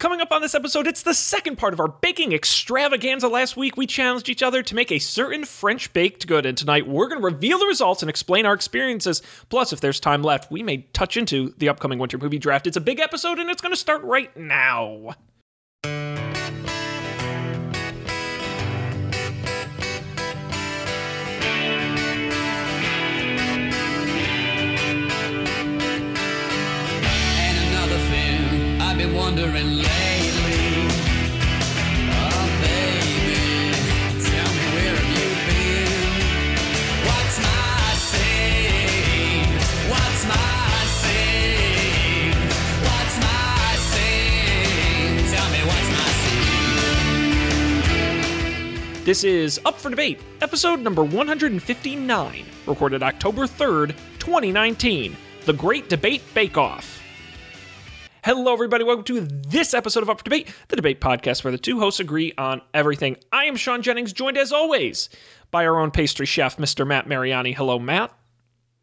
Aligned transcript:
Coming 0.00 0.22
up 0.22 0.32
on 0.32 0.40
this 0.40 0.54
episode, 0.54 0.86
it's 0.86 1.02
the 1.02 1.12
second 1.12 1.58
part 1.58 1.74
of 1.74 1.80
our 1.80 1.88
baking 1.88 2.32
extravaganza. 2.32 3.28
Last 3.28 3.54
week, 3.54 3.76
we 3.76 3.86
challenged 3.86 4.30
each 4.30 4.42
other 4.42 4.62
to 4.62 4.74
make 4.74 4.90
a 4.90 4.98
certain 4.98 5.44
French 5.44 5.92
baked 5.92 6.26
good, 6.26 6.46
and 6.46 6.56
tonight 6.56 6.88
we're 6.88 7.06
going 7.06 7.20
to 7.20 7.24
reveal 7.26 7.58
the 7.58 7.66
results 7.66 8.02
and 8.02 8.08
explain 8.08 8.46
our 8.46 8.54
experiences. 8.54 9.20
Plus, 9.50 9.74
if 9.74 9.82
there's 9.82 10.00
time 10.00 10.22
left, 10.22 10.50
we 10.50 10.62
may 10.62 10.78
touch 10.94 11.18
into 11.18 11.54
the 11.58 11.68
upcoming 11.68 11.98
winter 11.98 12.16
movie 12.16 12.38
draft. 12.38 12.66
It's 12.66 12.78
a 12.78 12.80
big 12.80 12.98
episode, 12.98 13.38
and 13.38 13.50
it's 13.50 13.60
going 13.60 13.74
to 13.74 13.76
start 13.78 14.02
right 14.02 14.34
now. 14.38 15.16
And 15.84 16.18
another 27.68 27.98
thing 28.08 28.80
I've 28.80 28.96
been 28.96 29.14
wondering 29.14 29.89
This 49.10 49.24
is 49.24 49.60
Up 49.64 49.76
for 49.76 49.90
Debate, 49.90 50.20
episode 50.40 50.78
number 50.78 51.02
159, 51.02 52.44
recorded 52.64 53.02
October 53.02 53.42
3rd, 53.42 53.88
2019. 54.20 55.16
The 55.46 55.52
Great 55.52 55.88
Debate 55.88 56.22
Bake 56.32 56.56
Off. 56.56 57.02
Hello, 58.22 58.52
everybody. 58.52 58.84
Welcome 58.84 59.02
to 59.06 59.22
this 59.22 59.74
episode 59.74 60.04
of 60.04 60.10
Up 60.10 60.18
for 60.18 60.24
Debate, 60.24 60.54
the 60.68 60.76
debate 60.76 61.00
podcast 61.00 61.42
where 61.42 61.50
the 61.50 61.58
two 61.58 61.80
hosts 61.80 61.98
agree 61.98 62.32
on 62.38 62.62
everything. 62.72 63.16
I 63.32 63.46
am 63.46 63.56
Sean 63.56 63.82
Jennings, 63.82 64.12
joined 64.12 64.38
as 64.38 64.52
always 64.52 65.08
by 65.50 65.66
our 65.66 65.80
own 65.80 65.90
pastry 65.90 66.24
chef, 66.24 66.56
Mr. 66.58 66.86
Matt 66.86 67.08
Mariani. 67.08 67.50
Hello, 67.50 67.80
Matt. 67.80 68.12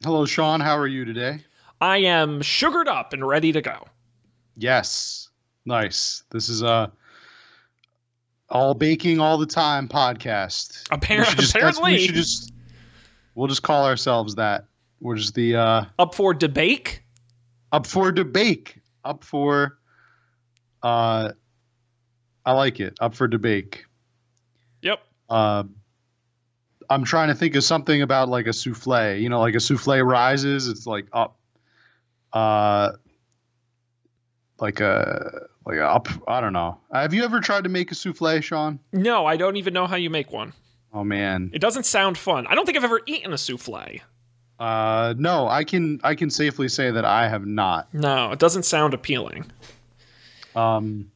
Hello, 0.04 0.26
Sean. 0.26 0.60
How 0.60 0.78
are 0.78 0.88
you 0.88 1.06
today? 1.06 1.40
I 1.80 2.00
am 2.00 2.42
sugared 2.42 2.90
up 2.90 3.14
and 3.14 3.26
ready 3.26 3.54
to 3.54 3.62
go. 3.62 3.88
Yes. 4.58 5.30
Nice. 5.66 6.24
This 6.32 6.50
is 6.50 6.64
a 6.64 6.92
all 8.50 8.74
baking 8.74 9.20
all 9.20 9.38
the 9.38 9.46
time 9.46 9.88
podcast. 9.88 10.84
Appar- 10.90 11.20
We 11.30 11.36
just- 11.36 11.56
apparently. 11.56 11.92
we 11.94 12.06
should 12.06 12.16
just 12.16 12.54
we'll 13.36 13.48
just 13.48 13.64
call 13.64 13.86
ourselves 13.86 14.36
that. 14.36 14.66
We're 15.02 15.16
just 15.16 15.36
the 15.36 15.56
uh 15.56 15.86
Up 16.00 16.16
for 16.16 16.34
debate? 16.34 17.02
up 17.72 17.86
for 17.86 18.12
debate. 18.12 18.76
Up 19.04 19.24
for 19.24 19.78
uh 20.84 21.32
I 22.46 22.52
like 22.54 22.80
it. 22.80 22.98
Up 23.02 23.14
for 23.14 23.28
debate. 23.28 23.84
Yep. 24.82 25.00
Uh, 25.30 25.64
I'm 26.90 27.04
trying 27.04 27.28
to 27.28 27.36
think 27.36 27.56
of 27.56 27.64
something 27.66 28.02
about 28.02 28.30
like 28.30 28.48
a 28.48 28.54
souffle. 28.54 29.20
You 29.20 29.28
know, 29.28 29.42
like 29.42 29.56
a 29.56 29.60
souffle 29.60 30.02
rises, 30.02 30.70
it's 30.70 30.88
like 30.88 31.08
up. 31.12 31.38
Uh, 32.32 32.92
like 34.62 34.80
a 34.80 35.48
like 35.68 35.78
a. 35.78 36.02
I 36.28 36.42
don't 36.42 36.54
know. 36.54 36.78
Have 36.94 37.14
you 37.14 37.24
ever 37.24 37.40
tried 37.40 37.64
to 37.66 37.70
make 37.70 37.92
a 37.92 37.96
souffle, 37.96 38.42
Sean? 38.42 38.80
No, 38.94 39.26
I 39.26 39.38
don't 39.38 39.58
even 39.58 39.74
know 39.74 39.86
how 39.88 39.98
you 39.98 40.10
make 40.10 40.32
one. 40.32 40.54
Oh 40.94 41.04
man. 41.04 41.52
It 41.54 41.60
doesn't 41.60 41.86
sound 41.86 42.18
fun. 42.18 42.48
I 42.48 42.56
don't 42.56 42.66
think 42.66 42.78
I've 42.78 42.84
ever 42.84 43.02
eaten 43.06 43.34
a 43.34 43.38
souffle. 43.38 44.00
Uh, 44.60 45.14
no, 45.18 45.48
I 45.48 45.64
can 45.64 46.00
I 46.04 46.16
can 46.16 46.30
safely 46.30 46.68
say 46.70 46.90
that 46.90 47.06
I 47.06 47.28
have 47.28 47.46
not. 47.46 47.94
No, 47.94 48.32
it 48.32 48.40
doesn't 48.40 48.64
sound 48.64 48.94
appealing. 48.94 49.52
Um, 50.56 51.12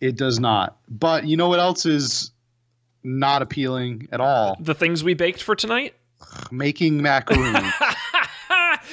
it 0.00 0.16
does 0.16 0.38
not. 0.38 0.76
But 0.88 1.26
you 1.26 1.36
know 1.36 1.48
what 1.48 1.60
else 1.60 1.86
is 1.86 2.32
not 3.02 3.40
appealing 3.40 4.08
at 4.12 4.20
all? 4.20 4.56
The 4.60 4.74
things 4.74 5.02
we 5.02 5.14
baked 5.14 5.42
for 5.42 5.54
tonight? 5.54 5.94
Making 6.50 7.00
macaroons. 7.00 7.72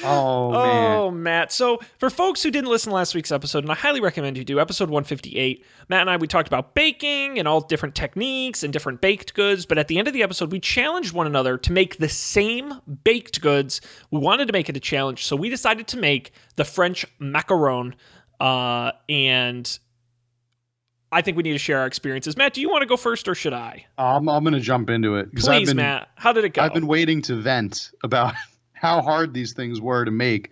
oh 0.04 0.52
man. 0.52 0.96
Oh, 0.98 1.10
Matt. 1.10 1.52
So, 1.52 1.80
for 1.98 2.10
folks 2.10 2.42
who 2.42 2.50
didn't 2.50 2.70
listen 2.70 2.90
to 2.90 2.94
last 2.94 3.14
week's 3.14 3.32
episode, 3.32 3.64
and 3.64 3.70
I 3.70 3.74
highly 3.74 4.00
recommend 4.00 4.36
you 4.36 4.44
do, 4.44 4.60
episode 4.60 4.90
158, 4.90 5.64
Matt 5.88 6.02
and 6.02 6.10
I, 6.10 6.16
we 6.16 6.26
talked 6.26 6.48
about 6.48 6.74
baking 6.74 7.38
and 7.38 7.48
all 7.48 7.60
different 7.60 7.94
techniques 7.94 8.62
and 8.62 8.72
different 8.72 9.00
baked 9.00 9.34
goods. 9.34 9.66
But 9.66 9.78
at 9.78 9.88
the 9.88 9.98
end 9.98 10.08
of 10.08 10.14
the 10.14 10.22
episode, 10.22 10.52
we 10.52 10.60
challenged 10.60 11.12
one 11.12 11.26
another 11.26 11.58
to 11.58 11.72
make 11.72 11.98
the 11.98 12.08
same 12.08 12.80
baked 13.04 13.40
goods. 13.40 13.80
We 14.10 14.18
wanted 14.18 14.46
to 14.46 14.52
make 14.52 14.68
it 14.68 14.76
a 14.76 14.80
challenge. 14.80 15.24
So, 15.24 15.36
we 15.36 15.48
decided 15.48 15.88
to 15.88 15.96
make 15.98 16.32
the 16.56 16.64
French 16.64 17.06
macaron. 17.20 17.94
Uh, 18.40 18.92
and 19.08 19.78
I 21.14 21.22
think 21.22 21.36
we 21.36 21.44
need 21.44 21.52
to 21.52 21.58
share 21.58 21.78
our 21.78 21.86
experiences. 21.86 22.36
Matt, 22.36 22.54
do 22.54 22.60
you 22.60 22.68
want 22.68 22.82
to 22.82 22.86
go 22.86 22.96
first 22.96 23.28
or 23.28 23.36
should 23.36 23.52
I? 23.52 23.86
I'm 23.96 24.28
I'm 24.28 24.42
gonna 24.42 24.58
jump 24.58 24.90
into 24.90 25.14
it 25.14 25.30
because 25.30 25.46
Please, 25.46 25.60
I've 25.60 25.66
been 25.66 25.76
Matt. 25.76 26.08
How 26.16 26.32
did 26.32 26.44
it 26.44 26.54
go? 26.54 26.62
I've 26.62 26.74
been 26.74 26.88
waiting 26.88 27.22
to 27.22 27.36
vent 27.36 27.92
about 28.02 28.34
how 28.84 29.00
hard 29.00 29.32
these 29.32 29.54
things 29.54 29.80
were 29.80 30.04
to 30.04 30.10
make. 30.10 30.50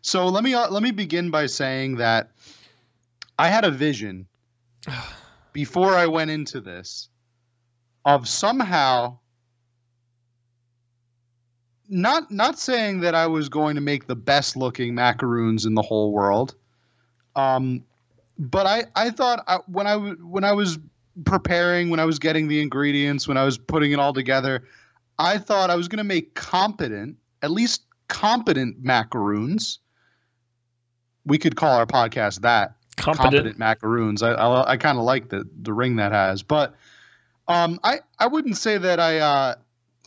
So 0.00 0.26
let 0.28 0.42
me 0.42 0.54
uh, 0.54 0.70
let 0.70 0.82
me 0.82 0.90
begin 0.90 1.30
by 1.30 1.44
saying 1.44 1.96
that 1.96 2.30
I 3.38 3.48
had 3.48 3.64
a 3.64 3.70
vision 3.70 4.26
before 5.52 5.94
I 5.94 6.06
went 6.06 6.30
into 6.30 6.62
this 6.62 7.10
of 8.06 8.26
somehow 8.26 9.18
not 11.90 12.30
not 12.30 12.58
saying 12.58 13.00
that 13.00 13.14
I 13.14 13.26
was 13.26 13.50
going 13.50 13.74
to 13.74 13.82
make 13.82 14.06
the 14.06 14.16
best 14.16 14.56
looking 14.56 14.94
macaroons 14.94 15.66
in 15.66 15.74
the 15.74 15.82
whole 15.82 16.10
world. 16.10 16.54
Um 17.36 17.84
but 18.38 18.66
I 18.66 18.84
I 18.96 19.10
thought 19.10 19.44
I, 19.46 19.58
when 19.66 19.86
I 19.86 19.96
when 19.96 20.44
I 20.44 20.52
was 20.52 20.78
preparing, 21.26 21.90
when 21.90 22.00
I 22.00 22.06
was 22.06 22.18
getting 22.18 22.48
the 22.48 22.62
ingredients, 22.62 23.28
when 23.28 23.36
I 23.36 23.44
was 23.44 23.58
putting 23.58 23.92
it 23.92 23.98
all 23.98 24.14
together, 24.14 24.64
I 25.18 25.36
thought 25.36 25.68
I 25.68 25.76
was 25.76 25.86
going 25.86 25.98
to 25.98 26.04
make 26.04 26.34
competent, 26.34 27.16
at 27.44 27.50
least 27.50 27.82
competent 28.08 28.82
macaroons. 28.82 29.78
We 31.26 31.38
could 31.38 31.56
call 31.56 31.76
our 31.76 31.86
podcast 31.86 32.40
that 32.40 32.74
competent. 32.96 33.32
competent 33.32 33.58
macaroons. 33.58 34.22
I 34.22 34.32
I, 34.32 34.72
I 34.72 34.76
kind 34.78 34.98
of 34.98 35.04
like 35.04 35.28
the 35.28 35.48
the 35.60 35.72
ring 35.72 35.96
that 35.96 36.12
has, 36.12 36.42
but 36.42 36.74
um, 37.48 37.78
I 37.84 38.00
I 38.18 38.26
wouldn't 38.26 38.56
say 38.56 38.78
that 38.78 38.98
I 38.98 39.18
uh, 39.18 39.54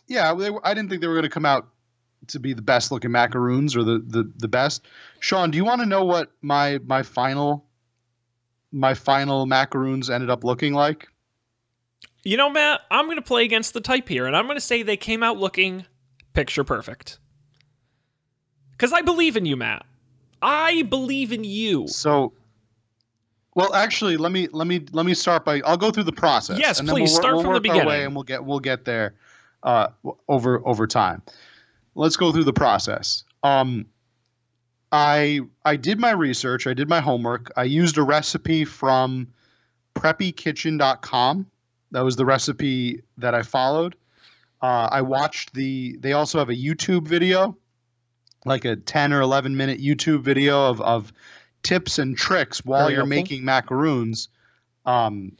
yeah 0.07 0.33
they, 0.33 0.49
I 0.63 0.73
didn't 0.73 0.89
think 0.89 1.01
they 1.01 1.07
were 1.07 1.13
going 1.13 1.23
to 1.23 1.29
come 1.29 1.45
out 1.45 1.67
to 2.27 2.39
be 2.39 2.53
the 2.53 2.61
best 2.61 2.91
looking 2.91 3.11
macaroons 3.11 3.75
or 3.75 3.83
the 3.83 4.03
the 4.05 4.31
the 4.37 4.47
best. 4.47 4.85
Sean, 5.19 5.51
do 5.51 5.57
you 5.57 5.65
want 5.65 5.81
to 5.81 5.87
know 5.87 6.03
what 6.03 6.31
my 6.41 6.79
my 6.85 7.03
final 7.03 7.65
my 8.71 8.93
final 8.93 9.45
macaroons 9.45 10.09
ended 10.09 10.29
up 10.29 10.43
looking 10.43 10.73
like? 10.73 11.07
You 12.23 12.35
know, 12.35 12.49
Matt, 12.49 12.81
I'm 12.91 13.05
going 13.05 13.17
to 13.17 13.21
play 13.21 13.45
against 13.45 13.73
the 13.73 13.79
type 13.79 14.09
here, 14.09 14.25
and 14.25 14.35
I'm 14.35 14.45
going 14.45 14.57
to 14.57 14.61
say 14.61 14.83
they 14.83 14.97
came 14.97 15.23
out 15.23 15.37
looking 15.37 15.85
picture 16.33 16.63
perfect. 16.63 17.19
Because 18.77 18.93
I 18.93 19.01
believe 19.01 19.35
in 19.35 19.45
you, 19.45 19.57
Matt. 19.57 19.85
I 20.41 20.83
believe 20.83 21.33
in 21.33 21.43
you. 21.43 21.87
So, 21.87 22.33
well, 23.55 23.73
actually, 23.73 24.17
let 24.17 24.31
me 24.31 24.47
let 24.51 24.67
me 24.67 24.85
let 24.91 25.05
me 25.05 25.15
start 25.15 25.43
by 25.43 25.61
I'll 25.65 25.77
go 25.77 25.89
through 25.89 26.03
the 26.03 26.11
process. 26.11 26.59
Yes, 26.59 26.79
and 26.79 26.87
then 26.87 26.93
please, 26.93 27.09
we'll, 27.09 27.19
start 27.19 27.33
we'll 27.35 27.43
from 27.43 27.53
the 27.53 27.69
work 27.69 27.69
our 27.69 27.75
way 27.77 27.83
beginning. 27.83 28.05
and 28.05 28.15
we'll 28.15 28.23
get 28.23 28.45
we'll 28.45 28.59
get 28.59 28.85
there 28.85 29.15
uh, 29.63 29.87
over 30.27 30.65
over 30.65 30.85
time. 30.85 31.23
Let's 31.95 32.17
go 32.17 32.31
through 32.31 32.43
the 32.43 32.53
process. 32.53 33.23
Um, 33.41 33.87
I 34.91 35.41
I 35.65 35.75
did 35.75 35.99
my 35.99 36.11
research. 36.11 36.67
I 36.67 36.73
did 36.73 36.87
my 36.87 36.99
homework. 36.99 37.51
I 37.57 37.63
used 37.63 37.97
a 37.97 38.03
recipe 38.03 38.63
from 38.63 39.27
preppykitchen.com. 39.95 41.47
That 41.91 42.01
was 42.01 42.15
the 42.15 42.25
recipe 42.25 43.01
that 43.17 43.33
I 43.33 43.41
followed. 43.41 43.95
Uh, 44.61 44.87
I 44.91 45.01
watched 45.01 45.53
the. 45.53 45.97
They 45.97 46.13
also 46.13 46.37
have 46.37 46.49
a 46.49 46.55
YouTube 46.55 47.07
video, 47.07 47.57
like 48.45 48.65
a 48.65 48.75
ten 48.75 49.13
or 49.13 49.21
eleven 49.21 49.57
minute 49.57 49.79
YouTube 49.79 50.21
video 50.21 50.69
of 50.69 50.81
of 50.81 51.13
tips 51.63 51.99
and 51.99 52.17
tricks 52.17 52.63
while 52.63 52.83
Very 52.85 52.93
you're 52.93 53.01
helpful. 53.01 53.15
making 53.17 53.45
macaroons. 53.45 54.29
Um, 54.85 55.33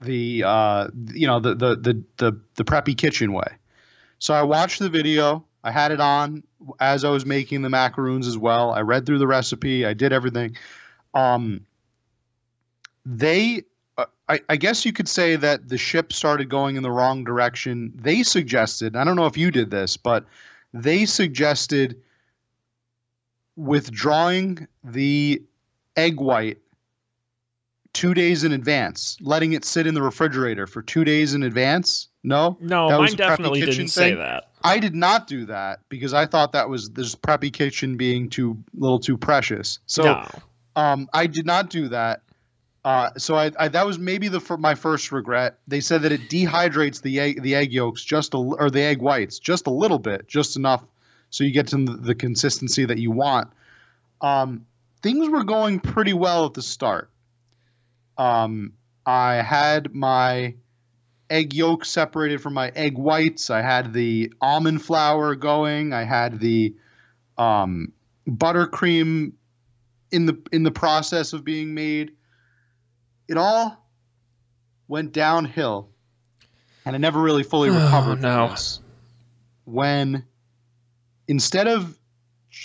the 0.00 0.44
uh, 0.44 0.88
you 1.12 1.26
know 1.26 1.40
the 1.40 1.54
the 1.54 1.76
the 1.76 2.02
the 2.16 2.40
the 2.54 2.64
preppy 2.64 2.96
kitchen 2.96 3.32
way. 3.32 3.46
So 4.18 4.34
I 4.34 4.42
watched 4.42 4.78
the 4.78 4.88
video. 4.88 5.44
I 5.62 5.70
had 5.70 5.92
it 5.92 6.00
on 6.00 6.42
as 6.78 7.04
I 7.04 7.10
was 7.10 7.26
making 7.26 7.62
the 7.62 7.68
macaroons 7.70 8.26
as 8.26 8.36
well. 8.36 8.70
I 8.72 8.80
read 8.80 9.06
through 9.06 9.18
the 9.18 9.26
recipe. 9.26 9.84
I 9.84 9.94
did 9.94 10.12
everything. 10.12 10.56
Um, 11.14 11.66
they, 13.04 13.62
uh, 13.98 14.06
I, 14.28 14.40
I 14.48 14.56
guess 14.56 14.84
you 14.84 14.92
could 14.92 15.08
say 15.08 15.36
that 15.36 15.68
the 15.68 15.78
ship 15.78 16.12
started 16.12 16.48
going 16.48 16.76
in 16.76 16.82
the 16.82 16.90
wrong 16.90 17.24
direction. 17.24 17.92
They 17.94 18.22
suggested, 18.22 18.94
I 18.96 19.04
don't 19.04 19.16
know 19.16 19.26
if 19.26 19.36
you 19.36 19.50
did 19.50 19.70
this, 19.70 19.96
but 19.96 20.24
they 20.72 21.04
suggested 21.06 22.00
withdrawing 23.60 24.66
the 24.82 25.42
egg 25.96 26.20
white 26.20 26.58
two 27.92 28.14
days 28.14 28.44
in 28.44 28.52
advance, 28.52 29.16
letting 29.20 29.52
it 29.52 29.64
sit 29.64 29.86
in 29.86 29.94
the 29.94 30.02
refrigerator 30.02 30.66
for 30.66 30.80
two 30.82 31.04
days 31.04 31.34
in 31.34 31.42
advance. 31.42 32.08
No, 32.22 32.56
No, 32.60 32.88
That 32.88 33.00
was 33.00 33.10
mine 33.12 33.16
definitely 33.16 33.60
didn't 33.60 33.88
say 33.88 34.10
thing? 34.10 34.18
that. 34.18 34.50
I 34.62 34.78
did 34.78 34.94
not 34.94 35.26
do 35.26 35.46
that 35.46 35.80
because 35.88 36.12
I 36.12 36.26
thought 36.26 36.52
that 36.52 36.68
was 36.68 36.90
this 36.90 37.14
preppy 37.14 37.52
kitchen 37.52 37.96
being 37.96 38.28
too 38.28 38.58
little 38.74 38.98
too 38.98 39.16
precious. 39.16 39.78
So 39.86 40.02
no. 40.04 40.28
um, 40.76 41.08
I 41.12 41.26
did 41.26 41.46
not 41.46 41.70
do 41.70 41.88
that. 41.88 42.22
Uh, 42.84 43.10
so 43.18 43.34
I, 43.36 43.50
I 43.58 43.68
that 43.68 43.86
was 43.86 43.98
maybe 43.98 44.28
the 44.28 44.40
my 44.58 44.74
first 44.74 45.12
regret. 45.12 45.58
They 45.68 45.80
said 45.80 46.02
that 46.02 46.12
it 46.12 46.28
dehydrates 46.30 47.02
the 47.02 47.20
egg 47.20 47.42
the 47.42 47.54
egg 47.54 47.72
yolks 47.72 48.02
just 48.04 48.32
a 48.34 48.38
or 48.38 48.70
the 48.70 48.82
egg 48.82 49.00
whites 49.00 49.38
just 49.38 49.66
a 49.66 49.70
little 49.70 49.98
bit, 49.98 50.28
just 50.28 50.56
enough, 50.56 50.84
so 51.30 51.44
you 51.44 51.52
get 51.52 51.68
to 51.68 51.84
the, 51.84 52.14
consistency 52.14 52.84
that 52.84 52.98
you 52.98 53.10
want. 53.10 53.48
Um, 54.20 54.66
things 55.02 55.28
were 55.28 55.44
going 55.44 55.80
pretty 55.80 56.12
well 56.12 56.46
at 56.46 56.54
the 56.54 56.62
start. 56.62 57.10
Um, 58.18 58.74
I 59.06 59.34
had 59.36 59.94
my 59.94 60.54
egg 61.30 61.54
yolk 61.54 61.84
separated 61.84 62.42
from 62.42 62.54
my 62.54 62.70
egg 62.74 62.98
whites. 62.98 63.48
I 63.48 63.62
had 63.62 63.92
the 63.92 64.32
almond 64.40 64.82
flour 64.82 65.34
going. 65.36 65.92
I 65.92 66.02
had 66.02 66.40
the 66.40 66.74
um, 67.38 67.92
buttercream 68.28 69.32
in 70.10 70.26
the 70.26 70.38
in 70.52 70.64
the 70.64 70.70
process 70.72 71.32
of 71.32 71.44
being 71.44 71.72
made. 71.72 72.12
It 73.28 73.36
all 73.38 73.86
went 74.88 75.12
downhill, 75.12 75.88
and 76.84 76.94
I 76.96 76.98
never 76.98 77.22
really 77.22 77.44
fully 77.44 77.70
Oh, 77.70 77.74
recovered 77.74 78.20
from 78.20 78.22
no. 78.22 78.54
When 79.64 80.24
instead 81.30 81.68
of, 81.68 81.96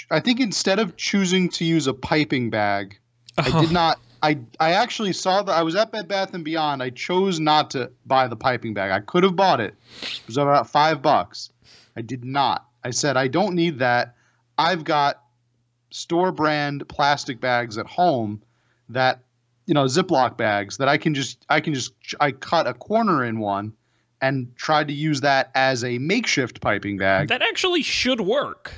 I 0.10 0.20
think 0.20 0.40
instead 0.40 0.80
of 0.80 0.98
choosing 0.98 1.48
to 1.50 1.64
use 1.64 1.86
a 1.88 1.94
piping 1.94 2.50
bag, 2.50 2.98
I 3.38 3.50
Oh. 3.54 3.62
did 3.62 3.72
not. 3.72 4.00
I 4.24 4.40
I 4.60 4.72
actually 4.72 5.14
saw 5.14 5.44
that 5.44 5.52
I 5.54 5.62
was 5.62 5.76
at 5.76 5.92
Bed 5.92 6.08
Bath 6.08 6.34
and 6.34 6.44
Beyond. 6.44 6.82
I 6.82 6.90
chose 6.90 7.40
not 7.40 7.70
to 7.72 7.92
buy 8.08 8.28
the 8.28 8.36
piping 8.36 8.74
bag. 8.74 8.92
I 8.92 9.00
could 9.02 9.24
have 9.24 9.36
bought 9.36 9.60
it. 9.62 9.76
It 10.02 10.22
was 10.26 10.38
about 10.38 10.68
five 10.70 11.02
bucks. 11.04 11.52
I 11.96 12.02
did 12.02 12.26
not. 12.26 12.66
I 12.84 12.90
said 12.90 13.18
I 13.18 13.28
don't 13.28 13.54
need 13.56 13.80
that. 13.80 14.16
I've 14.58 14.84
got 14.84 15.22
store 15.92 16.32
brand 16.32 16.88
plastic 16.90 17.40
bags 17.40 17.78
at 17.78 17.86
home 17.86 18.42
that 18.90 19.20
you 19.68 19.74
know 19.76 19.86
Ziploc 19.86 20.38
bags 20.38 20.78
that 20.78 20.88
I 20.90 20.98
can 20.98 21.14
just 21.14 21.46
I 21.50 21.60
can 21.60 21.74
just 21.76 21.94
I 22.20 22.32
cut 22.32 22.66
a 22.68 22.74
corner 22.74 23.24
in 23.24 23.38
one 23.40 23.74
and 24.22 24.56
tried 24.56 24.88
to 24.88 24.94
use 24.94 25.22
that 25.22 25.52
as 25.56 25.84
a 25.84 25.98
makeshift 26.00 26.62
piping 26.62 26.98
bag 26.98 27.28
That 27.28 27.42
actually 27.42 27.82
should 27.84 28.22
work. 28.22 28.74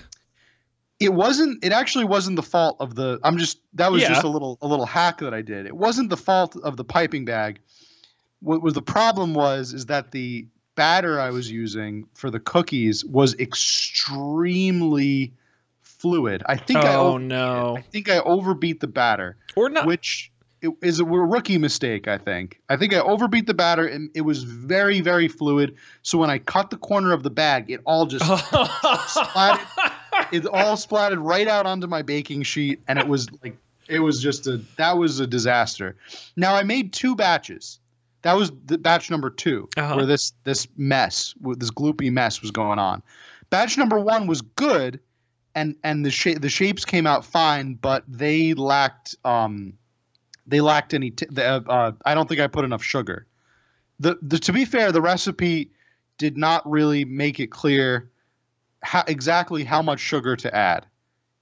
it 0.99 1.13
wasn't 1.13 1.63
it 1.63 1.71
actually 1.71 2.05
wasn't 2.05 2.35
the 2.35 2.43
fault 2.43 2.77
of 2.79 2.95
the 2.95 3.19
i'm 3.23 3.37
just 3.37 3.59
that 3.73 3.91
was 3.91 4.01
Yeah. 4.01 4.09
just 4.09 4.23
a 4.23 4.27
little 4.29 4.57
a 4.61 4.67
little 4.67 4.85
hack 4.87 5.19
that 5.19 5.33
i 5.33 5.41
did 5.41 5.65
it 5.67 5.75
wasn't 5.75 6.09
the 6.09 6.17
fault 6.17 6.55
of 6.63 6.75
the 6.77 6.83
piping 6.83 7.23
bag 7.25 7.59
what 8.39 8.61
was 8.61 8.73
the 8.73 8.81
problem 8.81 9.33
was 9.33 9.73
is 9.73 9.85
that 9.87 10.11
the 10.11 10.47
batter 10.75 11.19
i 11.19 11.29
was 11.29 11.49
using 11.51 12.07
for 12.13 12.29
the 12.31 12.39
cookies 12.39 13.03
was 13.05 13.33
extremely 13.39 15.33
fluid 15.81 16.43
i 16.47 16.55
think 16.55 16.79
i 16.79 16.95
Oh 16.95 17.13
over, 17.13 17.19
no. 17.19 17.77
i 17.77 17.81
think 17.81 18.09
i 18.09 18.19
overbeat 18.19 18.79
the 18.79 18.87
batter 18.87 19.37
Or 19.55 19.69
not. 19.69 19.85
which 19.87 20.31
it 20.61 20.71
is 20.81 20.99
a 20.99 21.05
rookie 21.05 21.57
mistake 21.57 22.07
i 22.07 22.17
think. 22.17 22.59
I 22.69 22.77
think 22.77 22.93
i 22.93 22.99
overbeat 22.99 23.45
the 23.47 23.53
batter 23.53 23.85
and 23.85 24.09
it 24.15 24.21
was 24.21 24.43
very 24.43 25.01
very 25.01 25.27
fluid. 25.27 25.75
So 26.03 26.17
when 26.17 26.29
i 26.29 26.37
cut 26.39 26.69
the 26.69 26.77
corner 26.77 27.11
of 27.13 27.23
the 27.23 27.29
bag 27.29 27.69
it 27.69 27.81
all 27.85 28.05
just 28.05 28.25
splatted. 28.25 29.65
It 30.31 30.45
all 30.47 30.75
splatted 30.75 31.17
right 31.23 31.47
out 31.47 31.65
onto 31.67 31.85
my 31.87 32.01
baking 32.01 32.41
sheet 32.43 32.81
and 32.87 32.97
it 32.99 33.07
was 33.07 33.27
like 33.43 33.55
it 33.87 33.99
was 33.99 34.21
just 34.21 34.47
a 34.47 34.59
that 34.77 34.97
was 34.97 35.19
a 35.19 35.27
disaster. 35.27 35.95
Now 36.35 36.55
i 36.55 36.63
made 36.63 36.91
two 36.91 37.15
batches. 37.15 37.79
That 38.23 38.33
was 38.33 38.51
the 38.65 38.77
batch 38.79 39.09
number 39.11 39.29
2 39.29 39.69
Uh-huh. 39.77 39.95
where 39.95 40.05
this 40.05 40.33
this 40.43 40.67
mess 40.75 41.33
this 41.57 41.71
gloopy 41.71 42.11
mess 42.11 42.41
was 42.41 42.51
going 42.51 42.79
on. 42.79 43.03
Batch 43.51 43.77
number 43.77 43.99
one 43.99 44.25
was 44.27 44.41
good 44.41 44.99
and 45.55 45.75
and 45.83 46.03
the 46.03 46.11
shape 46.11 46.41
the 46.41 46.49
shapes 46.49 46.83
came 46.83 47.05
out 47.07 47.23
fine 47.23 47.75
but 47.75 48.03
they 48.07 48.53
lacked 48.55 49.15
um 49.23 49.73
they 50.47 50.61
lacked 50.61 50.93
any 50.93 51.11
t- 51.11 51.27
the, 51.29 51.45
uh, 51.45 51.61
uh, 51.67 51.91
i 52.05 52.15
don't 52.15 52.27
think 52.27 52.41
i 52.41 52.47
put 52.47 52.65
enough 52.65 52.83
sugar 52.83 53.27
the, 53.99 54.17
the 54.21 54.39
to 54.39 54.53
be 54.53 54.65
fair 54.65 54.91
the 54.91 55.01
recipe 55.01 55.71
did 56.17 56.37
not 56.37 56.67
really 56.69 57.05
make 57.05 57.39
it 57.39 57.47
clear 57.47 58.09
how, 58.83 59.03
exactly 59.07 59.63
how 59.63 59.81
much 59.81 59.99
sugar 59.99 60.35
to 60.37 60.53
add. 60.55 60.85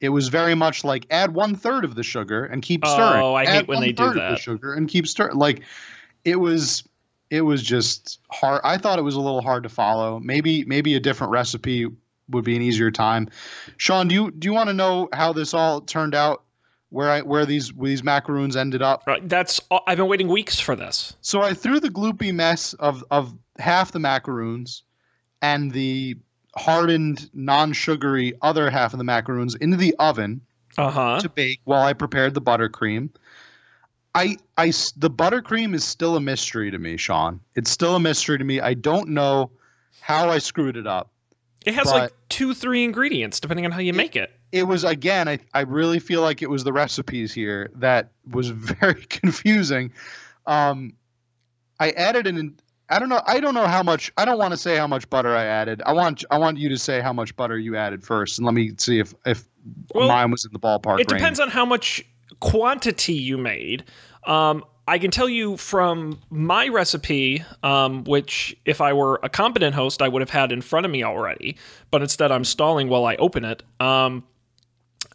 It 0.01 0.09
was 0.09 0.27
very 0.27 0.55
much 0.55 0.83
like 0.83 1.05
add 1.09 1.33
one 1.33 1.55
third 1.55 1.85
of 1.85 1.95
the 1.95 2.03
sugar 2.03 2.45
and 2.45 2.61
keep 2.61 2.85
stirring. 2.85 3.21
Oh, 3.21 3.33
I 3.33 3.45
hate 3.45 3.67
when 3.67 3.81
they 3.81 3.91
do 3.91 4.03
one-third 4.03 4.17
of 4.17 4.23
that. 4.23 4.35
The 4.35 4.41
sugar 4.41 4.73
and 4.73 4.87
keep 4.87 5.07
stirring. 5.07 5.37
Like 5.37 5.63
it 6.23 6.35
was, 6.35 6.83
it 7.29 7.41
was 7.41 7.63
just 7.63 8.19
hard. 8.29 8.61
I 8.63 8.77
thought 8.77 8.99
it 8.99 9.03
was 9.03 9.15
a 9.15 9.21
little 9.21 9.41
hard 9.41 9.63
to 9.63 9.69
follow. 9.69 10.19
Maybe, 10.19 10.65
maybe 10.65 10.95
a 10.95 10.99
different 10.99 11.31
recipe 11.31 11.87
would 12.29 12.43
be 12.43 12.55
an 12.55 12.61
easier 12.61 12.91
time. 12.91 13.29
Sean, 13.77 14.07
do 14.07 14.15
you 14.15 14.31
do 14.31 14.47
you 14.47 14.53
want 14.53 14.67
to 14.67 14.73
know 14.73 15.07
how 15.13 15.31
this 15.31 15.53
all 15.53 15.81
turned 15.81 16.13
out? 16.13 16.43
Where 16.95 17.09
I 17.09 17.21
where 17.23 17.45
these 17.45 17.73
where 17.73 17.89
these 17.89 18.05
macaroons 18.05 18.55
ended 18.55 18.81
up? 18.81 19.03
Right, 19.05 19.27
That's. 19.27 19.59
I've 19.85 19.97
been 19.97 20.07
waiting 20.07 20.29
weeks 20.29 20.61
for 20.61 20.77
this. 20.77 21.17
So 21.19 21.41
I 21.41 21.53
threw 21.53 21.81
the 21.81 21.89
gloopy 21.89 22.33
mess 22.33 22.73
of 22.75 23.03
of 23.11 23.33
half 23.59 23.91
the 23.91 23.99
macaroons 23.99 24.83
and 25.41 25.71
the 25.71 26.15
hardened 26.55 27.29
non-sugary 27.33 28.31
other 28.41 28.69
half 28.69 28.93
of 28.93 28.97
the 28.97 29.03
macaroons 29.03 29.55
into 29.55 29.75
the 29.75 29.93
oven 29.99 30.39
Uh 30.77 30.89
huh. 30.89 31.19
to 31.19 31.27
bake 31.27 31.59
while 31.65 31.83
I 31.83 31.91
prepared 31.91 32.33
the 32.33 32.41
buttercream. 32.41 33.09
I 34.13 34.37
I 34.57 34.67
the 34.95 35.09
buttercream 35.09 35.75
is 35.75 35.83
still 35.83 36.15
a 36.15 36.21
mystery 36.21 36.71
to 36.71 36.79
me, 36.79 36.95
Sean. 36.95 37.41
It's 37.55 37.71
still 37.71 37.97
a 37.97 37.99
mystery 37.99 38.37
to 38.37 38.45
me. 38.45 38.61
I 38.61 38.73
don't 38.73 39.09
know 39.09 39.51
how 39.99 40.29
I 40.29 40.37
screwed 40.37 40.77
it 40.77 40.87
up. 40.87 41.11
It 41.65 41.73
has 41.73 41.91
but- 41.91 41.95
like 41.95 42.11
two, 42.29 42.53
three 42.53 42.83
ingredients 42.83 43.39
depending 43.39 43.65
on 43.65 43.71
how 43.71 43.79
you 43.79 43.93
make 43.93 44.15
it. 44.15 44.31
It 44.51 44.63
was 44.67 44.83
again, 44.83 45.27
I 45.27 45.39
I 45.53 45.61
really 45.61 45.99
feel 45.99 46.21
like 46.21 46.41
it 46.41 46.49
was 46.49 46.63
the 46.63 46.71
recipes 46.73 47.33
here 47.33 47.71
that 47.75 48.11
was 48.31 48.49
very 48.49 49.05
confusing. 49.05 49.91
Um 50.45 50.93
I 51.79 51.91
added 51.91 52.27
an 52.27 52.57
I 52.87 52.99
don't 52.99 53.09
know 53.09 53.21
I 53.25 53.39
don't 53.39 53.53
know 53.55 53.67
how 53.67 53.83
much 53.83 54.11
I 54.17 54.25
don't 54.25 54.37
want 54.37 54.51
to 54.51 54.57
say 54.57 54.77
how 54.77 54.87
much 54.87 55.09
butter 55.09 55.35
I 55.35 55.43
added. 55.43 55.81
I 55.85 55.93
want 55.93 56.23
I 56.31 56.37
want 56.37 56.57
you 56.57 56.69
to 56.69 56.77
say 56.77 57.01
how 57.01 57.11
much 57.11 57.35
butter 57.35 57.57
you 57.57 57.75
added 57.75 58.03
first 58.03 58.37
and 58.37 58.45
let 58.45 58.53
me 58.53 58.71
see 58.77 58.99
if 58.99 59.13
if 59.25 59.43
Well, 59.93 60.07
mine 60.07 60.31
was 60.31 60.45
in 60.45 60.53
the 60.53 60.59
ballpark 60.59 60.99
It 60.99 61.07
depends 61.07 61.39
on 61.39 61.49
how 61.49 61.65
much 61.65 62.05
quantity 62.39 63.13
you 63.13 63.37
made. 63.37 63.83
Um, 64.25 64.63
I 64.87 64.99
can 64.99 65.09
tell 65.09 65.27
you 65.27 65.57
from 65.57 66.19
my 66.29 66.67
recipe, 66.67 67.43
um, 67.63 68.03
which 68.03 68.55
if 68.65 68.81
I 68.81 68.93
were 68.93 69.19
a 69.23 69.29
competent 69.29 69.73
host, 69.73 70.01
I 70.01 70.07
would 70.07 70.21
have 70.21 70.29
had 70.29 70.51
in 70.51 70.61
front 70.61 70.85
of 70.85 70.91
me 70.91 71.03
already, 71.03 71.57
but 71.89 72.01
instead 72.03 72.31
I'm 72.31 72.43
stalling 72.43 72.87
while 72.87 73.05
I 73.05 73.15
open 73.15 73.45
it. 73.45 73.63
Um, 73.79 74.23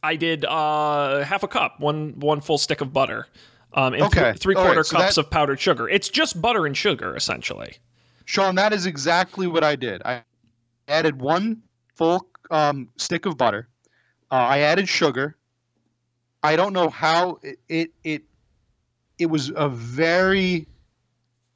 I 0.02 0.16
did 0.16 0.44
uh, 0.44 1.22
half 1.22 1.42
a 1.44 1.48
cup, 1.48 1.78
one 1.78 2.18
one 2.18 2.40
full 2.40 2.58
stick 2.58 2.80
of 2.80 2.92
butter, 2.92 3.28
um, 3.74 3.94
and 3.94 4.02
Okay. 4.04 4.32
three 4.38 4.54
All 4.56 4.62
right, 4.62 4.68
quarter 4.68 4.82
so 4.84 4.96
cups 4.96 5.14
that- 5.14 5.20
of 5.26 5.30
powdered 5.30 5.60
sugar. 5.60 5.88
It's 5.88 6.08
just 6.08 6.40
butter 6.40 6.66
and 6.66 6.76
sugar 6.76 7.14
essentially. 7.14 7.76
Sean, 8.24 8.54
that 8.56 8.72
is 8.72 8.86
exactly 8.86 9.46
what 9.46 9.62
I 9.62 9.76
did. 9.76 10.02
I 10.04 10.22
added 10.88 11.20
one 11.20 11.62
full 11.94 12.26
um, 12.50 12.88
stick 12.96 13.26
of 13.26 13.36
butter. 13.36 13.68
Uh, 14.32 14.34
I 14.36 14.60
added 14.60 14.88
sugar. 14.88 15.36
I 16.42 16.56
don't 16.56 16.72
know 16.72 16.88
how 16.88 17.38
it, 17.42 17.58
it 17.68 17.90
it 18.02 18.22
it 19.20 19.26
was 19.26 19.52
a 19.54 19.68
very 19.68 20.66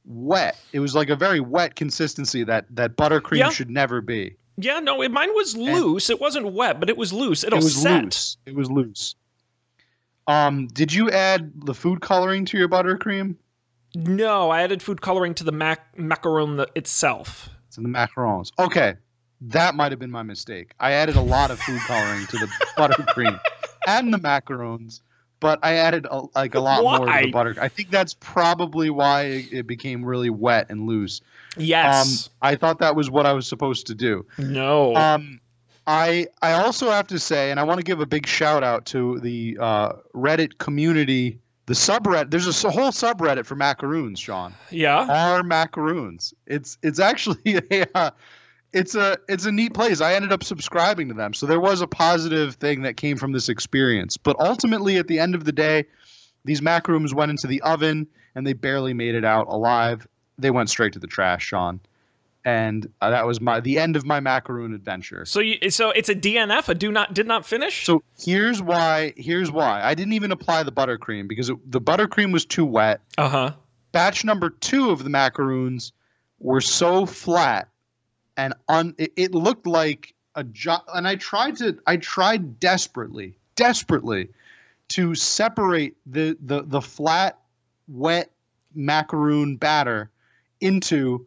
wet. 0.05 0.57
It 0.73 0.81
was 0.81 0.95
like 0.95 1.09
a 1.09 1.17
very 1.17 1.41
wet 1.41 1.75
consistency 1.77 2.45
that 2.45 2.67
that 2.71 2.97
buttercream 2.97 3.39
Yeah. 3.39 3.51
should 3.51 3.71
never 3.71 4.01
be. 4.01 4.37
Yeah, 4.57 4.79
no, 4.81 5.03
it, 5.03 5.11
mine 5.11 5.31
was 5.35 5.57
loose. 5.57 6.11
it 6.11 6.21
wasn't 6.21 6.53
wet, 6.53 6.79
but 6.79 6.89
it 6.89 6.97
was 6.97 7.13
loose. 7.13 7.43
It'll 7.43 7.59
it 7.59 7.65
was 7.65 7.75
set. 7.83 8.05
loose. 8.05 8.37
It 8.47 8.55
was 8.55 8.71
loose. 8.71 9.17
Um, 10.27 10.69
did 10.69 10.93
you 10.93 11.11
add 11.11 11.53
the 11.65 11.75
food 11.75 12.01
coloring 12.01 12.45
to 12.47 12.59
your 12.59 12.69
buttercream? 12.69 13.35
No, 13.95 14.51
I 14.51 14.63
added 14.63 14.83
food 14.83 15.01
coloring 15.01 15.35
to 15.35 15.45
the 15.45 15.53
mac- 15.53 15.97
macaron 15.97 16.65
itself. 16.75 17.51
To 17.73 17.81
the 17.81 17.89
macarons. 17.89 18.51
Okay, 18.59 18.95
that 19.41 19.75
might 19.75 19.93
have 19.93 19.99
been 19.99 20.11
my 20.11 20.23
mistake. 20.23 20.73
I 20.81 20.93
added 20.93 21.17
a 21.17 21.21
lot 21.21 21.51
of 21.51 21.59
food 21.61 21.81
coloring 21.81 22.27
to 22.27 22.39
the 22.39 22.47
buttercream 22.79 23.39
and 23.87 24.13
the 24.15 24.19
macarons, 24.19 25.01
but 25.41 25.59
I 25.63 25.75
added 25.75 26.07
a, 26.11 26.23
like 26.35 26.55
a 26.55 26.61
lot 26.61 26.83
more 26.83 27.07
to 27.07 27.25
the 27.27 27.31
butter. 27.31 27.55
I 27.61 27.69
think 27.69 27.91
that's 27.91 28.15
probably 28.15 28.91
why 28.91 29.23
it 29.23 29.53
it 29.53 29.67
became 29.67 30.05
really 30.05 30.31
wet 30.31 30.67
and 30.71 30.87
loose. 30.87 31.21
Yes. 31.57 32.29
Um, 32.29 32.33
I 32.43 32.57
thought 32.57 32.79
that 32.79 32.97
was 32.97 33.11
what 33.11 33.27
I 33.27 33.33
was 33.33 33.47
supposed 33.47 33.87
to 33.89 33.95
do. 33.95 34.27
no. 34.39 34.95
Um, 34.97 35.41
I 35.87 36.29
I 36.43 36.53
also 36.53 36.91
have 36.91 37.07
to 37.09 37.19
say, 37.19 37.51
and 37.51 37.61
I 37.61 37.63
want 37.63 37.79
to 37.79 37.85
give 37.85 38.01
a 38.01 38.07
big 38.07 38.27
shout 38.27 38.63
out 38.63 38.87
to 38.87 39.21
the 39.21 39.59
uh, 39.61 39.93
Reddit 40.15 40.59
community, 40.59 41.39
the 41.67 41.75
subreddit. 41.75 42.31
There's 42.31 42.65
a 42.65 42.71
whole 42.71 42.91
subreddit 42.91 43.45
for 43.45 43.55
macaroons, 43.55 44.19
Sean 44.19 44.55
yeah. 44.71 45.07
our 45.09 45.43
macaroons. 45.43 46.33
It's 46.47 46.79
it's 46.83 46.99
actually 46.99 47.57
a 47.71 47.87
uh, 47.95 48.11
it's 48.75 48.95
a 48.95 49.17
it's 49.29 49.47
a 49.47 49.53
neat 49.53 49.73
place. 49.73 50.01
I 50.01 50.15
ended 50.15 50.33
up 50.33 50.43
subscribing 50.43 51.09
to 51.09 51.15
them, 51.15 51.33
so 51.33 51.47
there 51.47 51.61
was 51.61 51.81
a 51.81 51.87
positive 51.87 52.57
thing 52.57 52.83
that 52.83 52.97
came 52.97 53.17
from 53.17 53.33
this 53.33 53.49
experience. 53.49 54.17
But 54.17 54.37
ultimately, 54.41 54.97
at 54.99 55.07
the 55.07 55.21
end 55.21 55.35
of 55.35 55.45
the 55.45 55.53
day, 55.53 55.87
these 56.45 56.61
macaroons 56.61 57.15
went 57.15 57.31
into 57.31 57.47
the 57.47 57.63
oven 57.63 58.09
and 58.35 58.47
they 58.47 58.53
barely 58.53 58.93
made 58.93 59.15
it 59.15 59.25
out 59.25 59.47
alive. 59.49 60.07
They 60.39 60.51
went 60.51 60.69
straight 60.69 60.93
to 60.95 60.99
the 60.99 61.07
trash, 61.07 61.45
Sean. 61.45 61.79
and 62.45 62.87
uh, 63.01 63.11
that 63.11 63.27
was 63.27 63.41
my 63.41 63.61
the 63.61 63.79
end 63.79 63.95
of 63.95 64.05
my 64.05 64.19
macaroon 64.19 64.75
adventure. 64.75 65.25
So 65.25 65.39
you 65.39 65.71
so 65.71 65.91
it's 65.91 66.09
a 66.09 66.15
DNF, 66.15 66.69
a 66.69 66.75
do 66.75 66.91
not 66.91 67.15
did 67.15 67.29
not 67.29 67.47
finish. 67.47 67.87
So 67.87 68.03
here's 68.19 68.61
why. 68.61 69.15
Here's 69.17 69.53
why 69.53 69.83
I 69.83 69.95
didn't 69.95 70.15
even 70.15 70.33
apply 70.33 70.65
the 70.65 70.73
buttercream 70.73 71.29
because 71.29 71.49
it, 71.49 71.57
the 71.71 71.81
buttercream 71.81 72.33
was 72.33 72.45
too 72.45 72.65
wet. 72.67 73.01
uh 73.17 73.29
huh. 73.29 73.53
Batch 73.93 74.25
number 74.25 74.51
two 74.51 74.91
of 74.91 75.05
the 75.05 75.11
macaroons 75.11 75.93
were 76.41 76.61
so 76.61 77.07
flat 77.07 77.69
and 78.37 78.55
un. 78.69 78.95
It, 78.99 79.13
it 79.17 79.35
looked 79.35 79.67
like 79.67 80.15
a 80.35 80.45
job. 80.45 80.83
And 80.95 81.07
I 81.07 81.17
tried 81.17 81.57
to. 81.59 81.79
I 81.87 81.97
tried 81.97 82.61
desperately, 82.61 83.37
desperately, 83.57 84.29
to 84.91 85.15
separate 85.15 85.97
the 86.07 86.37
the 86.41 86.63
the 86.63 86.81
flat, 86.81 87.39
wet 87.89 88.31
macaroon 88.75 89.57
batter 89.57 90.11
into 90.61 91.27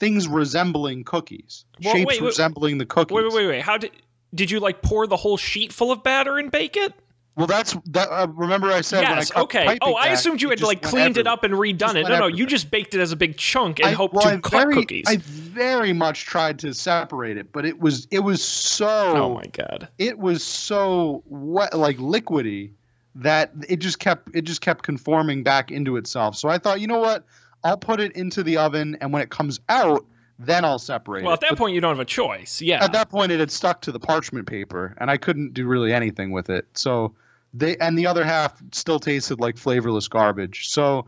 things 0.00 0.28
resembling 0.28 1.04
cookies, 1.04 1.64
Well, 1.82 1.94
shapes 1.94 2.06
wait, 2.06 2.20
wait. 2.20 2.26
resembling 2.26 2.78
the 2.78 2.86
cookies. 2.86 3.14
Wait, 3.14 3.24
wait, 3.24 3.34
wait, 3.34 3.46
wait. 3.46 3.62
How 3.62 3.78
did 3.78 3.92
did 4.34 4.50
you 4.50 4.60
like 4.60 4.82
pour 4.82 5.06
the 5.06 5.16
whole 5.16 5.36
sheet 5.36 5.72
full 5.72 5.92
of 5.92 6.02
batter 6.02 6.38
and 6.38 6.50
bake 6.50 6.76
it? 6.76 6.92
Well, 7.36 7.48
that's 7.48 7.76
that. 7.86 8.08
Uh, 8.12 8.28
remember, 8.32 8.68
I 8.70 8.80
said 8.80 9.02
when 9.02 9.12
I 9.12 9.16
yes. 9.16 9.30
cut 9.32 9.42
Okay. 9.44 9.64
piping 9.64 9.78
Oh, 9.82 9.96
I 9.96 10.04
back, 10.06 10.14
assumed 10.14 10.40
you 10.40 10.50
had 10.50 10.62
like 10.62 10.82
cleaned 10.82 11.16
it 11.18 11.26
up 11.26 11.42
and 11.42 11.52
redone 11.54 11.96
it. 11.96 12.08
No, 12.08 12.18
no. 12.20 12.26
You 12.28 12.46
just 12.46 12.70
baked 12.70 12.94
it 12.94 13.00
as 13.00 13.10
a 13.10 13.16
big 13.16 13.36
chunk 13.36 13.80
and 13.80 13.88
I- 13.88 13.92
hoped 13.92 14.14
well, 14.14 14.22
to 14.22 14.28
I 14.36 14.36
cut 14.38 14.52
very, 14.52 14.74
cookies. 14.74 15.04
I 15.08 15.16
very 15.16 15.92
much 15.92 16.26
tried 16.26 16.60
to 16.60 16.72
separate 16.72 17.36
it, 17.36 17.50
but 17.52 17.66
it 17.66 17.80
was 17.80 18.06
it 18.12 18.20
was 18.20 18.42
so 18.42 18.86
oh 19.16 19.34
my 19.34 19.44
god. 19.52 19.88
it 19.98 20.18
was 20.18 20.44
so 20.44 21.22
wet, 21.26 21.76
like 21.76 21.96
liquidy 21.96 22.70
that 23.16 23.50
it 23.68 23.76
just 23.80 23.98
kept 23.98 24.28
it 24.34 24.42
just 24.42 24.60
kept 24.60 24.84
conforming 24.84 25.42
back 25.42 25.72
into 25.72 25.96
itself. 25.96 26.36
So 26.36 26.48
I 26.48 26.58
thought, 26.58 26.80
you 26.80 26.86
know 26.86 26.98
what? 27.00 27.24
I'll 27.64 27.76
put 27.78 27.98
it 27.98 28.12
into 28.12 28.42
the 28.44 28.58
oven, 28.58 28.96
and 29.00 29.12
when 29.12 29.22
it 29.22 29.30
comes 29.30 29.58
out, 29.68 30.04
then 30.38 30.64
I'll 30.64 30.78
separate 30.78 31.24
Well, 31.24 31.32
at 31.32 31.40
that 31.40 31.50
But 31.50 31.58
point, 31.58 31.74
you 31.74 31.80
don't 31.80 31.92
have 31.96 32.00
a 32.00 32.04
choice. 32.04 32.60
Yeah. 32.60 32.84
at 32.84 32.92
that 32.92 33.08
point, 33.08 33.32
it 33.32 33.40
had 33.40 33.50
stuck 33.50 33.80
to 33.82 33.92
the 33.92 33.98
parchment 34.00 34.46
paper, 34.46 34.94
and 34.98 35.10
I 35.10 35.16
couldn't 35.16 35.54
do 35.54 35.66
really 35.66 35.92
anything 35.92 36.30
with 36.30 36.50
it. 36.50 36.66
So 36.74 37.14
they 37.54 37.76
and 37.78 37.96
the 37.96 38.06
other 38.06 38.24
half 38.24 38.60
still 38.72 38.98
tasted 38.98 39.40
like 39.40 39.56
flavorless 39.56 40.08
garbage. 40.08 40.68
So 40.68 41.06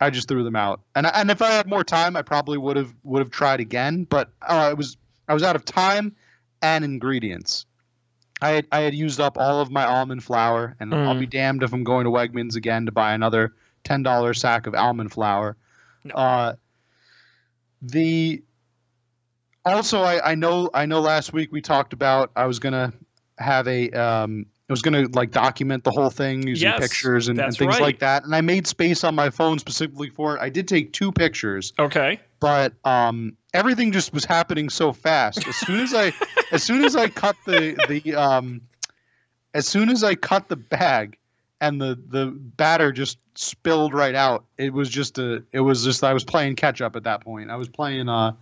I 0.00 0.10
just 0.10 0.28
threw 0.28 0.44
them 0.44 0.56
out. 0.56 0.80
And 0.94 1.06
and 1.06 1.30
if 1.30 1.40
I 1.40 1.52
had 1.52 1.66
more 1.66 1.84
time, 1.84 2.16
I 2.16 2.22
probably 2.22 2.58
would 2.58 2.76
have 2.76 2.92
would 3.04 3.20
have 3.20 3.30
tried 3.30 3.60
again. 3.60 4.04
But 4.04 4.30
uh, 4.42 4.70
I 4.70 4.72
was 4.74 4.96
I 5.28 5.34
was 5.34 5.42
out 5.42 5.56
of 5.56 5.64
time 5.64 6.16
and 6.60 6.84
ingredients. 6.84 7.66
I 8.42 8.50
had, 8.50 8.66
I 8.72 8.80
had 8.80 8.94
used 8.94 9.20
up 9.20 9.36
all 9.38 9.60
of 9.60 9.70
my 9.70 9.84
almond 9.84 10.24
flour, 10.24 10.74
and 10.80 10.94
I'll 10.94 11.14
Mm. 11.14 11.20
be 11.20 11.26
damned 11.26 11.62
if 11.62 11.72
I'm 11.74 11.84
going 11.84 12.04
to 12.04 12.10
Wegmans 12.10 12.56
again 12.56 12.86
to 12.86 12.92
buy 12.92 13.12
another 13.12 13.54
ten 13.84 14.02
dollar 14.02 14.34
sack 14.34 14.66
of 14.66 14.74
almond 14.74 15.12
flour. 15.12 15.56
No. 16.04 16.14
Uh, 16.14 16.54
the 17.82 18.42
also 19.64 20.00
I, 20.00 20.30
I 20.32 20.34
know 20.34 20.70
I 20.72 20.86
know 20.86 21.00
last 21.00 21.32
week 21.32 21.52
we 21.52 21.60
talked 21.60 21.92
about 21.92 22.30
I 22.34 22.46
was 22.46 22.58
gonna 22.58 22.92
have 23.38 23.68
a 23.68 23.90
um 23.90 24.46
I 24.70 24.72
was 24.72 24.82
gonna 24.82 25.08
like 25.14 25.32
document 25.32 25.82
the 25.82 25.90
whole 25.90 26.10
thing 26.10 26.46
using 26.46 26.68
Yes, 26.68 26.78
pictures 26.78 27.26
and, 27.26 27.40
and 27.40 27.56
things 27.56 27.74
right. 27.74 27.82
like 27.82 27.98
that, 27.98 28.24
and 28.24 28.32
I 28.34 28.40
made 28.40 28.68
space 28.68 29.02
on 29.02 29.16
my 29.16 29.28
phone 29.28 29.58
specifically 29.58 30.10
for 30.10 30.36
it. 30.36 30.40
I 30.40 30.48
did 30.48 30.68
take 30.68 30.92
two 30.92 31.10
pictures, 31.10 31.72
okay. 31.76 32.20
but 32.38 32.72
um 32.84 33.36
everything 33.52 33.90
just 33.90 34.14
was 34.14 34.24
happening 34.24 34.70
so 34.70 34.92
fast. 34.92 35.44
As 35.44 35.56
soon 35.56 35.80
as 35.80 35.92
I 35.92 36.12
as 36.52 36.62
soon 36.62 36.84
as 36.84 36.94
I 36.94 37.08
cut 37.08 37.34
the 37.46 37.76
the 37.88 38.14
um 38.14 38.60
as 39.54 39.66
soon 39.66 39.90
as 39.90 40.04
I 40.04 40.14
cut 40.14 40.48
the 40.48 40.56
bag 40.56 41.18
and 41.60 41.80
the 41.80 41.98
the 42.08 42.26
batter 42.26 42.92
just 42.92 43.18
spilled 43.34 43.92
right 43.92 44.14
out. 44.14 44.44
It 44.56 44.72
was 44.72 44.88
just 44.88 45.18
a 45.18 45.42
it 45.52 45.60
was 45.60 45.84
just 45.84 46.04
I 46.04 46.12
was 46.12 46.22
playing 46.22 46.54
catch 46.54 46.80
up 46.80 46.94
at 46.94 47.02
that 47.04 47.22
point. 47.22 47.50
I 47.50 47.56
was 47.56 47.68
playing 47.68 48.08
uh 48.08 48.34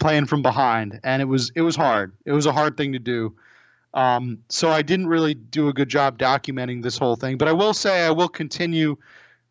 playing 0.00 0.26
from 0.26 0.42
behind 0.42 0.98
and 1.04 1.22
it 1.22 1.26
was 1.26 1.52
it 1.54 1.62
was 1.62 1.76
hard. 1.76 2.12
It 2.24 2.32
was 2.32 2.46
a 2.46 2.52
hard 2.52 2.76
thing 2.76 2.92
to 2.92 2.98
do. 2.98 3.36
Um 3.94 4.38
so 4.48 4.70
I 4.70 4.82
didn't 4.82 5.08
really 5.08 5.34
do 5.34 5.68
a 5.68 5.72
good 5.72 5.88
job 5.88 6.18
documenting 6.18 6.82
this 6.82 6.96
whole 6.98 7.16
thing, 7.16 7.36
but 7.36 7.48
I 7.48 7.52
will 7.52 7.74
say 7.74 8.06
I 8.06 8.10
will 8.10 8.28
continue 8.28 8.96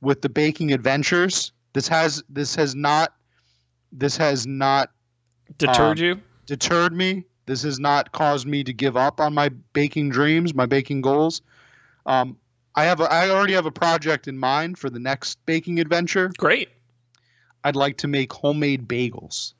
with 0.02 0.22
the 0.22 0.30
baking 0.30 0.74
adventures. 0.74 1.52
This 1.74 1.88
has 1.88 2.24
this 2.30 2.56
has 2.56 2.76
not 2.76 3.14
this 3.92 4.18
has 4.18 4.48
not 4.48 4.92
Deterred 5.58 6.00
Um, 6.00 6.06
you? 6.06 6.22
deterred 6.46 6.94
me. 6.94 7.26
This 7.46 7.64
has 7.64 7.80
not 7.80 8.12
caused 8.14 8.48
me 8.48 8.64
to 8.64 8.72
give 8.74 8.96
up 8.96 9.20
on 9.20 9.34
my 9.34 9.50
baking 9.74 10.10
dreams, 10.10 10.54
my 10.54 10.66
baking 10.66 11.02
goals. 11.02 11.42
Um, 12.06 12.38
I 12.76 12.86
have 12.86 13.02
a, 13.02 13.12
I 13.12 13.30
already 13.30 13.54
have 13.54 13.66
a 13.66 13.72
project 13.72 14.28
in 14.30 14.38
mind 14.38 14.78
for 14.78 14.90
the 14.90 15.00
next 15.00 15.46
baking 15.46 15.80
adventure. 15.80 16.32
Great. 16.38 16.70
I'd 17.64 17.76
like 17.76 17.98
to 17.98 18.08
make 18.08 18.32
homemade 18.32 18.88
bagels 18.88 19.54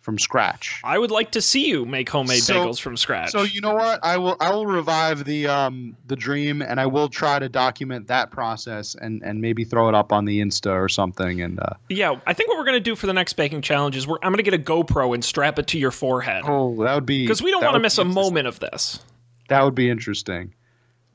from 0.00 0.18
scratch. 0.18 0.80
I 0.82 0.98
would 0.98 1.10
like 1.10 1.32
to 1.32 1.42
see 1.42 1.68
you 1.68 1.84
make 1.84 2.08
homemade 2.08 2.42
So- 2.42 2.54
bagels 2.54 2.80
from 2.80 2.96
scratch. 2.96 3.30
So 3.30 3.42
you 3.42 3.60
know 3.60 3.74
what? 3.74 4.00
I 4.02 4.16
will 4.16 4.36
I 4.40 4.50
will 4.50 4.66
revive 4.66 5.24
the 5.24 5.46
um 5.46 5.96
the 6.06 6.16
dream 6.16 6.62
and 6.62 6.80
I 6.80 6.86
will 6.86 7.08
try 7.08 7.38
to 7.38 7.48
document 7.48 8.06
that 8.08 8.30
process 8.30 8.94
and 8.94 9.22
and 9.22 9.40
maybe 9.40 9.64
throw 9.64 9.88
it 9.88 9.94
up 9.94 10.12
on 10.12 10.24
the 10.24 10.40
Insta 10.40 10.72
or 10.72 10.88
something 10.88 11.42
and 11.42 11.60
uh 11.60 11.74
yeah, 11.88 12.14
I 12.26 12.32
think 12.32 12.48
what 12.48 12.58
we're 12.58 12.64
gonna 12.64 12.80
do 12.80 12.96
for 12.96 13.06
the 13.06 13.12
next 13.12 13.34
baking 13.34 13.62
challenge 13.62 13.96
is 13.96 14.06
we're, 14.06 14.18
I'm 14.22 14.32
gonna 14.32 14.42
get 14.42 14.54
a 14.54 14.58
GoPro 14.58 15.12
and 15.14 15.24
strap 15.24 15.58
it 15.58 15.66
to 15.68 15.78
your 15.78 15.90
forehead 15.90 16.44
oh 16.46 16.82
that 16.84 16.94
would 16.94 17.06
be 17.06 17.22
because 17.24 17.42
we 17.42 17.50
don't 17.50 17.62
want 17.62 17.74
to 17.74 17.80
miss 17.80 17.98
a 17.98 18.04
moment 18.04 18.46
of 18.48 18.58
this. 18.60 19.00
That 19.48 19.64
would 19.64 19.74
be 19.74 19.90
interesting. 19.90 20.54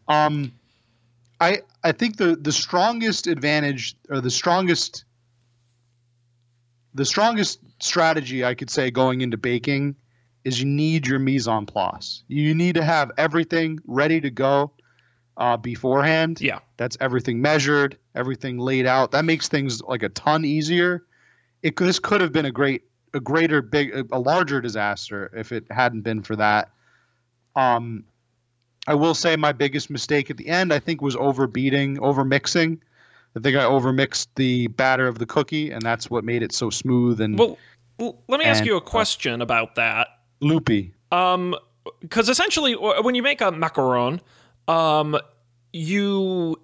Um, 0.07 0.53
I 1.41 1.61
I 1.83 1.91
think 1.91 2.17
the 2.17 2.35
the 2.35 2.51
strongest 2.51 3.27
advantage 3.27 3.95
or 4.09 4.21
the 4.21 4.29
strongest 4.29 5.05
the 6.95 7.05
strongest 7.05 7.59
strategy 7.79 8.43
I 8.43 8.55
could 8.55 8.69
say 8.69 8.89
going 8.89 9.21
into 9.21 9.37
baking 9.37 9.95
is 10.45 10.59
you 10.59 10.65
need 10.65 11.05
your 11.05 11.19
mise 11.19 11.47
en 11.47 11.65
place. 11.65 12.23
You 12.27 12.55
need 12.55 12.75
to 12.75 12.83
have 12.83 13.11
everything 13.17 13.79
ready 13.85 14.21
to 14.21 14.31
go 14.31 14.71
uh, 15.37 15.57
beforehand. 15.57 16.39
Yeah. 16.39 16.59
That's 16.77 16.97
everything 17.01 17.41
measured, 17.41 17.97
everything 18.15 18.57
laid 18.57 18.85
out. 18.85 19.11
That 19.11 19.25
makes 19.25 19.49
things 19.49 19.81
like 19.81 20.03
a 20.03 20.09
ton 20.09 20.45
easier. 20.45 21.05
It 21.61 21.75
could, 21.75 21.87
this 21.87 21.99
could 21.99 22.21
have 22.21 22.31
been 22.31 22.45
a 22.45 22.51
great, 22.51 22.83
a 23.13 23.19
greater, 23.19 23.61
big, 23.61 23.93
a, 23.93 24.05
a 24.15 24.19
larger 24.19 24.61
disaster 24.61 25.31
if 25.35 25.51
it 25.51 25.65
hadn't 25.69 26.01
been 26.01 26.23
for 26.23 26.37
that. 26.37 26.71
Um, 27.57 28.05
I 28.87 28.93
will 28.93 29.15
say 29.15 29.35
my 29.35 29.51
biggest 29.51 29.89
mistake 29.89 30.29
at 30.29 30.37
the 30.37 30.47
end, 30.47 30.71
I 30.71 30.79
think, 30.79 31.01
was 31.01 31.15
overbeating, 31.15 31.97
overmixing. 31.97 32.79
I 33.37 33.41
think 33.41 33.57
I 33.57 33.63
overmixed 33.63 34.27
the 34.35 34.67
batter 34.67 35.07
of 35.07 35.19
the 35.19 35.25
cookie, 35.25 35.71
and 35.71 35.81
that's 35.81 36.09
what 36.09 36.23
made 36.23 36.41
it 36.41 36.53
so 36.53 36.69
smooth 36.69 37.19
and 37.19 37.37
Well, 37.37 37.57
let 37.99 38.39
me 38.39 38.45
ask 38.45 38.59
And, 38.59 38.67
you 38.67 38.75
a 38.75 38.77
uh, 38.77 38.81
question 38.81 39.41
about 39.41 39.75
that. 39.75 40.07
loopy. 40.41 40.93
Um, 41.11 41.55
because 42.01 42.29
essentially, 42.29 42.73
when 42.73 43.13
you 43.15 43.21
make 43.23 43.41
a 43.41 43.51
macaron, 43.51 44.19
um, 44.67 45.17
you 45.71 46.59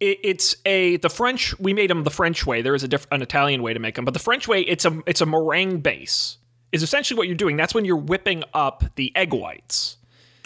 it, 0.00 0.18
it's 0.22 0.56
a 0.66 0.96
the 0.98 1.08
French. 1.08 1.58
We 1.58 1.72
made 1.72 1.88
them 1.88 2.04
the 2.04 2.10
French 2.10 2.44
way. 2.44 2.60
There 2.60 2.74
is 2.74 2.82
a 2.82 2.88
diff, 2.88 3.06
an 3.10 3.22
Italian 3.22 3.62
way 3.62 3.72
to 3.72 3.80
make 3.80 3.94
them, 3.94 4.04
but 4.04 4.12
the 4.14 4.20
French 4.20 4.46
way, 4.48 4.60
it's 4.62 4.84
a 4.84 5.00
it's 5.06 5.20
a 5.20 5.26
meringue 5.26 5.80
base. 5.80 6.38
Is 6.72 6.82
essentially 6.82 7.16
what 7.18 7.28
you're 7.28 7.36
doing. 7.36 7.56
That's 7.56 7.74
when 7.74 7.84
you're 7.84 7.96
whipping 7.96 8.44
up 8.54 8.84
the 8.96 9.14
egg 9.14 9.32
whites. 9.34 9.98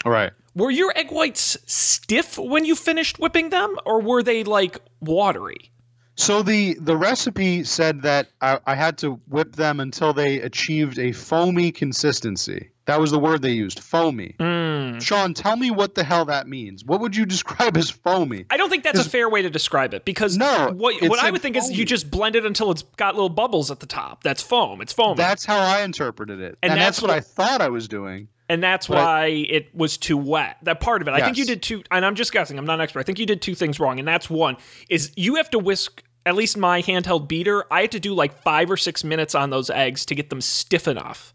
All 0.05 0.11
right. 0.11 0.31
Were 0.57 0.71
your 0.71 0.91
egg 0.97 1.11
whites 1.11 1.55
stiff 1.67 2.37
when 2.37 2.65
you 2.65 2.75
finished 2.75 3.19
whipping 3.19 3.49
them, 3.49 3.75
or 3.85 4.01
were 4.01 4.23
they 4.23 4.43
like 4.43 4.79
watery? 4.99 5.71
So 6.15 6.41
the 6.41 6.73
the 6.81 6.97
recipe 6.97 7.63
said 7.63 8.01
that 8.01 8.29
I, 8.41 8.59
I 8.65 8.73
had 8.73 8.97
to 8.99 9.21
whip 9.27 9.55
them 9.55 9.79
until 9.79 10.13
they 10.13 10.41
achieved 10.41 10.97
a 10.97 11.11
foamy 11.11 11.71
consistency. 11.71 12.71
That 12.85 12.99
was 12.99 13.11
the 13.11 13.19
word 13.19 13.43
they 13.43 13.51
used, 13.51 13.81
foamy. 13.81 14.35
Mm. 14.39 14.99
Sean, 14.99 15.35
tell 15.35 15.55
me 15.57 15.69
what 15.69 15.93
the 15.93 16.03
hell 16.03 16.25
that 16.25 16.47
means. 16.47 16.83
What 16.83 17.01
would 17.01 17.15
you 17.15 17.25
describe 17.27 17.77
as 17.77 17.91
foamy? 17.91 18.45
I 18.49 18.57
don't 18.57 18.69
think 18.71 18.83
that's 18.83 19.05
a 19.05 19.07
fair 19.07 19.29
way 19.29 19.43
to 19.43 19.49
describe 19.51 19.93
it 19.93 20.05
because 20.05 20.37
No, 20.37 20.71
what, 20.73 20.95
what 21.03 21.19
I 21.19 21.29
would 21.29 21.41
think 21.41 21.55
is 21.55 21.69
you 21.69 21.85
just 21.85 22.09
blend 22.09 22.35
it 22.35 22.45
until 22.45 22.71
it's 22.71 22.81
got 22.95 23.13
little 23.13 23.29
bubbles 23.29 23.69
at 23.69 23.79
the 23.81 23.85
top. 23.85 24.23
That's 24.23 24.41
foam. 24.41 24.81
It's 24.81 24.93
foam. 24.93 25.17
That's 25.17 25.45
how 25.45 25.59
I 25.59 25.83
interpreted 25.83 26.39
it, 26.39 26.57
And 26.63 26.71
and, 26.71 26.81
that's 26.81 26.97
that's, 26.97 27.01
what 27.03 27.09
what- 27.09 27.17
I 27.17 27.19
thought 27.19 27.61
I 27.61 27.69
was 27.69 27.87
doing. 27.87 28.29
And 28.49 28.63
that's 28.63 28.87
why 28.87 29.27
it 29.27 29.75
was 29.75 29.97
too 29.97 30.17
wet. 30.17 30.57
That 30.63 30.79
part 30.79 31.01
of 31.01 31.07
it. 31.07 31.11
I 31.11 31.21
think 31.21 31.37
you 31.37 31.45
did 31.45 31.61
two 31.61 31.83
and 31.91 32.05
I'm 32.05 32.15
just 32.15 32.31
guessing, 32.31 32.57
I'm 32.57 32.65
not 32.65 32.75
an 32.75 32.81
expert. 32.81 32.99
I 32.99 33.03
think 33.03 33.19
you 33.19 33.25
did 33.25 33.41
two 33.41 33.55
things 33.55 33.79
wrong, 33.79 33.99
and 33.99 34.07
that's 34.07 34.29
one 34.29 34.57
is 34.89 35.11
you 35.15 35.35
have 35.35 35.49
to 35.51 35.59
whisk 35.59 36.03
at 36.27 36.35
least 36.35 36.57
my 36.57 36.81
handheld 36.81 37.29
beater, 37.29 37.63
I 37.71 37.81
had 37.81 37.91
to 37.93 38.01
do 38.01 38.13
like 38.13 38.43
five 38.43 38.69
or 38.69 38.75
six 38.75 39.05
minutes 39.05 39.33
on 39.33 39.49
those 39.49 39.69
eggs 39.69 40.05
to 40.07 40.15
get 40.15 40.29
them 40.29 40.41
stiff 40.41 40.85
enough 40.85 41.33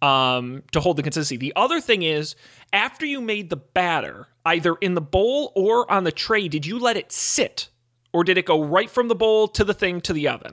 um, 0.00 0.62
to 0.70 0.80
hold 0.80 0.96
the 0.96 1.02
consistency. 1.02 1.36
The 1.36 1.52
other 1.56 1.80
thing 1.80 2.02
is, 2.02 2.36
after 2.72 3.04
you 3.04 3.20
made 3.20 3.50
the 3.50 3.56
batter, 3.56 4.28
either 4.44 4.76
in 4.76 4.94
the 4.94 5.00
bowl 5.00 5.52
or 5.56 5.90
on 5.90 6.04
the 6.04 6.12
tray, 6.12 6.46
did 6.46 6.64
you 6.64 6.78
let 6.78 6.96
it 6.96 7.10
sit? 7.10 7.68
Or 8.12 8.22
did 8.22 8.38
it 8.38 8.46
go 8.46 8.62
right 8.62 8.88
from 8.88 9.08
the 9.08 9.14
bowl 9.16 9.48
to 9.48 9.64
the 9.64 9.74
thing 9.74 10.00
to 10.02 10.12
the 10.12 10.28
oven? 10.28 10.52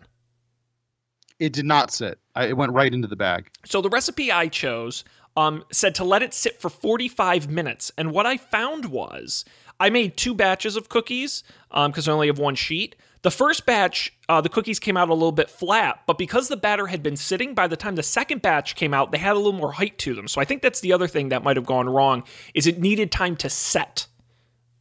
It 1.39 1.53
did 1.53 1.65
not 1.65 1.91
sit. 1.91 2.17
I, 2.35 2.47
it 2.47 2.57
went 2.57 2.73
right 2.73 2.91
into 2.91 3.07
the 3.07 3.15
bag. 3.15 3.49
So 3.65 3.81
the 3.81 3.89
recipe 3.89 4.31
I 4.31 4.47
chose 4.47 5.03
um, 5.39 5.63
said 5.71 5.95
to 5.95 6.03
let 6.03 6.21
it 6.21 6.33
sit 6.33 6.59
for 6.59 6.69
45 6.69 7.49
minutes. 7.49 7.91
And 7.97 8.11
what 8.11 8.25
I 8.25 8.35
found 8.37 8.85
was 8.85 9.45
I 9.79 9.89
made 9.89 10.17
two 10.17 10.33
batches 10.35 10.75
of 10.75 10.89
cookies 10.89 11.43
because 11.71 12.07
I 12.07 12.11
only 12.11 12.27
have 12.27 12.39
one 12.39 12.55
sheet. 12.55 12.95
The 13.21 13.31
first 13.31 13.65
batch, 13.65 14.13
uh, 14.29 14.41
the 14.41 14.49
cookies 14.49 14.79
came 14.79 14.95
out 14.95 15.09
a 15.09 15.13
little 15.13 15.33
bit 15.33 15.49
flat, 15.49 16.01
but 16.07 16.17
because 16.17 16.47
the 16.47 16.55
batter 16.57 16.87
had 16.87 17.03
been 17.03 17.17
sitting, 17.17 17.53
by 17.53 17.67
the 17.67 17.75
time 17.75 17.95
the 17.95 18.03
second 18.03 18.41
batch 18.41 18.75
came 18.75 18.93
out, 18.93 19.11
they 19.11 19.17
had 19.17 19.33
a 19.33 19.39
little 19.39 19.51
more 19.53 19.73
height 19.73 19.97
to 19.99 20.13
them. 20.15 20.27
So 20.27 20.39
I 20.39 20.45
think 20.45 20.61
that's 20.61 20.79
the 20.81 20.93
other 20.93 21.07
thing 21.07 21.29
that 21.29 21.43
might 21.43 21.57
have 21.57 21.65
gone 21.65 21.89
wrong 21.89 22.23
is 22.53 22.65
it 22.67 22.79
needed 22.79 23.11
time 23.11 23.35
to 23.37 23.49
set, 23.49 24.07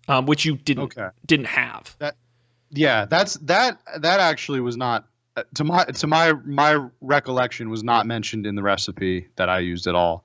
um, 0.06 0.26
which 0.26 0.44
you 0.44 0.56
didn't 0.56 0.96
Okay. 0.96 1.08
didn't 1.26 1.46
have. 1.46 1.96
Yeah, 2.70 3.06
that's 3.06 3.34
that. 3.38 3.80
That 3.98 4.20
actually 4.20 4.60
was 4.60 4.76
not 4.76 5.06
uh, 5.36 5.42
to 5.54 5.64
my 5.64 5.84
to 5.84 6.06
my 6.06 6.32
my 6.44 6.86
recollection 7.00 7.70
was 7.70 7.82
not 7.82 8.06
mentioned 8.06 8.46
in 8.46 8.54
the 8.54 8.62
recipe 8.62 9.28
that 9.36 9.48
I 9.48 9.60
used 9.60 9.86
at 9.86 9.94
all. 9.94 10.24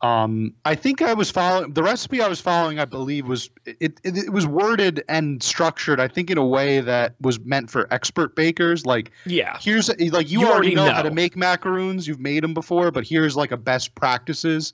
Um, 0.00 0.54
I 0.64 0.76
think 0.76 1.02
I 1.02 1.14
was 1.14 1.28
following 1.28 1.72
the 1.72 1.82
recipe 1.82 2.20
I 2.22 2.28
was 2.28 2.40
following. 2.40 2.78
I 2.78 2.84
believe 2.84 3.26
was 3.26 3.50
it, 3.66 3.98
it. 4.04 4.16
It 4.16 4.32
was 4.32 4.46
worded 4.46 5.02
and 5.08 5.42
structured. 5.42 5.98
I 5.98 6.06
think 6.06 6.30
in 6.30 6.38
a 6.38 6.46
way 6.46 6.80
that 6.80 7.16
was 7.20 7.40
meant 7.40 7.68
for 7.68 7.92
expert 7.92 8.36
bakers. 8.36 8.86
Like 8.86 9.10
Yeah. 9.26 9.58
here's 9.60 9.88
like 9.88 10.30
you, 10.30 10.40
You 10.40 10.46
already 10.46 10.52
already 10.52 10.74
know, 10.76 10.92
how 10.92 11.02
to 11.02 11.10
make 11.10 11.36
macaroons. 11.36 12.06
You've 12.06 12.20
made 12.20 12.44
them 12.44 12.54
before, 12.54 12.92
but 12.92 13.04
here's 13.08 13.34
like 13.36 13.50
a 13.50 13.56
best 13.56 13.96
practices 13.96 14.72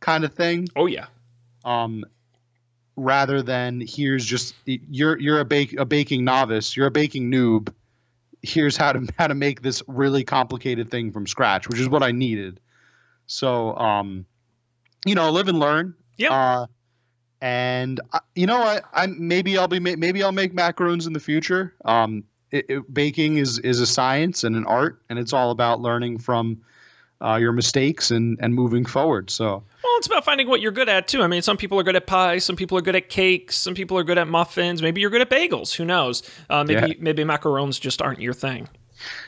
kind 0.00 0.24
of 0.24 0.34
thing 0.34 0.68
Oh 0.74 0.86
yeah. 0.86 1.06
um, 1.64 2.04
rather 2.96 3.42
than 3.42 3.80
here's 3.86 4.24
just 4.24 4.54
you're 4.66 5.18
you're 5.20 5.38
a 5.40 5.44
bake 5.44 5.74
a 5.78 5.84
baking 5.84 6.24
novice, 6.24 6.76
you're 6.76 6.88
a 6.88 6.90
baking 6.90 7.30
noob. 7.30 7.72
Here's 8.42 8.76
how 8.76 8.92
to 8.92 9.06
how 9.18 9.28
to 9.28 9.34
make 9.36 9.62
this 9.62 9.84
really 9.86 10.24
complicated 10.24 10.90
thing 10.90 11.12
from 11.12 11.28
scratch, 11.28 11.68
which 11.68 11.78
is 11.78 11.88
what 11.88 12.02
I 12.02 12.10
needed. 12.10 12.58
So, 13.26 13.76
um, 13.76 14.26
you 15.04 15.14
know, 15.14 15.30
live 15.30 15.48
and 15.48 15.58
learn. 15.58 15.94
Yeah. 16.16 16.32
Uh, 16.32 16.66
and 17.40 18.00
I, 18.12 18.20
you 18.34 18.46
know, 18.46 18.62
I, 18.62 18.80
I 18.92 19.06
maybe 19.06 19.58
I'll 19.58 19.68
be 19.68 19.78
maybe 19.78 20.22
I'll 20.22 20.32
make 20.32 20.54
macaroons 20.54 21.06
in 21.06 21.12
the 21.12 21.20
future. 21.20 21.74
Um, 21.84 22.24
it, 22.50 22.66
it, 22.68 22.94
baking 22.94 23.36
is 23.38 23.58
is 23.58 23.80
a 23.80 23.86
science 23.86 24.44
and 24.44 24.56
an 24.56 24.64
art, 24.66 25.02
and 25.10 25.18
it's 25.18 25.32
all 25.32 25.50
about 25.50 25.80
learning 25.80 26.18
from 26.18 26.62
uh, 27.20 27.36
your 27.36 27.52
mistakes 27.52 28.10
and 28.10 28.38
and 28.40 28.54
moving 28.54 28.84
forward. 28.84 29.30
So. 29.30 29.62
Well, 29.82 29.92
it's 29.98 30.06
about 30.06 30.24
finding 30.24 30.48
what 30.48 30.60
you're 30.62 30.72
good 30.72 30.88
at 30.88 31.06
too. 31.06 31.22
I 31.22 31.26
mean, 31.26 31.42
some 31.42 31.56
people 31.58 31.78
are 31.78 31.82
good 31.82 31.96
at 31.96 32.06
pie, 32.06 32.38
some 32.38 32.56
people 32.56 32.78
are 32.78 32.80
good 32.80 32.96
at 32.96 33.10
cakes, 33.10 33.56
some 33.56 33.74
people 33.74 33.98
are 33.98 34.04
good 34.04 34.16
at 34.18 34.26
muffins. 34.26 34.80
Maybe 34.80 35.00
you're 35.02 35.10
good 35.10 35.20
at 35.20 35.28
bagels. 35.30 35.74
Who 35.74 35.84
knows? 35.84 36.22
Uh, 36.48 36.64
maybe 36.64 36.88
Yeah. 36.88 36.94
maybe 37.00 37.22
macarons 37.24 37.78
just 37.78 38.00
aren't 38.00 38.20
your 38.20 38.32
thing. 38.32 38.68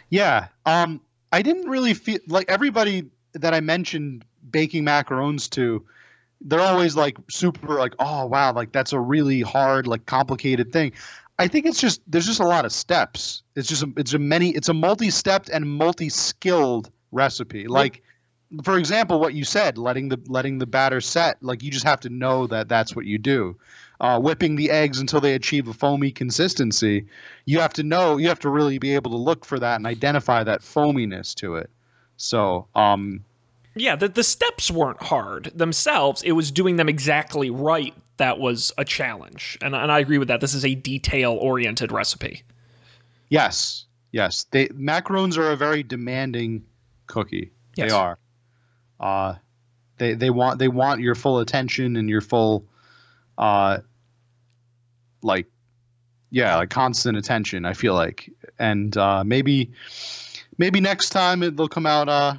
Yeah. 0.09 0.49
Um, 0.65 1.03
I 1.33 1.43
didn't 1.43 1.69
really 1.69 1.93
feel 1.93 2.19
like 2.29 2.49
everybody 2.51 3.11
that 3.35 3.53
I 3.53 3.61
mentioned 3.61 4.25
baking 4.51 4.85
macarons 4.85 5.49
to, 5.51 5.85
they're 6.41 6.61
always 6.61 6.97
like 6.97 7.17
super 7.31 7.75
like, 7.75 7.95
oh 7.99 8.27
wow, 8.27 8.53
like 8.53 8.73
that's 8.73 8.93
a 8.93 9.01
really 9.01 9.41
hard, 9.41 9.87
like 9.87 10.07
complicated 10.07 10.73
thing. 10.73 10.93
I 11.39 11.49
think 11.49 11.67
it's 11.67 11.81
just 11.81 12.01
there's 12.07 12.27
just 12.27 12.41
a 12.41 12.47
lot 12.47 12.65
of 12.65 12.73
steps. 12.73 13.43
It's 13.55 13.69
just 13.69 13.83
a, 13.83 13.93
it's 13.97 14.15
a 14.15 14.19
many 14.19 14.51
it's 14.51 14.69
a 14.69 14.75
multi-stepped 14.75 15.49
and 15.49 15.69
multi-skilled 15.69 16.91
recipe. 17.13 17.67
Like 17.67 18.03
for 18.63 18.79
example, 18.79 19.21
what 19.21 19.35
you 19.35 19.45
said, 19.45 19.77
letting 19.77 20.09
the 20.09 20.21
letting 20.27 20.59
the 20.59 20.67
batter 20.67 21.01
set, 21.01 21.43
like 21.43 21.63
you 21.63 21.71
just 21.71 21.85
have 21.85 22.01
to 22.01 22.09
know 22.09 22.47
that 22.47 22.69
that's 22.69 22.95
what 22.95 23.07
you 23.07 23.19
do. 23.19 23.57
Uh, 23.99 24.21
whipping 24.21 24.57
the 24.57 24.71
eggs 24.71 25.01
until 25.01 25.21
they 25.21 25.35
achieve 25.35 25.69
a 25.69 25.73
foamy 25.73 26.11
consistency, 26.11 27.07
you 27.47 27.59
have 27.61 27.73
to 27.73 27.83
know, 27.83 28.19
you 28.19 28.29
have 28.29 28.39
to 28.39 28.51
really 28.51 28.79
be 28.79 28.95
able 28.95 29.11
to 29.11 29.17
look 29.17 29.43
for 29.45 29.59
that 29.59 29.77
and 29.77 29.87
identify 29.87 30.45
that 30.45 30.61
foaminess 30.61 31.35
to 31.35 31.55
it. 31.55 31.71
So, 32.19 32.67
um, 32.75 33.25
Yeah, 33.77 33.95
the, 33.95 34.09
the 34.09 34.25
steps 34.25 34.71
weren't 34.71 35.03
hard 35.03 35.53
themselves. 35.55 36.23
It 36.23 36.33
was 36.33 36.51
doing 36.51 36.77
them 36.77 36.89
exactly 36.89 37.51
right 37.51 37.95
that 38.17 38.39
was 38.39 38.73
a 38.79 38.85
challenge. 38.85 39.59
And, 39.61 39.75
and 39.75 39.93
I 39.93 40.01
agree 40.01 40.19
with 40.19 40.29
that. 40.29 40.41
This 40.41 40.55
is 40.55 40.65
a 40.65 40.75
detail 40.75 41.33
oriented 41.33 41.93
recipe. 41.93 42.43
yes, 43.29 43.85
yes, 44.13 44.47
they 44.51 44.69
macarons 44.69 45.37
are 45.37 45.51
a 45.51 45.57
very 45.57 45.83
demanding 45.83 46.65
cookie. 47.07 47.53
Yes. 47.77 47.91
They 47.91 47.95
are. 47.95 48.19
Uh, 48.99 49.35
they 49.99 50.15
they 50.15 50.31
want 50.31 50.59
they 50.59 50.69
want 50.69 51.01
your 51.03 51.15
full 51.15 51.41
attention 51.41 51.97
and 51.97 52.09
your 52.09 52.23
full, 52.23 52.65
uh, 53.37 53.79
like, 55.23 55.47
yeah, 56.31 56.57
like 56.57 56.71
constant 56.71 57.19
attention. 57.19 57.67
I 57.67 57.75
feel 57.75 57.93
like, 57.93 58.31
and 58.59 58.97
uh, 58.97 59.25
maybe 59.25 59.73
maybe 60.57 60.81
next 60.81 61.11
time 61.11 61.43
it, 61.43 61.57
they'll 61.57 61.69
come 61.69 61.87
out 61.87 62.09
uh 62.09 62.37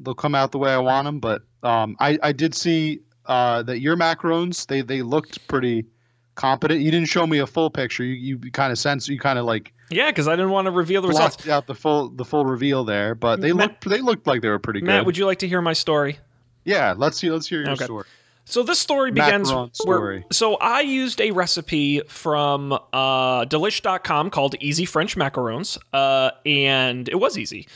they'll 0.00 0.14
come 0.14 0.34
out 0.34 0.52
the 0.52 0.58
way 0.58 0.72
I 0.72 0.78
want 0.78 1.04
them. 1.06 1.20
But 1.20 1.42
um, 1.62 1.96
I 2.00 2.18
I 2.22 2.32
did 2.32 2.54
see 2.54 3.00
uh 3.26 3.62
that 3.64 3.80
your 3.80 3.96
macarons 3.96 4.66
they 4.66 4.80
they 4.82 5.02
looked 5.02 5.46
pretty 5.48 5.86
competent. 6.34 6.80
You 6.80 6.90
didn't 6.90 7.08
show 7.08 7.26
me 7.26 7.38
a 7.38 7.46
full 7.46 7.70
picture. 7.70 8.02
You 8.04 8.38
you 8.42 8.50
kind 8.50 8.72
of 8.72 8.78
sense 8.78 9.08
you 9.08 9.18
kind 9.18 9.38
of 9.38 9.44
like 9.44 9.72
Yeah, 9.90 10.06
because 10.10 10.26
I 10.26 10.32
didn't 10.36 10.50
want 10.50 10.66
to 10.66 10.70
reveal 10.70 11.02
the 11.02 11.08
results. 11.08 11.46
out 11.48 11.66
the 11.66 11.74
full 11.74 12.08
the 12.08 12.24
full 12.24 12.44
reveal 12.46 12.84
there, 12.84 13.14
but 13.14 13.40
they 13.40 13.52
Matt- 13.52 13.68
looked 13.70 13.88
they 13.88 14.00
looked 14.00 14.26
like 14.26 14.40
they 14.42 14.48
were 14.48 14.58
pretty 14.58 14.80
Matt, 14.80 14.86
good. 14.86 14.96
Matt, 14.98 15.06
would 15.06 15.16
you 15.18 15.26
like 15.26 15.38
to 15.40 15.48
hear 15.48 15.60
my 15.60 15.74
story? 15.74 16.18
yeah, 16.64 16.94
let's 16.96 17.18
see 17.18 17.30
let's 17.30 17.46
hear 17.46 17.60
your 17.62 17.72
Okay. 17.72 17.84
story. 17.84 18.04
So 18.46 18.62
this 18.64 18.78
story 18.80 19.12
begins 19.12 19.50
Macaron 19.52 19.70
where- 19.86 19.96
story. 19.98 20.24
so 20.32 20.56
I 20.56 20.80
used 20.80 21.20
a 21.20 21.30
recipe 21.30 22.00
from 22.08 22.72
uh, 22.72 23.44
delish.com 23.44 24.30
called 24.30 24.56
Easy 24.60 24.84
French 24.86 25.14
Macarons, 25.16 25.78
uh, 25.92 26.30
and 26.44 27.08
it 27.08 27.14
was 27.16 27.38
easy. 27.38 27.68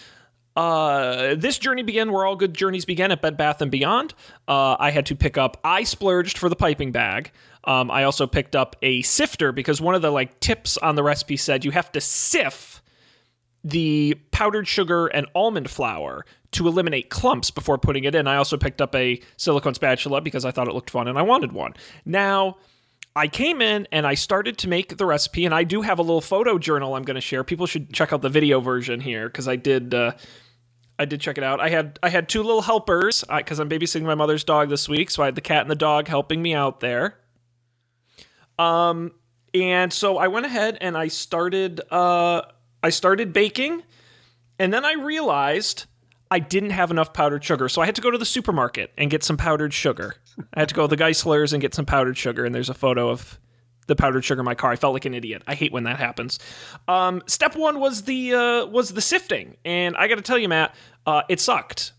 Uh, 0.56 1.34
this 1.34 1.58
journey 1.58 1.82
began 1.82 2.12
where 2.12 2.24
all 2.24 2.36
good 2.36 2.54
journeys 2.54 2.84
begin 2.84 3.10
at 3.10 3.20
Bed 3.20 3.36
Bath 3.36 3.60
and 3.60 3.70
Beyond. 3.70 4.14
Uh, 4.46 4.76
I 4.78 4.90
had 4.90 5.06
to 5.06 5.16
pick 5.16 5.36
up. 5.36 5.58
I 5.64 5.84
splurged 5.84 6.38
for 6.38 6.48
the 6.48 6.56
piping 6.56 6.92
bag. 6.92 7.32
Um, 7.64 7.90
I 7.90 8.04
also 8.04 8.26
picked 8.26 8.54
up 8.54 8.76
a 8.82 9.02
sifter 9.02 9.50
because 9.50 9.80
one 9.80 9.94
of 9.94 10.02
the 10.02 10.10
like 10.10 10.38
tips 10.40 10.76
on 10.76 10.94
the 10.94 11.02
recipe 11.02 11.36
said 11.36 11.64
you 11.64 11.70
have 11.72 11.90
to 11.92 12.00
sift 12.00 12.82
the 13.64 14.14
powdered 14.30 14.68
sugar 14.68 15.06
and 15.06 15.26
almond 15.34 15.70
flour 15.70 16.26
to 16.52 16.68
eliminate 16.68 17.08
clumps 17.10 17.50
before 17.50 17.78
putting 17.78 18.04
it 18.04 18.14
in. 18.14 18.28
I 18.28 18.36
also 18.36 18.56
picked 18.56 18.80
up 18.80 18.94
a 18.94 19.20
silicone 19.36 19.74
spatula 19.74 20.20
because 20.20 20.44
I 20.44 20.50
thought 20.50 20.68
it 20.68 20.74
looked 20.74 20.90
fun 20.90 21.08
and 21.08 21.18
I 21.18 21.22
wanted 21.22 21.52
one. 21.52 21.74
Now, 22.04 22.58
I 23.16 23.28
came 23.28 23.62
in 23.62 23.88
and 23.90 24.06
I 24.06 24.14
started 24.14 24.58
to 24.58 24.68
make 24.68 24.96
the 24.96 25.06
recipe, 25.06 25.44
and 25.44 25.54
I 25.54 25.62
do 25.62 25.82
have 25.82 26.00
a 26.00 26.02
little 26.02 26.20
photo 26.20 26.58
journal 26.58 26.94
I'm 26.96 27.04
going 27.04 27.14
to 27.14 27.20
share. 27.20 27.44
People 27.44 27.66
should 27.66 27.92
check 27.92 28.12
out 28.12 28.22
the 28.22 28.28
video 28.28 28.60
version 28.60 29.00
here 29.00 29.28
because 29.28 29.48
I 29.48 29.56
did. 29.56 29.94
Uh, 29.94 30.12
I 30.98 31.04
did 31.04 31.20
check 31.20 31.38
it 31.38 31.44
out. 31.44 31.60
I 31.60 31.70
had 31.70 31.98
I 32.02 32.08
had 32.08 32.28
two 32.28 32.42
little 32.42 32.62
helpers 32.62 33.24
because 33.28 33.58
I'm 33.58 33.68
babysitting 33.68 34.04
my 34.04 34.14
mother's 34.14 34.44
dog 34.44 34.68
this 34.68 34.88
week, 34.88 35.10
so 35.10 35.22
I 35.22 35.26
had 35.26 35.34
the 35.34 35.40
cat 35.40 35.62
and 35.62 35.70
the 35.70 35.76
dog 35.76 36.08
helping 36.08 36.40
me 36.40 36.54
out 36.54 36.80
there. 36.80 37.18
Um, 38.58 39.12
and 39.52 39.92
so 39.92 40.18
I 40.18 40.28
went 40.28 40.46
ahead 40.46 40.78
and 40.80 40.96
I 40.96 41.08
started. 41.08 41.80
Uh, 41.90 42.42
I 42.82 42.90
started 42.90 43.32
baking, 43.32 43.82
and 44.58 44.72
then 44.72 44.84
I 44.84 44.92
realized 44.92 45.86
I 46.30 46.38
didn't 46.38 46.70
have 46.70 46.90
enough 46.90 47.12
powdered 47.12 47.42
sugar, 47.42 47.68
so 47.68 47.82
I 47.82 47.86
had 47.86 47.96
to 47.96 48.02
go 48.02 48.10
to 48.10 48.18
the 48.18 48.24
supermarket 48.24 48.92
and 48.96 49.10
get 49.10 49.24
some 49.24 49.36
powdered 49.36 49.72
sugar. 49.74 50.16
I 50.52 50.60
had 50.60 50.68
to 50.68 50.74
go 50.74 50.86
to 50.86 50.96
the 50.96 51.02
Geissler's 51.02 51.52
and 51.52 51.60
get 51.60 51.74
some 51.74 51.86
powdered 51.86 52.16
sugar, 52.16 52.44
and 52.44 52.54
there's 52.54 52.68
a 52.70 52.74
photo 52.74 53.08
of 53.08 53.38
the 53.86 53.96
powdered 53.96 54.24
sugar 54.24 54.40
in 54.40 54.44
my 54.44 54.54
car. 54.54 54.70
I 54.72 54.76
felt 54.76 54.94
like 54.94 55.04
an 55.04 55.14
idiot. 55.14 55.42
I 55.46 55.54
hate 55.54 55.72
when 55.72 55.84
that 55.84 55.98
happens. 55.98 56.38
Um, 56.88 57.22
step 57.26 57.56
one 57.56 57.80
was 57.80 58.02
the 58.02 58.34
uh, 58.34 58.66
was 58.66 58.90
the 58.90 59.00
sifting, 59.00 59.56
and 59.64 59.96
I 59.96 60.08
got 60.08 60.16
to 60.16 60.22
tell 60.22 60.38
you, 60.38 60.48
Matt, 60.48 60.74
uh, 61.06 61.22
it 61.28 61.40
sucked. 61.40 61.92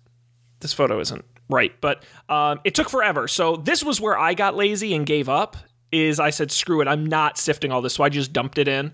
This 0.59 0.73
photo 0.73 0.99
isn't 0.99 1.23
right, 1.49 1.73
but 1.81 2.03
um, 2.29 2.59
it 2.63 2.73
took 2.75 2.89
forever. 2.89 3.27
So 3.27 3.55
this 3.57 3.83
was 3.83 4.01
where 4.01 4.17
I 4.17 4.33
got 4.33 4.55
lazy 4.55 4.93
and 4.95 5.05
gave 5.05 5.29
up. 5.29 5.57
Is 5.91 6.19
I 6.19 6.31
said, 6.31 6.51
screw 6.51 6.81
it, 6.81 6.87
I'm 6.87 7.05
not 7.05 7.37
sifting 7.37 7.71
all 7.71 7.81
this, 7.81 7.93
so 7.93 8.03
I 8.03 8.09
just 8.09 8.33
dumped 8.33 8.57
it 8.57 8.67
in. 8.67 8.91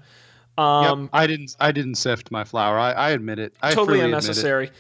Um, 0.57 1.03
yep, 1.03 1.09
I 1.13 1.25
didn't 1.27 1.55
I 1.59 1.71
didn't 1.71 1.95
sift 1.95 2.29
my 2.29 2.43
flour. 2.43 2.77
I, 2.77 2.91
I 2.91 3.09
admit 3.11 3.39
it. 3.39 3.53
I 3.61 3.73
totally 3.73 3.99
admit 3.99 4.09
it. 4.09 4.13
unnecessary. 4.13 4.71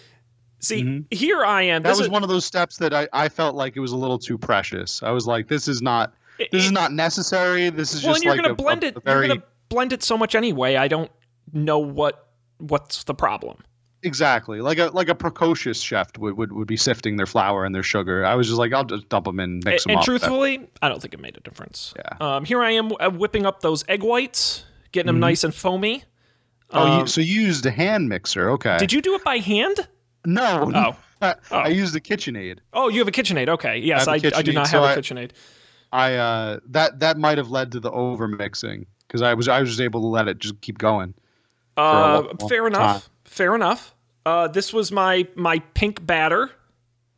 See, 0.59 0.83
Mhm. 0.83 1.11
here 1.11 1.43
I 1.43 1.63
am. 1.63 1.81
That 1.81 1.89
This 1.89 1.97
was 1.99 2.07
is- 2.07 2.11
one 2.11 2.21
of 2.21 2.29
those 2.29 2.45
steps 2.45 2.77
that 2.77 2.93
I, 2.93 3.07
I 3.13 3.29
felt 3.29 3.55
like 3.55 3.75
it 3.75 3.79
was 3.79 3.93
a 3.93 3.95
little 3.97 4.19
too 4.19 4.37
precious. 4.37 5.01
I 5.01 5.09
was 5.11 5.25
like, 5.25 5.47
this 5.47 5.67
is 5.67 5.81
not 5.81 6.13
this 6.51 6.65
is 6.65 6.71
not 6.71 6.91
necessary. 6.93 7.69
This 7.69 7.93
is 7.93 8.03
well, 8.03 8.13
just 8.13 8.23
you're 8.23 8.33
like 8.33 8.41
gonna 8.43 8.53
a, 8.53 8.55
blend 8.55 8.83
a- 8.83 8.87
it. 8.87 8.97
a 8.97 8.99
very 9.01 9.27
You're 9.27 9.35
gonna 9.37 9.47
blend 9.69 9.93
it 9.93 10.03
so 10.03 10.17
much 10.17 10.35
anyway. 10.35 10.75
I 10.75 10.87
don't 10.87 11.11
know 11.53 11.79
what 11.79 12.27
what's 12.57 13.03
the 13.05 13.13
problem. 13.15 13.57
exactly 14.03 14.61
like 14.61 14.77
a 14.79 14.87
like 14.93 15.09
a 15.09 15.15
precocious 15.15 15.79
chef 15.81 16.07
would, 16.17 16.35
would, 16.37 16.51
would 16.51 16.67
be 16.67 16.77
sifting 16.77 17.17
their 17.17 17.25
flour 17.27 17.65
and 17.65 17.73
their 17.75 17.83
sugar. 17.83 18.25
I 18.25 18.35
was 18.35 18.47
just 18.47 18.57
like, 18.59 18.73
I'll 18.73 18.83
just 18.83 19.09
dump 19.09 19.25
them 19.25 19.39
in, 19.39 19.61
mix 19.63 19.85
and 19.85 19.91
them 19.91 19.91
and 19.91 19.99
up. 19.99 20.05
truthfully, 20.05 20.67
I 20.81 20.89
don't 20.89 21.01
think 21.01 21.13
it 21.13 21.19
made 21.19 21.37
a 21.37 21.41
difference. 21.41 21.93
Yeah. 21.95 22.17
Um, 22.37 22.45
here 22.45 22.61
I 22.63 22.71
am 22.71 22.91
uh, 22.99 23.09
whipping 23.11 23.45
up 23.45 23.61
those 23.61 23.83
egg 23.87 24.01
whites, 24.03 24.63
getting 24.91 25.07
them 25.07 25.17
Mhm. 25.17 25.19
nice 25.29 25.43
and 25.43 25.53
foamy. 25.53 26.03
oh, 26.71 26.79
um, 26.87 26.99
you, 27.01 27.07
so 27.07 27.21
you 27.21 27.41
used 27.41 27.65
a 27.65 27.71
hand 27.71 28.09
mixer? 28.09 28.49
Okay. 28.51 28.77
Did 28.77 28.91
you 28.93 29.01
do 29.01 29.13
it 29.15 29.23
by 29.23 29.37
hand? 29.37 29.87
No. 30.25 30.71
Oh. 30.73 30.95
I, 31.21 31.35
Oh. 31.51 31.57
I 31.57 31.67
used 31.67 31.95
a 31.95 31.99
KitchenAid. 31.99 32.57
Oh, 32.73 32.89
you 32.89 32.97
have 32.97 33.07
a 33.07 33.11
KitchenAid. 33.11 33.47
Okay. 33.49 33.77
Yes, 33.77 34.07
I 34.07 34.13
I, 34.13 34.21
I 34.37 34.41
do 34.41 34.53
not 34.53 34.65
so 34.67 34.81
have 34.81 34.89
a 34.89 34.93
I- 34.93 34.95
KitchenAid. 34.97 35.31
I 35.91 36.15
uh 36.15 36.59
that 36.69 36.99
that 36.99 37.17
might 37.17 37.37
have 37.37 37.49
led 37.49 37.73
to 37.73 37.79
the 37.79 37.91
over 37.91 38.27
mixing 38.27 38.85
because 39.07 39.21
I 39.21 39.33
was 39.33 39.47
I 39.47 39.59
was 39.59 39.79
able 39.81 40.01
to 40.01 40.07
let 40.07 40.27
it 40.27 40.39
just 40.39 40.61
keep 40.61 40.77
going. 40.77 41.13
Uh, 41.77 41.81
long- 42.23 42.37
long 42.39 42.49
fair 42.49 42.67
enough. 42.67 43.03
time. 43.03 43.11
Fair 43.25 43.55
enough. 43.55 43.95
Uh, 44.25 44.47
this 44.47 44.73
was 44.73 44.91
my 44.91 45.27
my 45.35 45.59
pink 45.73 46.05
batter. 46.05 46.51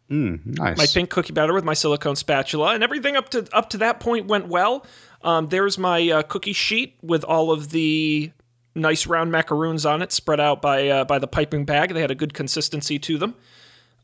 Mm, 0.10 0.58
nice. 0.60 0.78
my 0.78 0.86
pink 0.86 1.10
cookie 1.10 1.34
batter 1.34 1.54
with 1.54 1.64
my 1.64 1.74
silicone 1.74 2.16
spatula, 2.16 2.74
and 2.74 2.84
everything 2.84 3.16
up 3.16 3.30
to 3.30 3.48
up 3.52 3.70
to 3.72 3.78
that 3.80 4.00
point 4.00 4.28
went 4.28 4.48
well. 4.48 4.86
Um, 5.22 5.48
there's 5.48 5.78
my 5.78 6.10
uh, 6.10 6.22
cookie 6.24 6.54
sheet 6.54 6.96
with 7.02 7.24
all 7.24 7.52
of 7.52 7.72
the 7.72 8.32
nice 8.76 9.08
round 9.08 9.32
macaroons 9.32 9.86
on 9.86 10.02
it, 10.02 10.12
spread 10.12 10.40
out 10.40 10.62
by 10.62 10.88
uh, 10.90 11.06
by 11.06 11.20
the 11.20 11.28
piping 11.28 11.66
bag. 11.66 11.94
They 11.94 12.02
had 12.02 12.12
a 12.12 12.16
good 12.16 12.34
consistency 12.34 13.00
to 13.00 13.18
them. 13.18 13.36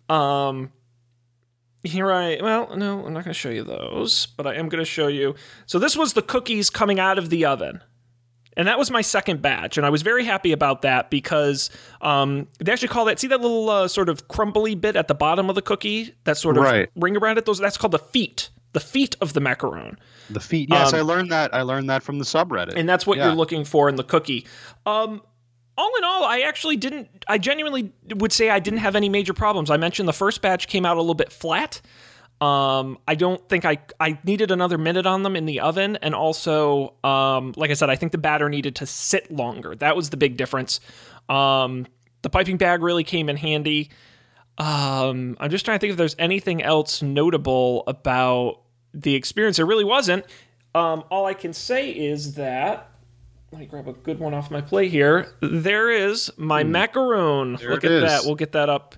Um, 0.07 0.71
here 1.83 2.11
I 2.11 2.39
well, 2.41 2.75
no, 2.75 3.05
I'm 3.05 3.13
not 3.13 3.23
going 3.23 3.33
to 3.33 3.39
show 3.39 3.49
you 3.49 3.63
those, 3.63 4.25
but 4.37 4.45
I 4.47 4.55
am 4.55 4.69
going 4.69 4.79
to 4.83 4.89
show 4.89 5.07
you. 5.07 5.35
So 5.65 5.79
this 5.79 5.95
was 5.95 6.13
the 6.13 6.21
cookies 6.21 6.69
coming 6.69 6.99
out 6.99 7.17
of 7.17 7.29
the 7.29 7.45
oven. 7.45 7.81
And 8.57 8.67
that 8.67 8.77
was 8.77 8.91
my 8.91 9.01
second 9.01 9.41
batch, 9.41 9.77
and 9.77 9.85
I 9.85 9.89
was 9.89 10.01
very 10.01 10.25
happy 10.25 10.51
about 10.51 10.81
that 10.81 11.09
because 11.09 11.69
um, 12.01 12.47
they 12.59 12.73
actually 12.73 12.89
call 12.89 13.05
that. 13.05 13.17
See 13.17 13.27
that 13.27 13.39
little 13.39 13.69
uh, 13.69 13.87
sort 13.87 14.09
of 14.09 14.27
crumbly 14.27 14.75
bit 14.75 14.97
at 14.97 15.07
the 15.07 15.15
bottom 15.15 15.47
of 15.49 15.55
the 15.55 15.61
cookie, 15.61 16.13
that 16.25 16.35
sort 16.35 16.57
of 16.57 16.63
Right. 16.63 16.89
ring 16.95 17.15
around 17.15 17.37
it. 17.37 17.45
Those 17.45 17.59
that's 17.59 17.77
called 17.77 17.93
the 17.93 17.99
feet, 17.99 18.49
the 18.73 18.81
feet 18.81 19.15
of 19.21 19.31
the 19.31 19.39
macaron. 19.39 19.95
The 20.29 20.41
feet. 20.41 20.67
Yes, 20.69 20.91
Um, 20.91 20.99
I 20.99 21.01
learned 21.03 21.31
that. 21.31 21.53
I 21.53 21.61
learned 21.61 21.89
that 21.89 22.03
from 22.03 22.19
the 22.19 22.25
subreddit. 22.25 22.73
and 22.75 22.89
that's 22.89 23.07
what 23.07 23.17
Yeah. 23.17 23.27
you're 23.27 23.35
looking 23.35 23.63
for 23.63 23.87
in 23.87 23.95
the 23.95 24.03
cookie. 24.03 24.45
Um, 24.85 25.21
all 25.79 25.95
in 25.97 26.03
all, 26.03 26.25
I 26.25 26.41
actually 26.41 26.75
didn't. 26.75 27.23
I 27.27 27.37
genuinely 27.37 27.93
would 28.15 28.33
say 28.33 28.49
I 28.49 28.59
didn't 28.59 28.79
have 28.79 28.97
any 28.97 29.07
major 29.07 29.33
problems. 29.33 29.71
I 29.71 29.77
mentioned 29.77 30.09
the 30.09 30.13
first 30.13 30.41
batch 30.41 30.67
came 30.67 30.85
out 30.85 30.97
a 30.97 30.99
little 30.99 31.15
bit 31.15 31.31
flat. 31.31 31.81
Um, 32.41 32.97
I 33.07 33.15
don't 33.15 33.47
think 33.47 33.63
I 33.63 33.79
I 33.97 34.19
needed 34.25 34.51
another 34.51 34.77
minute 34.77 35.05
on 35.05 35.23
them 35.23 35.37
in 35.37 35.45
the 35.45 35.61
oven, 35.61 35.97
and 36.01 36.13
also, 36.13 36.95
um, 37.03 37.53
like 37.55 37.71
I 37.71 37.75
said, 37.75 37.89
I 37.89 37.95
think 37.95 38.11
the 38.11 38.17
batter 38.17 38.49
needed 38.49 38.75
to 38.77 38.85
sit 38.85 39.31
longer. 39.31 39.73
That 39.75 39.95
was 39.95 40.09
the 40.09 40.17
big 40.17 40.35
difference. 40.35 40.81
Um, 41.29 41.87
the 42.23 42.29
piping 42.29 42.57
bag 42.57 42.81
really 42.81 43.05
came 43.05 43.29
in 43.29 43.37
handy. 43.37 43.89
Um, 44.57 45.37
I'm 45.39 45.49
just 45.49 45.63
trying 45.63 45.77
to 45.77 45.81
think 45.81 45.91
if 45.91 45.97
there's 45.97 46.17
anything 46.19 46.61
else 46.61 47.01
notable 47.01 47.85
about 47.87 48.61
the 48.93 49.15
experience. 49.15 49.55
There 49.57 49.65
really 49.65 49.85
wasn't. 49.85 50.25
Um, 50.75 51.05
all 51.09 51.25
I 51.25 51.33
can 51.33 51.53
say 51.53 51.89
is 51.89 52.33
that 52.33 52.89
let 53.51 53.59
me 53.59 53.65
grab 53.65 53.87
a 53.87 53.93
good 53.93 54.19
one 54.19 54.33
off 54.33 54.51
my 54.51 54.61
plate 54.61 54.91
here. 54.91 55.33
There 55.41 55.89
is 55.89 56.31
my 56.37 56.63
macaroon. 56.63 57.55
There 57.55 57.71
Look 57.71 57.83
at 57.83 57.91
is. 57.91 58.03
that. 58.03 58.21
We'll 58.25 58.35
get 58.35 58.51
that 58.51 58.69
up 58.69 58.95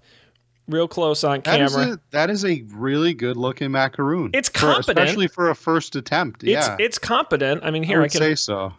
real 0.68 0.88
close 0.88 1.24
on 1.24 1.42
That 1.42 1.62
is 1.62 1.74
camera. 1.76 1.94
a 1.94 2.00
that 2.12 2.30
is 2.30 2.46
a 2.46 2.64
really 2.74 3.14
good 3.14 3.38
looking 3.38 3.72
macaroon. 3.72 4.32
It's 4.34 4.50
For- 4.50 4.60
competent. 4.60 5.00
especially 5.00 5.28
for 5.28 5.50
a 5.50 5.56
first 5.56 5.96
attempt. 5.96 6.44
it's 6.44 6.52
yeah, 6.52 6.76
it's 6.80 6.98
competent. 6.98 7.64
I 7.64 7.72
mean, 7.72 7.84
here 7.84 8.00
I, 8.00 8.02
would 8.04 8.12
can. 8.12 8.20
say 8.20 8.36
so. 8.36 8.74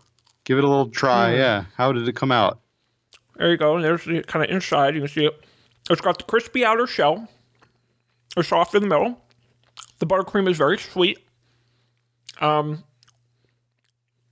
Give 0.45 0.59
it 0.59 0.65
a 0.65 0.69
little 0.69 0.89
try. 0.89 1.31
Hmm. 1.33 1.37
Yeah. 1.39 1.65
How 1.77 1.93
did 1.93 2.07
it 2.09 2.15
come 2.17 2.33
out? 2.33 2.61
There 3.37 3.51
you 3.51 3.57
go. 3.57 3.81
There's 3.81 4.05
the 4.05 4.23
kind 4.23 4.45
of 4.45 4.51
inside. 4.51 4.95
You 4.95 5.01
can 5.01 5.09
see 5.09 5.25
it. 5.27 5.41
It's 5.91 6.01
got 6.01 6.19
the 6.19 6.25
crispy 6.25 6.65
outer 6.65 6.87
shell. 6.87 7.29
It's 8.37 8.49
soft 8.49 8.75
in 8.75 8.83
the 8.83 8.89
middle. 8.89 9.19
The 9.99 10.07
buttercream 10.07 10.49
is 10.51 10.57
very 10.57 10.79
sweet. 10.79 11.19
Um, 12.41 12.83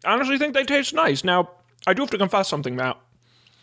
I 0.05 0.13
honestly 0.15 0.39
think 0.39 0.55
they 0.55 0.65
taste 0.65 0.95
nice. 0.95 1.25
Now, 1.25 1.51
I 1.87 1.95
do 1.95 2.03
have 2.03 2.11
to 2.11 2.19
confess 2.19 2.49
something, 2.49 2.77
Matt. 2.77 2.99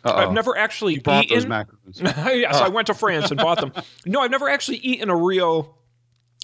I've 0.04 0.32
never 0.32 0.58
actually 0.58 0.94
You 0.96 1.02
bought 1.02 1.28
those 1.28 1.40
eaten. 1.40 1.50
macaroons. 1.50 2.00
yes, 2.02 2.56
I 2.56 2.70
went 2.70 2.88
to 2.88 2.94
France 2.94 3.30
and 3.32 3.38
bought 3.40 3.60
them. 3.60 3.74
No, 4.06 4.22
I've 4.22 4.32
never 4.32 4.48
actually 4.48 4.78
eaten 4.78 5.10
a 5.10 5.16
real 5.16 5.76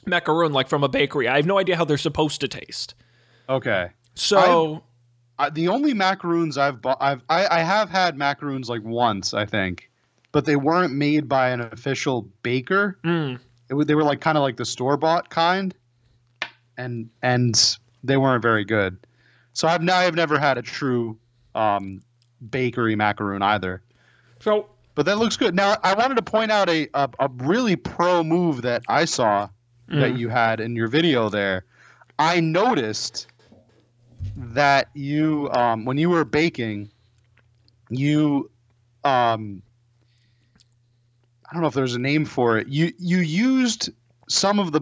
macaroon 0.05 0.51
like 0.51 0.67
from 0.67 0.83
a 0.83 0.89
bakery. 0.89 1.29
I 1.29 1.37
have 1.37 1.45
no 1.45 1.57
idea 1.59 1.77
how 1.77 1.85
they're 1.85 1.97
supposed 1.97 2.41
to 2.41 2.47
taste. 2.49 2.93
Okay. 3.47 3.89
So, 4.15 4.83
Uh, 5.39 5.49
the 5.49 5.67
only 5.69 5.93
macaroons 5.93 6.57
I've 6.57 6.81
bought, 6.81 6.97
I've 6.99 7.21
I, 7.29 7.47
I 7.47 7.59
have 7.61 7.89
had 7.89 8.17
macaroons 8.17 8.69
like 8.69 8.83
once, 8.83 9.33
I 9.33 9.45
think, 9.45 9.89
but 10.33 10.43
they 10.45 10.55
weren't 10.57 10.93
made 10.93 11.29
by 11.29 11.49
an 11.49 11.61
official 11.61 12.27
baker. 12.43 12.97
mm, 13.03 13.39
It, 13.69 13.87
they 13.87 13.95
were 13.95 14.03
like 14.03 14.19
kind 14.21 14.37
of 14.37 14.41
like 14.41 14.57
the 14.57 14.65
store 14.65 14.97
bought 14.97 15.29
kind, 15.29 15.73
and 16.77 17.09
and 17.21 17.77
they 18.03 18.17
weren't 18.17 18.41
very 18.41 18.65
good. 18.65 18.97
So 19.53 19.67
I've 19.67 19.81
now 19.81 19.97
I've 19.97 20.15
never 20.15 20.37
had 20.39 20.57
a 20.57 20.61
true 20.61 21.17
um, 21.55 22.01
bakery 22.49 22.95
macaroon 22.95 23.41
either. 23.41 23.81
so 24.39 24.69
But 24.95 25.05
that 25.05 25.17
looks 25.17 25.37
good. 25.37 25.55
Now 25.55 25.77
I 25.83 25.93
wanted 25.93 26.15
to 26.15 26.23
point 26.23 26.51
out 26.51 26.69
a 26.69 26.87
a, 26.93 27.09
a 27.19 27.29
really 27.37 27.75
pro 27.75 28.23
move 28.23 28.63
that 28.63 28.83
I 28.87 29.05
saw 29.05 29.49
that 29.99 30.17
you 30.17 30.29
had 30.29 30.59
in 30.59 30.75
your 30.75 30.87
video 30.87 31.29
there. 31.29 31.65
I 32.17 32.39
noticed 32.39 33.27
that 34.35 34.89
you 34.93 35.49
um, 35.51 35.85
when 35.85 35.97
you 35.97 36.09
were 36.09 36.25
baking, 36.25 36.89
you 37.89 38.49
um, 39.03 39.61
I 41.45 41.53
don't 41.53 41.61
know 41.61 41.67
if 41.67 41.73
there's 41.73 41.95
a 41.95 41.99
name 41.99 42.25
for 42.25 42.57
it. 42.57 42.67
You 42.67 42.91
you 42.97 43.19
used 43.19 43.91
some 44.27 44.59
of 44.59 44.71
the 44.71 44.81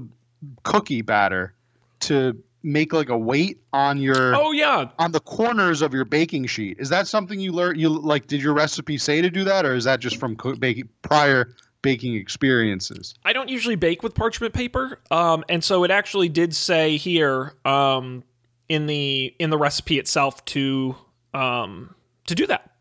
cookie 0.63 1.01
batter 1.01 1.53
to 2.01 2.41
make 2.63 2.93
like 2.93 3.09
a 3.09 3.17
weight 3.17 3.61
on 3.73 3.97
your 3.97 4.35
oh 4.35 4.51
yeah, 4.51 4.89
on 4.99 5.11
the 5.11 5.19
corners 5.19 5.81
of 5.81 5.93
your 5.93 6.05
baking 6.05 6.45
sheet. 6.45 6.77
Is 6.79 6.89
that 6.89 7.07
something 7.07 7.39
you 7.39 7.51
learned? 7.51 7.79
You 7.79 7.89
like? 7.89 8.27
Did 8.27 8.41
your 8.41 8.53
recipe 8.53 8.97
say 8.97 9.21
to 9.21 9.29
do 9.29 9.43
that, 9.45 9.65
or 9.65 9.75
is 9.75 9.85
that 9.85 9.99
just 9.99 10.17
from 10.17 10.35
co- 10.35 10.55
baking 10.55 10.89
prior 11.01 11.53
baking 11.81 12.15
experiences? 12.15 13.15
I 13.25 13.33
don't 13.33 13.49
usually 13.49 13.75
bake 13.75 14.03
with 14.03 14.15
parchment 14.15 14.53
paper, 14.53 14.99
um, 15.09 15.43
and 15.49 15.63
so 15.63 15.83
it 15.83 15.91
actually 15.91 16.29
did 16.29 16.55
say 16.55 16.97
here 16.97 17.53
um, 17.65 18.23
in 18.69 18.87
the 18.87 19.33
in 19.39 19.49
the 19.49 19.57
recipe 19.57 19.99
itself 19.99 20.43
to 20.45 20.95
um, 21.33 21.95
to 22.27 22.35
do 22.35 22.47
that. 22.47 22.71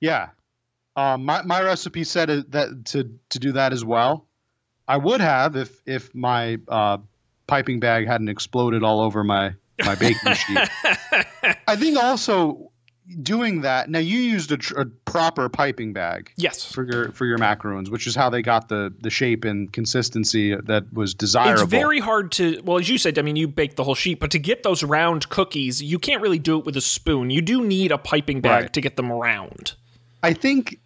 Yeah, 0.00 0.30
um, 0.96 1.24
my 1.24 1.42
my 1.42 1.62
recipe 1.62 2.04
said 2.04 2.28
that 2.52 2.84
to 2.86 3.18
to 3.30 3.38
do 3.38 3.52
that 3.52 3.72
as 3.72 3.84
well. 3.84 4.26
I 4.88 4.96
would 4.96 5.20
have 5.20 5.54
if 5.54 5.80
if 5.86 6.14
my 6.14 6.58
uh, 6.66 6.98
piping 7.50 7.80
bag 7.80 8.06
hadn't 8.06 8.28
exploded 8.28 8.82
all 8.82 9.00
over 9.00 9.22
my 9.24 9.54
my 9.84 9.94
baking 9.94 10.34
sheet. 10.34 10.58
I 11.66 11.76
think 11.76 11.96
also 12.02 12.70
doing 13.22 13.62
that. 13.62 13.90
Now 13.90 13.98
you 13.98 14.18
used 14.20 14.52
a, 14.52 14.56
tr- 14.56 14.80
a 14.82 14.86
proper 14.86 15.48
piping 15.48 15.92
bag. 15.92 16.32
Yes, 16.36 16.64
For 16.70 16.84
your 16.84 17.10
for 17.12 17.26
your 17.26 17.38
macaroons, 17.38 17.90
which 17.90 18.06
is 18.06 18.14
how 18.14 18.30
they 18.30 18.42
got 18.42 18.68
the 18.68 18.92
the 19.00 19.10
shape 19.10 19.44
and 19.44 19.72
consistency 19.72 20.54
that 20.54 20.92
was 20.92 21.14
desirable. 21.14 21.62
it's 21.62 21.70
very 21.70 21.98
hard 21.98 22.30
to. 22.32 22.60
Well, 22.64 22.78
as 22.78 22.88
you 22.88 22.98
said, 22.98 23.18
I 23.18 23.22
mean, 23.22 23.36
you 23.36 23.48
bake 23.48 23.76
the 23.76 23.84
whole 23.84 23.94
sheet, 23.96 24.20
but 24.20 24.30
to 24.32 24.38
get 24.38 24.62
those 24.62 24.82
round 24.84 25.28
cookies, 25.28 25.82
you 25.82 25.98
can't 25.98 26.22
really 26.22 26.38
do 26.38 26.58
it 26.58 26.64
with 26.64 26.76
a 26.76 26.80
spoon. 26.80 27.30
You 27.30 27.40
do 27.42 27.64
need 27.66 27.90
a 27.90 27.98
piping 27.98 28.40
bag 28.40 28.62
Right. 28.62 28.72
to 28.74 28.80
get 28.80 28.96
them 28.96 29.10
round. 29.10 29.74
I 30.22 30.34
think 30.34 30.78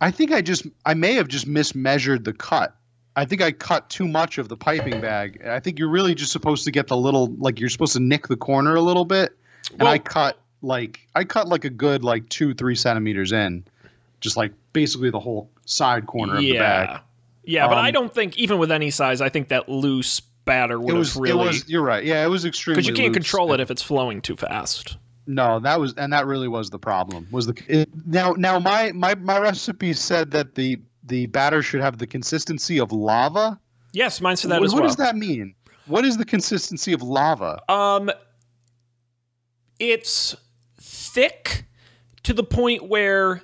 I 0.00 0.10
think 0.10 0.32
I 0.32 0.40
just 0.42 0.66
I 0.84 0.94
may 0.94 1.12
have 1.14 1.28
just 1.28 1.46
mismeasured 1.46 2.24
the 2.24 2.32
cut. 2.32 2.74
I 3.14 3.24
think 3.24 3.42
I 3.42 3.52
cut 3.52 3.90
too 3.90 4.08
much 4.08 4.38
of 4.38 4.48
the 4.48 4.56
piping 4.56 5.00
bag. 5.00 5.42
I 5.46 5.60
think 5.60 5.78
you're 5.78 5.90
really 5.90 6.14
just 6.14 6.32
supposed 6.32 6.64
to 6.64 6.70
get 6.70 6.86
the 6.88 6.96
little 6.96 7.26
like 7.38 7.60
you're 7.60 7.68
supposed 7.68 7.92
to 7.94 8.00
nick 8.00 8.28
the 8.28 8.36
corner 8.36 8.74
a 8.74 8.80
little 8.80 9.04
bit. 9.04 9.36
And 9.72 9.82
Well- 9.82 9.92
I 9.92 9.98
cut 9.98 10.38
like 10.62 11.00
I 11.14 11.24
cut 11.24 11.48
like 11.48 11.64
a 11.64 11.70
good 11.70 12.04
like 12.04 12.28
two, 12.28 12.54
three 12.54 12.74
centimeters 12.74 13.32
in. 13.32 13.64
Just 14.20 14.36
like 14.36 14.52
basically 14.72 15.10
the 15.10 15.18
whole 15.20 15.50
side 15.66 16.06
corner 16.06 16.34
of 16.36 16.40
the 16.40 16.56
bag. 16.56 17.00
yeah, 17.44 17.66
but 17.66 17.76
Um, 17.78 17.84
I 17.84 17.90
don't 17.90 18.14
think 18.14 18.38
even 18.38 18.58
with 18.58 18.70
any 18.70 18.90
size, 18.90 19.20
I 19.20 19.28
think 19.28 19.48
that 19.48 19.68
loose 19.68 20.20
batter 20.44 20.78
would 20.80 20.94
was 20.94 21.14
have 21.14 21.22
really 21.22 21.44
it 21.44 21.46
was 21.46 21.68
you're 21.68 21.82
right. 21.82 22.04
Yeah, 22.04 22.24
it 22.24 22.28
was 22.28 22.44
extremely 22.44 22.82
because 22.82 22.88
you 22.88 22.94
can't 22.94 23.12
control 23.14 23.52
it 23.52 23.60
if 23.60 23.70
it's 23.70 23.82
flowing 23.82 24.20
too 24.22 24.36
fast. 24.36 24.96
No, 25.26 25.58
that 25.60 25.78
was 25.80 25.94
and 25.94 26.12
that 26.12 26.26
really 26.26 26.48
was 26.48 26.70
the 26.70 26.78
problem. 26.78 27.26
Was 27.30 27.46
the 27.46 27.54
it, 27.68 27.88
now 28.06 28.32
now 28.36 28.58
my 28.58 28.92
my 28.92 29.14
my 29.16 29.38
recipe 29.38 29.92
said 29.92 30.30
that 30.32 30.54
the 30.54 30.78
the 31.04 31.26
batter 31.26 31.62
should 31.62 31.80
have 31.80 31.98
the 31.98 32.06
consistency 32.06 32.78
of 32.78 32.92
lava. 32.92 33.58
Yes, 33.92 34.20
mine 34.20 34.36
said 34.36 34.50
that 34.50 34.60
what 34.60 34.66
as 34.66 34.72
well. 34.72 34.82
what 34.82 34.86
does 34.88 34.96
that 34.96 35.16
mean? 35.16 35.54
What 35.86 36.04
is 36.04 36.16
the 36.16 36.24
consistency 36.24 36.92
of 36.92 37.02
lava? 37.02 37.60
Um, 37.70 38.10
it's 39.78 40.36
thick 40.80 41.64
to 42.22 42.32
the 42.32 42.44
point 42.44 42.88
where 42.88 43.42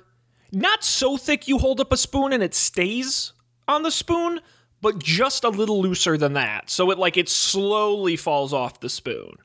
not 0.51 0.83
so 0.83 1.17
thick 1.17 1.47
you 1.47 1.57
hold 1.57 1.79
up 1.79 1.91
a 1.91 1.97
spoon 1.97 2.33
and 2.33 2.41
it 2.41 2.55
stays 2.55 3.33
on 3.67 3.83
the 3.83 3.91
spoon, 3.91 4.39
but 4.81 4.99
just 4.99 5.43
a 5.43 5.49
little 5.49 5.81
looser 5.81 6.17
than 6.17 6.33
that. 6.33 6.69
So 6.69 6.89
it 6.91 6.97
like 6.97 7.17
it 7.17 7.29
slowly 7.29 8.15
falls 8.15 8.53
off 8.53 8.79
the 8.79 8.89
spoon. 8.89 9.35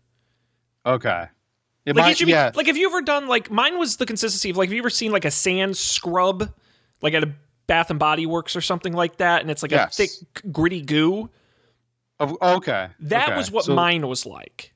Okay. 0.87 1.27
It 1.85 1.97
Like 1.97 2.05
might, 2.19 2.19
be 2.25 2.31
yeah. 2.31 2.51
like 2.55 2.67
have 2.67 2.77
you 2.79 2.89
ever 2.89 3.03
done 3.03 3.27
like 3.29 3.51
mine 3.51 3.79
was 3.79 3.97
the 3.99 4.07
consistency 4.07 4.49
of 4.51 4.57
like 4.57 4.69
have 4.69 4.73
you 4.75 4.81
ever 4.81 4.89
seen 4.89 5.13
like 5.13 5.27
a 5.27 5.31
sand 5.31 5.77
scrub 5.77 6.51
like 7.03 7.13
at 7.13 7.23
a 7.25 7.35
Bath 7.67 7.91
and 7.91 7.99
Body 7.99 8.27
Works 8.27 8.57
or 8.57 8.61
something 8.61 8.93
like 8.93 9.17
that 9.19 9.41
and 9.43 9.51
it's 9.51 9.63
like 9.63 9.71
Yes. 9.73 9.99
a 9.99 10.07
thick 10.07 10.53
gritty 10.53 10.83
goo. 10.83 11.31
of- 12.21 12.37
okay. 12.41 12.89
That 13.01 13.29
okay. 13.31 13.37
was 13.37 13.51
what 13.51 13.65
So, 13.65 13.75
mine 13.75 14.07
was 14.07 14.25
like. 14.27 14.73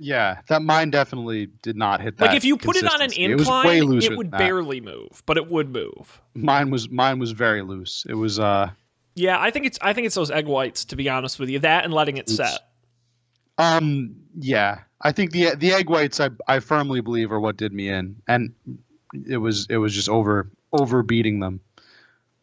Yeah, 0.00 0.40
that 0.48 0.62
mine 0.62 0.90
definitely 0.90 1.46
did 1.62 1.76
not 1.76 2.00
hit 2.00 2.16
that. 2.18 2.26
Like 2.26 2.36
if 2.36 2.44
you 2.44 2.56
put 2.56 2.76
it 2.76 2.84
on 2.84 3.02
an 3.02 3.10
consistency. 3.10 3.24
it 3.24 3.30
incline, 3.32 4.02
it 4.02 4.16
would 4.16 4.30
barely 4.30 4.80
move, 4.80 5.22
but 5.26 5.36
it 5.36 5.50
would 5.50 5.70
move. 5.70 6.20
Mine 6.34 6.70
was 6.70 6.88
mine 6.88 7.18
was 7.18 7.32
very 7.32 7.62
loose. 7.62 8.06
It 8.08 8.14
was 8.14 8.38
uh 8.38 8.70
Yeah, 9.16 9.40
I 9.40 9.50
think 9.50 9.66
it's 9.66 9.78
I 9.82 9.92
think 9.94 10.06
it's 10.06 10.14
those 10.14 10.30
egg 10.30 10.46
whites 10.46 10.84
to 10.86 10.96
be 10.96 11.08
honest 11.08 11.40
with 11.40 11.48
you. 11.48 11.58
That 11.58 11.84
and 11.84 11.92
letting 11.92 12.16
it 12.16 12.28
set. 12.28 12.60
um 13.58 14.14
yeah. 14.38 14.80
I 15.00 15.12
think 15.12 15.30
the 15.32 15.54
the 15.56 15.72
egg 15.72 15.88
whites 15.90 16.20
I 16.20 16.30
I 16.46 16.60
firmly 16.60 17.00
believe 17.00 17.30
are 17.32 17.40
what 17.40 17.56
did 17.56 17.72
me 17.72 17.88
in, 17.88 18.16
and 18.26 18.52
it 19.28 19.38
was 19.38 19.66
it 19.70 19.76
was 19.78 19.94
just 19.94 20.08
over 20.08 20.50
over 20.72 21.02
beating 21.02 21.40
them, 21.40 21.60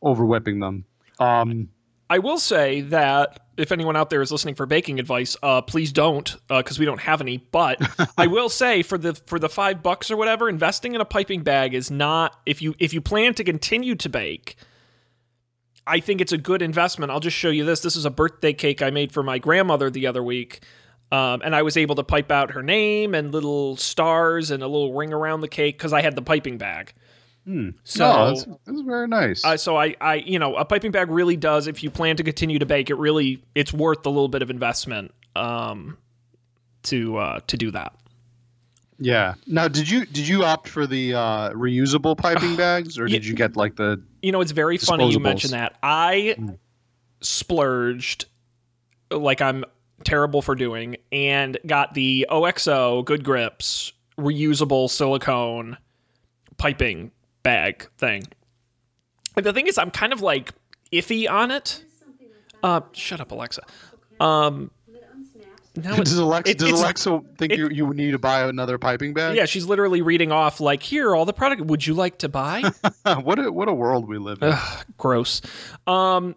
over 0.06 0.26
whipping 0.26 0.60
them. 0.62 0.86
Um, 1.20 1.70
I 2.10 2.20
will 2.20 2.38
say 2.38 2.82
that 2.82 3.40
if 3.58 3.72
anyone 3.72 3.96
out 3.96 4.10
there 4.10 4.22
is 4.22 4.32
listening 4.32 4.56
for 4.56 4.66
baking 4.66 5.00
advice, 5.00 5.36
uh, 5.42 5.62
please 5.62 5.92
don't, 5.92 6.36
because 6.48 6.78
we 6.78 6.86
don't 6.86 7.02
have 7.02 7.20
any. 7.20 7.38
But 7.38 7.82
I 8.18 8.28
will 8.28 8.50
say 8.50 8.84
for 8.84 8.98
the 8.98 9.16
for 9.16 9.40
the 9.40 9.50
five 9.50 9.82
bucks 9.82 10.12
or 10.12 10.18
whatever, 10.18 10.48
investing 10.48 10.94
in 10.94 11.02
a 11.02 11.06
piping 11.06 11.42
bag 11.42 11.74
is 11.74 11.90
not 11.90 12.40
if 12.46 12.62
you 12.62 12.76
if 12.80 12.94
you 12.94 13.02
plan 13.02 13.34
to 13.36 13.44
continue 13.44 13.96
to 13.96 14.10
bake. 14.10 14.56
I 15.88 16.00
think 16.00 16.22
it's 16.22 16.32
a 16.32 16.38
good 16.38 16.62
investment. 16.62 17.12
I'll 17.12 17.20
just 17.20 17.38
show 17.38 17.50
you 17.50 17.64
this. 17.64 17.82
This 17.82 17.96
is 17.96 18.06
a 18.06 18.10
birthday 18.10 18.54
cake 18.54 18.82
I 18.82 18.90
made 18.90 19.12
for 19.12 19.22
my 19.22 19.38
grandmother 19.38 19.90
the 19.90 20.08
other 20.08 20.24
week. 20.24 20.62
Um, 21.12 21.42
and 21.46 21.56
I 21.56 21.62
was 21.62 21.78
able 21.78 21.94
to 21.96 22.04
pipe 22.04 22.32
out 22.32 22.52
her 22.52 22.64
name 22.64 23.14
and 23.14 23.32
little 23.32 23.78
stars 23.78 24.50
and 24.50 24.64
a 24.64 24.68
little 24.68 24.94
ring 24.94 25.14
around 25.14 25.42
the 25.42 25.48
cake 25.48 25.78
because 25.78 25.94
I 25.94 26.02
had 26.02 26.16
the 26.16 26.24
piping 26.24 26.58
bag. 26.58 26.94
Hmm. 27.46 27.70
So, 27.84 28.06
no, 28.08 28.28
that's, 28.28 28.46
that's 28.66 28.82
very 28.82 29.08
nice. 29.08 29.46
uh, 29.46 29.56
so 29.56 29.78
I, 29.78 29.96
I, 30.02 30.16
you 30.16 30.40
know, 30.40 30.56
a 30.56 30.66
piping 30.66 30.92
bag 30.92 31.12
really 31.12 31.38
does. 31.38 31.68
If 31.68 31.84
you 31.84 31.92
plan 31.92 32.18
to 32.18 32.24
continue 32.24 32.58
to 32.58 32.66
bake, 32.66 32.90
it 32.90 32.96
really, 32.96 33.44
it's 33.54 33.72
worth 33.72 34.04
a 34.06 34.10
little 34.10 34.28
bit 34.28 34.42
of 34.42 34.50
investment 34.50 35.14
um, 35.36 35.98
to 36.84 37.18
uh, 37.18 37.40
to 37.48 37.58
do 37.58 37.70
that. 37.72 37.94
yeah. 39.00 39.36
Now, 39.46 39.68
did 39.68 39.90
you 39.90 40.06
did 40.06 40.28
you 40.28 40.44
opt 40.44 40.68
for 40.68 40.88
the 40.88 41.14
uh, 41.14 41.50
reusable 41.52 42.18
piping 42.18 42.56
bags, 42.58 42.98
or 42.98 43.08
did 43.08 43.26
you 43.26 43.36
get 43.36 43.56
like 43.56 43.76
the? 43.76 44.02
You 44.24 44.32
know, 44.32 44.42
it's 44.42 44.52
very 44.52 44.78
funny 44.78 45.12
you 45.12 45.20
mention 45.20 45.52
that. 45.52 45.78
I 45.84 46.36
splurged 47.22 48.26
like 49.12 49.42
I'm 49.42 49.66
terrible 50.04 50.42
for 50.42 50.56
doing 50.56 50.98
and 51.12 51.58
got 51.66 51.94
the 51.94 52.28
OXO 52.30 53.04
Good 53.04 53.24
Grips 53.24 53.94
reusable 54.18 54.90
silicone 54.90 55.78
piping 56.58 57.12
bag 57.46 57.88
thing. 57.98 58.24
And 59.38 59.46
the 59.46 59.54
thing 59.54 59.68
is, 59.68 59.78
I'm 59.78 59.92
kind 59.92 60.12
of 60.12 60.22
like 60.22 60.52
iffy 60.92 61.30
on 61.30 61.52
it. 61.52 61.84
Uh, 62.64 62.82
shut 62.94 63.22
up, 63.22 63.32
Alexa. 63.32 63.62
Um, 64.20 64.72
now 65.78 65.96
Does 65.98 66.18
Alexa 66.18 66.52
it- 66.52 66.58
does 66.58 66.72
Alexa 66.72 67.22
think 67.38 67.52
it- 67.52 67.60
you 67.60 67.70
you 67.70 67.94
need 67.94 68.12
to 68.12 68.18
buy 68.20 68.48
another 68.48 68.78
piping 68.78 69.14
bag? 69.14 69.36
yeah, 69.36 69.44
she's 69.46 69.66
literally 69.66 70.02
reading 70.02 70.32
off 70.32 70.60
like, 70.62 70.82
"Here, 70.82 71.14
all 71.14 71.26
the 71.26 71.34
product. 71.34 71.62
Would 71.66 71.86
you 71.86 71.94
like 71.94 72.18
to 72.20 72.30
buy?" 72.30 72.64
what 73.24 73.38
a 73.40 73.52
what 73.52 73.68
a 73.68 73.74
world 73.74 74.08
we 74.08 74.18
live 74.18 74.42
in. 74.42 74.54
Ugh, 74.54 74.86
gross. 74.98 75.42
Um, 75.86 76.36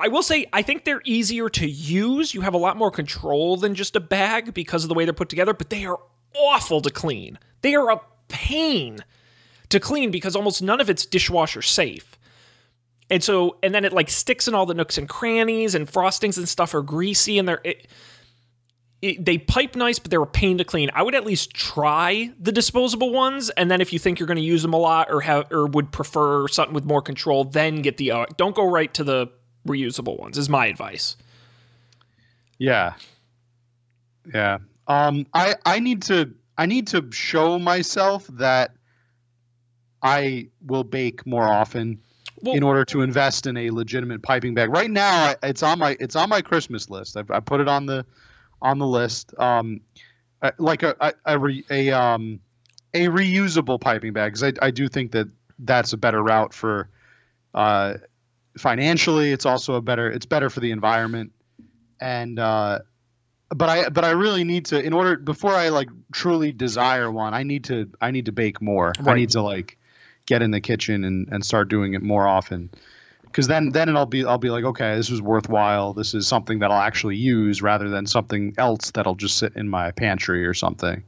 I 0.00 0.08
will 0.08 0.22
say 0.22 0.46
I 0.52 0.62
think 0.62 0.84
they're 0.86 1.02
easier 1.04 1.48
to 1.50 1.68
use. 1.68 2.32
You 2.34 2.40
have 2.40 2.54
a 2.54 2.58
lot 2.58 2.76
more 2.78 2.90
control 2.90 3.58
than 3.58 3.74
just 3.74 3.96
a 3.96 4.00
bag 4.00 4.54
because 4.54 4.82
of 4.82 4.88
the 4.88 4.94
way 4.94 5.04
they're 5.04 5.12
put 5.12 5.28
together, 5.28 5.52
but 5.52 5.68
they 5.70 5.84
are 5.84 6.00
awful 6.34 6.80
to 6.80 6.90
clean. 6.90 7.38
They 7.60 7.74
are 7.74 7.90
a 7.90 8.00
pain 8.28 8.98
to 9.74 9.80
clean 9.80 10.10
because 10.10 10.34
almost 10.34 10.62
none 10.62 10.80
of 10.80 10.88
it's 10.88 11.04
dishwasher 11.06 11.62
safe. 11.62 12.18
And 13.10 13.22
so, 13.22 13.58
and 13.62 13.74
then 13.74 13.84
it 13.84 13.92
like 13.92 14.08
sticks 14.08 14.48
in 14.48 14.54
all 14.54 14.64
the 14.66 14.74
nooks 14.74 14.96
and 14.96 15.08
crannies, 15.08 15.74
and 15.74 15.86
frostings 15.86 16.38
and 16.38 16.48
stuff 16.48 16.74
are 16.74 16.82
greasy, 16.82 17.38
and 17.38 17.46
they're 17.46 17.60
it, 17.62 17.86
it, 19.02 19.22
they 19.22 19.36
pipe 19.36 19.76
nice, 19.76 19.98
but 19.98 20.10
they're 20.10 20.22
a 20.22 20.26
pain 20.26 20.56
to 20.56 20.64
clean. 20.64 20.90
I 20.94 21.02
would 21.02 21.14
at 21.14 21.26
least 21.26 21.52
try 21.52 22.32
the 22.40 22.50
disposable 22.50 23.12
ones, 23.12 23.50
and 23.50 23.70
then 23.70 23.82
if 23.82 23.92
you 23.92 23.98
think 23.98 24.18
you're 24.18 24.26
going 24.26 24.38
to 24.38 24.42
use 24.42 24.62
them 24.62 24.72
a 24.72 24.78
lot 24.78 25.10
or 25.10 25.20
have 25.20 25.52
or 25.52 25.66
would 25.66 25.92
prefer 25.92 26.48
something 26.48 26.74
with 26.74 26.86
more 26.86 27.02
control, 27.02 27.44
then 27.44 27.82
get 27.82 27.98
the. 27.98 28.12
Uh, 28.12 28.26
don't 28.38 28.56
go 28.56 28.66
right 28.66 28.92
to 28.94 29.04
the 29.04 29.30
reusable 29.68 30.18
ones. 30.18 30.38
Is 30.38 30.48
my 30.48 30.66
advice. 30.66 31.16
Yeah. 32.58 32.94
Yeah. 34.32 34.58
Um 34.86 35.26
I 35.34 35.56
I 35.66 35.80
need 35.80 36.02
to 36.04 36.32
I 36.56 36.66
need 36.66 36.86
to 36.88 37.10
show 37.12 37.58
myself 37.58 38.26
that 38.28 38.72
I 40.04 40.48
will 40.64 40.84
bake 40.84 41.26
more 41.26 41.42
often 41.42 42.00
Well- 42.42 42.54
in 42.54 42.62
order 42.62 42.84
to 42.86 43.00
invest 43.00 43.46
in 43.46 43.56
a 43.56 43.70
legitimate 43.70 44.22
piping 44.22 44.54
bag. 44.54 44.70
Right 44.70 44.90
now 44.90 45.34
it's 45.42 45.62
on 45.62 45.78
my 45.78 45.96
it's 45.98 46.14
on 46.14 46.28
my 46.28 46.42
Christmas 46.42 46.90
list. 46.90 47.16
I've, 47.16 47.30
I 47.30 47.40
put 47.40 47.60
it 47.60 47.68
on 47.68 47.86
the 47.86 48.04
on 48.62 48.78
the 48.78 48.86
list. 48.86 49.34
Um 49.38 49.80
uh, 50.42 50.50
like 50.58 50.82
a 50.82 50.94
a, 51.00 51.12
a, 51.24 51.38
re, 51.38 51.64
a 51.70 51.90
um 51.90 52.38
a 52.92 53.06
reusable 53.06 53.80
piping 53.80 54.12
bag 54.12 54.34
cuz 54.34 54.42
I 54.42 54.52
I 54.60 54.70
do 54.70 54.88
think 54.88 55.12
that 55.12 55.28
that's 55.58 55.94
a 55.94 55.96
better 55.96 56.22
route 56.22 56.52
for 56.52 56.88
uh 57.54 57.94
financially 58.58 59.32
it's 59.32 59.46
also 59.46 59.74
a 59.74 59.80
better 59.80 60.10
it's 60.10 60.26
better 60.26 60.50
for 60.50 60.60
the 60.60 60.70
environment 60.70 61.32
and 62.00 62.38
uh 62.38 62.78
but 63.50 63.68
i 63.68 63.88
but 63.88 64.04
i 64.04 64.10
really 64.10 64.44
need 64.44 64.66
to 64.66 64.80
in 64.80 64.92
order 64.92 65.16
before 65.16 65.52
i 65.52 65.68
like 65.70 65.88
truly 66.12 66.52
desire 66.52 67.10
one 67.10 67.34
i 67.34 67.42
need 67.42 67.64
to 67.64 67.88
i 68.00 68.10
need 68.10 68.26
to 68.26 68.32
bake 68.32 68.60
more 68.60 68.92
i 69.06 69.14
need 69.14 69.30
to 69.30 69.40
like 69.42 69.76
get 70.26 70.42
in 70.42 70.50
the 70.50 70.60
kitchen 70.60 71.04
and 71.04 71.28
and 71.30 71.44
start 71.44 71.68
doing 71.68 71.94
it 71.94 72.02
more 72.02 72.26
often 72.26 72.70
because 73.24 73.46
then 73.46 73.70
then 73.70 73.88
it'll 73.88 74.06
be 74.06 74.24
i'll 74.24 74.38
be 74.38 74.50
like 74.50 74.64
okay 74.64 74.96
this 74.96 75.10
is 75.10 75.20
worthwhile 75.20 75.92
this 75.92 76.14
is 76.14 76.26
something 76.26 76.58
that 76.60 76.70
i'll 76.70 76.80
actually 76.80 77.16
use 77.16 77.60
rather 77.62 77.88
than 77.90 78.06
something 78.06 78.54
else 78.58 78.90
that'll 78.92 79.14
just 79.16 79.36
sit 79.38 79.54
in 79.56 79.68
my 79.68 79.90
pantry 79.90 80.46
or 80.46 80.54
something 80.54 81.02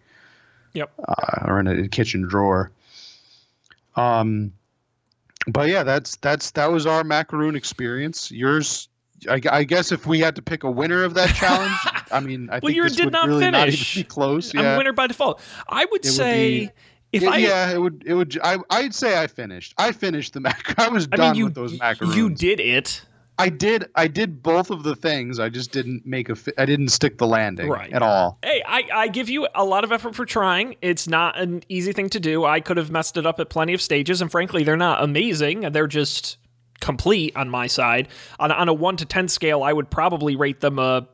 Yep. 0.75 0.91
uh, 1.09 1.45
or 1.47 1.61
in 1.61 1.67
a 1.67 1.89
kitchen 1.89 2.23
drawer 2.29 2.71
um 3.97 4.53
but 5.49 5.69
yeah, 5.69 5.85
that's 5.85 6.17
that's 6.17 6.51
that 6.53 6.73
was 6.73 6.87
our 6.87 7.05
macaroon 7.05 7.55
experience. 7.55 8.33
Yours, 8.33 8.89
I, 9.31 9.41
I 9.49 9.63
guess, 9.63 9.93
if 9.93 10.05
we 10.05 10.19
had 10.19 10.35
to 10.35 10.43
pick 10.43 10.65
a 10.65 10.71
winner 10.71 11.05
of 11.05 11.15
that 11.15 11.33
challenge, 11.37 11.71
I 12.11 12.19
mean, 12.19 12.49
I 12.51 12.55
Well, 12.55 12.61
think 12.63 12.77
yours 12.77 12.97
did 12.97 13.05
would 13.05 13.13
not 13.13 13.29
really 13.29 13.49
not 13.53 13.69
even 13.69 13.87
be 13.95 14.03
close. 14.03 14.53
I'm 14.57 14.65
Yeah, 14.65 14.77
winner 14.77 14.93
by 14.93 15.07
default. 15.07 15.41
I 15.69 15.85
would 15.85 16.05
It 16.05 16.09
would 16.09 16.15
say 16.17 16.61
be- 16.67 16.71
if 17.13 17.23
yeah, 17.23 17.31
I 17.31 17.37
yeah, 17.37 17.71
it 17.73 17.79
would 17.81 18.03
it 18.07 18.15
would. 18.15 18.39
I 18.43 18.59
I'd 18.71 18.95
say 18.95 19.21
I 19.23 19.27
finished. 19.27 19.75
I 19.79 19.93
finished 19.93 20.35
the 20.35 20.41
mac. 20.47 20.79
I 20.79 20.89
was 20.89 21.09
I 21.13 21.17
done 21.17 21.31
mean, 21.33 21.39
you 21.39 21.45
with 21.47 21.55
those 21.55 21.79
macaroons. 21.79 22.17
you 22.17 22.31
did 22.31 22.61
it. 22.61 23.03
I 23.39 23.51
did. 23.51 23.85
I 23.95 24.09
did 24.09 24.43
both 24.43 24.71
of 24.71 24.83
the 24.83 24.97
things. 24.97 25.39
I 25.39 25.51
just 25.51 25.71
didn't 25.71 26.07
make 26.07 26.31
a. 26.31 26.35
Fi- 26.37 26.55
I 26.57 26.65
didn't 26.65 26.89
stick 26.89 27.19
the 27.19 27.27
landing 27.27 27.69
Right. 27.69 27.93
at 27.93 28.01
all. 28.03 28.39
Hey, 28.43 28.63
I, 28.67 28.85
I 28.95 29.09
give 29.09 29.29
you 29.29 29.47
a 29.55 29.63
lot 29.63 29.85
of 29.85 29.93
effort 29.93 30.15
for 30.15 30.25
trying. 30.25 30.77
It's 30.81 31.07
not 31.07 31.39
an 31.39 31.63
easy 31.69 31.93
thing 31.93 32.09
to 32.11 32.21
do. 32.21 32.47
I 32.47 32.61
could 32.61 32.79
have 32.79 32.91
messed 32.91 33.19
it 33.19 33.27
up 33.27 33.39
at 33.39 33.51
plenty 33.51 33.75
of 33.75 33.83
stages, 33.83 34.23
and 34.23 34.31
frankly, 34.31 34.65
they're 34.65 34.79
not 34.79 35.05
amazing. 35.05 35.61
They're 35.73 35.87
just 35.87 36.39
complete 36.81 37.37
on 37.37 37.51
my 37.51 37.67
side. 37.67 38.09
On, 38.41 38.51
on 38.51 38.69
a 38.71 38.75
1 38.75 38.97
to 38.99 39.05
10 39.05 39.29
scale, 39.29 39.63
I 39.63 39.73
would 39.73 39.91
probably 39.91 40.35
rate 40.35 40.61
them 40.61 40.79
a 40.79 41.07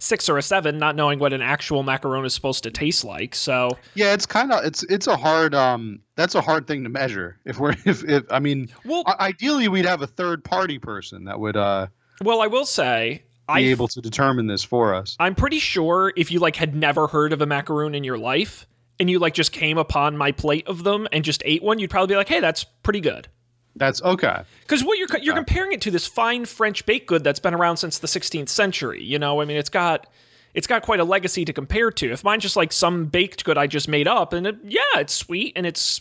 6 0.00 0.28
or 0.28 0.38
a 0.38 0.42
7, 0.42 0.78
not 0.78 0.96
knowing 0.96 1.18
what 1.18 1.32
an 1.32 1.42
actual 1.42 1.84
macaron 1.84 2.24
is 2.26 2.34
supposed 2.34 2.62
to 2.64 2.70
taste 2.70 3.04
like. 3.04 3.34
So, 3.34 3.78
Yeah, 3.94 4.12
it's 4.14 4.26
kind 4.26 4.50
of 4.50 4.64
it's 4.64 4.82
it's 4.84 5.06
a 5.06 5.16
hard 5.16 5.54
um 5.54 6.00
that's 6.16 6.34
a 6.34 6.40
hard 6.40 6.66
thing 6.66 6.82
to 6.84 6.90
measure. 6.90 7.38
If 7.44 7.58
we're 7.58 7.74
if, 7.84 8.02
if 8.04 8.24
I 8.30 8.40
mean 8.40 8.68
well, 8.84 9.04
ideally 9.20 9.68
we'd 9.68 9.84
have 9.84 10.02
a 10.02 10.06
third 10.06 10.42
party 10.42 10.78
person 10.78 11.24
that 11.24 11.38
would 11.38 11.56
uh 11.56 11.86
well, 12.22 12.42
I 12.42 12.48
will 12.48 12.66
say, 12.66 13.22
be 13.46 13.52
I 13.52 13.60
able 13.60 13.88
to 13.88 14.00
determine 14.00 14.46
this 14.46 14.62
for 14.62 14.94
us. 14.94 15.16
I'm 15.20 15.34
pretty 15.34 15.58
sure 15.58 16.12
if 16.16 16.30
you 16.30 16.38
like 16.40 16.56
had 16.56 16.74
never 16.74 17.06
heard 17.06 17.32
of 17.32 17.40
a 17.40 17.46
macaroon 17.46 17.94
in 17.94 18.04
your 18.04 18.18
life 18.18 18.66
and 18.98 19.10
you 19.10 19.18
like 19.18 19.34
just 19.34 19.52
came 19.52 19.78
upon 19.78 20.16
my 20.16 20.32
plate 20.32 20.66
of 20.66 20.84
them 20.84 21.08
and 21.12 21.24
just 21.24 21.42
ate 21.44 21.62
one, 21.62 21.78
you'd 21.78 21.90
probably 21.90 22.14
be 22.14 22.16
like, 22.16 22.28
"Hey, 22.28 22.40
that's 22.40 22.64
pretty 22.64 23.00
good." 23.00 23.28
That's 23.76 24.02
okay. 24.02 24.42
Because 24.62 24.84
what 24.84 24.98
you're 24.98 25.08
you're 25.20 25.34
comparing 25.34 25.72
it 25.72 25.80
to 25.82 25.90
this 25.90 26.06
fine 26.06 26.44
French 26.44 26.84
baked 26.86 27.06
good 27.06 27.24
that's 27.24 27.40
been 27.40 27.54
around 27.54 27.76
since 27.76 27.98
the 27.98 28.06
16th 28.06 28.48
century. 28.48 29.02
You 29.02 29.18
know, 29.18 29.40
I 29.40 29.44
mean, 29.44 29.56
it's 29.56 29.70
got 29.70 30.06
it's 30.54 30.66
got 30.66 30.82
quite 30.82 31.00
a 31.00 31.04
legacy 31.04 31.44
to 31.44 31.52
compare 31.52 31.90
to. 31.92 32.12
If 32.12 32.24
mine's 32.24 32.42
just 32.42 32.56
like 32.56 32.72
some 32.72 33.06
baked 33.06 33.44
good 33.44 33.56
I 33.56 33.66
just 33.66 33.88
made 33.88 34.08
up, 34.08 34.32
and 34.32 34.46
it, 34.46 34.56
yeah, 34.64 34.80
it's 34.96 35.14
sweet 35.14 35.52
and 35.56 35.66
it's 35.66 36.00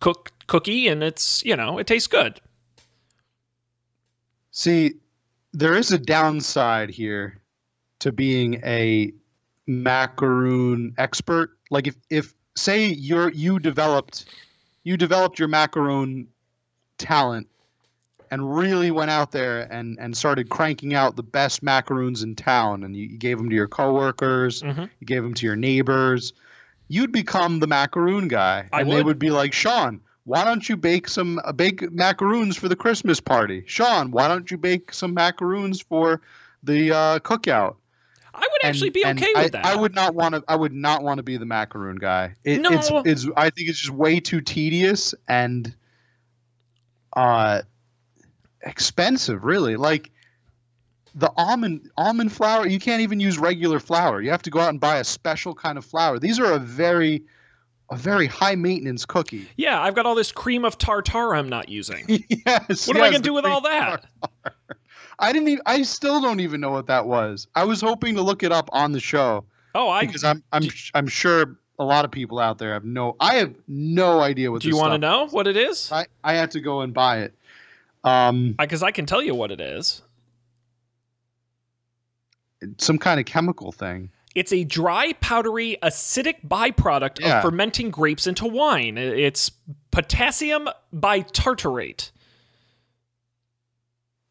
cook 0.00 0.32
cookie 0.46 0.88
and 0.88 1.04
it's 1.04 1.44
you 1.44 1.56
know 1.56 1.78
it 1.78 1.86
tastes 1.86 2.08
good. 2.08 2.40
See, 4.50 4.94
there 5.52 5.76
is 5.76 5.92
a 5.92 5.98
downside 5.98 6.90
here 6.90 7.40
to 8.00 8.12
being 8.12 8.54
a 8.64 9.12
macaroon 9.66 10.94
expert. 10.98 11.50
Like 11.70 11.86
if 11.86 11.96
if 12.08 12.34
say 12.56 12.86
you're 12.86 13.30
you 13.30 13.58
developed 13.58 14.24
you 14.82 14.96
developed 14.96 15.38
your 15.38 15.48
macaroon 15.48 16.26
talent 17.00 17.48
and 18.30 18.54
really 18.56 18.90
went 18.92 19.10
out 19.10 19.32
there 19.32 19.60
and 19.72 19.98
and 19.98 20.16
started 20.16 20.48
cranking 20.50 20.94
out 20.94 21.16
the 21.16 21.22
best 21.22 21.62
macaroons 21.62 22.22
in 22.22 22.36
town 22.36 22.84
and 22.84 22.94
you, 22.96 23.06
you 23.06 23.18
gave 23.18 23.38
them 23.38 23.48
to 23.50 23.56
your 23.56 23.66
coworkers, 23.68 24.62
Mhm. 24.62 24.88
you 25.00 25.06
gave 25.06 25.22
them 25.22 25.34
to 25.34 25.46
your 25.46 25.56
neighbors, 25.56 26.32
you'd 26.88 27.12
become 27.12 27.58
the 27.60 27.66
macaroon 27.66 28.28
guy. 28.28 28.68
I 28.72 28.82
and 28.82 28.90
they 28.90 28.96
would. 28.96 29.06
would 29.06 29.18
be 29.18 29.30
like, 29.30 29.52
"Sean, 29.52 30.00
why 30.24 30.44
don't 30.44 30.68
you 30.68 30.76
bake 30.76 31.08
some 31.08 31.40
uh, 31.44 31.52
bake 31.52 31.90
macaroons 31.90 32.56
for 32.56 32.68
the 32.68 32.76
Christmas 32.76 33.18
party? 33.20 33.64
Sean, 33.66 34.10
why 34.12 34.28
don't 34.28 34.48
you 34.50 34.58
bake 34.58 34.92
some 34.92 35.12
macaroons 35.14 35.80
for 35.80 36.20
the 36.62 36.92
uh, 36.92 37.18
cookout?" 37.20 37.76
I 38.32 38.46
would 38.52 38.64
actually 38.64 38.92
And- 39.04 39.18
be 39.18 39.26
okay 39.26 39.32
I, 39.36 39.42
with 39.42 39.52
that. 39.52 39.66
I 39.66 39.74
would 39.74 39.94
not 39.94 40.14
want 40.14 40.36
to. 40.36 40.44
I 40.46 40.54
would 40.54 40.72
not 40.72 41.02
want 41.02 41.18
to 41.18 41.24
be 41.24 41.36
the 41.36 41.46
macaroon 41.46 41.96
guy. 41.96 42.36
It, 42.44 42.60
No. 42.60 42.70
It's, 42.70 42.88
it's. 43.04 43.26
I 43.36 43.50
think 43.50 43.68
it's 43.68 43.78
just 43.80 43.90
way 43.90 44.20
too 44.20 44.40
tedious 44.40 45.14
and, 45.26 45.74
uh, 47.14 47.62
expensive. 48.62 49.44
Really, 49.44 49.76
like 49.76 50.10
the 51.14 51.32
almond 51.36 51.90
almond 51.96 52.32
flour. 52.32 52.66
You 52.66 52.78
can't 52.78 53.02
even 53.02 53.20
use 53.20 53.38
regular 53.38 53.80
flour. 53.80 54.20
You 54.20 54.30
have 54.30 54.42
to 54.42 54.50
go 54.50 54.60
out 54.60 54.70
and 54.70 54.80
buy 54.80 54.98
a 54.98 55.04
special 55.04 55.54
kind 55.54 55.78
of 55.78 55.84
flour. 55.84 56.18
These 56.18 56.38
are 56.38 56.52
a 56.52 56.58
very, 56.58 57.24
a 57.90 57.96
very 57.96 58.26
high 58.26 58.54
maintenance 58.54 59.04
cookie. 59.04 59.48
yeah, 59.56 59.80
I've 59.80 59.94
got 59.94 60.06
all 60.06 60.14
this 60.14 60.32
cream 60.32 60.64
of 60.64 60.78
tartar 60.78 61.34
I'm 61.34 61.48
not 61.48 61.68
using. 61.68 62.04
yes. 62.28 62.88
What 62.88 62.96
am 62.96 63.02
I 63.02 63.10
gonna 63.10 63.20
do 63.20 63.34
with 63.34 63.44
all 63.44 63.60
that? 63.62 64.04
tartar. 64.20 64.56
I 65.18 65.32
didn't. 65.32 65.48
Even, 65.48 65.62
I 65.66 65.82
still 65.82 66.20
don't 66.22 66.40
even 66.40 66.60
know 66.60 66.70
what 66.70 66.86
that 66.86 67.06
was. 67.06 67.46
I 67.54 67.64
was 67.64 67.80
hoping 67.80 68.14
to 68.14 68.22
look 68.22 68.42
it 68.42 68.52
up 68.52 68.70
on 68.72 68.92
the 68.92 69.00
show 69.00 69.44
Oh, 69.74 69.88
I 69.88 70.06
because 70.06 70.24
I'm 70.24 70.42
I'm 70.52 70.64
I'm 70.94 71.06
sure 71.06 71.58
a 71.80 71.84
lot 71.84 72.04
of 72.04 72.10
people 72.10 72.38
out 72.38 72.58
there 72.58 72.74
have 72.74 72.84
no. 72.84 73.16
I 73.18 73.36
have 73.36 73.54
no 73.66 74.20
idea 74.20 74.52
what. 74.52 74.60
do 74.62 74.68
you 74.68 74.76
want 74.76 74.92
to 74.92 74.98
know 74.98 75.26
what 75.28 75.46
it 75.46 75.56
is? 75.56 75.90
I 75.90 76.06
I 76.22 76.34
had 76.34 76.50
to 76.52 76.60
go 76.60 76.82
and 76.82 76.92
buy 76.92 77.20
it. 77.22 77.34
Um, 78.04 78.54
Because 78.58 78.82
I, 78.82 78.92
can 78.92 79.06
tell 79.06 79.22
you 79.22 79.34
what 79.34 79.50
it 79.50 79.60
is. 79.60 80.02
some 82.78 82.98
kind 82.98 83.18
of 83.18 83.26
chemical 83.26 83.72
thing. 83.72 84.10
It's 84.34 84.52
a 84.52 84.64
dry, 84.64 85.14
powdery, 85.20 85.76
acidic 85.82 86.46
byproduct 86.46 87.20
Yeah. 87.20 87.38
of 87.38 87.42
fermenting 87.42 87.90
grapes 87.90 88.26
into 88.26 88.46
wine. 88.46 88.96
It's 88.98 89.50
potassium 89.90 90.68
bitartarate. 90.94 92.10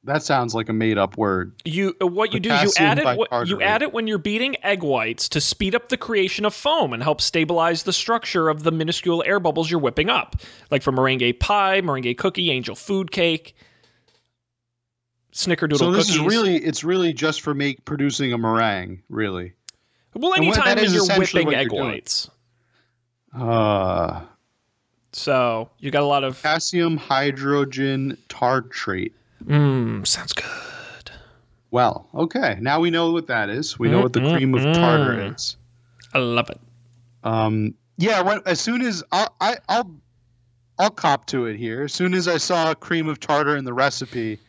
That 0.06 0.24
sounds 0.24 0.56
like 0.56 0.70
a 0.70 0.74
made 0.74 0.98
up 0.98 1.18
word. 1.18 1.62
You 1.66 1.94
uh, 2.02 2.08
what 2.08 2.34
you 2.34 2.40
do? 2.40 2.50
You 2.50 2.72
add 2.78 3.00
it. 3.00 3.06
What, 3.06 3.48
you 3.48 3.62
add 3.62 3.82
it 3.82 3.92
when 3.92 4.08
you're 4.08 4.18
beating 4.18 4.56
egg 4.64 4.82
whites 4.82 5.28
to 5.30 5.42
speed 5.42 5.76
up 5.76 5.90
the 5.90 5.98
creation 5.98 6.46
of 6.46 6.54
foam 6.54 6.94
and 6.94 7.04
help 7.04 7.20
stabilize 7.20 7.84
the 7.84 7.92
structure 7.92 8.48
of 8.48 8.64
the 8.64 8.72
minuscule 8.72 9.22
air 9.26 9.42
bubbles 9.42 9.70
you're 9.70 9.80
whipping 9.80 10.10
up, 10.10 10.38
like 10.72 10.84
for 10.84 10.94
meringue 10.94 11.34
pie, 11.40 11.82
meringue 11.82 12.16
cookie, 12.16 12.50
angel 12.50 12.76
food 12.76 13.12
cake, 13.12 13.54
snickerdoodle 15.34 15.78
so 15.78 15.92
this 15.92 16.08
cookies. 16.08 16.22
is 16.22 16.28
really 16.38 16.56
it's 16.58 16.84
really 16.86 17.12
just 17.12 17.42
for 17.42 17.54
make 17.54 17.84
producing 17.84 18.32
a 18.32 18.38
meringue, 18.38 19.02
really. 19.10 19.52
well. 20.16 20.34
and 20.34 20.48
what- 20.48 20.58
Anytime 20.58 20.78
that 20.78 20.84
is 20.86 20.94
you're 20.94 21.04
essentially 21.04 21.44
whipping 21.44 21.60
egg 21.60 21.72
you're 21.74 21.84
whites, 21.84 22.30
Uh 23.38 24.22
so 25.12 25.70
you 25.80 25.90
got 25.92 26.04
a 26.04 26.06
lot 26.06 26.24
of. 26.24 26.36
potassium 26.38 26.96
hydrogen 26.96 28.18
tartrate. 28.30 29.12
Mmm, 29.45 30.06
sounds 30.06 30.34
good. 30.34 31.12
Well, 31.71 32.08
okay. 32.15 32.58
Now 32.60 32.80
we 32.80 32.89
know 32.89 33.12
what 33.12 33.28
that 33.28 33.49
is. 33.49 33.78
We 33.78 33.89
know 33.89 34.02
what 34.02 34.13
the 34.13 34.21
cream 34.21 34.54
of 34.56 34.63
tartar 34.75 35.34
is. 35.34 35.56
I 36.13 36.17
love 36.19 36.49
it. 36.49 36.60
Um, 37.23 37.75
yeah. 37.97 38.21
When, 38.21 38.41
as 38.45 38.60
soon 38.60 38.82
as 38.82 39.04
I'll, 39.12 39.34
I, 39.39 39.58
I'll, 39.69 39.91
I'll 40.80 40.89
cop 40.89 41.25
to 41.28 41.45
it 41.45 41.58
here. 41.58 41.84
As 41.84 41.93
soon 41.93 42.13
as 42.13 42.28
I 42.28 42.38
saw 42.38 42.73
cream 42.73 43.08
of 43.08 43.19
tartar 43.19 43.56
in 43.56 43.65
the 43.65 43.73
recipe, 43.73 44.39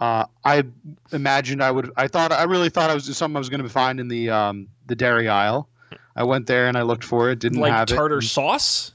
uh, 0.00 0.24
I 0.44 0.64
imagined 1.12 1.62
I 1.62 1.70
would. 1.70 1.90
I 1.96 2.08
thought 2.08 2.32
I 2.32 2.44
really 2.44 2.68
thought 2.70 2.88
I 2.90 2.94
was 2.94 3.04
something 3.16 3.36
I 3.36 3.38
was 3.38 3.48
going 3.48 3.62
to 3.62 3.68
find 3.68 3.98
in 4.00 4.08
the 4.08 4.30
um, 4.30 4.68
the 4.86 4.94
dairy 4.94 5.28
aisle. 5.28 5.68
I 6.14 6.24
went 6.24 6.46
there 6.46 6.68
and 6.68 6.76
I 6.76 6.82
looked 6.82 7.04
for 7.04 7.30
it. 7.30 7.38
Didn't 7.38 7.60
Like 7.60 7.72
have 7.72 7.88
tartar 7.88 8.18
it. 8.18 8.22
sauce. 8.22 8.92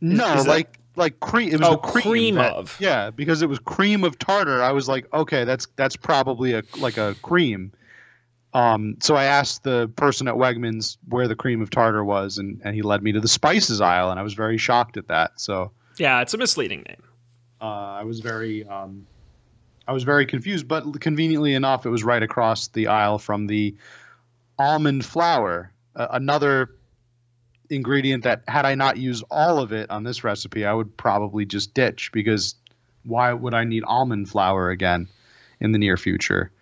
No, 0.00 0.34
is 0.34 0.44
that- 0.44 0.50
like 0.50 0.78
like 0.96 1.20
cream. 1.20 1.48
It 1.50 1.60
was 1.60 1.68
Oh, 1.68 1.76
cream, 1.76 2.02
cream 2.02 2.34
that- 2.36 2.52
of. 2.54 2.76
Yeah, 2.80 3.10
because 3.10 3.42
it 3.42 3.48
was 3.48 3.58
cream 3.58 4.04
of 4.04 4.18
tartar. 4.18 4.62
I 4.62 4.72
was 4.72 4.88
like, 4.88 5.12
okay, 5.14 5.44
that's 5.44 5.66
that's 5.76 5.96
probably 5.96 6.52
a 6.54 6.62
like 6.78 6.96
a 6.96 7.14
cream. 7.22 7.72
Um, 8.54 8.98
so 9.00 9.14
I 9.16 9.24
asked 9.24 9.62
the 9.62 9.88
person 9.96 10.28
at 10.28 10.34
Wegmans 10.34 10.98
where 11.08 11.26
the 11.26 11.34
cream 11.34 11.62
of 11.62 11.70
tartar 11.70 12.04
was, 12.04 12.36
and, 12.36 12.60
and 12.64 12.74
he 12.74 12.82
led 12.82 13.02
me 13.02 13.10
to 13.12 13.20
the 13.20 13.28
spices 13.28 13.80
aisle, 13.80 14.10
and 14.10 14.20
I 14.20 14.22
was 14.22 14.34
very 14.34 14.58
shocked 14.58 14.98
at 14.98 15.08
that. 15.08 15.40
So 15.40 15.72
Yeah, 15.96 16.20
it's 16.20 16.34
a 16.34 16.38
misleading 16.38 16.82
name. 16.86 17.02
uh, 17.62 17.64
I 17.64 18.02
was 18.04 18.20
very 18.20 18.66
um, 18.66 19.06
I 19.88 19.92
was 19.92 20.02
very 20.04 20.26
confused, 20.26 20.68
but 20.68 21.00
conveniently 21.00 21.54
enough, 21.54 21.86
it 21.86 21.88
was 21.88 22.04
right 22.04 22.22
across 22.22 22.68
the 22.68 22.88
aisle 22.88 23.18
from 23.18 23.46
the 23.46 23.74
almond 24.58 25.04
flour, 25.04 25.72
uh, 25.96 26.08
another 26.10 26.74
ingredient 27.72 28.24
that 28.24 28.42
had 28.46 28.64
I 28.64 28.74
not 28.74 28.98
used 28.98 29.24
all 29.30 29.58
of 29.58 29.72
it 29.72 29.90
on 29.90 30.04
this 30.04 30.22
recipe, 30.22 30.64
I 30.64 30.72
would 30.72 30.96
probably 30.96 31.44
just 31.44 31.74
ditch 31.74 32.10
because 32.12 32.54
why 33.04 33.32
would 33.32 33.54
I 33.54 33.64
need 33.64 33.82
almond 33.86 34.28
flour 34.28 34.70
again 34.70 35.08
in 35.60 35.72
the 35.72 35.78
near 35.78 35.96
future? 35.96 36.52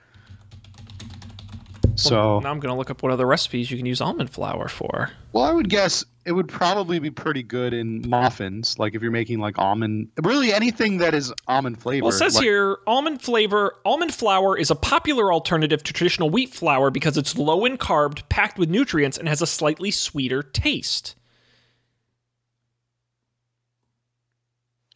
So, 2.01 2.41
now 2.41 2.51
I'm 2.51 2.61
gonna 2.61 2.77
look 2.77 2.91
up 2.91 3.03
what 3.03 3.13
other 3.13 3.27
recipes 3.27 3.71
you 3.71 3.77
can 3.77 3.87
use 3.87 4.01
almond 4.01 4.31
flour 4.31 4.69
for. 4.69 5.11
well, 5.33 5.45
I 5.45 5.53
would 5.53 5.69
guess 5.69 6.05
it 6.25 6.33
would 6.33 6.49
probably 6.49 6.99
be 6.99 7.11
pretty 7.11 7.43
good 7.43 7.73
in 7.75 8.09
muffins, 8.09 8.79
like 8.79 8.95
if 8.95 9.03
you're 9.03 9.11
making 9.11 9.39
like 9.41 9.59
almond, 9.59 10.09
really 10.23 10.53
anything 10.53 10.99
that 10.99 11.15
is 11.15 11.33
almond 11.49 11.81
flavor. 11.81 12.05
Well, 12.07 12.15
it 12.15 12.19
says 12.19 12.37
like- 12.37 12.45
here 12.45 12.79
almond 12.87 13.21
flavor. 13.23 13.77
Almond 13.85 14.15
flour 14.15 14.57
is 14.57 14.71
a 14.71 14.75
popular 14.75 15.33
alternative 15.33 15.83
to 15.83 15.93
traditional 15.93 16.31
wheat 16.31 16.53
flour 16.55 16.91
because 16.91 17.17
it's 17.17 17.37
low 17.37 17.65
in 17.65 17.77
carb, 17.79 18.27
packed 18.29 18.59
with 18.59 18.69
nutrients, 18.71 19.19
and 19.19 19.29
has 19.29 19.43
a 19.43 19.47
slightly 19.47 19.91
sweeter 19.91 20.43
taste. 20.43 21.15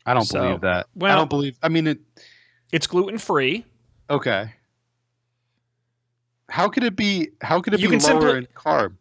I 0.07 0.13
don't 0.15 0.25
So, 0.25 0.41
believe 0.43 0.61
that. 0.63 0.87
Well, 0.95 1.13
I 1.13 1.17
don't 1.17 1.31
believe. 1.31 1.59
I 1.63 1.69
mean, 1.69 1.87
it. 1.87 1.99
It's 2.73 2.87
gluten 2.87 3.19
free. 3.19 3.65
Okay. 4.11 4.53
How 6.55 6.69
could 6.69 6.85
it 6.85 6.95
be? 6.95 7.31
How 7.41 7.61
could 7.61 7.75
it 7.75 7.81
You 7.81 7.89
be 7.89 7.99
can 7.99 8.09
lower 8.15 8.21
simply- 8.21 8.39
in 8.39 8.47
carb? 8.55 8.93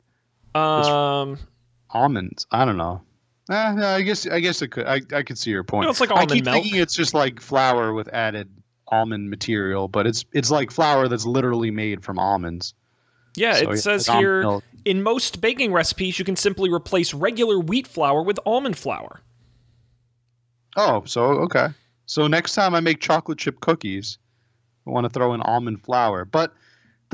Um, 0.60 1.38
Almonds. 1.92 2.48
I 2.52 2.66
don't 2.66 2.78
know. 2.78 3.04
Eh, 3.52 3.74
no, 3.74 3.88
I 3.90 4.02
guess. 4.02 4.26
I 4.26 4.40
guess 4.40 4.64
it 4.64 4.70
could. 4.70 4.88
I, 4.88 5.02
I 5.14 5.22
could 5.22 5.38
see 5.38 5.52
your 5.52 5.64
point. 5.64 5.82
Well, 5.82 5.92
it's 5.92 6.00
like 6.00 6.10
almond 6.10 6.32
I 6.32 6.36
keep 6.36 6.46
milk. 6.46 6.56
thinking 6.64 6.82
it's 6.82 6.96
just 6.96 7.14
like 7.14 7.40
flour 7.40 7.94
with 7.94 8.08
added 8.08 8.50
almond 8.88 9.30
material, 9.30 9.88
but 9.88 10.08
it's 10.08 10.26
it's 10.34 10.50
like 10.50 10.72
flour 10.72 11.08
that's 11.08 11.28
literally 11.28 11.70
made 11.70 12.04
from 12.04 12.18
almonds. 12.18 12.74
yeah, 13.36 13.54
So, 13.54 13.70
it 13.72 13.78
says 13.78 14.08
here 14.08 14.42
milk. 14.42 14.64
in 14.86 15.04
most 15.04 15.40
baking 15.40 15.74
recipes 15.74 16.18
you 16.18 16.26
can 16.26 16.36
simply 16.36 16.72
replace 16.72 17.14
regular 17.14 17.60
wheat 17.60 17.88
flour 17.88 18.24
with 18.24 18.40
almond 18.48 18.78
flour. 18.80 19.22
Oh, 20.76 21.04
so 21.06 21.24
okay. 21.46 21.68
So 22.08 22.26
next 22.28 22.56
time 22.56 22.74
I 22.74 22.80
make 22.80 23.00
chocolate 23.00 23.38
chip 23.38 23.60
cookies, 23.60 24.18
I 24.88 24.90
want 24.90 25.06
to 25.06 25.10
throw 25.10 25.34
in 25.36 25.42
almond 25.42 25.84
flour. 25.84 26.26
But 26.26 26.54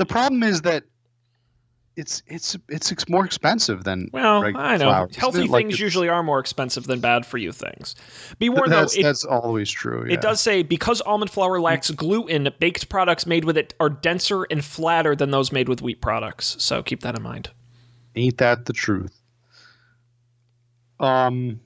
the 0.00 0.06
problem 0.06 0.42
is 0.42 0.62
that 0.62 0.84
it's 1.94 2.22
it's 2.26 2.56
it's 2.70 2.90
ex- 2.90 3.06
more 3.10 3.26
expensive 3.26 3.84
than 3.84 4.08
Well, 4.14 4.42
I 4.56 4.78
know 4.78 5.06
healthy? 5.14 5.42
Like, 5.46 5.64
things 5.64 5.74
it's- 5.74 5.80
usually 5.80 6.08
are 6.08 6.22
more 6.22 6.38
expensive 6.38 6.84
than 6.86 7.00
bad 7.00 7.26
for 7.26 7.36
you 7.36 7.52
things. 7.52 7.94
Be 8.38 8.48
warned 8.48 8.72
that's, 8.72 8.94
though, 8.94 9.00
it, 9.00 9.02
that's 9.02 9.24
always 9.24 9.70
true. 9.70 10.06
Yeah. 10.06 10.14
It 10.14 10.22
does 10.22 10.40
say 10.40 10.62
because 10.62 11.02
almond 11.02 11.30
flour 11.30 11.60
lacks 11.60 11.90
gluten, 11.90 12.48
baked 12.58 12.88
products 12.88 13.26
made 13.26 13.44
with 13.44 13.58
it 13.58 13.74
are 13.78 13.90
denser 13.90 14.44
and 14.44 14.64
flatter 14.64 15.14
than 15.14 15.30
those 15.32 15.52
made 15.52 15.68
with 15.68 15.82
wheat 15.82 16.00
products. 16.00 16.56
So 16.60 16.82
keep 16.82 17.00
that 17.02 17.14
in 17.16 17.22
mind. 17.22 17.50
Ain't 18.16 18.38
that 18.38 18.64
the 18.64 18.72
truth? 18.72 19.20
Um, 20.98 21.60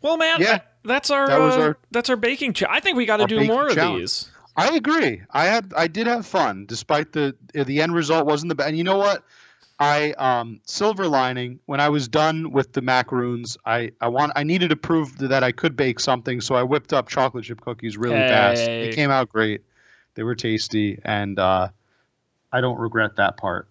Well, 0.00 0.16
man, 0.16 0.40
Yeah. 0.40 0.60
that's 0.84 1.10
our, 1.10 1.26
That 1.26 1.40
uh, 1.40 1.60
our- 1.60 1.78
that's 1.90 2.08
our 2.08 2.16
baking. 2.16 2.52
Ch- 2.52 2.62
I 2.68 2.78
think 2.78 2.96
we 2.96 3.04
got 3.06 3.16
to 3.16 3.26
do 3.26 3.42
more 3.44 3.68
of 3.68 3.74
these. 3.74 4.30
I 4.58 4.74
agree. 4.74 5.22
I 5.30 5.44
had 5.44 5.72
I 5.76 5.86
did 5.86 6.08
have 6.08 6.26
fun 6.26 6.66
despite 6.66 7.12
the 7.12 7.34
the 7.54 7.80
end 7.80 7.94
result 7.94 8.26
wasn't 8.26 8.48
the 8.48 8.56
best. 8.56 8.68
And 8.68 8.76
you 8.76 8.82
know 8.84 8.98
what? 8.98 9.22
I 9.78 10.10
um 10.14 10.60
silver 10.64 11.06
lining 11.06 11.60
when 11.66 11.80
I 11.80 11.88
was 11.88 12.08
done 12.08 12.50
with 12.50 12.72
the 12.72 12.82
macaroons, 12.82 13.56
I 13.64 13.92
I 14.00 14.08
want 14.08 14.32
I 14.34 14.42
needed 14.42 14.70
to 14.70 14.76
prove 14.76 15.16
that 15.18 15.44
I 15.44 15.52
could 15.52 15.76
bake 15.76 16.00
something, 16.00 16.40
so 16.40 16.56
I 16.56 16.64
whipped 16.64 16.92
up 16.92 17.08
chocolate 17.08 17.44
chip 17.44 17.60
cookies 17.60 17.96
really 17.96 18.18
fast. 18.18 18.66
Hey. 18.66 18.88
They 18.88 18.96
came 18.96 19.10
out 19.12 19.28
great. 19.28 19.62
They 20.16 20.24
were 20.24 20.34
tasty 20.34 20.98
and 21.04 21.38
uh 21.38 21.68
I 22.52 22.60
don't 22.60 22.78
regret 22.80 23.14
that 23.16 23.36
part. 23.36 23.68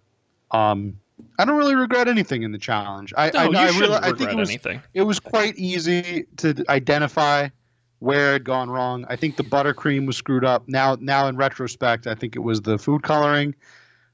Um 0.52 1.00
I 1.38 1.44
don't 1.44 1.58
really 1.58 1.76
regret 1.76 2.08
anything 2.08 2.44
in 2.44 2.54
the 2.54 2.60
challenge. 2.60 3.14
I 3.18 3.32
No, 3.32 3.40
I, 3.40 3.46
you 3.50 3.58
I, 3.58 3.72
shouldn't 3.72 3.92
I 3.92 4.10
regret 4.10 4.18
think 4.20 4.32
it 4.32 4.38
was 4.38 4.50
anything. 4.50 4.82
it 4.94 5.02
was 5.02 5.20
quite 5.20 5.58
easy 5.58 6.28
to 6.38 6.64
identify 6.70 7.50
where 8.00 8.30
it 8.30 8.34
had 8.34 8.44
gone 8.44 8.70
wrong. 8.70 9.06
I 9.10 9.16
think 9.16 9.38
the 9.38 9.44
buttercream 9.44 10.06
was 10.06 10.18
screwed 10.18 10.46
up. 10.46 10.68
Now, 10.68 10.98
now 11.00 11.28
in 11.28 11.36
retrospect, 11.36 12.08
I 12.08 12.16
think 12.16 12.36
it 12.36 12.40
was 12.40 12.62
the 12.62 12.78
food 12.78 13.04
coloring 13.04 13.56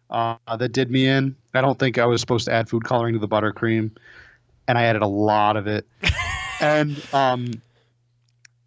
uh, 0.10 0.38
that 0.58 0.72
did 0.72 0.90
me 0.90 1.08
in. 1.08 1.36
I 1.54 1.62
don't 1.62 1.78
think 1.78 1.98
I 1.98 2.06
was 2.06 2.22
supposed 2.22 2.46
to 2.46 2.54
add 2.54 2.70
food 2.70 2.84
coloring 2.86 3.14
to 3.14 3.20
the 3.20 3.28
buttercream, 3.28 3.92
and 4.68 4.78
I 4.78 4.84
added 4.84 5.02
a 5.02 5.08
lot 5.08 5.58
of 5.58 5.68
it. 5.68 5.86
and 6.62 7.02
um, 7.14 7.52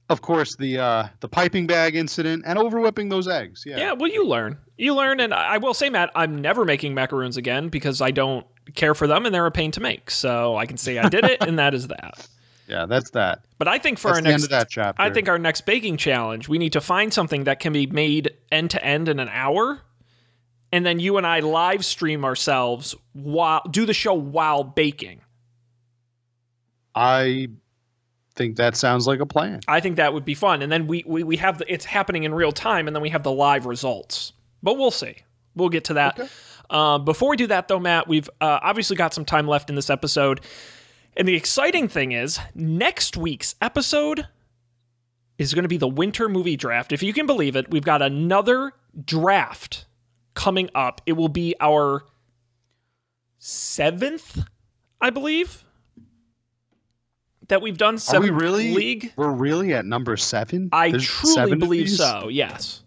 of 0.09 0.23
course, 0.23 0.57
the 0.57 0.79
uh, 0.79 1.07
the 1.21 1.29
piping 1.29 1.67
bag 1.67 1.97
incident 1.97 2.45
and 2.47 2.59
over 2.59 2.81
whipping 2.81 3.09
those 3.09 3.27
eggs. 3.27 3.65
Yeah. 3.67 3.79
Yeah, 3.79 3.93
well, 3.93 4.11
you 4.11 4.25
learn. 4.25 4.59
You 4.77 4.95
learn, 4.95 5.21
and 5.21 5.33
I 5.33 5.59
will 5.59 5.75
say, 5.75 5.89
Matt, 5.89 6.11
I'm 6.15 6.41
never 6.41 6.65
making 6.65 6.95
macaroons 6.95 7.37
again 7.37 7.69
because 7.71 8.01
I 8.01 8.11
don't 8.11 8.47
care 8.75 8.95
for 8.95 9.07
them 9.07 9.25
and 9.25 9.35
they're 9.35 9.47
a 9.47 9.51
pain 9.51 9.71
to 9.73 9.81
make. 9.81 10.11
So 10.11 10.57
I 10.57 10.67
can 10.67 10.77
say 10.77 10.99
I 10.99 11.09
did 11.09 11.25
it, 11.25 11.43
and 11.43 11.59
that 11.59 11.75
is 11.75 11.89
that. 11.89 12.29
Yeah, 12.69 12.87
that's 12.87 13.11
that. 13.11 13.45
But 13.59 13.69
I 13.69 13.79
think 13.79 13.99
for 13.99 14.09
That's 14.09 14.19
our 14.19 14.33
next 14.33 14.49
that 14.49 14.69
chapter. 14.69 15.01
I 15.01 15.11
think 15.11 15.29
our 15.29 15.39
next 15.39 15.67
baking 15.67 15.97
challenge, 15.97 16.49
we 16.49 16.59
need 16.59 16.73
to 16.73 16.81
find 16.81 17.13
something 17.13 17.45
that 17.45 17.61
can 17.61 17.73
be 17.73 17.87
made 17.87 18.33
end 18.51 18.71
to 18.73 18.85
end 18.85 19.09
in 19.09 19.21
an 19.21 19.29
hour, 19.29 19.81
and 20.73 20.85
then 20.85 20.99
you 20.99 21.17
and 21.17 21.27
I 21.27 21.41
live 21.41 21.85
stream 21.85 22.25
ourselves 22.25 22.95
while 23.13 23.63
do 23.71 23.87
the 23.87 23.95
show 23.95 24.15
while 24.15 24.65
baking. 24.65 25.21
I 26.95 27.49
think 28.35 28.57
that 28.57 28.77
sounds 28.77 29.07
like 29.07 29.21
a 29.21 29.27
plan. 29.27 29.61
I 29.69 29.81
think 29.81 29.97
that 29.97 30.13
would 30.13 30.25
be 30.25 30.35
fun, 30.35 30.63
and 30.63 30.71
then 30.71 30.87
we 30.87 31.05
we, 31.07 31.23
we 31.23 31.37
have 31.37 31.59
the, 31.59 31.73
it's 31.73 31.85
happening 31.85 32.25
in 32.25 32.35
real 32.35 32.53
time, 32.53 32.89
and 32.89 32.97
then 32.97 33.03
we 33.03 33.11
have 33.11 33.23
the 33.23 33.33
live 33.33 33.67
results. 33.67 34.33
But 34.63 34.77
we'll 34.77 34.91
see. 34.91 35.17
We'll 35.55 35.69
get 35.69 35.85
to 35.85 35.95
that. 35.95 36.31
Uh, 36.69 36.99
before 36.99 37.31
we 37.31 37.37
do 37.37 37.47
that, 37.47 37.69
though, 37.69 37.79
Matt, 37.79 38.09
we've 38.09 38.29
uh, 38.41 38.59
obviously 38.63 38.97
got 38.97 39.15
some 39.15 39.25
time 39.25 39.47
left 39.47 39.71
in 39.71 39.77
this 39.77 39.89
episode. 39.89 40.41
And 41.17 41.27
the 41.27 41.35
exciting 41.35 41.89
thing 41.89 42.13
is, 42.13 42.39
next 42.55 43.17
week's 43.17 43.55
episode 43.63 44.29
is 45.39 45.55
going 45.55 45.63
to 45.63 45.69
be 45.69 45.79
the 45.79 45.89
winter 45.89 46.29
movie 46.29 46.57
draft. 46.57 46.93
If 46.93 47.03
you 47.03 47.13
can 47.13 47.27
believe 47.27 47.57
it, 47.57 47.71
we've 47.71 47.85
got 47.85 48.03
another 48.03 48.73
draft 49.03 49.87
coming 50.35 50.69
up. 50.75 51.01
It 51.07 51.13
will 51.13 51.29
be 51.29 51.55
our 51.61 52.05
seventh, 53.39 54.43
I 55.01 55.11
believe, 55.11 55.65
that 57.49 57.63
we've 57.63 57.79
done. 57.79 57.99
Are 58.13 58.21
we 58.21 58.31
really? 58.31 58.75
league? 58.75 59.13
We're 59.17 59.31
really 59.31 59.73
at 59.73 59.87
number 59.87 60.17
seven. 60.19 60.69
I 60.73 60.91
There's 60.91 61.07
truly 61.07 61.57
believe 61.57 61.91
so. 61.91 62.29
Yes, 62.29 62.83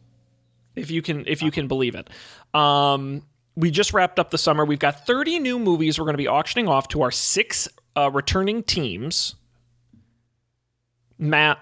if 0.76 0.92
you 0.92 1.02
can, 1.02 1.26
if 1.28 1.42
you 1.42 1.50
can 1.50 1.68
believe 1.68 1.96
it. 1.96 2.10
Um, 2.54 3.24
we 3.56 3.72
just 3.72 3.94
wrapped 3.94 4.20
up 4.20 4.30
the 4.30 4.38
summer. 4.38 4.64
We've 4.64 4.80
got 4.80 5.06
30 5.06 5.40
new 5.40 5.60
movies 5.60 6.00
we're 6.00 6.06
going 6.06 6.14
to 6.14 6.18
be 6.18 6.28
auctioning 6.28 6.68
off 6.68 6.88
to 6.90 7.02
our 7.02 7.12
six 7.12 7.68
uh, 7.96 8.10
returning 8.12 8.64
teams. 8.64 9.36
Matt, 11.18 11.60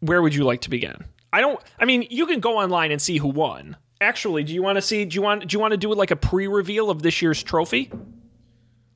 where 0.00 0.22
would 0.22 0.34
you 0.34 0.44
like 0.44 0.62
to 0.62 0.70
begin? 0.70 1.04
I 1.32 1.40
don't. 1.40 1.60
I 1.78 1.84
mean, 1.84 2.06
you 2.10 2.26
can 2.26 2.40
go 2.40 2.58
online 2.58 2.90
and 2.90 3.00
see 3.00 3.18
who 3.18 3.28
won. 3.28 3.76
Actually, 4.00 4.44
do 4.44 4.52
you 4.52 4.62
want 4.62 4.76
to 4.76 4.82
see? 4.82 5.04
Do 5.04 5.14
you 5.14 5.22
want? 5.22 5.46
Do 5.46 5.54
you 5.54 5.60
want 5.60 5.72
to 5.72 5.76
do 5.78 5.92
like 5.94 6.10
a 6.10 6.16
pre-reveal 6.16 6.90
of 6.90 7.02
this 7.02 7.22
year's 7.22 7.42
trophy? 7.42 7.90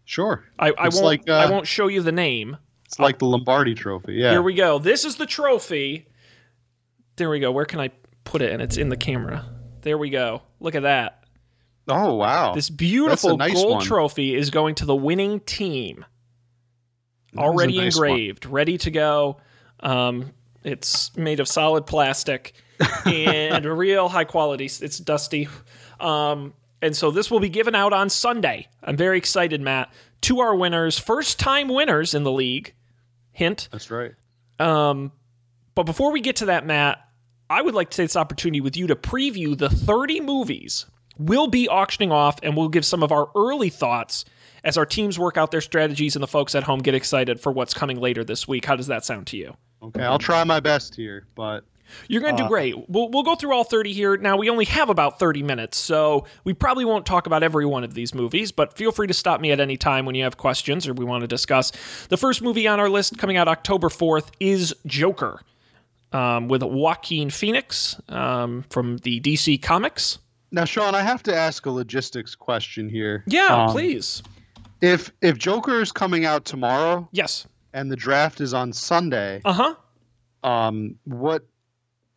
Sure. 0.04 0.44
I, 0.58 0.68
I 0.78 0.88
won't. 0.88 1.04
like, 1.04 1.28
uh, 1.28 1.32
I 1.34 1.50
won't 1.50 1.66
show 1.66 1.88
you 1.88 2.00
the 2.02 2.12
name. 2.12 2.56
It's 2.84 3.00
like 3.00 3.18
the 3.18 3.24
Lombardi 3.26 3.74
Trophy. 3.74 4.14
Yeah. 4.14 4.30
Here 4.30 4.42
we 4.42 4.54
go. 4.54 4.78
This 4.78 5.04
is 5.04 5.16
the 5.16 5.26
trophy. 5.26 6.06
There 7.16 7.28
we 7.28 7.40
go. 7.40 7.50
Where 7.50 7.64
can 7.64 7.80
I 7.80 7.90
put 8.22 8.42
it? 8.42 8.52
And 8.52 8.62
it's 8.62 8.76
in 8.76 8.88
the 8.88 8.96
camera. 8.96 9.44
There 9.82 9.98
we 9.98 10.10
go. 10.10 10.42
Look 10.60 10.74
at 10.76 10.82
that. 10.82 11.24
oh 11.88 12.14
wow. 12.14 12.54
This 12.54 12.70
beautiful 12.70 13.36
nice 13.36 13.54
gold 13.54 13.76
one. 13.76 13.84
trophy 13.84 14.34
is 14.34 14.50
going 14.50 14.76
to 14.76 14.84
the 14.84 14.94
winning 14.94 15.40
team. 15.40 16.04
That 17.36 17.42
was 17.42 17.48
a 17.48 17.52
Already 17.52 17.78
nice 17.78 17.96
one. 17.96 18.08
engraved, 18.08 18.46
ready 18.46 18.78
to 18.78 18.90
go. 18.90 19.38
Um, 19.80 20.32
it's 20.64 21.16
made 21.16 21.40
of 21.40 21.48
solid 21.48 21.86
plastic 21.86 22.54
and 23.06 23.64
real 23.64 24.08
high 24.08 24.24
quality. 24.24 24.64
It's 24.66 24.98
dusty. 24.98 25.48
Um, 26.00 26.54
and 26.82 26.96
so 26.96 27.10
this 27.10 27.30
will 27.30 27.40
be 27.40 27.48
given 27.48 27.74
out 27.74 27.92
on 27.92 28.10
Sunday. 28.10 28.68
I'm 28.82 28.96
very 28.96 29.18
excited, 29.18 29.60
Matt. 29.60 29.92
To 30.22 30.40
our 30.40 30.54
winners, 30.54 30.98
first 30.98 31.38
time 31.38 31.68
winners 31.68 32.14
in 32.14 32.24
the 32.24 32.32
league. 32.32 32.74
Hint. 33.32 33.68
That's 33.70 33.90
right. 33.90 34.14
Um, 34.58 35.12
but 35.74 35.84
before 35.84 36.10
we 36.10 36.20
get 36.20 36.36
to 36.36 36.46
that, 36.46 36.66
Matt, 36.66 36.98
I 37.50 37.60
would 37.62 37.74
like 37.74 37.90
to 37.90 37.96
take 37.96 38.06
this 38.06 38.16
opportunity 38.16 38.60
with 38.60 38.76
you 38.76 38.86
to 38.88 38.96
preview 38.96 39.56
the 39.56 39.68
30 39.68 40.20
movies 40.20 40.86
we'll 41.18 41.46
be 41.48 41.68
auctioning 41.68 42.12
off, 42.12 42.38
and 42.42 42.56
we'll 42.56 42.68
give 42.68 42.84
some 42.84 43.02
of 43.02 43.12
our 43.12 43.30
early 43.34 43.70
thoughts 43.70 44.24
as 44.66 44.76
our 44.76 44.84
teams 44.84 45.18
work 45.18 45.38
out 45.38 45.50
their 45.52 45.62
strategies 45.62 46.16
and 46.16 46.22
the 46.22 46.26
folks 46.26 46.54
at 46.54 46.64
home 46.64 46.80
get 46.80 46.94
excited 46.94 47.40
for 47.40 47.52
what's 47.52 47.72
coming 47.72 47.98
later 48.00 48.24
this 48.24 48.46
week. 48.46 48.64
How 48.66 48.76
does 48.76 48.88
that 48.88 49.04
sound 49.04 49.28
to 49.28 49.36
you? 49.38 49.56
Okay, 49.82 50.02
I'll 50.02 50.18
try 50.18 50.42
my 50.44 50.58
best 50.60 50.96
here, 50.96 51.26
but 51.36 51.64
You're 52.08 52.20
going 52.20 52.36
to 52.36 52.42
do 52.42 52.48
great. 52.48 52.74
We'll, 52.88 53.08
we'll 53.10 53.22
go 53.22 53.36
through 53.36 53.54
all 53.54 53.62
30 53.62 53.92
here. 53.92 54.16
Now, 54.16 54.36
we 54.36 54.50
only 54.50 54.64
have 54.64 54.90
about 54.90 55.20
30 55.20 55.44
minutes, 55.44 55.76
so 55.78 56.26
we 56.42 56.52
probably 56.52 56.84
won't 56.84 57.06
talk 57.06 57.28
about 57.28 57.44
every 57.44 57.64
one 57.64 57.84
of 57.84 57.94
these 57.94 58.12
movies, 58.12 58.50
but 58.50 58.76
feel 58.76 58.90
free 58.90 59.06
to 59.06 59.14
stop 59.14 59.40
me 59.40 59.52
at 59.52 59.60
any 59.60 59.76
time 59.76 60.04
when 60.04 60.16
you 60.16 60.24
have 60.24 60.36
questions 60.36 60.88
or 60.88 60.94
we 60.94 61.04
want 61.04 61.20
to 61.20 61.28
discuss. 61.28 61.70
The 62.08 62.16
first 62.16 62.42
movie 62.42 62.66
on 62.66 62.80
our 62.80 62.88
list 62.88 63.16
coming 63.18 63.36
out 63.36 63.46
October 63.46 63.88
4th 63.88 64.30
is 64.40 64.74
Joker 64.84 65.40
um, 66.12 66.48
with 66.48 66.64
Joaquin 66.64 67.30
Phoenix 67.30 68.00
um, 68.08 68.64
from 68.70 68.96
the 68.98 69.20
DC 69.20 69.62
Comics. 69.62 70.18
now, 70.50 70.64
Sean, 70.64 70.96
I 70.96 71.02
have 71.02 71.22
to 71.24 71.36
ask 71.36 71.66
a 71.66 71.70
logistics 71.70 72.34
question 72.34 72.88
here. 72.88 73.22
Yeah, 73.28 73.66
Um, 73.66 73.70
please. 73.70 74.24
If 74.80 75.10
if 75.22 75.38
Joker 75.38 75.80
is 75.80 75.92
coming 75.92 76.24
out 76.24 76.44
tomorrow 76.44 77.08
Yes. 77.12 77.46
and 77.72 77.90
the 77.90 77.96
draft 77.96 78.40
is 78.40 78.52
on 78.54 78.72
Sunday, 78.72 79.40
Uh 79.44 79.52
huh. 79.52 79.74
um, 80.48 80.96
what 81.04 81.44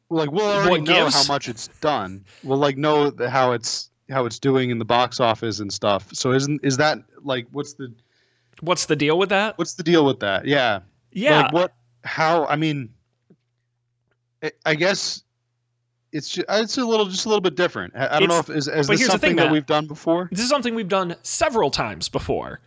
like 0.09 0.31
we'll 0.31 0.45
already 0.45 0.69
What 0.71 0.81
know 0.81 1.03
gives? 1.05 1.15
how 1.27 1.33
much 1.33 1.47
it's 1.47 1.67
done. 1.81 2.25
We'll 2.43 2.57
like 2.57 2.77
know 2.77 3.09
the, 3.11 3.29
how 3.29 3.51
it's 3.53 3.89
how 4.09 4.25
it's 4.25 4.39
doing 4.39 4.71
in 4.71 4.79
the 4.79 4.85
box 4.85 5.19
office 5.19 5.59
and 5.59 5.71
stuff. 5.71 6.09
So 6.13 6.31
isn't 6.33 6.61
is 6.63 6.77
that 6.77 6.97
like 7.23 7.47
what's 7.51 7.73
the 7.73 7.93
What's 8.61 8.87
the 8.87 8.95
deal 8.95 9.17
with 9.17 9.29
that? 9.29 9.57
what's 9.57 9.75
the 9.75 9.83
deal 9.83 10.05
with 10.05 10.19
that? 10.19 10.45
Yeah. 10.45 10.79
Yeah. 11.11 11.43
Like 11.43 11.53
what? 11.53 11.73
How? 12.03 12.45
I 12.45 12.55
mean, 12.57 12.89
I- 14.43 14.51
I 14.65 14.75
guess 14.75 15.23
it's 16.11 16.29
ju- 16.29 16.43
it's 16.49 16.77
a 16.77 16.85
little 16.85 17.05
just 17.05 17.25
a 17.25 17.29
little 17.29 17.41
bit 17.41 17.55
different. 17.55 17.95
I, 17.95 18.15
I 18.15 18.19
don't 18.19 18.29
know 18.29 18.39
if 18.39 18.49
is, 18.49 18.67
is 18.67 18.87
this 18.87 19.05
something 19.05 19.29
thing, 19.29 19.35
that 19.37 19.45
Matt. 19.45 19.51
we've 19.51 19.65
done 19.65 19.87
before. 19.87 20.29
This 20.31 20.41
is 20.41 20.49
something 20.49 20.75
we've 20.75 20.87
done 20.87 21.15
several 21.23 21.71
times 21.71 22.09
before. 22.09 22.59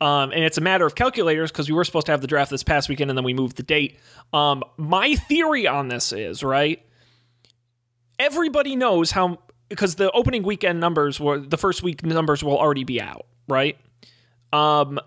Um, 0.00 0.32
and 0.32 0.44
it's 0.44 0.58
a 0.58 0.60
matter 0.60 0.84
of 0.84 0.94
calculators 0.94 1.50
because 1.50 1.68
we 1.68 1.74
were 1.74 1.84
supposed 1.84 2.06
to 2.06 2.12
have 2.12 2.20
the 2.20 2.26
draft 2.26 2.50
this 2.50 2.62
past 2.62 2.88
weekend 2.88 3.10
and 3.10 3.16
then 3.16 3.24
we 3.24 3.32
moved 3.32 3.56
the 3.56 3.62
date. 3.62 3.98
Um, 4.32 4.62
my 4.76 5.14
theory 5.14 5.66
on 5.66 5.88
this 5.88 6.12
is 6.12 6.42
right. 6.42 6.84
Everybody 8.18 8.76
knows 8.76 9.10
how 9.12 9.38
because 9.68 9.94
the 9.94 10.10
opening 10.12 10.42
weekend 10.42 10.78
numbers 10.80 11.18
were 11.18 11.38
the 11.38 11.56
first 11.56 11.82
week 11.82 12.04
numbers 12.04 12.44
will 12.44 12.58
already 12.58 12.84
be 12.84 13.00
out, 13.00 13.26
right? 13.48 13.78
Um, 14.52 15.00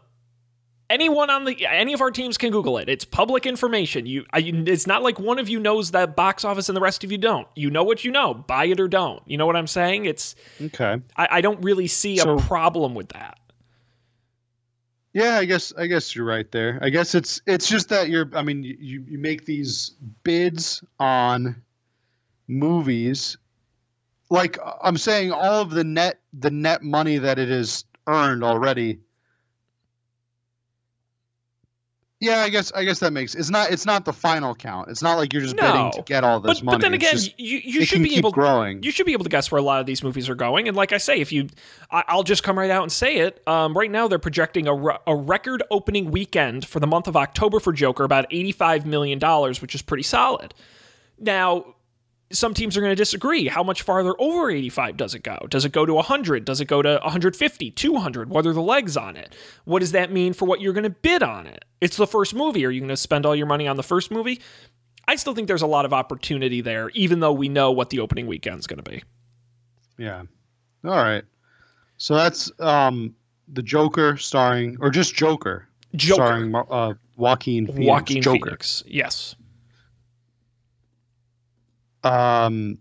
anyone 0.90 1.30
on 1.30 1.46
the 1.46 1.66
any 1.68 1.94
of 1.94 2.02
our 2.02 2.12
teams 2.12 2.38
can 2.38 2.52
Google 2.52 2.78
it. 2.78 2.90
It's 2.90 3.06
public 3.06 3.46
information. 3.46 4.06
You, 4.06 4.26
I, 4.34 4.40
it's 4.40 4.88
not 4.88 5.04
like 5.04 5.20
one 5.20 5.40
of 5.40 5.50
you 5.50 5.60
knows 5.60 5.92
the 5.92 6.08
box 6.08 6.46
office 6.46 6.70
and 6.70 6.76
the 6.76 6.82
rest 6.82 7.04
of 7.04 7.12
you 7.12 7.18
don't. 7.18 7.48
You 7.56 7.70
know 7.70 7.84
what 7.84 8.04
you 8.06 8.12
know. 8.12 8.34
Buy 8.34 8.66
it 8.66 8.80
or 8.80 8.88
don't. 8.88 9.22
You 9.26 9.38
know 9.38 9.46
what 9.46 9.56
I'm 9.56 9.68
saying? 9.68 10.06
It's 10.06 10.36
Okay. 10.62 11.02
I, 11.16 11.28
I 11.32 11.42
don't 11.42 11.62
really 11.64 11.88
see 11.88 12.18
So- 12.18 12.38
a 12.38 12.42
problem 12.42 12.96
with 12.96 13.10
that. 13.10 13.38
Yeah, 15.14 15.38
I 15.38 15.46
guess 15.46 15.74
I 15.76 15.88
guess 15.88 16.16
you're 16.16 16.26
right 16.26 16.52
there. 16.52 16.78
I 16.82 16.90
guess 16.90 17.16
it's 17.16 17.42
it's 17.48 17.68
just 17.68 17.90
that 17.90 18.08
you're. 18.10 18.30
I 18.34 18.44
mean, 18.44 18.62
you 18.64 19.04
you 19.08 19.18
make 19.18 19.46
these 19.46 19.96
bids 20.24 20.84
on 21.00 21.56
movies. 22.48 23.38
Like 24.30 24.60
I'm 24.84 24.98
saying, 24.98 25.32
all 25.32 25.62
of 25.62 25.72
the 25.72 25.84
net 25.84 26.20
the 26.34 26.52
net 26.52 26.84
money 26.84 27.18
that 27.18 27.40
it 27.40 27.50
has 27.50 27.86
earned 28.06 28.44
already. 28.44 29.00
Yeah, 32.20 32.40
I 32.40 32.50
guess 32.50 32.72
I 32.72 32.84
guess 32.84 32.98
that 33.00 33.14
makes 33.14 33.36
it's 33.36 33.52
not 33.52 33.70
it's 33.70 33.86
not 33.86 34.04
the 34.04 34.12
final 34.12 34.56
count. 34.56 34.90
It's 34.90 35.04
not 35.04 35.18
like 35.20 35.34
you're 35.34 35.42
just 35.44 35.56
bidding 35.56 35.92
to 35.92 36.02
get 36.02 36.24
all 36.24 36.40
this 36.40 36.62
But, 36.62 36.66
money. 36.66 36.76
but 36.78 36.82
then 36.82 36.94
again, 36.96 37.12
just- 37.12 37.40
you, 37.40 37.60
you 37.64 37.86
should 37.86 38.02
be 38.02 38.18
able 38.18 38.32
growing. 38.32 38.82
you 38.82 38.90
should 38.90 39.06
be 39.06 39.14
able 39.14 39.24
to 39.24 39.30
guess 39.30 39.52
where 39.52 39.60
a 39.60 39.62
lot 39.62 39.80
of 39.82 39.86
these 39.86 40.02
movies 40.02 40.28
are 40.28 40.34
going. 40.34 40.68
And 40.68 40.76
like 40.76 40.94
I 40.94 40.98
say, 40.98 41.20
if 41.20 41.32
you, 41.32 41.48
I, 41.92 42.04
I'll 42.08 42.24
just 42.24 42.42
come 42.42 42.58
right 42.58 42.72
out 42.72 42.82
and 42.82 42.92
say 42.92 43.18
it. 43.18 43.48
Um, 43.48 43.78
right 43.78 43.92
now, 43.92 44.08
they're 44.08 44.18
projecting 44.18 44.68
a, 44.68 44.74
a 45.06 45.16
record 45.16 45.62
opening 45.70 46.10
weekend 46.10 46.66
for 46.68 46.80
the 46.80 46.88
month 46.88 47.08
of 47.08 47.16
October 47.16 47.60
for 47.60 47.72
Joker, 47.72 48.04
about 48.04 48.26
eighty-five 48.32 48.88
million 48.88 49.20
dollars, 49.20 49.62
which 49.62 49.76
is 49.76 49.84
pretty 49.84 50.02
solid. 50.04 50.56
Now, 51.20 51.76
some 52.32 52.54
teams 52.54 52.76
are 52.76 52.82
going 52.82 52.92
to 52.92 52.96
disagree. 52.96 53.48
How 53.48 53.64
much 53.64 53.82
farther 53.82 54.14
over 54.20 54.50
85 54.52 54.98
does 54.98 55.16
it 55.16 55.24
go? 55.24 55.38
Does 55.50 55.66
it 55.66 55.72
go 55.72 55.86
to 55.86 55.94
100? 55.94 56.44
Does 56.46 56.60
it 56.60 56.66
go 56.66 56.82
to 56.82 57.00
150, 57.04 57.72
200? 57.72 58.30
What 58.30 58.46
are 58.46 58.54
the 58.54 58.62
legs 58.62 58.98
on 58.98 59.16
it? 59.16 59.34
What 59.66 59.80
does 59.80 59.94
that 59.94 60.12
mean 60.12 60.34
for 60.34 60.46
what 60.46 60.60
you're 60.60 60.74
going 60.74 60.84
to 60.84 60.90
bid 60.90 61.24
on 61.24 61.48
it? 61.48 61.64
It's 61.80 61.98
the 61.98 62.08
first 62.08 62.36
movie. 62.36 62.66
Are 62.66 62.70
you 62.70 62.82
going 62.82 62.90
to 62.90 62.98
spend 62.98 63.26
all 63.26 63.36
your 63.36 63.46
money 63.46 63.68
on 63.68 63.78
the 63.78 63.84
first 63.84 64.12
movie? 64.12 64.42
I 65.08 65.16
still 65.16 65.34
think 65.34 65.48
there's 65.48 65.62
a 65.62 65.68
lot 65.68 65.86
of 65.86 65.94
opportunity 65.94 66.60
there, 66.60 66.90
even 66.90 67.22
though 67.22 67.32
we 67.32 67.48
know 67.48 67.72
what 67.72 67.90
the 67.92 68.00
opening 68.00 68.28
weekend's 68.28 68.68
going 68.68 68.84
to 68.84 68.90
be. 68.90 69.04
Yeah. 69.98 70.24
All 70.84 70.92
right. 70.92 71.24
So 71.98 72.16
that's 72.16 72.52
um 72.60 73.16
the 73.48 73.64
Joker 73.64 74.18
starring 74.18 74.78
or 74.82 74.90
just 74.90 75.16
Joker, 75.16 75.68
Joker. 75.96 76.16
starring 76.16 76.56
uh, 76.56 76.94
Joaquin 77.16 77.68
Phoenix. 77.68 77.88
Joaquin 77.88 78.22
Joker. 78.22 78.46
Phoenix. 78.46 78.84
Yes. 78.86 79.36
Um 82.08 82.78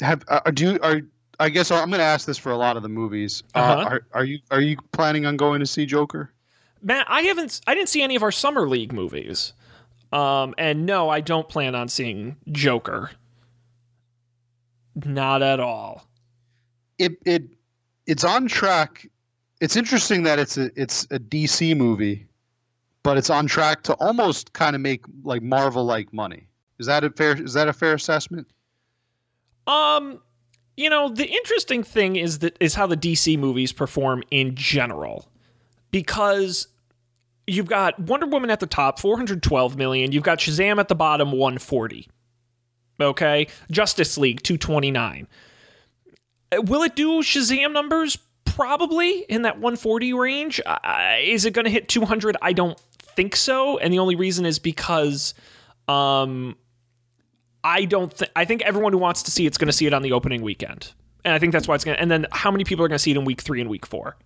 have 0.00 0.24
uh, 0.28 0.50
do 0.50 0.72
you 0.72 0.78
are 0.82 1.00
I 1.38 1.48
guess 1.48 1.70
I'm 1.70 1.88
going 1.88 2.00
to 2.00 2.04
ask 2.04 2.26
this 2.26 2.36
for 2.36 2.52
a 2.52 2.56
lot 2.56 2.76
of 2.76 2.82
the 2.82 2.88
movies. 2.90 3.42
Uh, 3.54 3.58
Uh-huh. 3.58 3.88
are, 3.88 4.02
are 4.12 4.24
you 4.24 4.38
are 4.50 4.60
you 4.60 4.76
planning 4.92 5.24
on 5.26 5.36
going 5.36 5.60
to 5.60 5.66
see 5.66 5.86
Joker? 5.86 6.32
Matt, 6.82 7.06
I 7.10 7.22
haven't 7.22 7.60
I 7.66 7.74
didn't 7.74 7.88
see 7.88 8.02
any 8.02 8.16
of 8.16 8.22
our 8.22 8.32
summer 8.32 8.68
league 8.68 8.92
movies. 8.92 9.52
Um 10.12 10.54
and 10.58 10.86
no, 10.86 11.08
I 11.08 11.20
don't 11.20 11.48
plan 11.48 11.74
on 11.74 11.88
seeing 11.88 12.36
Joker. 12.50 13.10
Not 15.04 15.42
at 15.42 15.60
all. 15.60 16.06
It 16.98 17.12
it 17.24 17.44
it's 18.06 18.24
on 18.24 18.48
track. 18.48 19.06
It's 19.60 19.76
interesting 19.76 20.22
that 20.24 20.38
it's 20.38 20.56
a 20.58 20.70
it's 20.74 21.04
a 21.10 21.18
DC 21.18 21.76
movie, 21.76 22.26
but 23.02 23.16
it's 23.18 23.30
on 23.30 23.46
track 23.46 23.82
to 23.84 23.94
almost 23.94 24.52
kind 24.52 24.74
of 24.74 24.82
make 24.82 25.04
like 25.22 25.42
Marvel 25.42 25.84
like 25.84 26.12
money. 26.12 26.46
Is 26.80 26.86
that 26.86 27.04
a 27.04 27.10
fair 27.10 27.40
is 27.40 27.52
that 27.52 27.68
a 27.68 27.74
fair 27.74 27.92
assessment? 27.92 28.48
Um, 29.66 30.20
you 30.78 30.88
know, 30.88 31.10
the 31.10 31.26
interesting 31.26 31.82
thing 31.82 32.16
is 32.16 32.38
that 32.38 32.56
is 32.58 32.74
how 32.74 32.86
the 32.86 32.96
DC 32.96 33.38
movies 33.38 33.70
perform 33.70 34.22
in 34.30 34.54
general, 34.54 35.28
because 35.90 36.68
you've 37.46 37.68
got 37.68 38.00
Wonder 38.00 38.26
Woman 38.26 38.48
at 38.48 38.60
the 38.60 38.66
top, 38.66 38.98
412 38.98 39.76
million. 39.76 40.10
You've 40.10 40.22
got 40.22 40.38
Shazam 40.38 40.80
at 40.80 40.88
the 40.88 40.94
bottom, 40.94 41.32
140. 41.32 42.08
Okay, 42.98 43.46
Justice 43.70 44.16
League, 44.16 44.42
229. 44.42 45.28
Uh, 46.50 46.62
Will 46.62 46.82
it 46.82 46.96
do 46.96 47.20
Shazam 47.20 47.72
numbers? 47.72 48.16
Probably 48.46 49.20
in 49.28 49.42
that 49.42 49.56
140 49.56 50.14
range. 50.14 50.60
Uh, 50.64 51.16
is 51.20 51.44
it 51.44 51.52
going 51.52 51.66
to 51.66 51.70
hit 51.70 51.88
200? 51.88 52.38
I 52.40 52.54
don't 52.54 52.78
think 53.00 53.36
so. 53.36 53.76
And 53.78 53.92
the 53.92 53.98
only 53.98 54.16
reason 54.16 54.46
is 54.46 54.58
because 54.58 55.34
Um, 55.88 56.56
I 57.62 57.84
don't 57.84 58.12
think. 58.12 58.30
I 58.36 58.44
think 58.44 58.62
everyone 58.62 58.92
who 58.92 58.98
wants 58.98 59.22
to 59.24 59.30
see 59.30 59.46
it's 59.46 59.58
going 59.58 59.66
to 59.66 59.72
see 59.72 59.86
it 59.86 59.92
on 59.92 60.02
the 60.02 60.12
opening 60.12 60.42
weekend, 60.42 60.92
and 61.24 61.34
I 61.34 61.38
think 61.38 61.52
that's 61.52 61.68
why 61.68 61.74
it's 61.74 61.84
going. 61.84 61.96
to 61.96 62.02
And 62.02 62.10
then 62.10 62.26
how 62.32 62.50
many 62.50 62.64
people 62.64 62.84
are 62.84 62.88
going 62.88 62.96
to 62.96 63.02
see 63.02 63.10
it 63.10 63.16
in 63.16 63.24
week 63.24 63.40
three 63.40 63.60
and 63.60 63.68
week 63.68 63.86
four? 63.86 64.16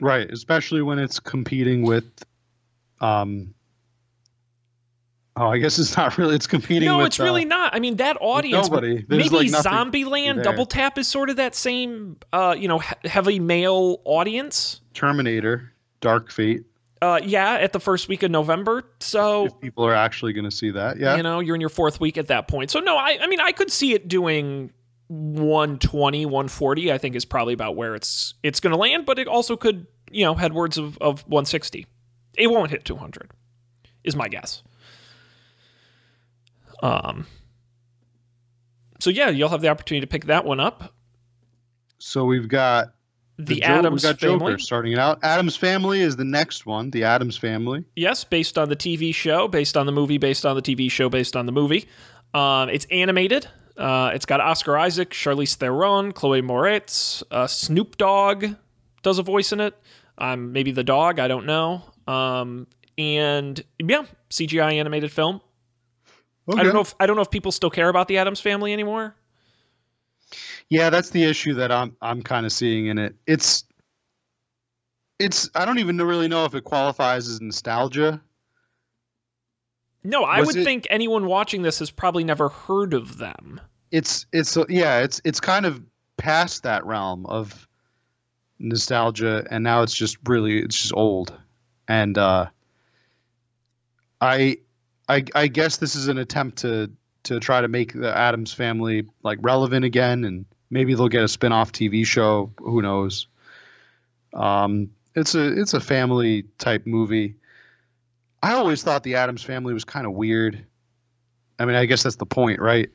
Right, 0.00 0.28
especially 0.30 0.82
when 0.82 0.98
it's 0.98 1.20
competing 1.20 1.82
with, 1.82 2.04
um. 3.00 3.54
Oh, 5.36 5.48
I 5.48 5.58
guess 5.58 5.80
it's 5.80 5.96
not 5.96 6.16
really. 6.16 6.36
It's 6.36 6.46
competing. 6.46 6.86
No, 6.86 6.98
with, 6.98 7.06
it's 7.06 7.18
really 7.18 7.44
uh, 7.44 7.48
not. 7.48 7.74
I 7.74 7.80
mean, 7.80 7.96
that 7.96 8.16
audience. 8.20 8.68
nobody. 8.68 9.04
There's, 9.08 9.32
Maybe 9.32 9.50
like, 9.50 9.64
Zombieland, 9.64 10.36
there. 10.36 10.44
Double 10.44 10.64
Tap 10.64 10.96
is 10.96 11.08
sort 11.08 11.28
of 11.28 11.36
that 11.36 11.56
same, 11.56 12.16
uh, 12.32 12.54
you 12.56 12.68
know, 12.68 12.78
he- 12.78 13.08
heavy 13.08 13.40
male 13.40 14.00
audience. 14.04 14.80
Terminator, 14.94 15.72
Dark 16.00 16.30
Fate. 16.30 16.64
Uh, 17.04 17.20
yeah, 17.22 17.54
at 17.54 17.74
the 17.74 17.80
first 17.80 18.08
week 18.08 18.22
of 18.22 18.30
November. 18.30 18.82
So 19.00 19.44
If 19.46 19.60
people 19.60 19.84
are 19.84 19.94
actually 19.94 20.32
going 20.32 20.46
to 20.46 20.50
see 20.50 20.70
that, 20.70 20.98
yeah. 20.98 21.16
you 21.16 21.22
know 21.22 21.40
you're 21.40 21.54
in 21.54 21.60
your 21.60 21.68
fourth 21.68 22.00
week 22.00 22.16
at 22.16 22.28
that 22.28 22.48
point 22.48 22.70
so 22.70 22.80
no 22.80 22.96
i, 22.96 23.18
I 23.20 23.26
mean 23.26 23.40
i 23.40 23.52
could 23.52 23.70
see 23.70 23.92
it 23.92 24.08
doing 24.08 24.72
120 25.08 26.24
140 26.24 26.92
i 26.92 26.98
think 26.98 27.14
is 27.14 27.24
probably 27.24 27.52
about 27.52 27.76
where 27.76 27.94
it's 27.94 28.34
it's 28.42 28.60
going 28.60 28.70
to 28.70 28.78
land 28.78 29.04
but 29.04 29.18
it 29.18 29.28
also 29.28 29.56
could 29.56 29.86
you 30.10 30.24
know 30.24 30.34
headwards 30.34 30.78
of, 30.78 30.96
of 30.98 31.20
160 31.22 31.86
it 32.38 32.46
won't 32.46 32.70
hit 32.70 32.84
200 32.84 33.30
is 34.02 34.16
my 34.16 34.28
guess 34.28 34.62
um 36.82 37.26
so 38.98 39.10
yeah 39.10 39.28
you'll 39.28 39.50
have 39.50 39.60
the 39.60 39.68
opportunity 39.68 40.04
to 40.06 40.10
pick 40.10 40.24
that 40.26 40.44
one 40.44 40.60
up 40.60 40.94
So 41.98 42.24
we've 42.24 42.48
got 42.48 42.93
the, 43.38 43.62
addams 43.62 44.02
we 44.02 44.08
got 44.08 44.20
family. 44.20 44.52
Joker 44.52 44.58
starting 44.58 44.92
it 44.92 44.98
out. 44.98 45.18
Addams 45.22 45.56
Family 45.56 46.00
is 46.00 46.16
the 46.16 46.24
next 46.24 46.66
one. 46.66 46.90
The 46.90 47.04
Addams 47.04 47.36
Family. 47.36 47.84
yes 47.96 48.24
based 48.24 48.56
on 48.58 48.68
the 48.68 48.76
tv 48.76 49.14
show 49.14 49.48
based 49.48 49.76
on 49.76 49.86
the 49.86 49.92
movie 49.92 50.18
based 50.18 50.46
on 50.46 50.54
the 50.56 50.62
tv 50.62 50.90
show 50.90 51.08
based 51.08 51.36
on 51.36 51.46
the 51.46 51.52
movie. 51.52 51.88
Um, 52.32 52.68
it's 52.68 52.86
animated. 52.90 53.48
Uh, 53.76 54.12
it's 54.14 54.24
got 54.26 54.40
oscar 54.40 54.78
isaac 54.78 55.10
charlize 55.10 55.56
theron 55.56 56.12
chloe 56.12 56.42
moretz 56.42 57.22
uh, 57.30 57.46
snoop 57.46 57.96
dogg 57.96 58.46
does 59.02 59.18
a 59.18 59.22
voice 59.22 59.52
in 59.52 59.60
it. 59.60 59.74
Um, 60.16 60.52
maybe 60.52 60.70
the 60.70 60.84
dog 60.84 61.18
i 61.18 61.26
don't 61.26 61.46
know. 61.46 61.82
Um, 62.06 62.66
and 62.96 63.62
yeah 63.78 64.04
cgi 64.30 64.74
animated 64.74 65.10
film. 65.10 65.40
I 66.48 66.62
don't 66.62 66.74
know 66.74 66.80
if 66.80 66.94
i 67.00 67.06
don't 67.06 67.16
know 67.16 67.22
if 67.22 67.30
people 67.30 67.50
still 67.50 67.70
care 67.70 67.88
about 67.88 68.06
the 68.06 68.18
addams 68.18 68.40
family 68.40 68.72
anymore 68.72 69.16
Yeah, 70.70 70.90
that's 70.90 71.10
the 71.10 71.22
issue 71.24 71.54
that 71.54 71.70
I'm 71.70 71.96
I'm 72.00 72.22
kind 72.22 72.46
of 72.46 72.52
seeing 72.52 72.86
in 72.86 72.98
it. 72.98 73.14
It's 73.26 73.64
it's 75.18 75.48
I 75.54 75.64
don't 75.64 75.78
even 75.78 75.98
really 75.98 76.28
know 76.28 76.44
if 76.44 76.54
it 76.54 76.64
qualifies 76.64 77.28
as 77.28 77.40
nostalgia. 77.40 78.20
no 80.02 80.24
i 80.24 80.40
Was 80.40 80.48
would 80.48 80.56
it- 80.56 80.64
think 80.64 80.86
anyone 80.90 81.26
watching 81.26 81.62
this 81.62 81.78
has 81.78 81.90
probably 81.90 82.24
never 82.24 82.48
heard 82.48 82.92
of 82.94 83.18
them 83.18 83.60
It's 83.92 84.26
it's 84.32 84.56
yeah, 84.68 85.00
it's 85.00 85.20
it's 85.24 85.40
kind 85.40 85.66
of 85.66 85.80
past 86.16 86.62
that 86.64 86.84
realm 86.84 87.26
of 87.26 87.68
nostalgia 88.58 89.46
and 89.50 89.62
now 89.62 89.82
it's 89.82 89.94
just 89.94 90.16
really 90.26 90.58
it's 90.58 90.76
just 90.76 90.94
old. 90.94 91.36
And 91.86 92.16
uh 92.18 92.46
I 94.20 94.58
I 95.08 95.24
I 95.34 95.46
guess 95.48 95.76
this 95.76 95.94
is 95.94 96.08
an 96.08 96.18
attempt 96.18 96.58
to 96.58 96.90
to 97.24 97.38
try 97.40 97.60
to 97.60 97.68
make 97.68 97.92
the 97.92 98.16
Addams 98.16 98.52
family 98.52 99.06
like 99.22 99.38
relevant 99.42 99.84
again 99.84 100.24
and 100.24 100.44
maybe 100.70 100.94
they'll 100.94 101.08
get 101.08 101.24
a 101.24 101.28
spin-off 101.28 101.72
TV 101.72 102.06
show, 102.06 102.52
who 102.58 102.82
knows. 102.82 103.26
Um 104.32 104.90
it's 105.14 105.34
a 105.34 105.60
it's 105.60 105.74
a 105.74 105.80
family 105.80 106.44
type 106.58 106.86
movie. 106.86 107.36
I 108.42 108.54
always 108.54 108.82
thought 108.82 109.02
the 109.04 109.14
Addams 109.16 109.42
family 109.42 109.72
was 109.72 109.84
kind 109.84 110.06
of 110.06 110.12
weird. 110.12 110.66
I 111.58 111.64
mean, 111.64 111.76
I 111.76 111.86
guess 111.86 112.02
that's 112.02 112.16
the 112.16 112.26
point, 112.26 112.60
right? 112.60 112.90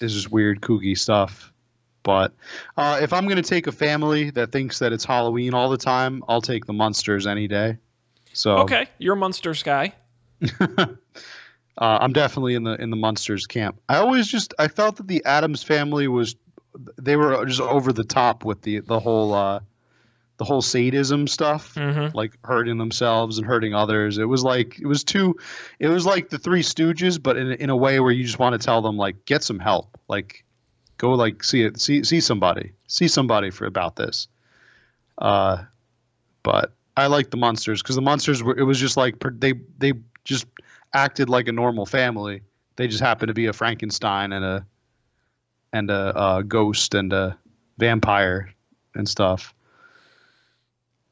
It's 0.00 0.12
just 0.12 0.30
weird, 0.30 0.60
kooky 0.60 0.98
stuff. 0.98 1.52
But 2.02 2.34
uh, 2.76 2.98
if 3.00 3.12
I'm 3.12 3.24
going 3.24 3.36
to 3.36 3.48
take 3.48 3.66
a 3.66 3.72
family 3.72 4.30
that 4.30 4.50
thinks 4.50 4.80
that 4.80 4.92
it's 4.92 5.04
Halloween 5.04 5.54
all 5.54 5.70
the 5.70 5.76
time, 5.76 6.24
I'll 6.28 6.40
take 6.40 6.66
the 6.66 6.72
Munsters 6.72 7.26
any 7.26 7.46
day. 7.46 7.76
So 8.32 8.58
okay 8.58 8.88
you're 8.98 9.14
a 9.14 9.16
munsters 9.16 9.62
guy 9.62 9.92
uh, 10.60 10.86
I'm 11.78 12.12
definitely 12.12 12.54
in 12.54 12.64
the 12.64 12.80
in 12.80 12.90
the 12.90 12.96
Munsters 12.96 13.46
camp. 13.46 13.78
I 13.88 13.96
always 13.96 14.26
just 14.26 14.54
I 14.58 14.68
felt 14.68 14.96
that 14.96 15.06
the 15.06 15.24
Addams 15.24 15.62
family 15.62 16.08
was 16.08 16.34
they 16.98 17.16
were 17.16 17.44
just 17.46 17.60
over 17.60 17.92
the 17.92 18.04
top 18.04 18.44
with 18.44 18.62
the 18.62 18.80
the 18.80 19.00
whole 19.00 19.34
uh, 19.34 19.60
the 20.40 20.44
whole 20.44 20.62
sadism 20.62 21.26
stuff, 21.26 21.74
mm-hmm. 21.74 22.16
like 22.16 22.32
hurting 22.42 22.78
themselves 22.78 23.36
and 23.36 23.46
hurting 23.46 23.74
others. 23.74 24.16
It 24.16 24.24
was 24.24 24.42
like 24.42 24.80
it 24.80 24.86
was 24.86 25.04
too, 25.04 25.36
it 25.78 25.88
was 25.88 26.06
like 26.06 26.30
the 26.30 26.38
Three 26.38 26.62
Stooges, 26.62 27.22
but 27.22 27.36
in 27.36 27.52
in 27.52 27.70
a 27.70 27.76
way 27.76 28.00
where 28.00 28.10
you 28.10 28.24
just 28.24 28.38
want 28.38 28.58
to 28.58 28.64
tell 28.64 28.80
them 28.80 28.96
like 28.96 29.24
get 29.26 29.44
some 29.44 29.58
help, 29.58 29.98
like 30.08 30.44
go 30.96 31.10
like 31.10 31.44
see 31.44 31.62
it 31.62 31.80
see 31.80 32.04
see 32.04 32.20
somebody 32.20 32.72
see 32.86 33.08
somebody 33.08 33.50
for 33.50 33.66
about 33.66 33.96
this. 33.96 34.28
Uh, 35.18 35.64
but 36.42 36.72
I 36.96 37.08
like 37.08 37.30
the 37.30 37.36
Munsters 37.36 37.82
because 37.82 37.96
the 37.96 38.02
Munsters 38.02 38.42
were 38.42 38.56
it 38.56 38.64
was 38.64 38.80
just 38.80 38.96
like 38.96 39.16
they 39.38 39.54
they 39.78 39.92
just 40.24 40.46
acted 40.94 41.28
like 41.28 41.48
a 41.48 41.52
normal 41.52 41.86
family. 41.86 42.42
They 42.76 42.88
just 42.88 43.02
happened 43.02 43.28
to 43.28 43.34
be 43.34 43.46
a 43.46 43.52
Frankenstein 43.52 44.32
and 44.32 44.44
a 44.44 44.66
and 45.72 45.90
a, 45.90 46.16
uh 46.16 46.42
ghost 46.42 46.94
and 46.94 47.12
a 47.12 47.38
vampire 47.78 48.52
and 48.94 49.08
stuff. 49.08 49.54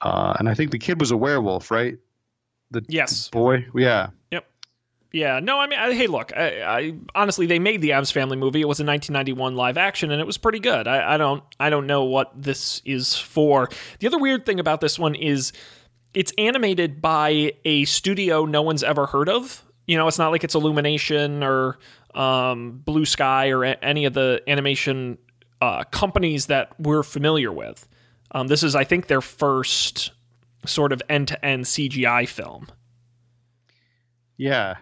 Uh, 0.01 0.37
and 0.39 0.49
I 0.49 0.55
think 0.55 0.71
the 0.71 0.79
kid 0.79 1.01
was 1.01 1.11
a 1.11 1.17
werewolf, 1.17 1.71
right? 1.71 1.99
The 2.71 2.85
yes 2.89 3.29
boy, 3.31 3.67
yeah. 3.75 4.11
Yep. 4.31 4.45
Yeah, 5.11 5.41
no, 5.41 5.59
I 5.59 5.67
mean, 5.67 5.79
I, 5.79 5.95
hey, 5.95 6.07
look, 6.07 6.37
I, 6.37 6.61
I 6.63 6.95
honestly 7.15 7.47
they 7.47 7.59
made 7.59 7.81
the 7.81 7.93
Addams 7.93 8.11
Family 8.11 8.37
movie. 8.37 8.61
It 8.61 8.69
was 8.69 8.79
a 8.79 8.85
1991 8.85 9.57
live 9.57 9.79
action, 9.79 10.11
and 10.11 10.21
it 10.21 10.27
was 10.27 10.37
pretty 10.37 10.59
good. 10.59 10.87
I, 10.87 11.15
I 11.15 11.17
don't, 11.17 11.43
I 11.59 11.71
don't 11.71 11.87
know 11.87 12.05
what 12.05 12.31
this 12.41 12.83
is 12.85 13.17
for. 13.17 13.71
The 14.01 14.07
other 14.07 14.19
weird 14.19 14.45
thing 14.45 14.61
about 14.61 14.83
this 14.83 14.99
one 14.99 15.15
is 15.15 15.53
it's 16.13 16.33
animated 16.37 17.01
by 17.01 17.55
a 17.65 17.87
studio 17.87 18.45
no 18.45 18.61
one's 18.61 18.83
ever 18.83 19.07
heard 19.07 19.31
of. 19.31 19.65
You 19.87 19.97
know, 19.97 20.07
it's 20.09 20.19
not 20.19 20.31
like 20.31 20.45
it's 20.45 20.55
Illumination 20.55 21.43
or 21.43 21.79
um, 22.15 22.79
Blue 22.85 23.05
Sky 23.05 23.51
or 23.51 23.65
a- 23.65 23.85
any 23.85 24.05
of 24.05 24.15
the 24.15 24.43
animation 24.47 25.19
uh, 25.61 25.85
companies 25.85 26.47
that 26.47 26.73
we're 26.79 27.03
familiar 27.03 27.53
with. 27.53 27.87
Um, 28.33 28.47
this 28.49 28.63
is, 28.63 28.75
I 28.77 28.85
think, 28.85 29.07
their 29.07 29.21
first 29.21 30.13
sort 30.67 30.93
of 30.93 31.03
end-to-end 31.09 31.65
CGI 31.65 32.29
film. 32.29 32.67
Yeah. 34.37 34.77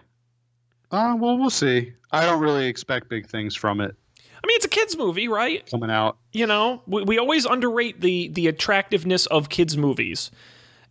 Uh, 0.91 1.15
well, 1.19 1.37
we'll 1.37 1.49
see. 1.49 1.93
I 2.11 2.25
don't 2.25 2.39
really 2.39 2.67
expect 2.67 3.09
big 3.09 3.27
things 3.27 3.55
from 3.55 3.81
it 3.81 3.95
I 4.43 4.47
mean, 4.47 4.55
it's 4.55 4.65
a 4.65 4.69
kids 4.69 4.95
movie, 4.97 5.27
right? 5.27 5.69
coming 5.69 5.89
out. 5.89 6.17
you 6.31 6.45
know 6.47 6.81
we, 6.87 7.03
we 7.03 7.17
always 7.17 7.45
underrate 7.45 7.99
the 8.01 8.29
the 8.29 8.47
attractiveness 8.47 9.25
of 9.25 9.49
kids 9.49 9.75
movies 9.75 10.31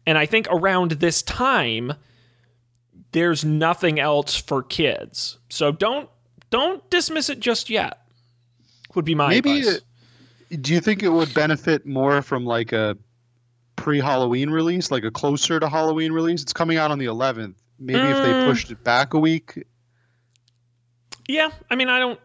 and 0.07 0.18
i 0.18 0.26
think 0.26 0.47
around 0.51 0.91
this 0.93 1.22
time 1.22 1.93
there's 3.12 3.45
nothing 3.45 3.99
else 3.99 4.34
for 4.37 4.62
kids 4.62 5.39
so 5.49 5.72
don't 5.72 6.11
don't 6.57 6.88
dismiss 6.90 7.28
it 7.30 7.38
just 7.40 7.68
yet 7.70 7.98
would 8.94 9.04
be 9.04 9.14
my 9.14 9.28
Maybe 9.28 9.59
advice. 9.61 9.82
it- 10.50 10.62
Do 10.62 10.72
you 10.74 10.80
think 10.80 11.02
it 11.02 11.09
would 11.11 11.32
benefit 11.34 11.84
more 11.86 12.22
from 12.22 12.44
like 12.46 12.72
a 12.72 12.96
pre-Halloween 13.76 14.48
release, 14.50 14.90
like 14.90 15.04
a 15.04 15.11
closer 15.11 15.61
to 15.61 15.68
Halloween 15.68 16.12
release? 16.12 16.40
It's 16.42 16.52
coming 16.52 16.78
out 16.78 16.90
on 16.90 16.98
the 16.98 17.07
11th. 17.07 17.54
Maybe 17.78 17.98
if 18.00 18.16
they 18.24 18.32
Mm. 18.32 18.46
pushed 18.48 18.70
it 18.70 18.82
back 18.82 19.12
a 19.14 19.18
week. 19.18 19.64
yeah 21.28 21.50
i 21.70 21.74
mean 21.74 21.88
i 21.88 21.98
don't 21.98 22.20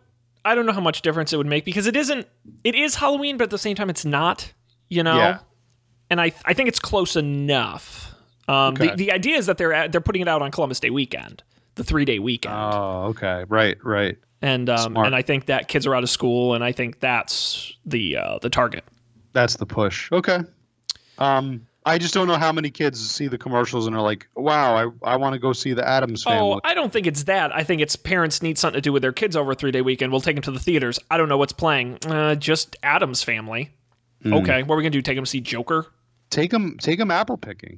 i 0.45 0.53
don't 0.53 0.65
know 0.67 0.73
how 0.73 0.79
much 0.81 1.01
difference 1.01 1.33
it 1.33 1.37
would 1.37 1.47
make 1.47 1.65
because 1.65 1.87
it 1.87 1.95
isn't 1.95 2.27
it 2.63 2.75
is 2.75 2.93
halloween 2.95 3.35
but 3.37 3.45
at 3.45 3.49
the 3.49 3.57
same 3.57 3.75
time 3.75 3.89
it's 3.89 4.05
not 4.05 4.53
you 4.89 5.01
know 5.01 5.15
Yeah. 5.17 5.39
and 6.11 6.21
i 6.21 6.31
i 6.45 6.53
think 6.53 6.69
it's 6.69 6.79
close 6.79 7.15
enough 7.15 8.13
um 8.47 8.75
Okay. 8.75 8.89
the, 8.89 8.95
the 8.95 9.11
idea 9.11 9.37
is 9.37 9.47
that 9.47 9.57
they're 9.57 9.73
at, 9.73 9.91
they're 9.91 10.01
putting 10.01 10.21
it 10.21 10.27
out 10.27 10.41
on 10.43 10.51
columbus 10.51 10.79
day 10.79 10.91
weekend 10.91 11.41
the 11.75 11.83
three 11.83 12.05
day 12.05 12.19
weekend 12.19 12.55
Oh, 12.55 13.05
okay. 13.09 13.45
Right, 13.47 13.77
right. 13.83 14.17
and 14.41 14.69
um, 14.69 14.91
Smart. 14.93 15.07
and 15.07 15.15
I 15.15 15.21
think 15.21 15.45
that 15.47 15.67
kids 15.67 15.85
are 15.87 15.95
out 15.95 16.03
of 16.03 16.09
school, 16.09 16.53
and 16.53 16.63
I 16.63 16.71
think 16.71 16.99
that's 16.99 17.73
the 17.85 18.17
uh, 18.17 18.39
the 18.41 18.49
target. 18.49 18.83
That's 19.33 19.55
the 19.55 19.65
push. 19.65 20.11
Okay. 20.11 20.39
Um, 21.17 21.65
I 21.85 21.97
just 21.97 22.13
don't 22.13 22.27
know 22.27 22.35
how 22.35 22.51
many 22.51 22.69
kids 22.69 22.99
see 23.09 23.27
the 23.27 23.37
commercials 23.37 23.87
and 23.87 23.95
are 23.95 24.01
like, 24.01 24.27
"Wow, 24.35 24.75
I, 25.03 25.13
I 25.13 25.15
want 25.15 25.33
to 25.33 25.39
go 25.39 25.51
see 25.53 25.73
the 25.73 25.87
Addams 25.87 26.23
Family." 26.23 26.53
Oh, 26.55 26.61
I 26.63 26.73
don't 26.73 26.91
think 26.93 27.07
it's 27.07 27.23
that. 27.23 27.55
I 27.55 27.63
think 27.63 27.81
it's 27.81 27.95
parents 27.95 28.41
need 28.43 28.57
something 28.57 28.77
to 28.77 28.81
do 28.81 28.91
with 28.93 29.01
their 29.01 29.11
kids 29.11 29.35
over 29.35 29.51
a 29.51 29.55
three 29.55 29.71
day 29.71 29.81
weekend. 29.81 30.11
We'll 30.11 30.21
take 30.21 30.35
them 30.35 30.43
to 30.43 30.51
the 30.51 30.59
theaters. 30.59 30.99
I 31.09 31.17
don't 31.17 31.29
know 31.29 31.37
what's 31.37 31.53
playing. 31.53 31.97
Uh, 32.05 32.35
just 32.35 32.75
Adam's 32.83 33.23
Family. 33.23 33.71
Hmm. 34.21 34.33
Okay, 34.33 34.61
what 34.63 34.75
are 34.75 34.77
we 34.77 34.83
gonna 34.83 34.91
do? 34.91 35.01
Take 35.01 35.15
them 35.17 35.25
to 35.25 35.29
see 35.29 35.41
Joker? 35.41 35.87
take 36.29 36.49
them, 36.51 36.77
take 36.79 36.97
them 36.97 37.11
apple 37.11 37.35
picking. 37.35 37.77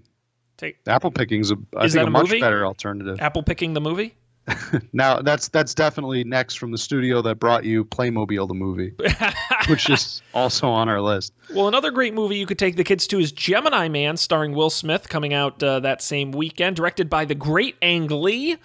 Take 0.57 0.77
Apple 0.87 1.11
picking's 1.11 1.51
a, 1.51 1.55
I 1.77 1.85
Is 1.85 1.93
think 1.93 2.03
a 2.03 2.07
a 2.07 2.11
much 2.11 2.27
movie? 2.27 2.39
better 2.39 2.65
alternative. 2.65 3.19
Apple 3.19 3.43
picking 3.43 3.73
the 3.73 3.81
movie? 3.81 4.15
Now 4.91 5.21
that's 5.21 5.47
that's 5.47 5.73
definitely 5.73 6.23
next 6.25 6.55
from 6.55 6.71
the 6.71 6.77
studio 6.77 7.21
that 7.21 7.35
brought 7.39 7.63
you 7.63 7.85
Playmobil 7.85 8.47
the 8.47 8.53
movie, 8.53 8.93
which 9.69 9.89
is 9.89 10.21
also 10.33 10.67
on 10.69 10.89
our 10.89 10.99
list. 10.99 11.31
Well, 11.53 11.67
another 11.69 11.91
great 11.91 12.13
movie 12.13 12.37
you 12.37 12.45
could 12.45 12.59
take 12.59 12.75
the 12.75 12.83
kids 12.83 13.07
to 13.07 13.19
is 13.19 13.31
Gemini 13.31 13.87
Man, 13.87 14.17
starring 14.17 14.51
Will 14.53 14.69
Smith, 14.69 15.07
coming 15.07 15.33
out 15.33 15.63
uh, 15.63 15.79
that 15.79 16.01
same 16.01 16.31
weekend, 16.33 16.75
directed 16.75 17.09
by 17.09 17.23
the 17.25 17.35
great 17.35 17.77
Ang 17.81 18.07
Lee. 18.07 18.57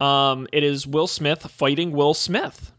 Um, 0.00 0.48
it 0.52 0.62
is 0.64 0.86
Will 0.86 1.06
Smith 1.06 1.42
fighting 1.50 1.92
Will 1.92 2.14
Smith. 2.14 2.72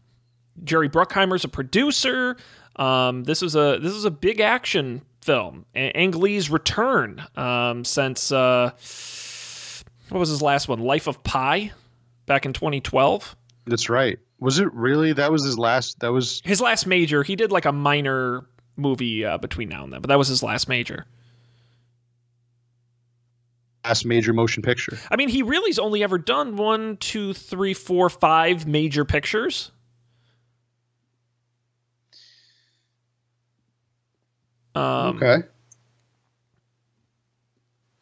Jerry 0.64 0.88
Bruckheimer's 0.88 1.44
a 1.44 1.48
producer. 1.48 2.36
Um, 2.76 3.24
this 3.24 3.42
is 3.42 3.54
a 3.54 3.78
this 3.80 3.92
is 3.92 4.04
a 4.04 4.10
big 4.10 4.40
action 4.40 5.02
film. 5.22 5.66
A- 5.74 5.96
Ang 5.96 6.12
Lee's 6.12 6.50
return 6.50 7.22
um, 7.36 7.84
since 7.84 8.32
uh, 8.32 8.70
what 10.08 10.18
was 10.18 10.28
his 10.28 10.42
last 10.42 10.68
one? 10.68 10.80
Life 10.80 11.06
of 11.06 11.22
Pi, 11.22 11.72
back 12.26 12.46
in 12.46 12.52
2012. 12.52 13.36
That's 13.66 13.88
right. 13.88 14.18
Was 14.38 14.58
it 14.58 14.72
really? 14.72 15.12
That 15.12 15.30
was 15.30 15.44
his 15.44 15.58
last. 15.58 16.00
That 16.00 16.12
was 16.12 16.40
His 16.44 16.60
last 16.60 16.86
major. 16.86 17.22
He 17.22 17.36
did 17.36 17.52
like 17.52 17.66
a 17.66 17.72
minor 17.72 18.46
movie 18.76 19.24
uh, 19.24 19.36
between 19.38 19.68
now 19.68 19.84
and 19.84 19.92
then, 19.92 20.00
but 20.00 20.08
that 20.08 20.16
was 20.18 20.28
his 20.28 20.42
last 20.42 20.68
major. 20.68 21.06
last 23.84 24.04
major 24.04 24.32
motion 24.32 24.62
picture. 24.62 24.98
I 25.10 25.16
mean, 25.16 25.28
he 25.28 25.42
really's 25.42 25.78
only 25.78 26.02
ever 26.02 26.18
done 26.18 26.56
one, 26.56 26.96
two, 26.98 27.32
three, 27.34 27.74
four, 27.74 28.08
five 28.10 28.66
major 28.66 29.04
pictures. 29.04 29.70
Um, 34.74 35.16
okay. 35.16 35.42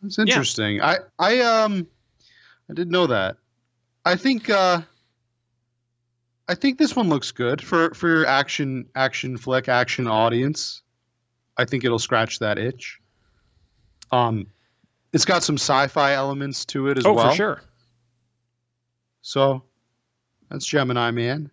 That's 0.03 0.19
interesting. 0.19 0.81
I 0.83 0.99
I 1.19 1.41
um 1.41 1.87
I 2.71 2.75
didn't 2.75 2.93
know 2.93 3.07
that. 3.09 3.37
I 4.05 4.17
think 4.17 4.49
uh 4.49 4.83
I 6.49 6.55
think 6.55 6.79
this 6.79 6.95
one 6.95 7.09
looks 7.09 7.33
good 7.33 7.61
for 7.63 7.93
for 7.95 8.09
your 8.09 8.27
action 8.27 8.87
action 8.95 9.37
flick 9.37 9.69
action 9.69 10.07
audience. 10.07 10.83
I 11.57 11.65
think 11.65 11.85
it'll 11.85 11.99
scratch 11.99 12.39
that 12.39 12.59
itch. 12.59 13.01
Um 14.13 14.47
it's 15.13 15.25
got 15.25 15.43
some 15.43 15.57
sci-fi 15.57 16.13
elements 16.13 16.65
to 16.67 16.89
it 16.89 16.99
as 16.99 17.07
Oh, 17.07 17.15
well. 17.15 17.31
for 17.31 17.35
sure. 17.37 17.63
So 19.23 19.63
that's 20.51 20.65
Gemini 20.67 21.11
Man. 21.11 21.51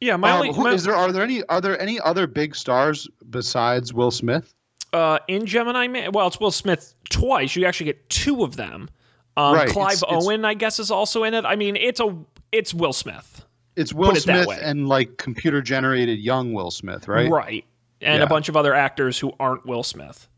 Yeah, 0.00 0.16
my 0.16 0.30
Um, 0.30 0.36
only 0.36 0.52
who- 0.54 0.62
my- 0.62 0.72
is 0.72 0.84
there 0.84 0.94
are 0.94 1.10
there 1.10 1.24
any 1.24 1.42
are 1.44 1.60
there 1.60 1.80
any 1.80 1.98
other 2.00 2.26
big 2.28 2.54
stars 2.54 3.08
besides 3.28 3.92
Will 3.92 4.12
Smith? 4.12 4.54
Uh, 4.92 5.18
in 5.28 5.46
Gemini 5.46 5.86
Man. 5.88 6.12
Well, 6.12 6.26
it's 6.26 6.40
Will 6.40 6.50
Smith 6.50 6.94
twice. 7.10 7.54
You 7.56 7.64
actually 7.66 7.86
get 7.86 8.08
two 8.08 8.42
of 8.44 8.56
them. 8.56 8.88
Um, 9.36 9.54
Right, 9.54 9.68
Clive 9.68 9.92
it's- 9.92 10.02
it's- 10.02 10.26
Owen, 10.26 10.44
I 10.44 10.54
guess, 10.54 10.78
is 10.78 10.90
also 10.90 11.22
in 11.24 11.34
it. 11.34 11.44
I 11.44 11.56
mean, 11.56 11.76
it's 11.76 12.00
a 12.00 12.16
it's 12.50 12.72
Will 12.72 12.92
Smith, 12.94 13.44
It's 13.76 13.92
Will 13.92 14.10
it 14.12 14.22
Smith 14.22 14.48
and 14.62 14.88
like 14.88 15.18
computer 15.18 15.60
generated 15.62 16.18
young 16.18 16.54
Will 16.54 16.70
Smith, 16.70 17.06
right? 17.06 17.30
right? 17.30 17.64
And 18.00 18.18
Yeah. 18.20 18.24
a 18.24 18.26
bunch 18.26 18.48
of 18.48 18.56
other 18.56 18.74
actors 18.74 19.18
who 19.18 19.32
aren't 19.38 19.66
Will 19.66 19.82
Smith. 19.82 20.28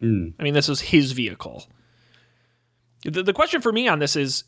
Mm. 0.00 0.32
I 0.38 0.42
mean, 0.42 0.54
this 0.54 0.68
is 0.68 0.80
his 0.80 1.12
vehicle. 1.12 1.66
The, 3.04 3.22
the 3.22 3.32
question 3.32 3.60
for 3.60 3.70
me 3.72 3.86
on 3.88 3.98
this 3.98 4.16
is 4.16 4.44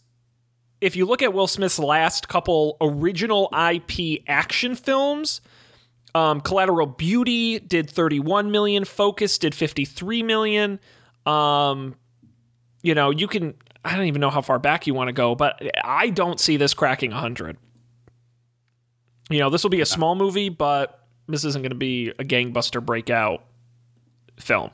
if 0.81 0.97
you 0.97 1.05
look 1.07 1.23
at 1.23 1.33
Will 1.33 1.47
Smith's 1.47 1.79
last 1.79 2.29
couple 2.29 2.77
original 2.81 3.49
IP 3.53 4.23
action 4.27 4.75
films, 4.75 5.41
um, 6.15 6.41
Collateral 6.41 6.87
Beauty 6.87 7.59
did 7.59 7.91
31 7.91 8.51
million, 8.51 8.85
Focus 8.85 9.39
did 9.39 9.55
53 9.55 10.23
million. 10.23 10.81
Um, 11.27 11.97
you 12.83 12.95
know, 12.95 13.11
you 13.11 13.27
can, 13.27 13.55
I 13.85 13.97
don't 13.97 14.07
even 14.07 14.21
know 14.21 14.31
how 14.31 14.43
far 14.43 14.59
back 14.59 14.87
you 14.87 14.95
want 14.95 15.09
to 15.09 15.13
go, 15.13 15.35
but 15.35 15.61
I 15.83 16.11
don't 16.11 16.39
see 16.39 16.57
this 16.57 16.75
cracking 16.75 17.11
100. 17.11 17.57
You 19.31 19.39
know, 19.39 19.51
this 19.51 19.63
will 19.63 19.71
be 19.71 19.81
a 19.81 19.87
small 19.87 20.15
movie, 20.15 20.51
but 20.51 21.07
this 21.29 21.45
isn't 21.45 21.63
going 21.63 21.71
to 21.71 21.77
be 21.77 22.11
a 22.11 22.25
gangbuster 22.25 22.85
breakout 22.85 23.43
film. 24.39 24.71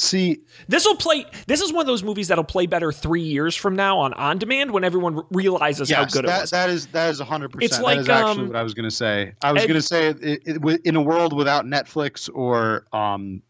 See, 0.00 0.38
This 0.68 0.84
will 0.84 0.96
play. 0.96 1.26
This 1.46 1.60
is 1.60 1.72
one 1.72 1.80
of 1.80 1.86
those 1.86 2.02
movies 2.02 2.28
that'll 2.28 2.44
play 2.44 2.66
better 2.66 2.92
three 2.92 3.22
years 3.22 3.56
from 3.56 3.74
now 3.76 3.98
on 3.98 4.12
on 4.14 4.38
demand 4.38 4.70
when 4.70 4.84
everyone 4.84 5.16
re- 5.16 5.22
realizes 5.30 5.90
how 5.90 6.02
yes, 6.02 6.12
good 6.12 6.24
it 6.24 6.28
that, 6.28 6.40
was. 6.42 6.50
that 6.50 6.70
is 6.70 6.86
that 6.88 7.10
is 7.10 7.20
hundred 7.20 7.54
It's 7.60 7.78
percent. 7.78 7.84
like, 7.84 7.96
that 7.96 8.00
is 8.02 8.08
actually 8.08 8.42
um, 8.42 8.46
what 8.48 8.56
I 8.56 8.62
was 8.62 8.74
going 8.74 8.88
to 8.88 8.94
say. 8.94 9.32
I 9.42 9.52
was 9.52 9.62
going 9.62 9.74
to 9.74 9.82
say 9.82 10.08
it, 10.08 10.18
it, 10.22 10.80
in 10.84 10.96
a 10.96 11.02
world 11.02 11.32
without 11.36 11.64
Netflix 11.64 12.30
or 12.32 12.86
um, 12.92 13.42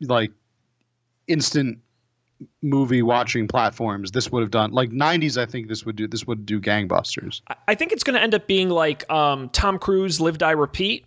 like 0.00 0.32
instant 1.28 1.78
movie 2.62 3.02
watching 3.02 3.46
platforms, 3.46 4.10
this 4.12 4.32
would 4.32 4.40
have 4.40 4.50
done 4.50 4.72
like 4.72 4.90
'90s. 4.90 5.36
I 5.40 5.44
think 5.46 5.68
this 5.68 5.84
would 5.84 5.96
do 5.96 6.08
this 6.08 6.26
would 6.26 6.46
do 6.46 6.60
gangbusters. 6.60 7.42
I- 7.48 7.56
I 7.68 7.74
think 7.74 7.92
it's 7.92 8.02
going 8.02 8.14
to 8.16 8.22
end 8.22 8.34
up 8.34 8.46
being 8.46 8.68
like 8.70 9.08
um, 9.12 9.48
Tom 9.50 9.78
Cruise, 9.78 10.20
Live 10.20 10.38
Die 10.38 10.50
Repeat. 10.50 11.04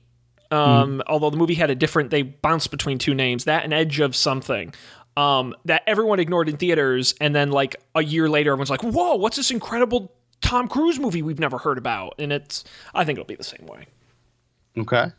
Um, 0.54 1.02
Although 1.08 1.30
the 1.32 1.38
movie 1.38 1.56
had 1.56 1.70
a 1.70 1.76
different, 1.76 2.10
they 2.10 2.22
bounced 2.22 2.72
between 2.72 2.98
two 2.98 3.14
names, 3.14 3.46
that 3.46 3.64
and 3.64 3.74
Edge 3.74 4.00
of 4.00 4.16
Something. 4.16 4.74
Um, 5.16 5.56
that 5.66 5.84
everyone 5.86 6.20
ignored 6.20 6.50
in 6.50 6.58
theaters, 6.58 7.14
and 7.22 7.36
then 7.36 7.52
like 7.52 7.76
a 7.94 8.04
year 8.04 8.28
later, 8.30 8.52
everyone's 8.52 8.72
like, 8.72 8.82
"Whoa, 8.84 9.16
what's 9.16 9.38
this 9.38 9.52
incredible 9.52 10.12
Tom 10.42 10.68
Cruise 10.68 11.00
movie 11.00 11.22
we've 11.22 11.40
never 11.40 11.60
heard 11.60 11.78
about?" 11.78 12.16
And 12.18 12.34
it's, 12.34 12.64
I 12.96 13.06
think 13.06 13.20
it'll 13.20 13.28
be 13.28 13.36
the 13.36 13.44
same 13.44 13.68
way. 13.68 13.86
Okay. 14.78 15.12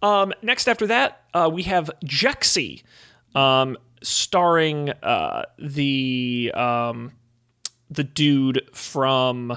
Um, 0.00 0.32
next 0.42 0.68
after 0.68 0.86
that, 0.86 1.22
uh, 1.34 1.50
we 1.52 1.64
have 1.64 1.90
Jexi, 2.04 2.82
um, 3.34 3.76
starring 4.02 4.90
uh, 5.02 5.44
the 5.58 6.52
um, 6.54 7.12
the 7.90 8.04
dude 8.04 8.62
from 8.72 9.56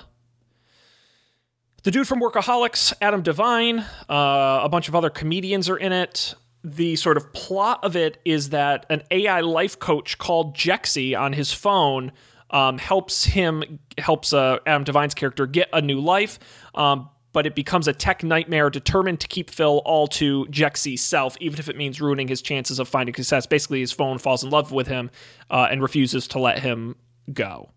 the 1.87 1.91
dude 1.91 2.05
from 2.05 2.19
Workaholics, 2.19 2.91
Adam 2.99 3.21
Devine. 3.21 3.79
Uh, 4.09 4.59
a 4.61 4.67
bunch 4.67 4.89
of 4.89 4.95
other 4.95 5.09
comedians 5.09 5.69
are 5.69 5.77
in 5.77 5.93
it. 5.93 6.33
The 6.61 6.97
sort 6.97 7.15
of 7.15 7.31
plot 7.31 7.79
of 7.81 7.95
it 7.95 8.19
is 8.25 8.49
that 8.49 8.85
an 8.89 9.03
AI 9.09 9.39
life 9.39 9.79
coach 9.79 10.17
called 10.17 10.53
Jexi 10.53 11.17
on 11.17 11.31
his 11.31 11.53
phone 11.53 12.11
um, 12.49 12.77
helps 12.77 13.23
him 13.23 13.79
helps 13.97 14.33
uh, 14.33 14.57
Adam 14.65 14.83
Devine's 14.83 15.13
character 15.13 15.47
get 15.47 15.69
a 15.71 15.81
new 15.81 16.01
life. 16.01 16.39
Um, 16.75 17.09
but 17.31 17.45
it 17.45 17.55
becomes 17.55 17.87
a 17.87 17.93
tech 17.93 18.21
nightmare 18.21 18.69
determined 18.69 19.21
to 19.21 19.29
keep 19.29 19.49
Phil 19.49 19.81
all 19.85 20.07
to 20.07 20.45
Jexi's 20.47 20.99
self, 20.99 21.37
even 21.39 21.57
if 21.57 21.69
it 21.69 21.77
means 21.77 22.01
ruining 22.01 22.27
his 22.27 22.41
chances 22.41 22.79
of 22.79 22.89
finding 22.89 23.15
success. 23.15 23.45
Basically, 23.45 23.79
his 23.79 23.93
phone 23.93 24.17
falls 24.17 24.43
in 24.43 24.49
love 24.49 24.73
with 24.73 24.87
him 24.87 25.09
uh, 25.49 25.69
and 25.71 25.81
refuses 25.81 26.27
to 26.29 26.39
let 26.39 26.59
him 26.59 26.97
go. 27.31 27.69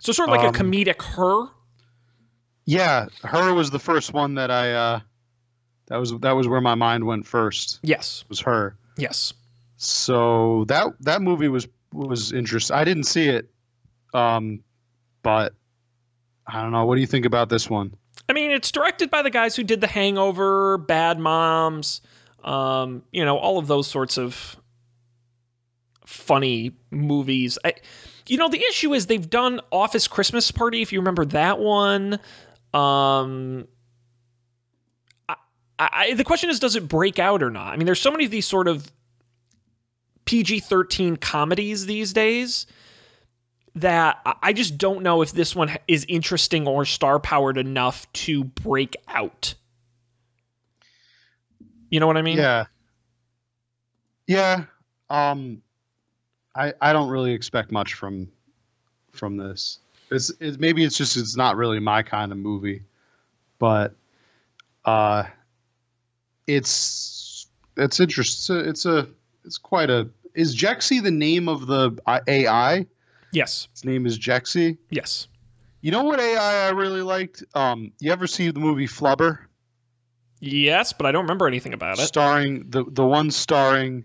So, 0.00 0.10
sort 0.10 0.28
of 0.28 0.34
like 0.34 0.44
Um, 0.44 0.52
a 0.52 0.58
comedic 0.58 1.02
her. 1.02 1.50
Yeah, 2.68 3.06
her 3.24 3.54
was 3.54 3.70
the 3.70 3.78
first 3.78 4.12
one 4.12 4.34
that 4.34 4.50
I. 4.50 4.72
uh 4.74 5.00
That 5.86 5.96
was 5.96 6.12
that 6.20 6.32
was 6.32 6.46
where 6.46 6.60
my 6.60 6.74
mind 6.74 7.04
went 7.04 7.26
first. 7.26 7.80
Yes. 7.82 8.24
Was 8.28 8.40
her. 8.40 8.76
Yes. 8.98 9.32
So 9.78 10.64
that 10.68 10.88
that 11.00 11.22
movie 11.22 11.48
was 11.48 11.66
was 11.94 12.30
interesting. 12.32 12.76
I 12.76 12.84
didn't 12.84 13.04
see 13.04 13.28
it, 13.28 13.48
um, 14.12 14.62
but 15.22 15.54
I 16.46 16.60
don't 16.60 16.72
know. 16.72 16.84
What 16.84 16.96
do 16.96 17.00
you 17.00 17.06
think 17.06 17.24
about 17.24 17.48
this 17.48 17.70
one? 17.70 17.94
I 18.28 18.34
mean, 18.34 18.50
it's 18.50 18.70
directed 18.70 19.10
by 19.10 19.22
the 19.22 19.30
guys 19.30 19.56
who 19.56 19.62
did 19.64 19.80
The 19.80 19.86
Hangover, 19.86 20.76
Bad 20.76 21.18
Moms, 21.18 22.02
um, 22.44 23.02
you 23.12 23.24
know, 23.24 23.38
all 23.38 23.58
of 23.58 23.66
those 23.66 23.86
sorts 23.86 24.18
of 24.18 24.56
funny 26.04 26.72
movies. 26.90 27.58
I, 27.64 27.74
you 28.26 28.36
know, 28.36 28.48
the 28.48 28.62
issue 28.68 28.92
is 28.92 29.06
they've 29.06 29.30
done 29.30 29.60
Office 29.72 30.06
Christmas 30.08 30.50
Party, 30.50 30.82
if 30.82 30.92
you 30.92 31.00
remember 31.00 31.24
that 31.26 31.58
one. 31.58 32.18
Um, 32.74 33.66
I, 35.28 35.36
I, 35.78 36.14
the 36.14 36.24
question 36.24 36.50
is, 36.50 36.58
does 36.60 36.76
it 36.76 36.88
break 36.88 37.18
out 37.18 37.42
or 37.42 37.50
not? 37.50 37.72
I 37.72 37.76
mean, 37.76 37.86
there's 37.86 38.00
so 38.00 38.10
many 38.10 38.24
of 38.24 38.30
these 38.30 38.46
sort 38.46 38.68
of 38.68 38.90
PG 40.24 40.60
13 40.60 41.16
comedies 41.16 41.86
these 41.86 42.12
days 42.12 42.66
that 43.76 44.18
I- 44.42 44.52
just 44.52 44.76
don't 44.76 45.02
know 45.02 45.22
if 45.22 45.32
this 45.32 45.54
one 45.54 45.70
is 45.86 46.04
interesting 46.08 46.66
or 46.66 46.84
star 46.84 47.20
powered 47.20 47.56
enough 47.58 48.10
to 48.12 48.44
break 48.44 48.96
out. 49.06 49.54
You 51.90 52.00
know 52.00 52.06
what 52.06 52.16
I 52.16 52.22
mean? 52.22 52.36
yeah, 52.38 52.66
yeah. 54.26 54.64
Um, 55.08 55.62
I 56.54 56.74
I 56.82 56.92
don't 56.92 57.08
really 57.08 57.32
expect 57.32 57.72
much 57.72 57.94
from 57.94 58.28
from 59.12 59.36
this. 59.38 59.78
It's 60.10 60.30
it, 60.40 60.58
maybe 60.60 60.84
it's 60.84 60.96
just 60.96 61.16
it's 61.16 61.36
not 61.36 61.56
really 61.56 61.80
my 61.80 62.02
kind 62.02 62.32
of 62.32 62.38
movie, 62.38 62.82
but 63.58 63.94
uh, 64.84 65.24
it's 66.46 67.46
it's 67.76 68.00
interesting. 68.00 68.56
It's 68.56 68.86
a 68.86 69.08
it's 69.44 69.58
quite 69.58 69.90
a. 69.90 70.08
Is 70.34 70.56
Jexi 70.56 71.02
the 71.02 71.10
name 71.10 71.48
of 71.48 71.66
the 71.66 71.98
uh, 72.06 72.20
AI? 72.26 72.86
Yes. 73.32 73.68
Its 73.72 73.84
name 73.84 74.06
is 74.06 74.18
Jexi. 74.18 74.78
Yes. 74.90 75.28
You 75.80 75.90
know 75.90 76.04
what 76.04 76.20
AI 76.20 76.66
I 76.66 76.70
really 76.70 77.02
liked? 77.02 77.44
Um, 77.54 77.92
you 78.00 78.10
ever 78.12 78.26
see 78.26 78.50
the 78.50 78.60
movie 78.60 78.86
Flubber, 78.86 79.38
Yes, 80.40 80.92
but 80.92 81.06
I 81.06 81.12
don't 81.12 81.22
remember 81.24 81.46
anything 81.46 81.74
about 81.74 81.98
it. 81.98 82.02
starring 82.02 82.66
the 82.70 82.84
the 82.88 83.04
one 83.06 83.30
starring 83.30 84.04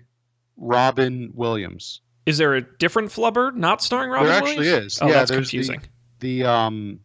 Robin 0.58 1.32
Williams? 1.34 2.02
Is 2.26 2.38
there 2.38 2.54
a 2.56 2.62
different 2.62 3.10
Flubber 3.12 3.54
not 3.56 3.82
starring 3.82 4.10
Robin 4.12 4.28
there 4.28 4.38
actually 4.38 4.58
Williams? 4.60 4.94
is. 4.94 5.00
Oh, 5.02 5.08
yeah, 5.08 5.14
that's 5.14 5.32
there's 5.32 5.50
confusing. 5.50 5.82
The, 6.24 6.46
um, 6.46 7.02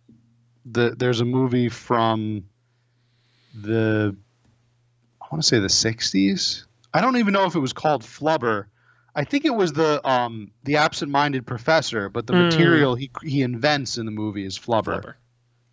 the 0.65 0.95
there's 0.97 1.21
a 1.21 1.25
movie 1.25 1.69
from 1.69 2.45
the 3.53 4.17
I 5.21 5.27
want 5.33 5.43
to 5.43 5.49
say 5.49 5.59
the 5.59 5.67
'60s. 5.67 6.65
I 6.95 7.01
don't 7.01 7.17
even 7.17 7.33
know 7.35 7.45
if 7.45 7.55
it 7.57 7.59
was 7.61 7.73
called 7.73 8.03
Flubber. 8.03 8.67
I 9.17 9.25
think 9.25 9.45
it 9.45 9.55
was 9.55 9.73
the 9.73 10.07
um 10.09 10.53
the 10.63 10.77
absent-minded 10.77 11.47
professor, 11.47 12.09
but 12.09 12.27
the 12.29 12.33
Hmm. 12.33 12.39
material 12.39 12.95
he 12.95 13.11
he 13.25 13.43
invents 13.43 13.99
in 13.99 14.07
the 14.07 14.13
movie 14.13 14.45
is 14.47 14.57
flubber. 14.57 15.03
Flubber. 15.03 15.15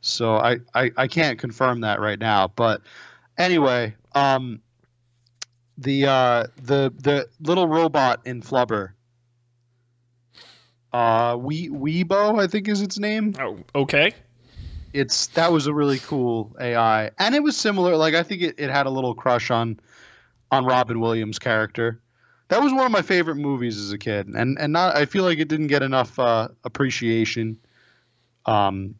So 0.02 0.36
I, 0.36 0.58
I, 0.74 0.92
I 0.98 1.08
can't 1.08 1.38
confirm 1.40 1.82
that 1.82 2.00
right 2.00 2.20
now. 2.20 2.48
But 2.48 2.82
anyway, 3.38 3.96
um, 4.16 4.62
the 5.78 6.08
uh, 6.08 6.48
the 6.64 6.92
the 6.98 7.30
little 7.40 7.68
robot 7.68 8.22
in 8.26 8.42
Flubber, 8.42 8.95
uh, 10.96 11.36
we 11.36 11.68
Weebo, 11.68 12.40
I 12.40 12.48
think 12.48 12.70
is 12.70 12.82
its 12.82 12.98
name. 12.98 13.34
Oh, 13.38 13.60
okay. 13.76 14.14
It's 14.94 15.28
that 15.28 15.52
was 15.52 15.68
a 15.68 15.74
really 15.74 16.00
cool 16.00 16.56
AI, 16.58 17.12
and 17.20 17.36
it 17.36 17.44
was 17.44 17.58
similar. 17.58 17.98
Like 17.98 18.14
I 18.14 18.24
think 18.24 18.42
it, 18.42 18.56
it 18.58 18.70
had 18.70 18.86
a 18.86 18.90
little 18.90 19.14
crush 19.14 19.52
on 19.52 19.78
on 20.52 20.64
Robin 20.64 21.02
Williams' 21.02 21.38
character. 21.38 22.00
That 22.48 22.62
was 22.62 22.72
one 22.72 22.86
of 22.86 22.94
my 22.94 23.02
favorite 23.02 23.36
movies 23.36 23.78
as 23.78 23.92
a 23.92 23.98
kid, 23.98 24.28
and 24.28 24.58
and 24.58 24.72
not 24.72 24.96
I 24.96 25.06
feel 25.06 25.26
like 25.26 25.38
it 25.38 25.50
didn't 25.50 25.68
get 25.68 25.84
enough 25.84 26.18
uh, 26.18 26.48
appreciation. 26.64 27.60
Um, 28.46 28.96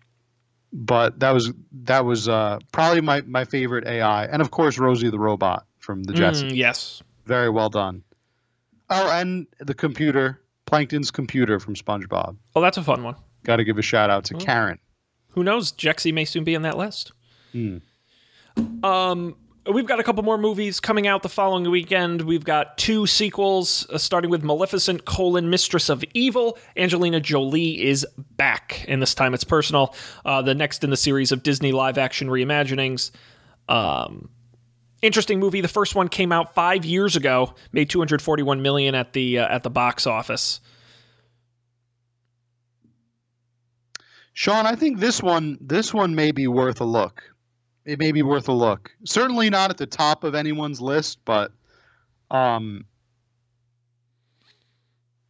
but 0.74 1.22
that 1.22 1.32
was 1.32 1.54
that 1.84 2.04
was 2.04 2.28
uh, 2.28 2.60
probably 2.74 3.00
my 3.00 3.22
my 3.22 3.46
favorite 3.46 3.88
AI, 3.88 4.26
and 4.26 4.42
of 4.42 4.52
course 4.52 4.78
Rosie 4.78 5.10
the 5.10 5.20
robot 5.20 5.66
from 5.80 6.04
the 6.04 6.12
Jets. 6.12 6.44
Mm, 6.44 6.58
yes. 6.58 7.02
Very 7.26 7.50
well 7.50 7.70
done. 7.70 8.04
Oh, 8.90 9.10
and 9.10 9.48
the 9.60 9.74
computer, 9.74 10.42
Plankton's 10.66 11.12
computer 11.12 11.60
from 11.60 11.76
SpongeBob. 11.76 12.36
Oh, 12.56 12.62
that's 12.62 12.78
a 12.78 12.84
fun 12.84 13.04
one. 13.04 13.16
Got 13.44 13.58
to 13.58 13.64
give 13.64 13.78
a 13.78 13.82
shout 13.82 14.10
out 14.10 14.24
to 14.26 14.36
Oh. 14.36 14.40
Karen. 14.40 14.80
Who 15.30 15.44
knows? 15.44 15.72
Jexi 15.72 16.14
may 16.14 16.26
soon 16.26 16.44
be 16.44 16.56
on 16.56 16.62
that 16.64 16.78
list. 16.78 17.12
Hmm. 17.52 17.78
Um, 18.84 19.36
we've 19.72 19.86
got 19.86 20.00
a 20.00 20.04
couple 20.04 20.24
more 20.24 20.38
movies 20.38 20.80
coming 20.80 21.08
out 21.08 21.24
the 21.24 21.30
following 21.30 21.70
weekend. 21.70 22.22
We've 22.22 22.44
got 22.46 22.78
two 22.78 23.06
sequels, 23.06 23.86
uh, 23.90 23.98
starting 23.98 24.30
with 24.32 24.44
Maleficent: 24.44 25.06
colon, 25.06 25.50
Mistress 25.50 25.90
of 25.90 26.04
Evil. 26.14 26.58
Angelina 26.78 27.20
Jolie 27.20 27.84
is 27.84 28.06
back, 28.38 28.86
and 28.88 29.02
this 29.02 29.14
time 29.14 29.34
it's 29.34 29.44
personal. 29.44 29.94
Uh, 30.24 30.42
the 30.42 30.56
next 30.56 30.84
in 30.84 30.90
the 30.90 30.98
series 30.98 31.32
of 31.32 31.44
Disney 31.44 31.72
live-action 31.74 32.30
reimaginings. 32.30 33.12
Um, 33.68 34.30
interesting 35.06 35.40
movie. 35.40 35.62
The 35.62 35.68
first 35.68 35.96
one 35.96 36.08
came 36.08 36.32
out 36.32 36.54
five 36.54 36.86
years 36.86 37.16
ago, 37.16 37.54
made 37.72 37.90
241 37.90 38.62
million 38.62 38.96
at 38.96 39.14
the 39.14 39.40
uh, 39.40 39.48
at 39.48 39.64
the 39.64 39.70
box 39.70 40.08
office. 40.08 40.60
Sean, 44.34 44.66
I 44.66 44.76
think 44.76 45.00
this 45.00 45.24
one 45.24 45.58
this 45.62 45.94
one 45.94 46.14
may 46.14 46.32
be 46.32 46.48
worth 46.48 46.82
a 46.82 46.86
look. 46.86 47.24
It 47.86 48.00
may 48.00 48.12
be 48.12 48.22
worth 48.22 48.50
a 48.50 48.54
look. 48.54 48.92
Certainly 49.06 49.50
not 49.50 49.70
at 49.70 49.78
the 49.78 49.86
top 49.86 50.24
of 50.24 50.36
anyone's 50.36 50.82
list, 50.82 51.20
but 51.24 51.52
um 52.30 52.86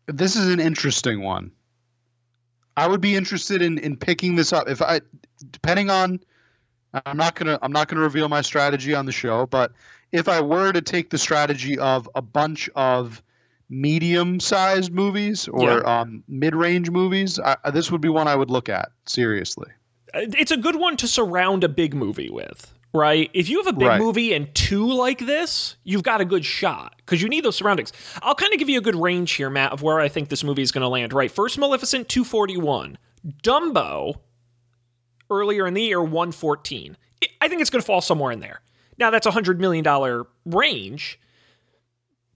this 0.07 0.35
is 0.35 0.47
an 0.49 0.59
interesting 0.59 1.21
one. 1.21 1.51
I 2.77 2.87
would 2.87 3.01
be 3.01 3.15
interested 3.15 3.61
in 3.61 3.77
in 3.77 3.95
picking 3.95 4.35
this 4.35 4.51
up 4.51 4.67
if 4.67 4.81
I 4.81 5.01
depending 5.51 5.89
on 5.89 6.19
I'm 7.05 7.17
not 7.17 7.35
going 7.35 7.47
to 7.47 7.59
I'm 7.63 7.71
not 7.71 7.89
to 7.89 7.97
reveal 7.97 8.29
my 8.29 8.41
strategy 8.41 8.93
on 8.93 9.05
the 9.05 9.11
show, 9.11 9.45
but 9.45 9.71
if 10.11 10.27
I 10.29 10.41
were 10.41 10.71
to 10.71 10.81
take 10.81 11.09
the 11.09 11.17
strategy 11.17 11.77
of 11.79 12.09
a 12.15 12.21
bunch 12.21 12.69
of 12.75 13.21
medium-sized 13.69 14.91
movies 14.91 15.47
or 15.47 15.69
Yeah. 15.69 15.99
um, 16.01 16.23
mid-range 16.27 16.89
movies, 16.91 17.39
I, 17.39 17.55
this 17.71 17.91
would 17.91 18.01
be 18.01 18.09
one 18.09 18.27
I 18.27 18.35
would 18.35 18.49
look 18.51 18.69
at 18.69 18.89
seriously. 19.05 19.67
it's 20.13 20.51
a 20.51 20.57
good 20.57 20.75
one 20.77 20.95
to 20.97 21.07
surround 21.07 21.63
a 21.63 21.67
big 21.67 21.93
movie 21.93 22.29
with, 22.29 22.73
right? 22.93 23.29
If 23.33 23.49
you 23.49 23.57
have 23.57 23.67
a 23.67 23.73
big 23.77 23.87
Right. 23.87 23.99
movie 23.99 24.33
and 24.33 24.53
two 24.55 24.87
like 24.93 25.19
this, 25.19 25.75
you've 25.83 26.03
got 26.03 26.21
a 26.21 26.25
good 26.25 26.45
shot 26.45 26.95
because 26.97 27.21
you 27.21 27.27
need 27.27 27.43
those 27.43 27.57
surroundings. 27.57 27.91
I'll 28.21 28.35
kind 28.35 28.53
of 28.53 28.59
give 28.59 28.69
you 28.69 28.77
a 28.77 28.81
good 28.81 28.95
range 28.95 29.31
here, 29.33 29.49
Matt, 29.49 29.73
of 29.73 29.81
where 29.81 29.99
I 29.99 30.07
think 30.07 30.29
this 30.29 30.43
movie 30.43 30.61
is 30.61 30.71
going 30.71 30.83
to 30.83 30.87
land. 30.87 31.11
Right, 31.11 31.31
first 31.31 31.57
Maleficent, 31.57 32.07
two 32.07 32.23
forty 32.23 32.55
one, 32.55 32.97
Dumbo, 33.43 34.19
earlier 35.29 35.67
in 35.67 35.73
the 35.73 35.83
year, 35.83 36.01
one 36.01 36.31
fourteen. 36.31 36.97
I 37.41 37.47
think 37.47 37.61
it's 37.61 37.69
going 37.69 37.81
to 37.81 37.85
fall 37.85 38.01
somewhere 38.01 38.31
in 38.31 38.39
there. 38.39 38.61
Now 38.97 39.09
that's 39.09 39.25
a 39.25 39.31
hundred 39.31 39.59
million 39.59 39.83
dollar 39.83 40.25
range, 40.45 41.19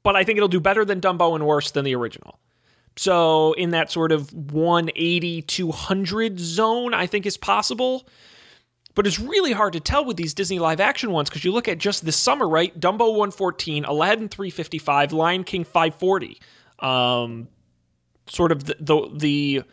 but 0.04 0.16
I 0.16 0.24
think 0.24 0.38
it'll 0.38 0.50
do 0.50 0.60
better 0.60 0.86
than 0.86 1.02
Dumbo 1.02 1.36
and 1.36 1.46
worse 1.46 1.72
than 1.72 1.86
the 1.86 1.96
original. 1.96 2.40
So 2.98 3.54
in 3.54 3.70
that 3.72 3.92
sort 3.92 4.12
of 4.12 4.34
180 4.34 5.42
200 5.44 6.40
zone, 6.40 6.94
I 6.94 7.08
think 7.08 7.26
is 7.26 7.38
possible. 7.38 8.06
But 8.96 9.08
it's 9.08 9.20
really 9.20 9.54
hard 9.54 9.74
to 9.74 9.80
tell 9.80 10.04
with 10.04 10.18
these 10.18 10.34
Disney 10.34 10.60
live 10.60 10.82
action 10.82 11.12
ones 11.12 11.30
because 11.30 11.46
you 11.46 11.54
look 11.54 11.70
at 11.70 11.78
just 11.78 12.04
this 12.04 12.18
summer, 12.18 12.50
right? 12.50 12.78
Dumbo 12.78 13.12
114, 13.12 13.86
Aladdin 13.86 14.28
355, 14.28 15.14
Lion 15.14 15.44
King 15.46 15.64
540. 15.64 16.42
Um, 16.80 17.48
sort 18.28 18.52
of 18.52 18.66
the, 18.66 18.76
the 18.80 19.10
the 19.14 19.64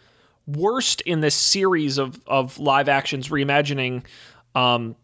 worst 0.46 1.00
in 1.02 1.20
this 1.20 1.34
series 1.34 1.98
of 1.98 2.20
of 2.26 2.58
live 2.58 2.88
actions 2.88 3.28
reimagining 3.28 4.04
um, 4.54 4.96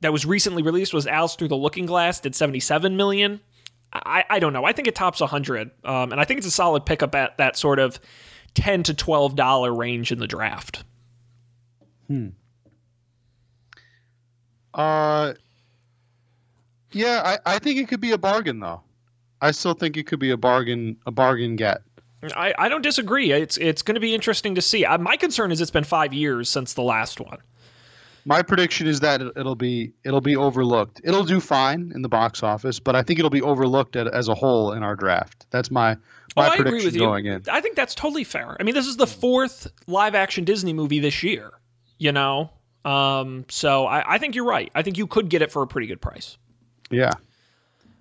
that 0.00 0.12
was 0.12 0.24
recently 0.24 0.62
released 0.62 0.94
was 0.94 1.06
Alice 1.06 1.34
Through 1.34 1.48
the 1.48 1.56
Looking 1.56 1.86
Glass, 1.86 2.20
did 2.20 2.34
77 2.34 2.96
million. 2.96 3.40
I, 3.92 4.24
I 4.28 4.38
don't 4.38 4.52
know. 4.52 4.64
I 4.64 4.72
think 4.72 4.86
it 4.86 4.94
tops 4.94 5.20
100, 5.20 5.70
um, 5.84 6.12
and 6.12 6.20
I 6.20 6.24
think 6.24 6.38
it's 6.38 6.46
a 6.46 6.50
solid 6.50 6.84
pickup 6.84 7.14
at 7.14 7.38
that 7.38 7.56
sort 7.56 7.78
of 7.78 7.98
10 8.54 8.82
to 8.84 8.94
12 8.94 9.34
dollar 9.34 9.74
range 9.74 10.12
in 10.12 10.18
the 10.18 10.26
draft. 10.26 10.84
Hmm. 12.06 12.28
Uh, 14.74 15.34
yeah, 16.92 17.38
I, 17.46 17.54
I 17.54 17.58
think 17.58 17.80
it 17.80 17.88
could 17.88 18.00
be 18.00 18.12
a 18.12 18.18
bargain 18.18 18.60
though. 18.60 18.82
I 19.40 19.52
still 19.52 19.74
think 19.74 19.96
it 19.96 20.06
could 20.06 20.18
be 20.18 20.30
a 20.30 20.36
bargain 20.36 20.96
a 21.06 21.10
bargain 21.10 21.56
get. 21.56 21.82
I, 22.34 22.52
I 22.58 22.68
don't 22.68 22.82
disagree. 22.82 23.30
It's 23.32 23.56
it's 23.58 23.82
going 23.82 23.94
to 23.94 24.00
be 24.00 24.14
interesting 24.14 24.54
to 24.56 24.62
see. 24.62 24.84
Uh, 24.84 24.98
my 24.98 25.16
concern 25.16 25.52
is 25.52 25.60
it's 25.60 25.70
been 25.70 25.84
five 25.84 26.12
years 26.12 26.48
since 26.48 26.74
the 26.74 26.82
last 26.82 27.20
one. 27.20 27.38
My 28.24 28.42
prediction 28.42 28.86
is 28.86 29.00
that 29.00 29.22
it- 29.22 29.32
it'll 29.36 29.54
be 29.54 29.92
it'll 30.04 30.20
be 30.20 30.36
overlooked. 30.36 31.00
It'll 31.04 31.24
do 31.24 31.40
fine 31.40 31.92
in 31.94 32.02
the 32.02 32.08
box 32.08 32.42
office, 32.42 32.80
but 32.80 32.96
I 32.96 33.02
think 33.02 33.18
it'll 33.18 33.30
be 33.30 33.40
overlooked 33.42 33.96
at, 33.96 34.06
as 34.08 34.28
a 34.28 34.34
whole 34.34 34.72
in 34.72 34.82
our 34.82 34.96
draft. 34.96 35.46
That's 35.50 35.70
my 35.70 35.96
Oh, 36.36 36.42
my 36.42 36.48
I 36.48 36.56
prediction 36.56 36.66
agree 36.76 36.84
with 36.84 36.94
you. 36.94 37.00
going 37.00 37.26
in. 37.26 37.42
I 37.50 37.60
think 37.60 37.74
that's 37.74 37.94
totally 37.94 38.22
fair. 38.24 38.56
I 38.60 38.62
mean, 38.62 38.74
this 38.74 38.86
is 38.86 38.96
the 38.96 39.06
fourth 39.06 39.66
live 39.86 40.14
action 40.14 40.44
Disney 40.44 40.72
movie 40.72 41.00
this 41.00 41.22
year. 41.22 41.52
You 41.98 42.12
know, 42.12 42.50
um, 42.84 43.44
so 43.48 43.86
I, 43.86 44.14
I 44.14 44.18
think 44.18 44.34
you're 44.34 44.44
right. 44.44 44.70
I 44.74 44.82
think 44.82 44.98
you 44.98 45.06
could 45.06 45.30
get 45.30 45.40
it 45.42 45.50
for 45.50 45.62
a 45.62 45.66
pretty 45.66 45.86
good 45.86 46.00
price. 46.00 46.36
Yeah. 46.90 47.12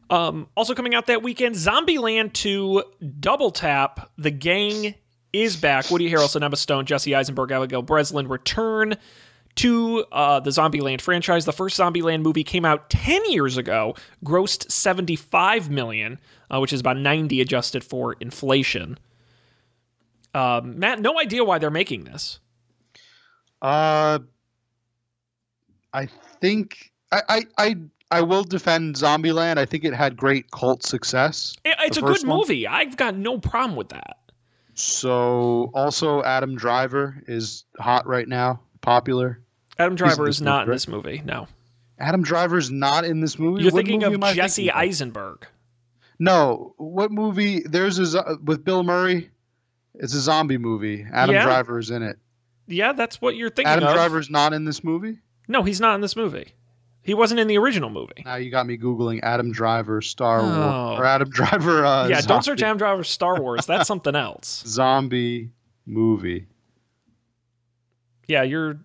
Um, 0.09 0.47
also 0.55 0.73
coming 0.73 0.95
out 0.95 1.07
that 1.07 1.21
weekend, 1.23 1.55
Zombieland 1.55 2.33
2 2.33 2.83
Double 3.19 3.51
Tap. 3.51 4.11
The 4.17 4.31
gang 4.31 4.95
is 5.33 5.57
back. 5.57 5.91
Woody 5.91 6.09
Harrelson, 6.09 6.43
Emma 6.43 6.55
Stone, 6.55 6.85
Jesse 6.85 7.13
Eisenberg, 7.13 7.51
Abigail 7.51 7.81
Breslin 7.81 8.27
return 8.27 8.95
to 9.55 10.05
uh, 10.11 10.39
the 10.39 10.51
Zombieland 10.51 11.01
franchise. 11.01 11.45
The 11.45 11.53
first 11.53 11.77
Zombieland 11.77 12.21
movie 12.21 12.43
came 12.43 12.63
out 12.63 12.89
10 12.89 13.29
years 13.31 13.57
ago, 13.57 13.95
grossed 14.23 14.71
75 14.71 15.69
million, 15.69 16.19
uh, 16.49 16.59
which 16.59 16.71
is 16.71 16.79
about 16.79 16.97
90 16.97 17.41
adjusted 17.41 17.83
for 17.83 18.13
inflation. 18.19 18.97
Um, 20.33 20.79
Matt, 20.79 20.99
no 20.99 21.19
idea 21.19 21.43
why 21.43 21.57
they're 21.57 21.71
making 21.71 22.03
this. 22.03 22.39
Uh, 23.61 24.19
I 25.93 26.07
think 26.39 26.91
I, 27.11 27.21
I 27.27 27.41
I 27.57 27.75
I 28.09 28.21
will 28.21 28.43
defend 28.43 28.95
Zombieland. 28.95 29.57
I 29.57 29.65
think 29.65 29.83
it 29.83 29.93
had 29.93 30.15
great 30.15 30.49
cult 30.51 30.83
success. 30.83 31.55
It- 31.65 31.75
it's 31.81 31.97
a 31.97 32.01
good 32.01 32.25
one? 32.25 32.37
movie. 32.39 32.67
I've 32.67 32.95
got 32.97 33.15
no 33.15 33.37
problem 33.37 33.75
with 33.75 33.89
that. 33.89 34.17
So 34.73 35.71
also 35.73 36.23
Adam 36.23 36.55
Driver 36.55 37.21
is 37.27 37.65
hot 37.79 38.05
right 38.07 38.27
now, 38.27 38.61
popular. 38.81 39.41
Adam 39.79 39.95
Driver 39.95 40.27
is 40.27 40.41
not 40.41 40.61
movie, 40.67 40.71
in 40.71 40.75
this 40.75 40.87
movie. 40.87 41.21
No. 41.25 41.47
Adam 41.99 42.21
Driver's 42.21 42.69
not 42.71 43.03
in 43.05 43.19
this 43.19 43.39
movie. 43.39 43.63
You're 43.63 43.71
What 43.71 43.79
thinking 43.79 44.01
movie 44.01 44.15
of 44.15 44.21
Jesse 44.35 44.63
thinking 44.63 44.75
of? 44.75 44.81
Eisenberg. 44.81 45.47
No, 46.19 46.73
what 46.77 47.11
movie? 47.11 47.61
There's 47.61 47.99
a 48.15 48.37
with 48.43 48.63
Bill 48.63 48.83
Murray. 48.83 49.29
It's 49.95 50.13
a 50.13 50.19
zombie 50.19 50.57
movie. 50.57 51.05
Adam 51.11 51.33
Yeah? 51.35 51.43
is 51.79 51.89
in 51.89 52.03
it. 52.03 52.17
Yeah, 52.67 52.93
that's 52.93 53.19
what 53.21 53.35
you're 53.35 53.49
thinking 53.49 53.71
Adam 53.71 53.87
of. 53.89 53.93
Driver's 53.95 54.29
not 54.29 54.53
in 54.53 54.63
this 54.65 54.83
movie. 54.83 55.19
No, 55.47 55.63
he's 55.63 55.79
not 55.81 55.95
in 55.95 56.01
this 56.01 56.15
movie. 56.15 56.53
He 57.07 57.13
wasn't 57.13 57.39
in 57.39 57.47
the 57.47 57.57
original 57.57 57.89
movie. 57.89 58.21
Now 58.25 58.35
you 58.35 58.51
got 58.51 58.67
me 58.67 58.77
googling 58.77 59.21
Adam 59.23 59.51
Driver 59.53 60.01
Star 60.01 60.41
Oh. 60.41 60.43
Wars 60.43 60.99
or 60.99 61.05
Adam 61.05 61.29
Driver. 61.29 61.85
Uh, 61.85 62.07
yeah, 62.09 62.19
don't 62.19 62.43
search 62.43 62.61
Adam 62.61 62.77
Driver 62.77 63.03
Star 63.05 63.41
Wars. 63.41 63.65
That's 63.65 63.87
something 63.87 64.13
else. 64.15 64.61
zombie 64.67 65.49
movie. 65.85 66.47
Yeah, 68.27 68.43
you're 68.43 68.77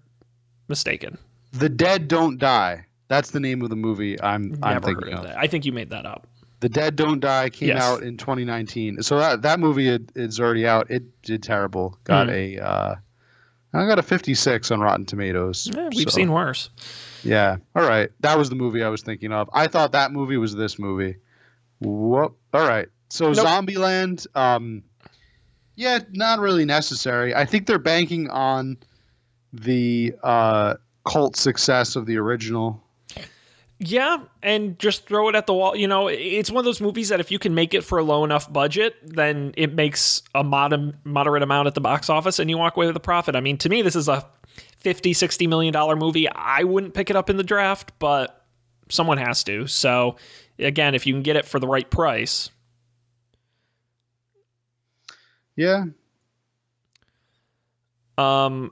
mistaken. 0.68 1.18
The 1.52 1.68
Dead 1.68 2.06
Don't 2.08 2.38
Die. 2.38 2.86
That's 3.08 3.32
the 3.32 3.40
name 3.40 3.60
of 3.62 3.70
the 3.70 3.76
movie 3.76 4.20
I'm 4.22 4.56
I'm 4.62 4.74
Never 4.74 4.86
thinking 4.86 5.08
heard 5.08 5.14
of 5.18 5.24
that. 5.24 5.36
I 5.36 5.48
think 5.48 5.64
you 5.64 5.72
made 5.72 5.90
that 5.90 6.06
up. 6.06 6.26
The 6.60 6.68
Dead 6.68 6.94
Don't 6.94 7.18
Die 7.18 7.50
came 7.50 7.70
Yes. 7.70 7.82
out 7.82 8.04
in 8.04 8.16
2019. 8.16 9.02
So 9.02 9.18
that 9.18 9.42
that 9.42 9.58
movie 9.58 9.88
is 9.88 10.00
is 10.14 10.38
already 10.40 10.64
out. 10.66 10.90
It 10.92 11.02
did 11.22 11.42
terrible. 11.42 11.98
Got 12.04 12.28
Hmm. 12.28 12.34
a 12.34 12.58
uh, 12.60 12.94
I 13.74 13.86
got 13.86 13.98
a 13.98 14.02
56 14.02 14.70
on 14.70 14.80
Rotten 14.80 15.06
Tomatoes. 15.06 15.70
Eh, 15.74 15.88
we've 15.96 16.10
So, 16.10 16.16
seen 16.16 16.30
worse. 16.32 16.68
Yeah. 17.24 17.56
All 17.74 17.86
right. 17.88 18.10
That 18.20 18.36
was 18.36 18.50
the 18.50 18.54
movie 18.56 18.82
I 18.82 18.88
was 18.88 19.02
thinking 19.02 19.32
of. 19.32 19.48
I 19.52 19.66
thought 19.66 19.92
that 19.92 20.12
movie 20.12 20.36
was 20.36 20.54
this 20.54 20.78
movie. 20.78 21.16
Whoop. 21.80 22.36
All 22.52 22.68
right. 22.68 22.88
So 23.08 23.32
Nope. 23.32 23.46
Zombieland. 23.46 24.26
Um, 24.36 24.82
yeah, 25.74 26.00
not 26.10 26.38
really 26.38 26.64
necessary. 26.64 27.34
I 27.34 27.44
think 27.46 27.66
they're 27.66 27.78
banking 27.78 28.28
on 28.28 28.76
the 29.52 30.14
uh, 30.22 30.74
cult 31.06 31.36
success 31.36 31.96
of 31.96 32.04
the 32.06 32.18
original. 32.18 32.81
Yeah, 33.84 34.18
and 34.44 34.78
just 34.78 35.08
throw 35.08 35.28
it 35.28 35.34
at 35.34 35.46
the 35.46 35.54
wall. 35.54 35.74
You 35.74 35.88
know, 35.88 36.06
it's 36.06 36.52
one 36.52 36.60
of 36.60 36.64
those 36.64 36.80
movies 36.80 37.08
that 37.08 37.18
if 37.18 37.32
you 37.32 37.40
can 37.40 37.52
make 37.52 37.74
it 37.74 37.82
for 37.82 37.98
a 37.98 38.04
low 38.04 38.22
enough 38.22 38.50
budget, 38.52 38.94
then 39.02 39.52
it 39.56 39.74
makes 39.74 40.22
a 40.36 40.44
mod- 40.44 40.94
moderate 41.04 41.42
amount 41.42 41.66
at 41.66 41.74
the 41.74 41.80
box 41.80 42.08
office 42.08 42.38
and 42.38 42.48
you 42.48 42.56
walk 42.56 42.76
away 42.76 42.86
with 42.86 42.96
a 42.96 43.00
profit. 43.00 43.34
I 43.34 43.40
mean, 43.40 43.58
to 43.58 43.68
me, 43.68 43.82
this 43.82 43.96
is 43.96 44.06
a 44.06 44.24
50, 44.78 45.12
60 45.12 45.48
million 45.48 45.72
dollar 45.72 45.96
movie. 45.96 46.28
I 46.28 46.62
wouldn't 46.62 46.94
pick 46.94 47.10
it 47.10 47.16
up 47.16 47.28
in 47.28 47.38
the 47.38 47.42
draft, 47.42 47.90
but 47.98 48.46
someone 48.88 49.18
has 49.18 49.42
to. 49.44 49.66
So, 49.66 50.14
again, 50.60 50.94
if 50.94 51.04
you 51.04 51.12
can 51.12 51.24
get 51.24 51.34
it 51.34 51.44
for 51.44 51.58
the 51.58 51.66
right 51.66 51.90
price. 51.90 52.50
Yeah. 55.56 55.86
Um, 58.16 58.70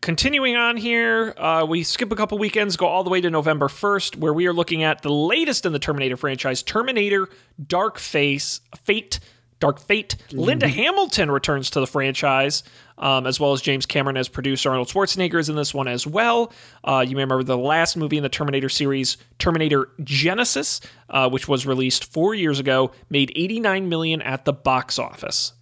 continuing 0.00 0.56
on 0.56 0.76
here, 0.76 1.34
uh, 1.36 1.66
we 1.68 1.82
skip 1.82 2.12
a 2.12 2.16
couple 2.16 2.38
weekends, 2.38 2.76
go 2.76 2.86
all 2.86 3.04
the 3.04 3.10
way 3.10 3.20
to 3.20 3.30
November 3.30 3.68
1st, 3.68 4.16
where 4.16 4.32
we 4.32 4.46
are 4.46 4.52
looking 4.52 4.82
at 4.82 5.02
the 5.02 5.10
latest 5.10 5.66
in 5.66 5.72
the 5.72 5.78
Terminator 5.78 6.16
franchise, 6.16 6.62
Terminator 6.62 7.28
Dark 7.66 7.98
Face 7.98 8.60
Fate. 8.84 9.20
Dark 9.60 9.78
Fate. 9.78 10.16
Linda 10.32 10.66
Hamilton 10.66 11.30
returns 11.30 11.68
to 11.70 11.80
the 11.80 11.86
franchise, 11.86 12.62
um, 12.96 13.26
as 13.26 13.38
well 13.38 13.52
as 13.52 13.60
James 13.60 13.84
Cameron 13.84 14.16
as 14.16 14.26
producer. 14.26 14.70
Arnold 14.70 14.88
Schwarzenegger 14.88 15.38
is 15.38 15.50
in 15.50 15.56
this 15.56 15.74
one 15.74 15.86
as 15.86 16.06
well. 16.06 16.50
Uh, 16.82 17.04
you 17.06 17.14
may 17.14 17.22
remember 17.22 17.44
the 17.44 17.58
last 17.58 17.94
movie 17.94 18.16
in 18.16 18.22
the 18.22 18.30
Terminator 18.30 18.70
series, 18.70 19.18
Terminator 19.38 19.90
Genisys, 20.00 20.80
uh, 21.10 21.28
which 21.28 21.46
was 21.46 21.66
released 21.66 22.10
four 22.10 22.34
years 22.34 22.58
ago, 22.58 22.92
made 23.10 23.32
89 23.36 23.90
million 23.90 24.22
at 24.22 24.46
the 24.46 24.54
box 24.54 24.98
office. 24.98 25.52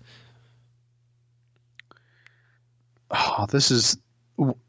Oh, 3.11 3.47
this 3.51 3.70
is. 3.70 3.99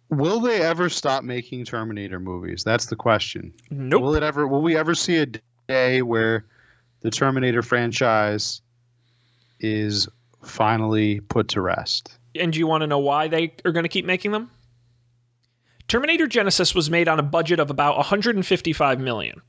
Will 0.09 0.39
they 0.39 0.61
ever 0.61 0.89
stop 0.89 1.23
making 1.23 1.65
Terminator 1.65 2.19
movies? 2.19 2.63
That's 2.63 2.87
the 2.87 2.95
question. 2.95 3.53
Nope. 3.69 4.01
Will 4.01 4.15
it 4.15 4.23
ever? 4.23 4.47
Will 4.47 4.61
we 4.61 4.75
ever 4.75 4.95
see 4.95 5.17
a 5.17 5.27
day 5.67 6.01
where 6.01 6.45
the 7.01 7.11
Terminator 7.11 7.61
franchise 7.61 8.61
is 9.59 10.07
finally 10.43 11.19
put 11.21 11.49
to 11.49 11.61
rest? 11.61 12.17
And 12.35 12.51
do 12.53 12.59
you 12.59 12.67
want 12.67 12.81
to 12.81 12.87
know 12.87 12.99
why 12.99 13.27
they 13.27 13.53
are 13.65 13.71
going 13.71 13.83
to 13.83 13.89
keep 13.89 14.05
making 14.05 14.31
them? 14.31 14.49
Terminator 15.87 16.27
Genisys 16.27 16.75
was 16.75 16.89
made 16.89 17.07
on 17.07 17.19
a 17.19 17.23
budget 17.23 17.59
of 17.59 17.69
about 17.71 17.97
155 17.97 18.99
million 18.99 19.41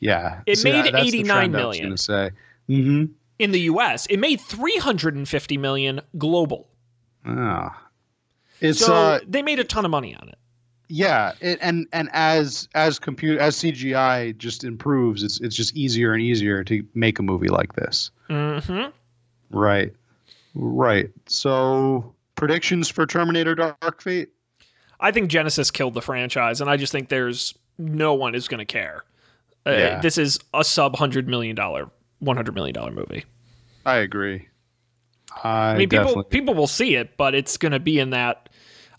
Yeah, 0.00 0.42
It 0.46 0.62
made 0.64 0.84
that's 0.84 0.90
the 0.92 0.98
89 0.98 1.52
trend 1.52 1.56
I 1.56 1.88
was 1.90 2.04
say. 2.04 2.30
Mm-hmm. 2.68 3.04
in 3.38 3.50
the 3.52 3.60
US. 3.60 4.06
It 4.06 4.18
made 4.18 4.40
350 4.40 5.56
million 5.56 6.00
global. 6.18 6.68
Ah. 7.24 7.81
It's 8.62 8.78
So 8.78 8.94
uh 8.94 9.20
they 9.26 9.42
made 9.42 9.58
a 9.58 9.64
ton 9.64 9.84
of 9.84 9.90
money 9.90 10.14
on 10.14 10.28
it. 10.28 10.38
yeah, 10.88 11.32
it, 11.40 11.58
and 11.60 11.86
and 11.92 12.08
as 12.12 12.68
as 12.74 12.98
compute 12.98 13.38
as 13.38 13.56
CGI 13.56 14.36
just 14.38 14.64
improves, 14.64 15.22
it's 15.22 15.40
it's 15.40 15.54
just 15.56 15.74
easier 15.76 16.12
and 16.14 16.22
easier 16.22 16.62
to 16.64 16.82
make 16.94 17.18
a 17.18 17.22
movie 17.22 17.48
like 17.48 17.74
this. 17.74 18.10
hmm 18.28 18.84
Right. 19.50 19.92
Right. 20.54 21.10
So 21.26 22.14
predictions 22.36 22.88
for 22.88 23.06
Terminator 23.06 23.54
Dark 23.54 24.02
Fate? 24.02 24.28
I 25.00 25.10
think 25.10 25.30
Genisys 25.30 25.72
killed 25.72 25.94
the 25.94 26.02
franchise, 26.02 26.60
and 26.60 26.70
I 26.70 26.76
just 26.76 26.92
think 26.92 27.08
there's 27.08 27.54
no 27.78 28.14
one 28.14 28.34
is 28.34 28.46
going 28.48 28.58
to 28.58 28.64
care. 28.64 29.02
Uh, 29.66 29.70
Yeah. 29.70 30.00
This 30.00 30.16
is 30.18 30.38
a 30.54 30.62
sub 30.64 30.96
hundred 30.96 31.26
million 31.28 31.56
dollar, 31.56 31.90
one 32.20 32.36
hundred 32.36 32.54
million 32.54 32.74
dollar 32.74 32.92
movie. 32.92 33.24
I 33.84 33.96
agree. 33.96 34.48
I, 35.42 35.70
I 35.72 35.78
mean, 35.78 35.88
people 35.88 36.22
people 36.24 36.54
will 36.54 36.66
see 36.66 36.94
it, 36.96 37.16
but 37.16 37.34
it's 37.34 37.56
going 37.56 37.72
to 37.72 37.80
be 37.80 37.98
in 37.98 38.10
that. 38.10 38.48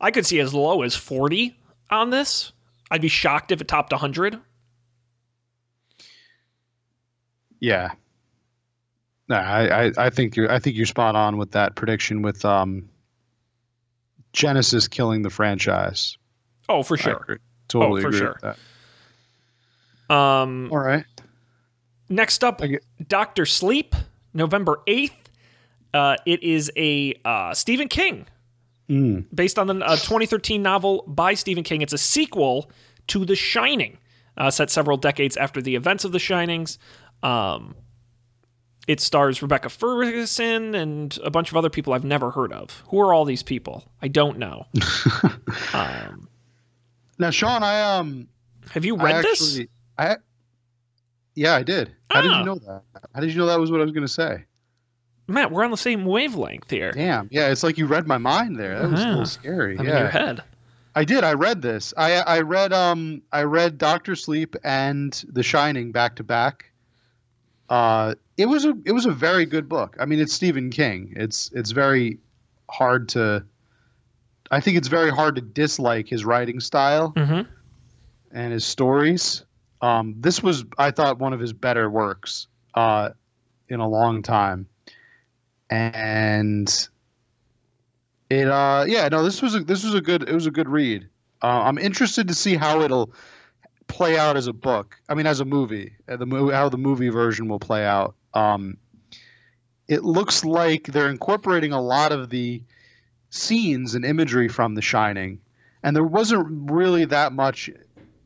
I 0.03 0.11
could 0.11 0.25
see 0.25 0.39
as 0.39 0.53
low 0.53 0.81
as 0.83 0.95
forty 0.95 1.57
on 1.89 2.09
this. 2.11 2.51
I'd 2.91 3.01
be 3.01 3.07
shocked 3.07 3.51
if 3.51 3.61
it 3.61 3.67
topped 3.67 3.93
hundred. 3.93 4.37
Yeah. 7.59 7.93
No, 9.29 9.37
I, 9.37 9.85
I, 9.85 9.91
I 9.97 10.09
think 10.09 10.35
you're 10.35 10.51
I 10.51 10.59
think 10.59 10.75
you're 10.75 10.85
spot 10.85 11.15
on 11.15 11.37
with 11.37 11.51
that 11.51 11.75
prediction 11.75 12.21
with 12.21 12.43
um 12.43 12.89
Genisys 14.33 14.89
killing 14.89 15.21
the 15.21 15.29
franchise. 15.29 16.17
Oh, 16.67 16.83
for 16.83 16.97
sure. 16.97 17.39
Totally 17.69 18.01
for 18.01 18.09
agree 18.09 18.19
sure. 18.19 18.37
with 18.43 18.57
Um. 20.15 20.69
All 20.71 20.79
right. 20.79 21.05
Next 22.09 22.43
up, 22.43 22.59
get- 22.59 22.83
Doctor 23.07 23.45
Sleep, 23.45 23.95
November 24.33 24.81
eighth. 24.85 25.29
Uh, 25.93 26.17
it 26.25 26.43
is 26.43 26.69
a 26.75 27.13
uh, 27.23 27.53
Stephen 27.53 27.87
King 27.87 28.25
Mm. 28.89 29.25
based 29.33 29.57
on 29.57 29.67
the 29.67 29.75
uh, 29.75 29.95
2013 29.95 30.61
novel 30.61 31.03
by 31.07 31.33
Stephen 31.35 31.63
King. 31.63 31.81
It's 31.81 31.93
a 31.93 31.97
sequel 31.97 32.69
to 33.07 33.23
The 33.23 33.35
Shining, 33.35 33.97
uh, 34.37 34.51
set 34.51 34.69
several 34.69 34.97
decades 34.97 35.37
after 35.37 35.61
the 35.61 35.75
events 35.75 36.03
of 36.03 36.11
The 36.11 36.19
Shinings. 36.19 36.77
Um, 37.23 37.75
it 38.85 38.99
stars 38.99 39.41
Rebecca 39.41 39.69
Ferguson 39.69 40.75
and 40.75 41.17
a 41.23 41.31
bunch 41.31 41.49
of 41.51 41.55
other 41.57 41.69
people 41.69 41.93
I've 41.93 42.03
never 42.03 42.31
heard 42.31 42.51
of. 42.51 42.83
Who 42.89 42.99
are 42.99 43.13
all 43.13 43.23
these 43.23 43.41
people? 43.41 43.85
I 44.01 44.09
don't 44.09 44.37
know. 44.37 44.65
um, 45.73 46.27
Now, 47.17 47.29
Sean, 47.29 47.63
I 47.63 47.97
um 47.97 48.27
have 48.71 48.83
you 48.83 48.97
I 48.97 49.03
read 49.03 49.23
this? 49.23 49.61
I 49.97 50.17
yeah, 51.35 51.55
I 51.55 51.63
did. 51.63 51.95
How 52.09 52.21
did 52.21 52.31
Ah. 52.31 52.39
you 52.39 52.45
know 52.45 52.55
that? 52.55 52.81
How 53.15 53.21
did 53.21 53.31
you 53.31 53.37
know 53.37 53.45
that 53.45 53.59
was 53.59 53.71
what 53.71 53.79
I 53.79 53.83
was 53.83 53.93
going 53.93 54.05
to 54.05 54.11
say? 54.11 54.43
Matt, 55.33 55.51
we're 55.51 55.63
on 55.63 55.71
the 55.71 55.77
same 55.77 56.05
wavelength 56.05 56.69
here. 56.69 56.91
Damn. 56.91 57.27
Yeah, 57.31 57.49
it's 57.49 57.63
like 57.63 57.77
you 57.77 57.85
read 57.87 58.07
my 58.07 58.17
mind 58.17 58.57
there. 58.57 58.79
That 58.79 58.91
was 58.91 58.99
a 58.99 59.03
Uh-huh. 59.03 59.09
little 59.11 59.25
scary. 59.25 59.77
I'm 59.77 59.85
yeah. 59.85 59.91
in 59.95 59.97
your 59.99 60.09
head. 60.09 60.43
I 60.95 61.03
did. 61.05 61.23
I 61.23 61.33
read 61.33 61.61
this. 61.61 61.93
I 61.97 62.13
I 62.17 62.41
read 62.41 62.71
um 62.71 63.21
I 63.31 63.43
read 63.43 63.77
Doctor 63.79 64.15
Sleep 64.15 64.55
and 64.63 65.11
The 65.27 65.41
Shining 65.43 65.91
back 65.91 66.15
to 66.17 66.23
back. 66.23 66.65
Uh, 67.69 68.13
it 68.37 68.45
was 68.45 68.65
a 68.65 68.73
it 68.85 68.91
was 68.91 69.05
a 69.07 69.11
very 69.11 69.45
good 69.45 69.67
book. 69.67 69.95
I 69.99 70.05
mean, 70.05 70.19
it's 70.19 70.33
Stephen 70.33 70.69
King. 70.69 71.13
It's 71.15 71.49
it's 71.53 71.71
very 71.71 72.19
hard 72.69 73.09
to. 73.09 73.43
I 74.51 74.59
think 74.59 74.77
it's 74.77 74.87
very 74.87 75.09
hard 75.09 75.35
to 75.35 75.41
dislike 75.41 76.07
his 76.07 76.25
writing 76.25 76.59
style 76.59 77.11
Mm-hmm. 77.15 77.49
and 78.31 78.53
his 78.53 78.63
stories. 78.65 79.43
Um, 79.81 80.15
this 80.19 80.43
was, 80.43 80.63
I 80.77 80.91
thought, 80.91 81.17
one 81.19 81.33
of 81.33 81.39
his 81.39 81.51
better 81.53 81.89
works 81.89 82.47
uh, 82.75 83.09
in 83.67 83.79
a 83.79 83.87
long 83.87 84.21
time, 84.21 84.67
and 85.73 86.87
it, 88.29 88.47
uh, 88.47 88.85
yeah, 88.87 89.07
no, 89.09 89.23
this 89.23 89.41
was 89.41 89.55
a 89.55 89.61
this 89.61 89.83
was 89.83 89.95
a 89.95 90.01
good 90.01 90.21
it 90.29 90.33
was 90.33 90.45
a 90.45 90.51
good 90.51 90.69
read. 90.69 91.09
Uh, 91.41 91.63
I'm 91.63 91.79
interested 91.79 92.27
to 92.27 92.35
see 92.35 92.55
how 92.55 92.81
it'll 92.81 93.11
play 93.87 94.15
out 94.17 94.37
as 94.37 94.45
a 94.45 94.53
book. 94.53 94.95
I 95.09 95.15
mean, 95.15 95.25
as 95.25 95.39
a 95.39 95.45
movie, 95.45 95.93
uh, 96.07 96.17
the 96.17 96.27
movie 96.27 96.53
how 96.53 96.69
the 96.69 96.77
movie 96.77 97.09
version 97.09 97.47
will 97.47 97.59
play 97.59 97.83
out. 97.83 98.13
Um, 98.35 98.77
it 99.87 100.03
looks 100.03 100.45
like 100.45 100.83
they're 100.83 101.09
incorporating 101.09 101.71
a 101.71 101.81
lot 101.81 102.11
of 102.11 102.29
the 102.29 102.61
scenes 103.31 103.95
and 103.95 104.05
imagery 104.05 104.49
from 104.49 104.75
The 104.75 104.81
Shining, 104.83 105.39
and 105.81 105.95
there 105.95 106.03
wasn't 106.03 106.71
really 106.71 107.05
that 107.05 107.33
much. 107.33 107.71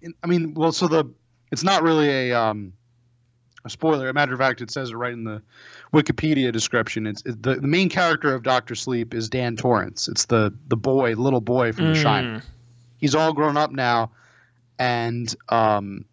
In, 0.01 0.13
I 0.21 0.27
mean, 0.27 0.53
well, 0.53 0.73
so 0.73 0.89
the 0.89 1.05
it's 1.49 1.63
not 1.63 1.81
really 1.81 2.09
a 2.09 2.33
um, 2.33 2.73
a 3.63 3.69
spoiler. 3.69 4.09
A 4.09 4.13
matter 4.13 4.33
of 4.33 4.39
fact, 4.39 4.59
it 4.59 4.69
says 4.69 4.89
it 4.89 4.95
right 4.97 5.13
in 5.13 5.23
the 5.23 5.41
Wikipedia 5.93 6.51
description. 6.51 7.07
It's 7.07 7.21
it, 7.25 7.41
the, 7.41 7.55
the 7.55 7.67
main 7.67 7.89
character 7.89 8.33
of 8.33 8.43
Doctor 8.43 8.75
Sleep 8.75 9.13
is 9.13 9.29
Dan 9.29 9.55
Torrance. 9.55 10.07
It's 10.07 10.25
the 10.25 10.53
the 10.67 10.77
boy, 10.77 11.13
little 11.13 11.41
boy 11.41 11.71
from 11.71 11.85
The 11.93 11.95
Shining. 11.95 12.41
He's 12.97 13.15
all 13.15 13.33
grown 13.33 13.57
up 13.57 13.71
now, 13.71 14.11
and 14.79 15.33
um, 15.49 16.05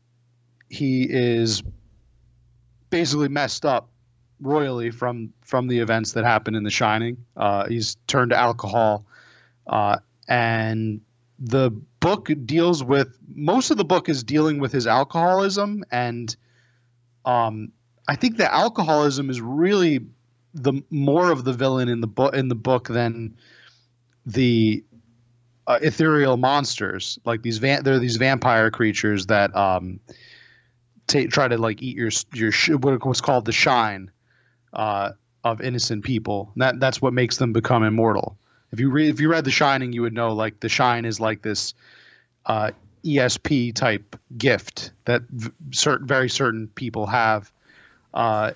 he 0.69 1.05
is 1.09 1.63
basically 2.91 3.29
messed 3.29 3.65
up 3.65 3.89
royally 4.41 4.91
from 4.91 5.33
from 5.43 5.69
the 5.69 5.81
events 5.81 6.13
that 6.13 6.25
happened 6.25 6.57
in 6.57 6.63
The 6.63 6.71
Shining. 6.71 7.25
Uh, 7.37 7.67
he's 7.67 7.97
turned 8.07 8.31
to 8.31 8.37
alcohol, 8.37 9.07
uh, 9.67 9.99
and 10.29 11.01
the 11.39 11.71
book 12.01 12.31
deals 12.45 12.85
with 12.85 13.19
most 13.35 13.71
of 13.71 13.77
the 13.77 13.85
book 13.85 14.09
is 14.09 14.23
dealing 14.23 14.61
with 14.61 14.73
his 14.73 14.87
alcoholism, 14.87 15.85
and 15.91 16.37
um, 17.25 17.73
I 18.09 18.17
think 18.17 18.37
the 18.37 18.53
alcoholism 18.53 19.31
is 19.31 19.41
really 19.41 20.01
the 20.55 20.83
more 20.91 21.31
of 21.31 21.45
the 21.45 21.53
villain 21.53 21.89
in 21.89 22.01
the 22.01 22.07
book 22.07 22.35
in 22.35 22.49
the 22.49 22.55
book 22.55 22.89
than 22.89 23.37
the 24.27 24.85
uh, 25.67 25.79
ethereal 25.83 26.37
monsters 26.37 27.19
like 27.25 27.43
these 27.43 27.59
van- 27.59 27.83
they're 27.83 27.99
these 27.99 28.17
vampire 28.17 28.71
creatures 28.71 29.27
that 29.27 29.55
um 29.57 29.99
ta- 31.07 31.27
try 31.31 31.49
to 31.49 31.57
like 31.59 31.83
eat 31.83 31.97
your 31.97 32.11
your 32.33 32.53
sh- 32.53 32.71
what- 32.71 33.05
what's 33.05 33.21
called 33.21 33.45
the 33.45 33.53
shine 33.53 34.11
uh, 34.73 35.13
of 35.45 35.61
innocent 35.61 36.05
people. 36.05 36.51
And 36.55 36.63
that 36.63 36.81
that's 36.81 37.01
what 37.01 37.13
makes 37.13 37.37
them 37.37 37.53
become 37.53 37.83
immortal. 37.83 38.37
If 38.73 38.81
you 38.81 38.91
read 38.91 39.09
if 39.09 39.21
you 39.21 39.29
read 39.31 39.45
The 39.45 39.51
Shining, 39.51 39.93
you 39.93 40.03
would 40.03 40.13
know 40.13 40.33
like 40.33 40.61
the 40.61 40.69
shine 40.69 41.05
is 41.05 41.21
like 41.21 41.43
this 41.43 41.75
uh, 42.47 42.73
ESP 43.05 43.75
type 43.75 44.17
gift 44.37 44.93
that 45.05 45.23
v- 45.31 45.51
certain 45.73 46.07
very 46.07 46.29
certain 46.29 46.69
people 46.69 47.07
have. 47.07 47.53
Uh, 48.15 48.53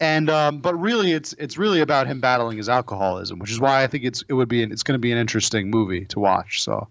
and 0.00 0.30
um, 0.30 0.60
but 0.60 0.74
really, 0.76 1.12
it's 1.12 1.32
it's 1.34 1.58
really 1.58 1.80
about 1.80 2.06
him 2.06 2.20
battling 2.20 2.56
his 2.56 2.68
alcoholism, 2.68 3.38
which 3.38 3.50
is 3.50 3.58
why 3.60 3.82
I 3.82 3.86
think 3.86 4.04
it's 4.04 4.22
it 4.28 4.34
would 4.34 4.48
be 4.48 4.62
an, 4.62 4.72
it's 4.72 4.82
going 4.82 4.94
to 4.94 5.00
be 5.00 5.12
an 5.12 5.18
interesting 5.18 5.70
movie 5.70 6.04
to 6.06 6.20
watch. 6.20 6.62
So, 6.62 6.88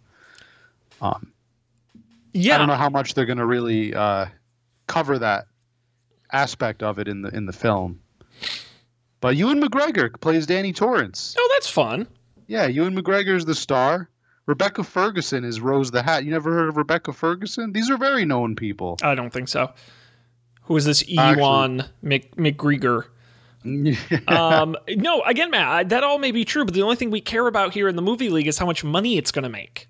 Um, 1.02 1.32
Yeah, 2.34 2.56
I 2.56 2.58
don't 2.58 2.68
know 2.68 2.76
how 2.76 2.89
much 2.89 3.14
they're 3.14 3.26
going 3.26 3.38
to 3.38 3.46
really 3.46 3.93
uh, 3.93 4.26
cover 4.88 5.20
that 5.20 5.46
aspect 6.32 6.84
of 6.84 7.00
it 7.00 7.08
in 7.08 7.22
the 7.22 7.30
in 7.30 7.46
the 7.46 7.54
film. 7.54 8.02
But 9.22 9.36
Ewan 9.38 9.62
McGregor 9.62 10.20
plays 10.20 10.46
Danny 10.46 10.74
Torrance. 10.74 11.36
Oh, 11.38 11.50
that's 11.56 11.70
fun. 11.70 12.08
Yeah, 12.48 12.68
Ewan 12.68 12.96
McGregor's 12.96 13.46
the 13.46 13.56
star. 13.56 14.10
Rebecca 14.48 14.84
Ferguson 14.84 15.43
is 15.43 15.60
Rose 15.60 15.89
the 15.89 16.04
Hat. 16.04 16.26
You 16.26 16.32
never 16.32 16.54
heard 16.54 16.70
of 16.70 16.78
Rebecca 16.78 17.14
Ferguson? 17.14 17.72
These 17.72 17.89
are 17.89 17.98
very 17.98 18.26
known 18.26 18.56
people. 18.56 18.98
I 19.02 19.16
don't 19.16 19.32
think 19.32 19.48
so. 19.48 19.72
Who 20.66 20.78
is 20.78 20.86
this 20.86 21.07
Ewan 21.07 21.84
Mc, 22.01 22.36
McGregor? 22.36 23.05
um, 24.28 24.76
no, 24.89 25.22
again, 25.24 25.49
Matt, 25.49 25.89
that 25.89 26.03
all 26.03 26.20
may 26.20 26.32
be 26.32 26.45
true, 26.45 26.66
but 26.66 26.74
the 26.74 26.84
only 26.84 26.95
thing 26.95 27.09
we 27.09 27.22
care 27.22 27.47
about 27.47 27.74
here 27.74 27.88
in 27.88 27.95
the 27.95 28.01
movie 28.01 28.30
league 28.30 28.47
is 28.47 28.57
how 28.57 28.66
much 28.66 28.84
money 28.84 29.18
it's 29.18 29.32
going 29.32 29.43
to 29.43 29.49
make. 29.49 29.88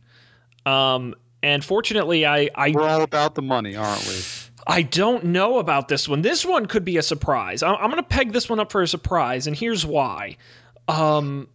Um, 0.65 1.15
and 1.43 1.63
fortunately, 1.63 2.25
I 2.25 2.49
I, 2.55 2.71
We're 2.71 2.87
all 2.87 3.03
about 3.03 3.35
the 3.35 3.41
money, 3.41 3.75
aren't 3.75 4.07
we? 4.07 4.21
I 4.67 4.81
don't 4.81 5.25
know 5.25 5.59
about 5.59 5.89
this 5.89 6.09
one. 6.09 6.21
This 6.21 6.43
one 6.43 6.65
could 6.65 6.83
be 6.83 6.97
a 6.97 7.03
surprise. 7.03 7.61
I'm, 7.61 7.75
I'm 7.75 7.91
going 7.91 7.97
to 7.97 8.03
peg 8.03 8.31
this 8.31 8.49
one 8.49 8.59
up 8.59 8.71
for 8.71 8.81
a 8.81 8.87
surprise, 8.87 9.45
and 9.45 9.55
here's 9.55 9.85
why. 9.85 10.37
Um, 10.87 11.47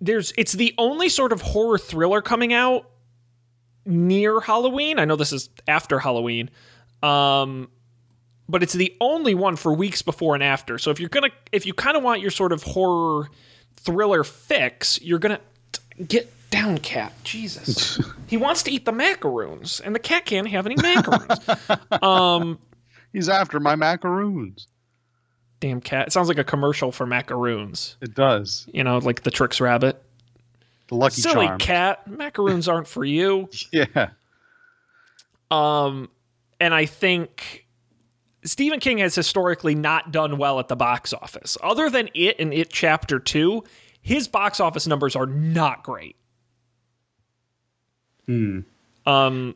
there's 0.00 0.32
it's 0.36 0.52
the 0.52 0.74
only 0.78 1.08
sort 1.08 1.32
of 1.32 1.42
horror 1.42 1.78
thriller 1.78 2.22
coming 2.22 2.52
out 2.52 2.88
near 3.84 4.40
Halloween. 4.40 4.98
I 4.98 5.04
know 5.04 5.16
this 5.16 5.32
is 5.32 5.50
after 5.68 5.98
Halloween. 5.98 6.50
Um, 7.04 7.68
but 8.48 8.62
it's 8.62 8.72
the 8.72 8.94
only 9.00 9.34
one 9.34 9.56
for 9.56 9.72
weeks 9.74 10.02
before 10.02 10.34
and 10.34 10.42
after. 10.42 10.78
So 10.78 10.90
if 10.90 11.00
you're 11.00 11.08
gonna, 11.08 11.30
if 11.52 11.66
you 11.66 11.74
kind 11.74 11.96
of 11.96 12.02
want 12.02 12.20
your 12.20 12.30
sort 12.30 12.52
of 12.52 12.62
horror 12.62 13.28
thriller 13.76 14.24
fix, 14.24 15.00
you're 15.02 15.18
gonna 15.18 15.40
get 16.06 16.30
down, 16.50 16.78
cat. 16.78 17.12
Jesus, 17.24 17.98
he 18.28 18.36
wants 18.36 18.62
to 18.64 18.70
eat 18.70 18.84
the 18.84 18.92
macaroons, 18.92 19.80
and 19.80 19.94
the 19.94 19.98
cat 19.98 20.24
can't 20.24 20.48
have 20.48 20.66
any 20.66 20.76
macaroons. 20.76 21.40
um, 22.02 22.58
He's 23.12 23.28
after 23.28 23.60
my 23.60 23.76
macaroons. 23.76 24.66
damn 25.60 25.80
cat. 25.80 26.08
It 26.08 26.12
sounds 26.12 26.28
like 26.28 26.38
a 26.38 26.44
commercial 26.44 26.90
for 26.92 27.06
macaroons. 27.06 27.96
It 28.00 28.14
does. 28.14 28.66
You 28.72 28.82
know, 28.84 28.98
like 28.98 29.22
the 29.22 29.30
Trix 29.30 29.60
Rabbit. 29.60 30.02
The 30.88 30.96
Lucky 30.96 31.22
Silly 31.22 31.46
Charm. 31.46 31.58
cat, 31.58 32.06
macaroons 32.10 32.68
aren't 32.68 32.88
for 32.88 33.04
you. 33.04 33.48
Yeah. 33.72 34.10
Um, 35.50 36.08
and 36.64 36.72
I 36.72 36.86
think 36.86 37.66
Stephen 38.42 38.80
King 38.80 38.98
has 38.98 39.14
historically 39.14 39.74
not 39.74 40.12
done 40.12 40.38
well 40.38 40.58
at 40.60 40.68
the 40.68 40.76
box 40.76 41.12
office. 41.12 41.58
Other 41.62 41.90
than 41.90 42.08
it 42.14 42.36
and 42.38 42.54
it 42.54 42.70
chapter 42.70 43.18
two, 43.18 43.64
his 44.00 44.28
box 44.28 44.60
office 44.60 44.86
numbers 44.86 45.14
are 45.14 45.26
not 45.26 45.82
great. 45.84 46.16
Hmm. 48.26 48.60
Um, 49.06 49.54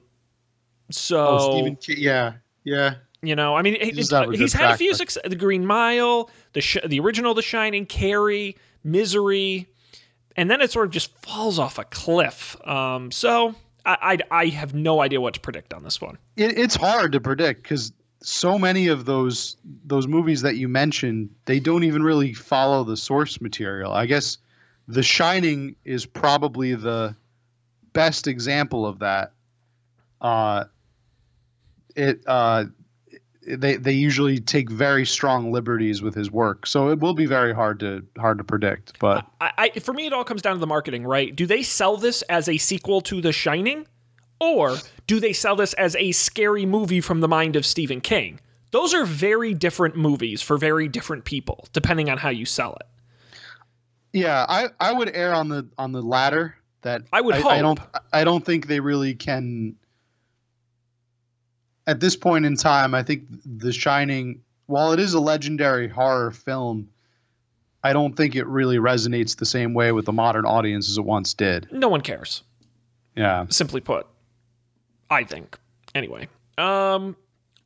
so 0.91 1.27
Oh, 1.27 1.53
Stephen 1.57 1.77
King. 1.77 1.97
Yeah. 1.99 2.33
Yeah. 2.65 2.95
you 3.23 3.35
know, 3.35 3.57
I 3.57 3.63
mean, 3.63 3.75
he- 3.81 3.93
does 3.93 4.11
he's 4.39 4.53
had 4.53 4.73
a 4.73 4.77
few 4.77 4.95
success. 4.95 5.23
The 5.27 5.37
Green 5.37 5.65
Mile, 5.65 6.29
the 6.53 6.61
sh- 6.61 6.77
the 6.87 7.01
original, 7.01 7.33
The 7.35 7.41
Shining, 7.43 7.87
Carrie, 7.87 8.57
Misery, 8.85 9.67
and 10.37 10.51
then 10.51 10.61
it 10.61 10.71
sort 10.71 10.87
of 10.87 10.93
just 10.93 11.17
falls 11.23 11.59
off 11.59 11.79
a 11.79 11.85
cliff. 11.85 12.57
Um, 12.69 13.11
so 13.11 13.55
I, 13.89 14.19
I 14.31 14.43
I 14.43 14.47
have 14.47 14.75
no 14.75 15.01
idea 15.01 15.21
what 15.21 15.35
to 15.35 15.41
predict 15.41 15.73
on 15.73 15.83
this 15.83 16.01
one. 16.01 16.19
It, 16.37 16.59
it's 16.59 16.77
hard 16.77 17.13
to 17.13 17.21
predict 17.21 17.63
because 17.63 17.93
so 18.21 18.59
many 18.59 18.89
of 18.89 19.07
those 19.07 19.57
those 19.85 20.07
movies 20.07 20.43
that 20.43 20.57
you 20.57 20.69
mentioned 20.69 21.31
they 21.47 21.59
don't 21.59 21.85
even 21.85 22.03
really 22.03 22.35
follow 22.35 22.85
the 22.85 22.97
source 22.97 23.41
material. 23.41 23.93
I 23.93 24.07
guess 24.07 24.39
The 24.89 25.03
Shining 25.03 25.77
is 25.85 26.05
probably 26.05 26.75
the 26.75 27.17
best 27.93 28.27
example 28.27 28.87
of 28.87 28.99
that. 28.99 29.33
Uh, 30.21 30.65
it 31.97 32.23
uh, 32.27 32.65
they 33.57 33.77
they 33.77 33.93
usually 33.93 34.41
take 34.41 34.71
very 34.71 35.07
strong 35.07 35.53
liberties 35.53 36.03
with 36.03 36.15
his 36.15 36.31
work, 36.31 36.67
so 36.67 36.91
it 36.91 37.01
will 37.01 37.15
be 37.15 37.27
very 37.27 37.55
hard 37.55 37.81
to 37.81 38.05
hard 38.19 38.39
to 38.39 38.45
predict. 38.45 38.99
But 38.99 39.27
I, 39.41 39.51
I 39.59 39.81
for 39.81 39.93
me 39.93 40.07
it 40.07 40.13
all 40.13 40.25
comes 40.25 40.43
down 40.43 40.55
to 40.55 40.61
the 40.61 40.67
marketing, 40.67 41.05
right? 41.05 41.35
Do 41.35 41.47
they 41.47 41.63
sell 41.63 41.97
this 41.97 42.23
as 42.23 42.49
a 42.49 42.59
sequel 42.59 43.01
to 43.03 43.21
The 43.21 43.33
Shining, 43.33 43.87
or 44.41 44.77
do 45.07 45.21
they 45.21 45.33
sell 45.33 45.57
this 45.57 45.73
as 45.75 45.97
a 45.97 46.13
scary 46.13 46.67
movie 46.67 47.01
from 47.01 47.21
the 47.21 47.29
mind 47.29 47.57
of 47.57 47.65
Stephen 47.67 48.01
King? 48.01 48.41
Those 48.71 48.93
are 48.93 49.05
very 49.05 49.55
different 49.55 49.97
movies 49.97 50.43
for 50.43 50.59
very 50.59 50.89
different 50.89 51.25
people, 51.25 51.67
depending 51.73 52.11
on 52.11 52.19
how 52.19 52.29
you 52.29 52.45
sell 52.45 52.77
it. 52.77 52.87
Yeah, 54.13 54.45
I, 54.49 54.69
I 54.79 54.93
would 54.93 55.15
err 55.15 55.35
on 55.35 55.49
the 55.49 55.69
on 55.79 55.93
the 55.93 56.03
latter. 56.03 56.55
That 56.83 57.03
I 57.13 57.21
would 57.21 57.35
I, 57.35 57.41
hope. 57.41 57.61
don't 57.61 57.81
I 58.13 58.25
don't 58.25 58.45
think 58.45 58.67
they 58.67 58.81
really 58.81 59.15
can. 59.15 59.77
At 61.89 61.99
this 62.01 62.15
point 62.15 62.45
in 62.47 62.55
time, 62.55 62.95
I 62.95 63.03
think 63.03 63.25
The 63.45 63.73
Shining, 63.73 64.41
while 64.67 64.93
it 64.93 65.01
is 65.01 65.15
a 65.15 65.21
legendary 65.21 65.89
horror 65.89 66.31
film, 66.31 66.89
I 67.83 67.93
don't 67.93 68.15
think 68.17 68.37
it 68.37 68.47
really 68.47 68.77
resonates 68.77 69.35
the 69.37 69.47
same 69.47 69.73
way 69.75 69.91
with 69.93 70.05
the 70.05 70.13
modern 70.13 70.45
audience 70.45 70.89
as 70.91 70.99
it 70.99 71.05
once 71.05 71.33
did. 71.35 71.67
No 71.73 71.89
one 71.89 72.03
cares. 72.03 72.43
Yeah. 73.17 73.47
Simply 73.49 73.81
put, 73.81 74.07
I 75.11 75.25
think. 75.25 75.59
Anyway, 75.95 76.29
um, 76.59 77.17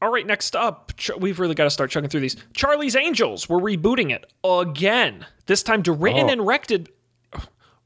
all 0.01 0.11
right. 0.11 0.27
Next 0.27 0.55
up, 0.55 0.93
Ch- 0.97 1.11
we've 1.19 1.41
really 1.41 1.55
got 1.57 1.65
to 1.65 1.71
start 1.71 1.91
chugging 1.91 2.09
through 2.09 2.21
these. 2.21 2.37
Charlie's 2.55 2.95
Angels. 2.97 3.49
We're 3.49 3.59
rebooting 3.59 4.13
it 4.13 4.33
again. 4.45 5.27
This 5.47 5.63
time, 5.65 5.83
to 5.83 5.93
written 5.93 6.27
Oh. 6.27 6.33
and 6.33 6.41
directed, 6.43 6.89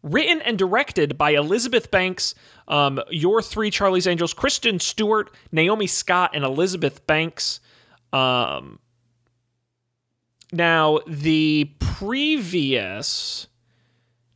written 0.02 0.42
and 0.42 0.58
directed 0.58 1.16
by 1.16 1.30
Elizabeth 1.30 1.90
Banks. 1.90 2.34
Um, 2.68 3.00
your 3.10 3.42
three 3.42 3.70
Charlie's 3.70 4.06
Angels: 4.06 4.34
Kristen 4.34 4.80
Stewart, 4.80 5.30
Naomi 5.52 5.86
Scott, 5.86 6.30
and 6.34 6.44
Elizabeth 6.44 7.06
Banks. 7.06 7.60
Um, 8.12 8.78
now 10.52 11.00
the 11.06 11.70
previous. 11.78 13.48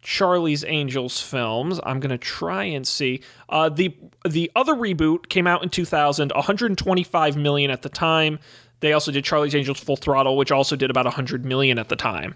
Charlie's 0.03 0.65
Angels 0.65 1.21
films. 1.21 1.79
I'm 1.85 2.01
gonna 2.01 2.19
try 2.19 2.65
and 2.65 2.89
see. 2.89 3.23
Uh, 3.49 3.69
the 3.69 3.95
the 4.27 4.51
other 4.57 4.75
reboot 4.75 5.29
came 5.29 5.47
out 5.47 5.63
in 5.63 5.69
2000, 5.69 6.33
125 6.33 7.37
million 7.37 7.71
at 7.71 7.83
the 7.83 7.91
time. 7.91 8.39
They 8.81 8.95
also 8.95 9.13
did 9.13 9.25
Charlie's 9.25 9.55
Angels 9.55 9.79
Full 9.81 9.97
Throttle, 9.97 10.37
which 10.37 10.51
also 10.51 10.75
did 10.75 10.91
about 10.91 11.05
100 11.05 11.45
million 11.45 11.79
at 11.79 11.89
the 11.91 11.97
time. 11.97 12.35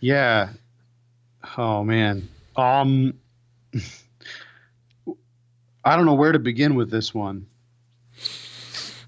Yeah. 0.00 0.48
Oh 1.56 1.84
man. 1.84 2.28
Um 2.56 3.14
I 5.84 5.96
don't 5.96 6.04
know 6.04 6.14
where 6.14 6.32
to 6.32 6.38
begin 6.38 6.74
with 6.74 6.90
this 6.90 7.14
one. 7.14 7.46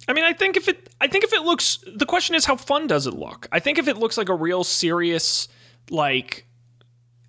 I 0.08 0.14
mean, 0.14 0.24
I 0.24 0.32
think 0.32 0.56
if 0.56 0.68
it, 0.68 0.88
I 1.00 1.06
think 1.06 1.24
if 1.24 1.32
it 1.32 1.42
looks, 1.42 1.78
the 1.94 2.06
question 2.06 2.34
is 2.34 2.44
how 2.44 2.56
fun 2.56 2.86
does 2.86 3.06
it 3.06 3.14
look? 3.14 3.46
I 3.52 3.60
think 3.60 3.78
if 3.78 3.88
it 3.88 3.96
looks 3.96 4.18
like 4.18 4.28
a 4.28 4.34
real 4.34 4.64
serious, 4.64 5.48
like, 5.90 6.46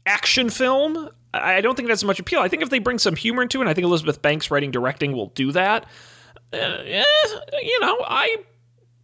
action 0.05 0.49
film, 0.49 1.09
I 1.33 1.61
don't 1.61 1.75
think 1.75 1.87
it 1.87 1.91
has 1.91 2.03
much 2.03 2.19
appeal. 2.19 2.39
I 2.39 2.47
think 2.47 2.63
if 2.63 2.69
they 2.69 2.79
bring 2.79 2.99
some 2.99 3.15
humor 3.15 3.41
into 3.43 3.59
it, 3.59 3.61
and 3.61 3.69
I 3.69 3.73
think 3.73 3.85
Elizabeth 3.85 4.21
Banks 4.21 4.49
writing 4.49 4.71
directing 4.71 5.13
will 5.13 5.27
do 5.27 5.51
that. 5.51 5.85
Uh, 6.51 6.57
eh, 6.57 7.03
you 7.61 7.79
know, 7.79 7.97
I, 8.05 8.37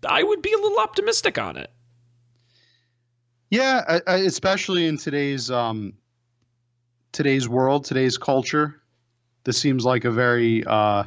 I 0.08 0.24
would 0.24 0.42
be 0.42 0.54
a 0.54 0.58
little 0.58 0.80
optimistic 0.80 1.38
on 1.38 1.58
it. 1.58 1.72
Yeah, 3.50 4.00
especially 4.06 4.86
in 4.86 4.98
today's 4.98 5.50
um, 5.50 5.94
today's 7.12 7.48
world, 7.50 7.86
today's 7.86 8.18
culture, 8.18 8.82
this 9.44 9.58
seems 9.58 9.86
like 9.86 10.06
a 10.06 10.12
very 10.12 10.64
uh, 10.66 11.04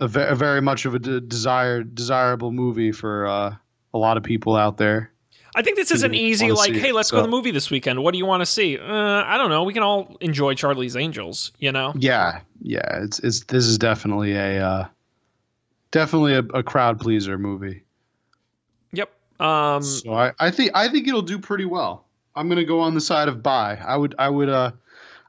a, 0.00 0.08
ve- 0.08 0.28
a 0.28 0.34
very 0.34 0.60
much 0.60 0.84
of 0.84 0.94
a 0.94 0.98
de- 0.98 1.20
desired 1.20 1.94
desirable 1.94 2.52
movie 2.52 2.92
for 2.92 3.26
uh, 3.26 3.54
a 3.94 3.98
lot 3.98 4.16
of 4.16 4.22
people 4.22 4.56
out 4.56 4.76
there. 4.76 5.12
I 5.56 5.62
think 5.62 5.76
this 5.76 5.90
is 5.90 6.04
an 6.04 6.14
easy 6.14 6.52
like, 6.52 6.74
hey, 6.74 6.92
let's 6.92 7.10
go 7.10 7.16
to 7.16 7.22
the 7.22 7.28
movie 7.28 7.50
this 7.50 7.68
weekend. 7.70 8.02
What 8.02 8.12
do 8.12 8.18
you 8.18 8.26
want 8.26 8.42
to 8.42 8.46
see? 8.46 8.78
Uh, 8.78 8.84
I 9.24 9.36
don't 9.38 9.50
know. 9.50 9.64
We 9.64 9.72
can 9.72 9.82
all 9.82 10.16
enjoy 10.20 10.54
Charlie's 10.54 10.94
Angels, 10.94 11.50
you 11.58 11.72
know. 11.72 11.94
Yeah, 11.96 12.42
yeah, 12.62 13.02
it's 13.02 13.18
it's 13.20 13.40
this 13.44 13.64
is 13.64 13.76
definitely 13.76 14.34
a 14.34 14.64
uh, 14.64 14.86
definitely 15.90 16.34
a, 16.34 16.40
a 16.58 16.62
crowd 16.62 17.00
pleaser 17.00 17.38
movie. 17.38 17.82
Yep. 18.92 19.10
Um, 19.40 19.82
So 19.82 20.12
I, 20.12 20.32
I 20.38 20.50
think 20.52 20.70
I 20.74 20.88
think 20.88 21.08
it'll 21.08 21.22
do 21.22 21.40
pretty 21.40 21.64
well. 21.64 22.04
I'm 22.38 22.48
gonna 22.48 22.64
go 22.64 22.80
on 22.80 22.94
the 22.94 23.00
side 23.00 23.28
of 23.28 23.42
buy. 23.42 23.76
I 23.84 23.96
would 23.96 24.14
I 24.18 24.28
would 24.28 24.48
uh, 24.48 24.70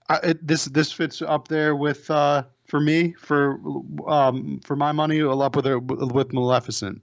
I, 0.09 0.17
it, 0.23 0.47
this 0.47 0.65
this 0.65 0.91
fits 0.91 1.21
up 1.21 1.47
there 1.47 1.75
with 1.75 2.09
uh 2.11 2.43
for 2.67 2.79
me 2.79 3.13
for 3.13 3.59
um 4.07 4.59
for 4.63 4.75
my 4.75 4.91
money. 4.91 5.21
Up 5.21 5.55
with 5.55 5.65
with 5.65 6.33
Maleficent. 6.33 7.01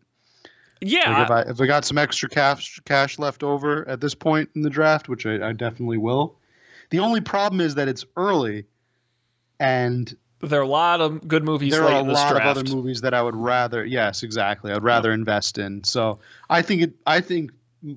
yeah. 0.81 1.11
Like 1.11 1.25
if 1.25 1.31
I 1.31 1.41
if 1.51 1.61
I 1.61 1.67
got 1.67 1.85
some 1.85 1.99
extra 1.99 2.29
cash 2.29 2.81
cash 2.85 3.19
left 3.19 3.43
over 3.43 3.87
at 3.89 4.01
this 4.01 4.15
point 4.15 4.49
in 4.55 4.63
the 4.63 4.71
draft, 4.71 5.09
which 5.09 5.27
I, 5.27 5.49
I 5.49 5.53
definitely 5.53 5.99
will. 5.99 6.37
The 6.91 7.01
only 7.01 7.21
problem 7.21 7.61
is 7.61 7.75
that 7.75 7.89
it's 7.89 8.05
early, 8.17 8.65
and 9.59 10.17
there 10.41 10.61
are 10.61 10.63
a 10.63 10.69
lot 10.69 11.01
of 11.01 11.27
good 11.27 11.45
movies 11.45 11.73
there 11.73 11.83
are 11.83 12.01
a 12.01 12.03
lot 12.03 12.31
draft. 12.31 12.47
of 12.47 12.57
other 12.59 12.75
movies 12.75 13.01
that 13.01 13.15
I 13.15 13.23
would 13.23 13.35
rather. 13.35 13.85
Yes, 13.85 14.23
exactly. 14.23 14.71
I'd 14.71 14.85
rather 14.85 15.11
invest 15.13 15.59
in. 15.59 15.83
So 15.83 16.21
I 16.49 16.63
think 16.63 16.83
it. 16.83 16.93
I 17.07 17.21
think 17.21 17.51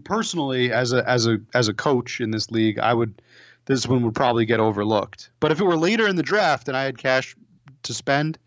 personally, 0.04 0.72
as 0.72 0.94
a 0.94 1.08
as 1.10 1.28
a 1.28 1.40
as 1.54 1.68
a 1.68 1.74
coach 1.74 2.22
in 2.22 2.32
this 2.32 2.52
league, 2.52 2.80
I 2.80 2.94
would 2.94 3.22
this 3.66 3.88
one 3.88 4.04
would 4.04 4.16
probably 4.16 4.46
get 4.46 4.60
overlooked. 4.60 5.30
But 5.40 5.52
if 5.52 5.60
it 5.60 5.64
were 5.64 5.78
later 5.78 6.08
in 6.08 6.16
the 6.16 6.24
draft 6.24 6.68
and 6.68 6.76
I 6.76 6.84
had 6.84 6.98
cash 6.98 7.36
to 7.84 7.94
spend, 7.94 8.38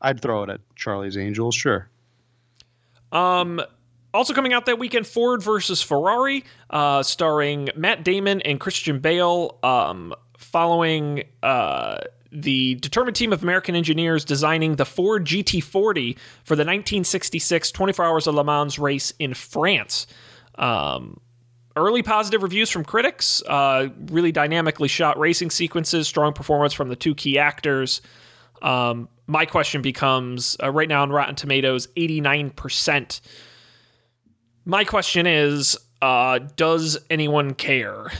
I'd 0.00 0.20
throw 0.20 0.42
it 0.42 0.50
at 0.50 0.60
Charlie's 0.74 1.16
Angels. 1.16 1.54
Sure. 1.54 1.88
Um, 3.12 3.60
also 4.12 4.34
coming 4.34 4.52
out 4.52 4.66
that 4.66 4.78
weekend, 4.78 5.06
Ford 5.06 5.42
versus 5.42 5.80
Ferrari, 5.80 6.44
uh, 6.70 7.02
starring 7.02 7.68
Matt 7.76 8.04
Damon 8.04 8.40
and 8.42 8.58
Christian 8.58 8.98
Bale, 8.98 9.58
um, 9.62 10.12
following 10.38 11.22
uh, 11.42 11.98
the 12.32 12.74
determined 12.76 13.16
team 13.16 13.32
of 13.32 13.42
American 13.42 13.76
engineers 13.76 14.24
designing 14.24 14.76
the 14.76 14.84
Ford 14.84 15.24
GT40 15.24 16.16
for 16.44 16.56
the 16.56 16.62
1966 16.62 17.70
24 17.70 18.04
Hours 18.04 18.26
of 18.26 18.34
Le 18.34 18.44
Mans 18.44 18.78
race 18.78 19.12
in 19.18 19.34
France. 19.34 20.06
Um, 20.56 21.20
early 21.76 22.02
positive 22.02 22.42
reviews 22.42 22.70
from 22.70 22.84
critics, 22.84 23.42
uh, 23.48 23.88
really 24.06 24.32
dynamically 24.32 24.88
shot 24.88 25.18
racing 25.18 25.50
sequences, 25.50 26.06
strong 26.06 26.32
performance 26.32 26.72
from 26.72 26.88
the 26.88 26.96
two 26.96 27.14
key 27.14 27.38
actors. 27.38 28.00
Um, 28.62 29.08
my 29.26 29.44
question 29.46 29.82
becomes 29.82 30.56
uh, 30.62 30.70
right 30.70 30.88
now 30.88 31.02
on 31.02 31.10
Rotten 31.10 31.34
Tomatoes, 31.34 31.88
89%. 31.96 33.20
My 34.64 34.84
question 34.84 35.26
is 35.26 35.76
uh, 36.00 36.38
Does 36.56 36.98
anyone 37.10 37.54
care? 37.54 38.10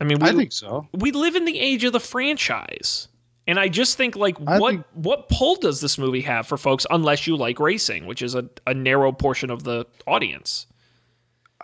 I 0.00 0.04
mean, 0.04 0.18
we, 0.18 0.28
I 0.28 0.32
think 0.32 0.52
so. 0.52 0.88
we 0.94 1.12
live 1.12 1.36
in 1.36 1.44
the 1.44 1.58
age 1.58 1.84
of 1.84 1.92
the 1.92 2.00
franchise. 2.00 3.08
And 3.46 3.58
I 3.58 3.68
just 3.68 3.96
think, 3.96 4.16
like, 4.16 4.36
I 4.46 4.58
what 4.58 4.70
think- 4.72 4.86
what 4.94 5.28
pull 5.28 5.56
does 5.56 5.80
this 5.80 5.98
movie 5.98 6.20
have 6.22 6.46
for 6.46 6.56
folks 6.56 6.86
unless 6.90 7.26
you 7.26 7.36
like 7.36 7.58
racing, 7.58 8.06
which 8.06 8.22
is 8.22 8.34
a, 8.34 8.48
a 8.66 8.74
narrow 8.74 9.12
portion 9.12 9.50
of 9.50 9.64
the 9.64 9.86
audience? 10.06 10.66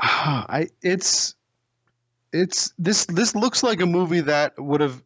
I 0.01 0.69
it's 0.83 1.35
it's 2.33 2.73
this 2.79 3.07
this 3.07 3.35
looks 3.35 3.63
like 3.63 3.81
a 3.81 3.87
movie 3.87 4.21
that 4.21 4.61
would 4.61 4.81
have 4.81 5.03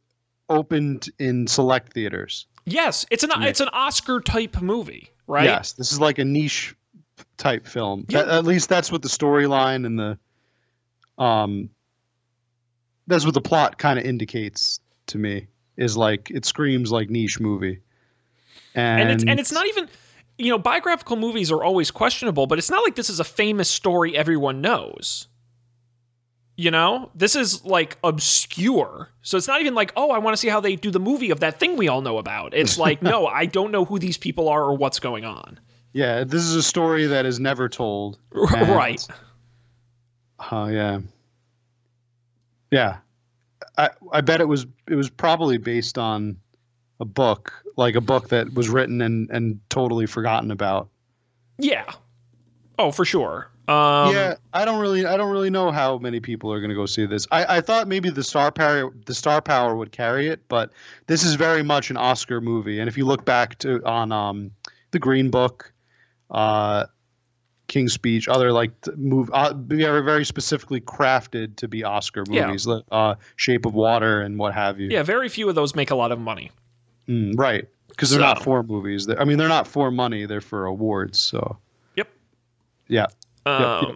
opened 0.48 1.08
in 1.18 1.46
select 1.46 1.92
theaters. 1.92 2.46
Yes, 2.64 3.06
it's 3.10 3.22
an 3.22 3.30
it's 3.42 3.60
an 3.60 3.68
Oscar 3.72 4.20
type 4.20 4.60
movie, 4.60 5.10
right? 5.26 5.44
Yes, 5.44 5.72
this 5.72 5.92
is 5.92 6.00
like 6.00 6.18
a 6.18 6.24
niche 6.24 6.74
type 7.36 7.66
film. 7.66 8.04
Yeah. 8.08 8.22
That- 8.22 8.28
at 8.38 8.44
least 8.44 8.68
that's 8.68 8.90
what 8.90 9.02
the 9.02 9.08
storyline 9.08 9.86
and 9.86 9.98
the 9.98 11.22
um 11.22 11.70
that's 13.06 13.24
what 13.24 13.34
the 13.34 13.40
plot 13.40 13.78
kind 13.78 13.98
of 13.98 14.04
indicates 14.04 14.80
to 15.08 15.18
me 15.18 15.48
is 15.76 15.96
like 15.96 16.30
it 16.30 16.44
screams 16.44 16.90
like 16.92 17.10
niche 17.10 17.40
movie. 17.40 17.80
And, 18.74 19.02
and 19.02 19.10
it's 19.10 19.24
and 19.24 19.40
it's 19.40 19.52
not 19.52 19.66
even 19.66 19.88
you 20.40 20.50
know 20.50 20.58
biographical 20.58 21.16
movies 21.16 21.52
are 21.52 21.62
always 21.62 21.90
questionable 21.90 22.46
but 22.46 22.58
it's 22.58 22.70
not 22.70 22.82
like 22.82 22.94
this 22.94 23.10
is 23.10 23.20
a 23.20 23.24
famous 23.24 23.68
story 23.68 24.16
everyone 24.16 24.60
knows 24.60 25.28
you 26.56 26.70
know 26.70 27.10
this 27.14 27.36
is 27.36 27.64
like 27.64 27.98
obscure 28.02 29.08
so 29.22 29.36
it's 29.36 29.48
not 29.48 29.60
even 29.60 29.74
like 29.74 29.92
oh 29.96 30.10
i 30.10 30.18
want 30.18 30.34
to 30.34 30.40
see 30.40 30.48
how 30.48 30.60
they 30.60 30.76
do 30.76 30.90
the 30.90 31.00
movie 31.00 31.30
of 31.30 31.40
that 31.40 31.60
thing 31.60 31.76
we 31.76 31.88
all 31.88 32.00
know 32.00 32.18
about 32.18 32.54
it's 32.54 32.78
like 32.78 33.02
no 33.14 33.26
i 33.26 33.46
don't 33.46 33.70
know 33.70 33.84
who 33.84 33.98
these 33.98 34.16
people 34.16 34.48
are 34.48 34.62
or 34.62 34.76
what's 34.76 34.98
going 34.98 35.24
on 35.24 35.60
yeah, 35.92 36.24
this 36.24 36.42
is 36.42 36.54
a 36.54 36.62
story 36.62 37.06
that 37.06 37.26
is 37.26 37.40
never 37.40 37.68
told. 37.68 38.18
And- 38.32 38.68
right 38.68 39.04
Oh 40.52 40.66
yeah. 40.68 41.00
Yeah. 42.70 42.98
I 43.76 43.90
I 44.10 44.20
bet 44.20 44.40
it 44.40 44.48
was 44.48 44.66
it 44.88 44.94
was 44.94 45.10
probably 45.10 45.58
based 45.58 45.98
on 45.98 46.38
a 47.00 47.04
book, 47.04 47.52
like 47.76 47.94
a 47.96 48.00
book 48.00 48.28
that 48.28 48.52
was 48.54 48.68
written 48.68 49.00
and 49.00 49.28
and 49.30 49.58
totally 49.70 50.06
forgotten 50.06 50.50
about. 50.50 50.88
yeah 51.58 51.90
oh 52.78 52.90
for 52.90 53.04
sure 53.04 53.50
um 53.68 54.12
yeah, 54.14 54.34
I 54.52 54.64
don't 54.64 54.80
really 54.80 55.06
I 55.06 55.16
don't 55.16 55.30
really 55.30 55.50
know 55.50 55.70
how 55.70 55.98
many 55.98 56.18
people 56.18 56.52
are 56.52 56.58
going 56.58 56.70
to 56.70 56.74
go 56.74 56.86
see 56.86 57.06
this. 57.06 57.26
I 57.30 57.58
I 57.58 57.60
thought 57.60 57.86
maybe 57.86 58.10
the 58.10 58.24
star 58.24 58.50
power 58.50 58.90
the 59.06 59.14
star 59.14 59.40
power 59.40 59.76
would 59.76 59.92
carry 59.92 60.26
it, 60.28 60.40
but 60.48 60.72
this 61.06 61.22
is 61.22 61.34
very 61.34 61.62
much 61.62 61.88
an 61.90 61.96
Oscar 61.96 62.40
movie. 62.40 62.80
And 62.80 62.88
if 62.88 62.96
you 62.98 63.04
look 63.06 63.24
back 63.24 63.58
to 63.58 63.84
on 63.84 64.10
um 64.10 64.50
the 64.90 64.98
Green 64.98 65.30
Book, 65.30 65.72
uh 66.30 66.86
King's 67.68 67.92
Speech, 67.92 68.26
other 68.26 68.50
like 68.50 68.72
move, 68.96 69.30
uh, 69.30 69.52
very 69.54 70.02
very 70.02 70.24
specifically 70.24 70.80
crafted 70.80 71.54
to 71.56 71.68
be 71.68 71.84
Oscar 71.84 72.24
movies, 72.28 72.66
like, 72.66 72.82
uh, 72.90 73.14
Shape 73.36 73.66
of 73.66 73.74
Water 73.74 74.20
and 74.20 74.36
what 74.36 74.52
have 74.54 74.80
you. 74.80 74.88
yeah 74.90 75.04
very 75.04 75.28
few 75.28 75.48
of 75.48 75.54
those 75.54 75.76
make 75.76 75.92
a 75.92 75.94
lot 75.94 76.10
of 76.10 76.18
money 76.18 76.50
Mm, 77.10 77.36
right, 77.36 77.66
because 77.88 78.10
they're 78.10 78.20
not 78.20 78.42
for 78.42 78.62
movies. 78.62 79.08
I 79.18 79.24
mean, 79.24 79.36
they're 79.36 79.48
not 79.48 79.66
for 79.66 79.90
money. 79.90 80.26
They're 80.26 80.40
for 80.40 80.64
awards. 80.66 81.18
So 81.18 81.58
yep 81.96 82.08
yeah, 82.86 83.06
Um, 83.46 83.52
yeah. 83.56 83.92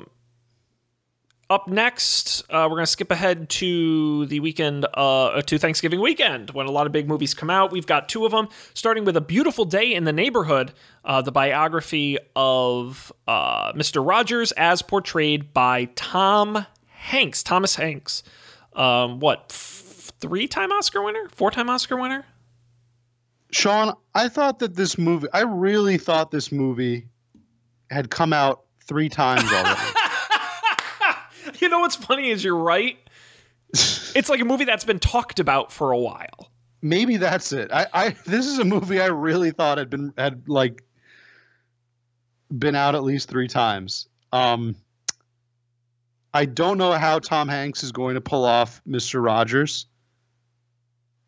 Up 1.51 1.69
next, 1.69 2.43
uh, 2.49 2.67
we're 2.69 2.77
going 2.77 2.85
to 2.85 2.91
skip 2.91 3.11
ahead 3.11 3.51
to 3.51 4.25
the 4.27 4.41
weekend, 4.41 4.87
uh, 4.95 5.43
to 5.43 5.59
Thanksgiving 5.59 6.01
weekend, 6.01 6.51
when 6.51 6.67
a 6.67 6.71
lot 6.71 6.87
of 6.87 6.93
big 6.93 7.07
movies 7.07 7.35
come 7.35 7.51
out. 7.51 7.71
We've 7.71 7.87
got 7.87 8.09
two 8.09 8.25
of 8.25 8.33
them, 8.33 8.49
starting 8.73 9.05
with 9.05 9.15
A 9.17 9.21
Beautiful 9.21 9.67
Day 9.67 9.93
in 9.93 10.05
the 10.05 10.13
Neighborhood, 10.13 10.73
uh, 11.05 11.21
the 11.21 11.31
biography 11.31 12.17
of 12.35 13.13
uh, 13.29 13.75
Mr. 13.75 14.05
Rogers 14.05 14.53
as 14.53 14.81
portrayed 14.81 15.53
by 15.53 15.85
Tom 15.97 16.67
Hanks. 16.89 17.43
Thomas 17.43 17.77
Hanks. 17.77 18.23
Um, 18.73 19.21
what, 19.21 19.47
f- 19.51 20.13
three 20.21 20.49
time 20.49 20.73
Oscar 20.73 21.03
winner? 21.03 21.29
Four 21.29 21.51
time 21.51 21.69
Oscar 21.69 21.97
winner? 21.99 22.25
Sean, 23.55 23.95
I 24.13 24.29
thought 24.29 24.59
that 24.59 24.75
this 24.75 24.99
movie. 24.99 25.29
I 25.33 25.43
really 25.43 25.97
thought 25.97 26.33
this 26.33 26.51
movie 26.51 27.07
had 27.89 28.11
come 28.11 28.33
out 28.33 28.65
three 28.83 29.09
times 29.09 29.45
already. 29.45 29.81
you 31.61 31.69
know 31.69 31.79
what's 31.79 31.95
funny 31.95 32.31
is 32.31 32.43
you're 32.43 32.57
right. 32.57 32.99
It's 34.17 34.29
like 34.29 34.39
a 34.41 34.45
movie 34.45 34.65
that's 34.65 34.85
been 34.85 35.01
talked 35.01 35.41
about 35.41 35.73
for 35.73 35.91
a 35.91 35.99
while. 35.99 36.49
Maybe 36.81 37.17
that's 37.17 37.51
it. 37.51 37.73
I, 37.73 37.89
I 37.93 38.11
this 38.27 38.47
is 38.47 38.61
a 38.61 38.65
movie 38.65 39.01
I 39.01 39.07
really 39.07 39.51
thought 39.51 39.79
had 39.79 39.91
been 39.91 40.13
had 40.17 40.49
like 40.49 40.85
been 42.57 42.77
out 42.77 42.95
at 42.95 43.03
least 43.03 43.29
three 43.29 43.49
times. 43.49 44.07
Um, 44.33 44.77
I 46.33 46.45
don't 46.45 46.79
know 46.79 46.93
how 46.93 47.19
Tom 47.19 47.49
Hanks 47.49 47.83
is 47.83 47.91
going 47.91 48.15
to 48.15 48.21
pull 48.21 48.45
off 48.45 48.81
Mister 48.87 49.21
Rogers. 49.21 49.87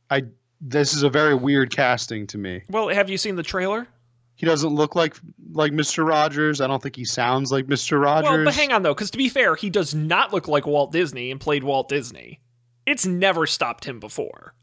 I 0.09 0.27
this 0.61 0.95
is 0.95 1.03
a 1.03 1.11
very 1.11 1.35
weird 1.35 1.75
casting 1.75 2.27
to 2.29 2.39
me. 2.39 2.63
Well, 2.69 2.89
have 2.89 3.11
you 3.11 3.19
seen 3.19 3.37
the 3.37 3.43
trailer? 3.43 3.87
He 4.35 4.45
doesn't 4.45 4.75
look 4.75 4.95
like 4.95 5.17
like 5.53 5.73
Mister 5.73 6.05
Rogers. 6.05 6.61
I 6.61 6.67
don't 6.67 6.83
think 6.83 6.97
he 6.97 7.07
sounds 7.07 7.51
like 7.51 7.69
Mister 7.69 7.99
Rogers. 7.99 8.31
Well, 8.31 8.45
but 8.45 8.55
hang 8.55 8.73
on 8.73 8.83
though, 8.83 8.95
because 8.95 9.11
to 9.13 9.19
be 9.19 9.29
fair, 9.29 9.55
he 9.55 9.71
does 9.71 9.95
not 9.95 10.33
look 10.33 10.47
like 10.47 10.67
Walt 10.67 10.93
Disney 10.93 11.31
and 11.31 11.41
played 11.41 11.65
Walt 11.65 11.89
Disney. 11.89 12.41
It's 12.85 13.07
never 13.07 13.47
stopped 13.47 13.87
him 13.87 13.99
before. 13.99 14.55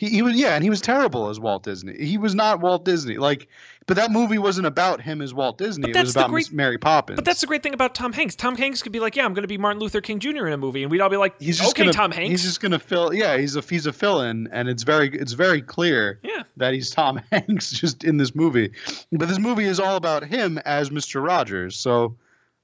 He, 0.00 0.08
he 0.08 0.22
was 0.22 0.34
yeah, 0.34 0.54
and 0.54 0.64
he 0.64 0.70
was 0.70 0.80
terrible 0.80 1.28
as 1.28 1.38
Walt 1.38 1.62
Disney. 1.62 1.94
He 2.02 2.16
was 2.16 2.34
not 2.34 2.60
Walt 2.60 2.86
Disney. 2.86 3.18
Like, 3.18 3.48
but 3.84 3.98
that 3.98 4.10
movie 4.10 4.38
wasn't 4.38 4.66
about 4.66 5.02
him 5.02 5.20
as 5.20 5.34
Walt 5.34 5.58
Disney. 5.58 5.82
But 5.82 5.90
It 5.90 5.92
that's 5.92 6.04
was 6.06 6.14
the 6.14 6.20
about 6.20 6.30
great- 6.30 6.50
Mary 6.54 6.78
Poppins. 6.78 7.16
But 7.16 7.26
that's 7.26 7.42
the 7.42 7.46
great 7.46 7.62
thing 7.62 7.74
about 7.74 7.94
Tom 7.94 8.14
Hanks. 8.14 8.34
Tom 8.34 8.56
Hanks 8.56 8.82
could 8.82 8.92
be 8.92 8.98
like, 9.00 9.14
"Yeah, 9.14 9.26
I'm 9.26 9.34
going 9.34 9.42
to 9.42 9.46
be 9.48 9.58
Martin 9.58 9.78
Luther 9.78 10.00
King 10.00 10.18
Jr. 10.18 10.46
in 10.46 10.54
a 10.54 10.56
movie," 10.56 10.82
and 10.82 10.90
we'd 10.90 11.02
all 11.02 11.10
be 11.10 11.18
like, 11.18 11.38
he's 11.38 11.58
just 11.58 11.72
"Okay, 11.72 11.82
gonna, 11.82 11.92
Tom 11.92 12.12
Hanks." 12.12 12.30
He's 12.30 12.42
just 12.44 12.62
gonna 12.62 12.78
fill. 12.78 13.12
Yeah, 13.12 13.36
he's 13.36 13.56
a 13.56 13.60
he's 13.60 13.84
a 13.84 13.92
fill 13.92 14.22
in, 14.22 14.48
and 14.52 14.70
it's 14.70 14.84
very 14.84 15.10
it's 15.10 15.32
very 15.34 15.60
clear 15.60 16.18
yeah, 16.22 16.44
that 16.56 16.72
he's 16.72 16.88
Tom 16.90 17.20
Hanks 17.30 17.70
just 17.70 18.02
in 18.02 18.16
this 18.16 18.34
movie. 18.34 18.72
But 19.12 19.28
this 19.28 19.38
movie 19.38 19.64
is 19.66 19.78
all 19.78 19.96
about 19.96 20.24
him 20.24 20.56
as 20.64 20.90
Mister 20.90 21.20
Rogers. 21.20 21.76
So 21.76 22.16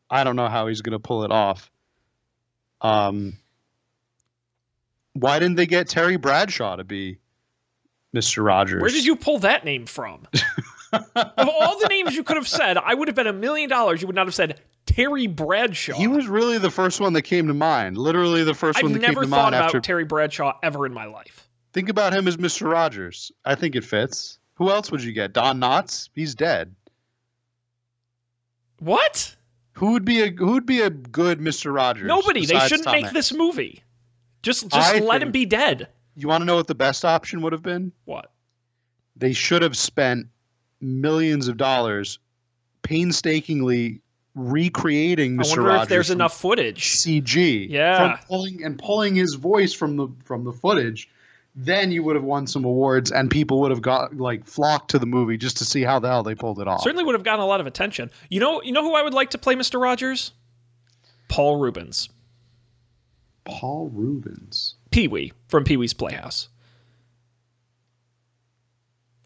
I 0.09 0.24
don't 0.24 0.36
know 0.36 0.48
how 0.48 0.69
he's 0.69 0.81
gonna 0.81 0.98
pull 1.01 1.23
it 1.24 1.31
off. 1.31 1.70
Um, 2.81 3.35
why 5.12 5.39
didn't 5.39 5.56
they 5.56 5.66
get 5.66 5.89
Terry 5.89 6.16
Bradshaw 6.16 6.77
to 6.77 6.85
be 6.85 7.19
Mister 8.16 8.43
Rogers? 8.43 8.80
where 8.80 8.90
did 8.90 9.05
you 9.05 9.14
pull 9.14 9.38
that 9.40 9.64
name 9.64 9.84
from? 9.84 10.26
of 10.93 11.48
all 11.48 11.78
the 11.78 11.88
names 11.88 12.14
you 12.14 12.24
could 12.24 12.36
have 12.36 12.48
said, 12.48 12.78
I 12.78 12.94
would 12.94 13.09
have 13.09 13.14
bet 13.14 13.26
a 13.26 13.32
million 13.32 13.68
dollars 13.68 14.01
you 14.01 14.06
would 14.06 14.16
not 14.16 14.26
have 14.26 14.34
said 14.34 14.60
Terry 14.86 15.26
Bradshaw. 15.26 15.94
He 15.94 16.06
was 16.06 16.26
really 16.26 16.56
the 16.56 16.70
first 16.70 16.98
one 16.98 17.12
that 17.12 17.22
came 17.22 17.47
to 17.48 17.55
mind. 17.55 17.98
Literally 17.98 18.43
the 18.43 18.52
1st 18.52 18.76
I've 18.76 18.82
one 18.84 18.93
that 18.93 19.02
never 19.02 19.20
came 19.20 19.24
to 19.24 19.36
thought 19.36 19.43
mind 19.43 19.55
about 19.55 19.66
after. 19.66 19.80
Terry 19.80 20.05
Bradshaw 20.05 20.59
ever 20.62 20.86
in 20.86 20.94
my 20.94 21.05
life. 21.05 21.48
Think 21.74 21.90
about 21.90 22.14
him 22.14 22.26
as 22.26 22.38
Mr. 22.38 22.70
Rogers. 22.70 23.30
I 23.44 23.55
think 23.55 23.76
it 23.76 23.84
fits. 23.84 24.38
Who 24.55 24.70
else 24.70 24.90
would 24.90 25.05
you 25.05 25.12
get? 25.12 25.34
Don 25.34 25.60
Knotts? 25.60 26.09
He's 26.14 26.34
dead. 26.34 26.74
What? 28.78 29.36
Who 29.72 29.93
would 29.93 30.06
be 30.06 30.22
a 30.22 30.30
who 30.30 30.52
would 30.52 30.64
be 30.64 30.80
a 30.80 30.88
good 30.88 31.38
Mr. 31.38 31.74
Rogers? 31.74 32.06
Nobody. 32.06 32.47
They 32.47 32.59
shouldn't 32.60 32.84
Tom 32.84 32.93
make 32.93 33.05
Hanks? 33.05 33.12
this 33.12 33.32
movie. 33.34 33.82
Just 34.43 34.68
just 34.68 34.94
I 34.94 35.01
let 35.01 35.22
him 35.22 35.32
be 35.32 35.44
dead. 35.44 35.88
You 36.16 36.28
want 36.28 36.40
to 36.40 36.47
know 36.47 36.56
what 36.56 36.66
the 36.66 36.74
best 36.74 37.05
option 37.05 37.43
would 37.43 37.52
have 37.52 37.62
been? 37.62 37.93
What? 38.06 38.30
They 39.16 39.32
should 39.32 39.62
have 39.62 39.76
spent 39.76 40.26
millions 40.80 41.48
of 41.48 41.56
dollars 41.56 42.18
painstakingly 42.82 44.01
recreating 44.34 45.38
I 45.40 45.43
Mr. 45.43 45.48
wonder 45.48 45.62
Rogers. 45.62 45.82
if 45.84 45.88
there's 45.88 46.10
enough 46.10 46.38
footage. 46.38 46.97
CG. 46.97 47.68
Yeah. 47.70 48.16
From 48.16 48.26
pulling 48.26 48.64
and 48.64 48.78
pulling 48.78 49.14
his 49.14 49.34
voice 49.34 49.72
from 49.72 49.97
the 49.97 50.09
from 50.24 50.44
the 50.44 50.52
footage, 50.52 51.09
then 51.55 51.90
you 51.90 52.02
would 52.02 52.16
have 52.16 52.24
won 52.24 52.47
some 52.47 52.64
awards 52.64 53.10
and 53.10 53.30
people 53.30 53.60
would 53.60 53.70
have 53.70 53.82
got 53.82 54.16
like 54.16 54.47
flocked 54.47 54.90
to 54.90 54.98
the 54.98 55.06
movie 55.06 55.36
just 55.38 55.56
to 55.59 55.64
see 55.64 55.82
how 55.82 55.98
the 55.98 56.09
hell 56.09 56.22
they 56.22 56.34
pulled 56.34 56.60
it 56.60 56.68
off. 56.68 56.82
Certainly 56.82 57.05
would 57.05 57.14
have 57.14 57.24
gotten 57.24 57.40
a 57.40 57.47
lot 57.47 57.60
of 57.60 57.66
attention. 57.66 58.10
You 58.28 58.40
know, 58.40 58.62
you 58.62 58.72
know 58.72 58.82
who 58.82 58.94
I 58.94 59.02
would 59.02 59.14
like 59.14 59.30
to 59.30 59.38
play 59.38 59.55
Mr. 59.55 59.80
Rogers? 59.80 60.32
Paul 61.28 61.56
Reubens, 61.59 62.09
Paul 63.44 63.90
Reubens. 63.93 64.76
Pee 64.97 65.09
Wee 65.09 65.31
from 65.48 65.62
Pee 65.62 65.77
Wee's 65.77 65.93
Playhouse, 65.93 66.48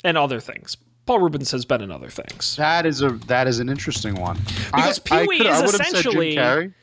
and 0.03 0.19
other 0.19 0.41
things. 0.41 0.77
Paul 1.07 1.21
Reubens 1.21 1.53
has 1.53 1.65
been 1.65 1.81
in 1.81 1.93
other 1.93 2.09
things. 2.09 2.57
That 2.57 2.87
is 2.87 3.03
a 3.03 3.11
that 3.29 3.47
is 3.47 3.61
an 3.61 3.69
interesting 3.69 4.17
one. 4.17 4.37
Because 4.73 5.01
I, 5.13 5.19
I 5.19 5.27
Pee-wee 5.27 5.47
is 5.47 5.63
would 5.63 5.71
have 5.71 5.71
said 5.71 5.79
Jim 5.79 5.95
essentially- 5.95 6.35
Carrey. 6.35 6.75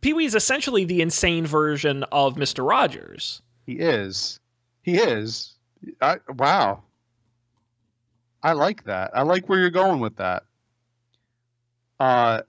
Pee 0.00 0.12
Wee 0.12 0.26
is 0.26 0.36
essentially 0.36 0.84
the 0.84 1.02
insane 1.02 1.44
version 1.44 2.04
of 2.12 2.36
Mister 2.36 2.62
Rogers. 2.62 3.42
He 3.66 3.72
is. 3.80 4.38
He 4.82 4.96
is. 4.96 5.54
I, 6.00 6.18
wow. 6.28 6.84
I 8.44 8.52
like 8.52 8.84
that. 8.84 9.10
I 9.12 9.22
like 9.22 9.48
where 9.48 9.58
you're 9.58 9.70
going 9.70 9.98
with 9.98 10.18
that. 10.18 10.44
Uh, 11.98 12.42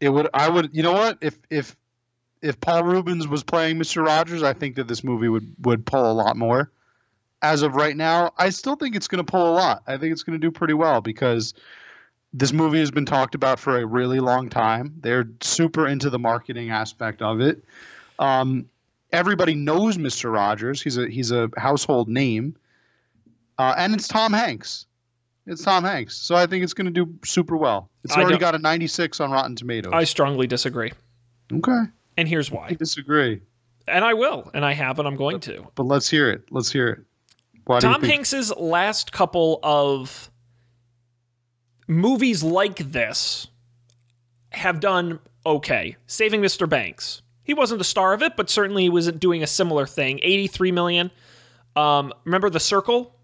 it 0.00 0.10
would. 0.10 0.28
I 0.34 0.50
would. 0.50 0.76
You 0.76 0.82
know 0.82 0.92
what? 0.92 1.16
If 1.22 1.38
if 1.48 1.74
if 2.42 2.60
Paul 2.60 2.84
Reubens 2.84 3.26
was 3.26 3.42
playing 3.42 3.78
Mr. 3.78 4.04
Rogers, 4.04 4.42
I 4.42 4.52
think 4.52 4.76
that 4.76 4.88
this 4.88 5.02
movie 5.02 5.28
would 5.28 5.54
would 5.60 5.84
pull 5.86 6.10
a 6.10 6.12
lot 6.12 6.36
more. 6.36 6.70
As 7.40 7.62
of 7.62 7.74
right 7.76 7.96
now, 7.96 8.32
I 8.36 8.50
still 8.50 8.74
think 8.74 8.96
it's 8.96 9.06
going 9.06 9.24
to 9.24 9.30
pull 9.30 9.48
a 9.48 9.54
lot. 9.54 9.82
I 9.86 9.96
think 9.96 10.12
it's 10.12 10.24
going 10.24 10.38
to 10.38 10.44
do 10.44 10.50
pretty 10.50 10.74
well 10.74 11.00
because 11.00 11.54
this 12.32 12.52
movie 12.52 12.80
has 12.80 12.90
been 12.90 13.06
talked 13.06 13.34
about 13.34 13.58
for 13.58 13.78
a 13.78 13.86
really 13.86 14.20
long 14.20 14.48
time. 14.48 14.94
They're 15.00 15.28
super 15.40 15.86
into 15.86 16.10
the 16.10 16.18
marketing 16.18 16.70
aspect 16.70 17.22
of 17.22 17.40
it. 17.40 17.64
Um, 18.18 18.68
everybody 19.12 19.54
knows 19.54 19.96
Mr. 19.96 20.32
Rogers. 20.32 20.82
He's 20.82 20.96
a 20.96 21.08
he's 21.08 21.30
a 21.30 21.50
household 21.56 22.08
name, 22.08 22.56
uh, 23.58 23.74
and 23.76 23.94
it's 23.94 24.08
Tom 24.08 24.32
Hanks. 24.32 24.86
It's 25.46 25.62
Tom 25.64 25.84
Hanks, 25.84 26.16
so 26.16 26.34
I 26.34 26.46
think 26.46 26.62
it's 26.62 26.74
going 26.74 26.92
to 26.92 27.04
do 27.04 27.14
super 27.24 27.56
well. 27.56 27.88
It's 28.04 28.14
I 28.14 28.20
already 28.20 28.36
got 28.36 28.54
a 28.54 28.58
96 28.58 29.18
on 29.20 29.30
Rotten 29.30 29.56
Tomatoes. 29.56 29.92
I 29.94 30.04
strongly 30.04 30.46
disagree, 30.46 30.92
okay, 31.50 31.84
and 32.18 32.28
here's 32.28 32.50
why. 32.50 32.66
I 32.68 32.74
disagree, 32.74 33.40
And 33.86 34.04
I 34.04 34.12
will, 34.12 34.50
and 34.52 34.64
I 34.64 34.72
have, 34.74 34.98
and 34.98 35.08
I'm 35.08 35.16
going 35.16 35.40
to. 35.40 35.66
but 35.74 35.84
let's 35.84 36.10
hear 36.10 36.28
it. 36.30 36.42
Let's 36.50 36.70
hear 36.70 36.88
it. 36.88 36.98
Why 37.64 37.80
Tom 37.80 38.00
think- 38.02 38.12
Hanks's 38.12 38.54
last 38.56 39.12
couple 39.12 39.60
of 39.62 40.30
movies 41.86 42.42
like 42.42 42.76
this 42.92 43.46
have 44.50 44.80
done 44.80 45.20
okay. 45.46 45.96
Saving 46.06 46.40
Mr. 46.42 46.68
Banks. 46.68 47.22
He 47.42 47.54
wasn't 47.54 47.78
the 47.78 47.84
star 47.84 48.12
of 48.12 48.22
it, 48.22 48.36
but 48.36 48.50
certainly 48.50 48.82
he 48.82 48.90
wasn't 48.90 49.20
doing 49.20 49.42
a 49.42 49.46
similar 49.46 49.86
thing. 49.86 50.20
83 50.22 50.72
million. 50.72 51.10
Um, 51.76 52.12
remember 52.24 52.50
The 52.50 52.60
Circle? 52.60 53.14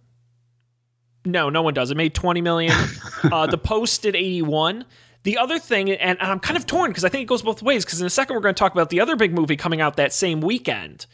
No, 1.27 1.51
no 1.51 1.63
one 1.63 1.75
does. 1.75 1.91
It 1.91 1.97
made 1.97 2.15
20 2.15 2.41
million. 2.41 2.73
uh, 3.25 3.47
the 3.47 3.59
Post 3.59 4.03
did 4.03 4.15
81. 4.17 4.85
The 5.25 5.39
other 5.39 5.59
thing, 5.59 5.91
and, 5.91 6.19
I'm 6.21 6.39
kind 6.39 6.57
of 6.57 6.67
torn 6.67 6.91
because 6.91 7.05
I 7.05 7.09
think 7.09 7.23
it 7.23 7.27
goes 7.27 7.43
both 7.43 7.63
ways. 7.63 7.85
Because 7.85 8.01
in 8.01 8.07
a 8.07 8.11
second, 8.11 8.35
we're 8.35 8.43
going 8.43 8.55
to 8.55 8.59
talk 8.59 8.73
about 8.73 8.91
the 8.91 9.01
other 9.01 9.17
big 9.17 9.35
movie 9.35 9.57
coming 9.57 9.81
out 9.81 9.97
that 9.97 10.13
same 10.13 10.41
weekend 10.41 11.07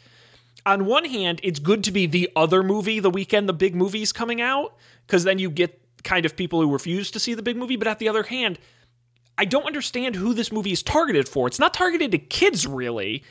on 0.65 0.85
one 0.85 1.05
hand, 1.05 1.39
it's 1.43 1.59
good 1.59 1.83
to 1.85 1.91
be 1.91 2.05
the 2.05 2.29
other 2.35 2.63
movie 2.63 2.99
the 2.99 3.09
weekend 3.09 3.49
the 3.49 3.53
big 3.53 3.75
movie's 3.75 4.11
coming 4.11 4.41
out, 4.41 4.75
because 5.05 5.23
then 5.23 5.39
you 5.39 5.49
get 5.49 5.79
kind 6.03 6.25
of 6.25 6.35
people 6.35 6.61
who 6.61 6.71
refuse 6.71 7.11
to 7.11 7.19
see 7.19 7.33
the 7.33 7.41
big 7.41 7.57
movie. 7.57 7.75
But 7.75 7.87
at 7.87 7.99
the 7.99 8.09
other 8.09 8.23
hand, 8.23 8.59
I 9.37 9.45
don't 9.45 9.65
understand 9.65 10.15
who 10.15 10.33
this 10.33 10.51
movie 10.51 10.71
is 10.71 10.83
targeted 10.83 11.27
for. 11.27 11.47
It's 11.47 11.59
not 11.59 11.73
targeted 11.73 12.11
to 12.11 12.17
kids, 12.17 12.67
really, 12.67 13.23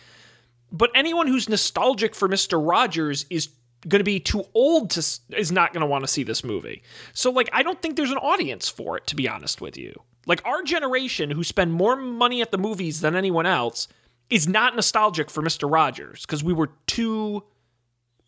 but 0.73 0.90
anyone 0.94 1.27
who's 1.27 1.48
nostalgic 1.48 2.15
for 2.15 2.28
Mr. 2.28 2.61
Rogers 2.65 3.27
is 3.31 3.48
going 3.89 4.01
to 4.01 4.05
be 4.05 4.20
too 4.20 4.44
old 4.55 4.90
to 4.90 4.98
is 5.36 5.51
not 5.51 5.73
going 5.73 5.81
to 5.81 5.86
want 5.86 6.05
to 6.05 6.09
see 6.09 6.23
this 6.23 6.44
movie. 6.44 6.82
So 7.12 7.31
like 7.31 7.48
I 7.52 7.62
don't 7.62 7.81
think 7.81 7.97
there's 7.97 8.11
an 8.11 8.19
audience 8.19 8.69
for 8.69 8.97
it 8.97 9.07
to 9.09 9.16
be 9.16 9.28
honest 9.28 9.61
with 9.61 9.78
you. 9.78 10.02
Like 10.26 10.44
our 10.44 10.62
generation 10.62 11.30
who 11.30 11.42
spend 11.44 11.72
more 11.72 11.97
money 11.97 12.42
at 12.42 12.51
the 12.51 12.59
movies 12.59 13.01
than 13.01 13.16
anyone 13.16 13.47
else 13.47 13.88
is 14.28 14.47
not 14.47 14.76
nostalgic 14.76 15.30
for 15.30 15.42
Mr. 15.42 15.70
Rogers 15.70 16.22
because 16.22 16.44
we 16.44 16.52
were 16.52 16.70
too 16.86 17.42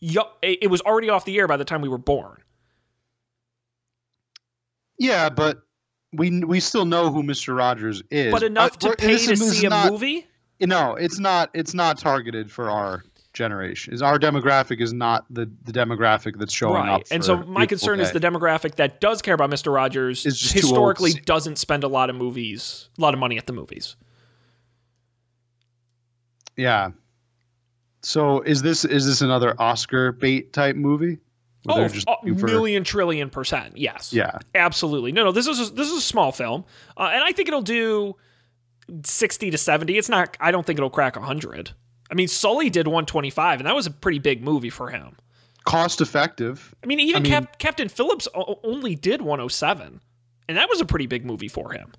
young. 0.00 0.26
It 0.42 0.70
was 0.70 0.80
already 0.80 1.10
off 1.10 1.24
the 1.24 1.38
air 1.38 1.46
by 1.46 1.56
the 1.56 1.64
time 1.64 1.80
we 1.80 1.88
were 1.88 1.98
born. 1.98 2.38
Yeah, 4.98 5.28
but 5.30 5.62
we 6.12 6.44
we 6.44 6.60
still 6.60 6.84
know 6.84 7.10
who 7.12 7.22
Mr. 7.22 7.56
Rogers 7.56 8.02
is. 8.10 8.32
But 8.32 8.42
enough 8.42 8.74
Uh, 8.84 8.90
to 8.90 8.96
pay 8.96 9.06
to 9.08 9.12
is- 9.14 9.26
this 9.26 9.40
is 9.40 9.58
see 9.58 9.66
a 9.66 9.70
not- 9.70 9.90
movie? 9.92 10.26
No, 10.60 10.94
it's 10.94 11.18
not. 11.18 11.50
It's 11.54 11.74
not 11.74 11.98
targeted 11.98 12.50
for 12.50 12.70
our 12.70 13.02
generation. 13.32 13.94
Is 13.94 14.02
our 14.02 14.18
demographic 14.18 14.80
is 14.80 14.92
not 14.92 15.24
the 15.30 15.50
the 15.64 15.72
demographic 15.72 16.38
that's 16.38 16.52
showing 16.52 16.82
up. 16.88 17.00
Right. 17.00 17.08
And 17.10 17.24
so 17.24 17.38
my 17.44 17.66
concern 17.66 18.00
is 18.00 18.12
the 18.12 18.20
demographic 18.20 18.74
that 18.76 19.00
does 19.00 19.22
care 19.22 19.34
about 19.34 19.50
Mr. 19.50 19.72
Rogers 19.74 20.26
Is 20.26 20.38
just 20.38 20.52
too 20.52 20.58
old 20.58 20.62
to 20.64 20.68
historically 20.68 21.12
doesn't 21.22 21.56
spend 21.56 21.84
a 21.84 21.88
lot 21.88 22.10
of 22.10 22.16
movies, 22.16 22.88
a 22.98 23.00
lot 23.00 23.14
of 23.14 23.20
money 23.20 23.38
at 23.38 23.46
the 23.46 23.52
movies. 23.52 23.96
Yeah. 26.56 26.90
So 28.02 28.40
is 28.42 28.62
this 28.62 28.84
is 28.84 29.06
this 29.06 29.20
another 29.20 29.54
Oscar 29.60 30.12
bait 30.12 30.52
type 30.52 30.76
movie? 30.76 31.18
Where 31.64 31.84
Oh, 31.84 31.88
just 31.88 32.08
a 32.08 32.10
looking 32.10 32.36
for- 32.38 32.46
million 32.46 32.82
trillion 32.84 33.30
percent. 33.30 33.76
Yes. 33.76 34.12
Yeah. 34.12 34.38
Absolutely. 34.54 35.12
No, 35.12 35.24
no. 35.24 35.32
This 35.32 35.46
is 35.46 35.60
a, 35.70 35.72
this 35.72 35.88
is 35.88 35.98
a 35.98 36.00
small 36.00 36.32
film, 36.32 36.64
uh, 36.96 37.10
and 37.12 37.22
I 37.22 37.30
think 37.32 37.46
it'll 37.48 37.62
do 37.62 38.16
sixty 39.04 39.50
to 39.52 39.56
seventy. 39.58 39.96
It's 39.96 40.08
not. 40.08 40.36
I 40.40 40.50
don't 40.50 40.66
think 40.66 40.78
it'll 40.78 40.90
crack 40.90 41.16
hundred. 41.16 41.70
I 42.12 42.14
mean, 42.14 42.28
Sully 42.28 42.68
did 42.68 42.86
one 42.86 43.06
twenty 43.06 43.30
five, 43.30 43.58
and 43.58 43.66
that 43.66 43.74
was 43.74 43.86
a 43.86 43.90
pretty 43.90 44.18
big 44.18 44.42
movie 44.44 44.70
for 44.70 44.90
him. 44.90 45.16
Cost 45.64 46.00
effective. 46.02 46.74
I 46.84 46.86
mean, 46.86 47.00
even 47.00 47.16
I 47.16 47.20
mean- 47.22 47.32
Cap- 47.32 47.58
Captain 47.58 47.88
Phillips 47.88 48.28
o- 48.34 48.60
only 48.62 48.94
did 48.94 49.22
one 49.22 49.38
hundred 49.38 49.48
seven, 49.50 50.00
and 50.46 50.58
that 50.58 50.68
was 50.68 50.80
a 50.80 50.84
pretty 50.84 51.06
big 51.06 51.24
movie 51.24 51.48
for 51.48 51.72
him. 51.72 51.92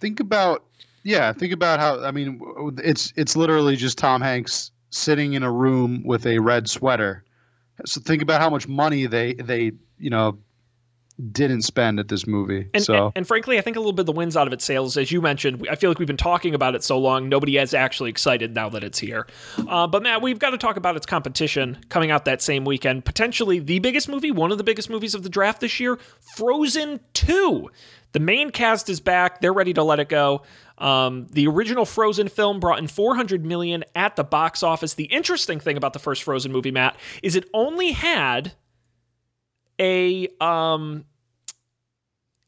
Think 0.00 0.20
about 0.20 0.64
yeah. 1.02 1.32
Think 1.32 1.52
about 1.52 1.80
how 1.80 2.00
I 2.04 2.12
mean 2.12 2.40
it's 2.78 3.12
it's 3.16 3.34
literally 3.36 3.74
just 3.76 3.98
Tom 3.98 4.20
Hanks 4.22 4.70
sitting 4.90 5.32
in 5.32 5.42
a 5.42 5.50
room 5.50 6.02
with 6.04 6.26
a 6.26 6.38
red 6.38 6.70
sweater. 6.70 7.24
So 7.84 8.00
think 8.00 8.22
about 8.22 8.40
how 8.40 8.48
much 8.50 8.68
money 8.68 9.06
they 9.06 9.34
they 9.34 9.72
you 9.98 10.10
know 10.10 10.38
didn't 11.32 11.62
spend 11.62 11.98
at 11.98 12.08
this 12.08 12.26
movie. 12.26 12.68
And, 12.74 12.82
so 12.82 13.06
and, 13.06 13.12
and 13.16 13.26
frankly, 13.26 13.58
I 13.58 13.62
think 13.62 13.76
a 13.76 13.80
little 13.80 13.92
bit 13.92 14.00
of 14.00 14.06
the 14.06 14.12
wins 14.12 14.36
out 14.36 14.46
of 14.46 14.52
its 14.52 14.64
sales, 14.64 14.96
as 14.96 15.10
you 15.10 15.22
mentioned, 15.22 15.66
I 15.70 15.74
feel 15.74 15.90
like 15.90 15.98
we've 15.98 16.06
been 16.06 16.16
talking 16.16 16.54
about 16.54 16.74
it 16.74 16.84
so 16.84 16.98
long, 16.98 17.28
nobody 17.28 17.56
is 17.56 17.72
actually 17.72 18.10
excited 18.10 18.54
now 18.54 18.68
that 18.68 18.84
it's 18.84 18.98
here. 18.98 19.26
Uh, 19.66 19.86
but 19.86 20.02
Matt, 20.02 20.20
we've 20.20 20.38
got 20.38 20.50
to 20.50 20.58
talk 20.58 20.76
about 20.76 20.96
its 20.96 21.06
competition 21.06 21.78
coming 21.88 22.10
out 22.10 22.26
that 22.26 22.42
same 22.42 22.64
weekend. 22.64 23.04
Potentially 23.04 23.58
the 23.58 23.78
biggest 23.78 24.08
movie, 24.08 24.30
one 24.30 24.52
of 24.52 24.58
the 24.58 24.64
biggest 24.64 24.90
movies 24.90 25.14
of 25.14 25.22
the 25.22 25.30
draft 25.30 25.60
this 25.60 25.80
year, 25.80 25.98
Frozen 26.36 27.00
2. 27.14 27.70
The 28.12 28.20
main 28.20 28.50
cast 28.50 28.88
is 28.88 29.00
back. 29.00 29.40
They're 29.40 29.52
ready 29.52 29.72
to 29.74 29.82
let 29.82 30.00
it 30.00 30.08
go. 30.08 30.42
Um, 30.78 31.26
the 31.30 31.46
original 31.46 31.86
Frozen 31.86 32.28
film 32.28 32.60
brought 32.60 32.78
in 32.78 32.86
400 32.86 33.44
million 33.44 33.84
at 33.94 34.16
the 34.16 34.24
box 34.24 34.62
office. 34.62 34.94
The 34.94 35.04
interesting 35.04 35.60
thing 35.60 35.76
about 35.78 35.94
the 35.94 35.98
first 35.98 36.22
Frozen 36.22 36.52
movie, 36.52 36.70
Matt, 36.70 36.96
is 37.22 37.36
it 37.36 37.48
only 37.54 37.92
had 37.92 38.52
a 39.80 40.28
um 40.40 41.04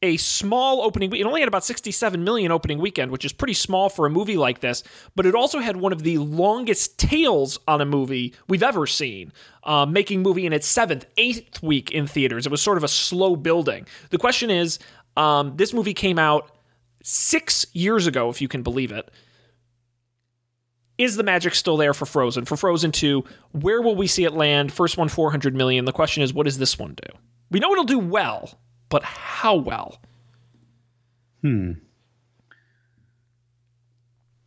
a 0.00 0.16
small 0.16 0.82
opening 0.82 1.12
it 1.14 1.24
only 1.24 1.40
had 1.40 1.48
about 1.48 1.64
67 1.64 2.22
million 2.22 2.52
opening 2.52 2.78
weekend 2.78 3.10
which 3.10 3.24
is 3.24 3.32
pretty 3.32 3.54
small 3.54 3.88
for 3.88 4.06
a 4.06 4.10
movie 4.10 4.36
like 4.36 4.60
this 4.60 4.84
but 5.16 5.26
it 5.26 5.34
also 5.34 5.58
had 5.58 5.76
one 5.76 5.92
of 5.92 6.04
the 6.04 6.18
longest 6.18 6.98
tails 6.98 7.58
on 7.66 7.80
a 7.80 7.84
movie 7.84 8.32
we've 8.46 8.62
ever 8.62 8.86
seen 8.86 9.32
uh, 9.68 9.84
making 9.84 10.22
movie 10.22 10.46
in 10.46 10.52
its 10.52 10.66
seventh 10.66 11.04
eighth 11.18 11.62
week 11.62 11.90
in 11.90 12.06
theaters. 12.06 12.46
It 12.46 12.50
was 12.50 12.62
sort 12.62 12.78
of 12.78 12.84
a 12.84 12.88
slow 12.88 13.36
building. 13.36 13.86
The 14.10 14.18
question 14.18 14.50
is 14.50 14.78
um, 15.16 15.56
this 15.56 15.74
movie 15.74 15.94
came 15.94 16.18
out 16.18 16.50
six 17.02 17.66
years 17.74 18.06
ago 18.06 18.30
if 18.30 18.40
you 18.40 18.48
can 18.48 18.62
believe 18.62 18.90
it 18.90 19.10
is 20.98 21.16
the 21.16 21.22
magic 21.22 21.54
still 21.54 21.76
there 21.76 21.94
for 21.94 22.04
Frozen? 22.06 22.44
For 22.44 22.56
Frozen 22.56 22.92
2, 22.92 23.24
where 23.52 23.80
will 23.80 23.94
we 23.96 24.06
see 24.06 24.24
it 24.24 24.32
land? 24.34 24.72
First 24.72 24.96
one 24.96 25.08
400 25.08 25.54
million. 25.54 25.84
The 25.84 25.92
question 25.92 26.22
is 26.22 26.34
what 26.34 26.44
does 26.44 26.58
this 26.58 26.78
one 26.78 26.94
do? 26.94 27.16
We 27.50 27.60
know 27.60 27.72
it'll 27.72 27.84
do 27.84 27.98
well, 27.98 28.58
but 28.88 29.02
how 29.04 29.54
well? 29.54 29.98
Hmm. 31.42 31.72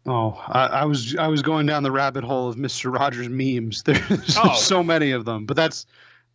Oh, 0.05 0.31
I, 0.47 0.65
I 0.67 0.85
was 0.85 1.15
I 1.15 1.27
was 1.27 1.41
going 1.43 1.67
down 1.67 1.83
the 1.83 1.91
rabbit 1.91 2.23
hole 2.23 2.49
of 2.49 2.57
Mister 2.57 2.89
Rogers 2.89 3.29
memes. 3.29 3.83
There's 3.85 4.37
Oh. 4.37 4.55
so 4.55 4.81
many 4.83 5.11
of 5.11 5.25
them, 5.25 5.45
but 5.45 5.55
that's 5.55 5.85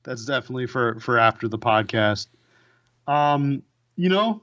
that's 0.05 0.24
definitely 0.24 0.66
for 0.66 1.01
for 1.01 1.18
after 1.18 1.48
the 1.48 1.59
podcast. 1.59 2.28
Um, 3.09 3.62
you 3.97 4.09
know, 4.09 4.40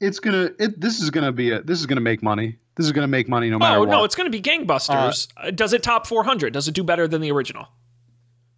it's 0.00 0.20
gonna 0.20 0.50
it. 0.58 0.78
This 0.80 1.00
is 1.00 1.08
gonna 1.10 1.32
be 1.32 1.50
a 1.50 1.62
this 1.62 1.80
is 1.80 1.86
gonna 1.86 2.02
make 2.02 2.22
money. 2.22 2.58
This 2.76 2.86
is 2.86 2.92
gonna 2.92 3.08
make 3.08 3.28
money 3.28 3.50
no 3.50 3.58
matter 3.58 3.76
Oh, 3.76 3.80
what. 3.80 3.88
no, 3.90 4.04
it's 4.04 4.14
going 4.14 4.30
to 4.30 4.36
be 4.36 4.40
gangbusters. 4.40 5.28
Uh, 5.36 5.50
does 5.50 5.72
it 5.72 5.82
top 5.82 6.06
400? 6.06 6.52
Does 6.52 6.66
it 6.68 6.74
do 6.74 6.82
better 6.84 7.06
than 7.08 7.20
the 7.20 7.30
original? 7.32 7.66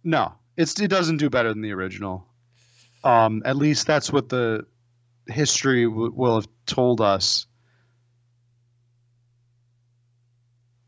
No, 0.03 0.33
it's 0.55 0.79
it 0.79 0.87
doesn't 0.89 1.17
do 1.17 1.29
better 1.29 1.49
than 1.49 1.61
the 1.61 1.71
original. 1.71 2.25
Um, 3.03 3.41
at 3.45 3.55
least 3.57 3.85
that's 3.87 4.13
what 4.13 4.29
the 4.29 4.65
history 5.27 5.85
w- 5.85 6.11
will 6.15 6.35
have 6.35 6.47
told 6.65 7.01
us. 7.01 7.47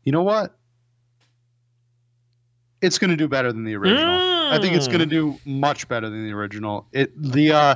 You 0.04 0.12
know 0.12 0.22
what? 0.22 0.56
It's 2.80 2.98
going 2.98 3.10
to 3.10 3.16
do 3.16 3.26
better 3.26 3.52
than 3.52 3.64
the 3.64 3.74
original. 3.74 4.20
I 4.52 4.58
think 4.60 4.76
it's 4.76 4.86
going 4.86 5.00
to 5.00 5.06
do 5.06 5.38
much 5.44 5.88
better 5.88 6.08
than 6.08 6.24
the 6.24 6.32
original. 6.32 6.86
It 6.92 7.10
the 7.20 7.52
uh, 7.52 7.74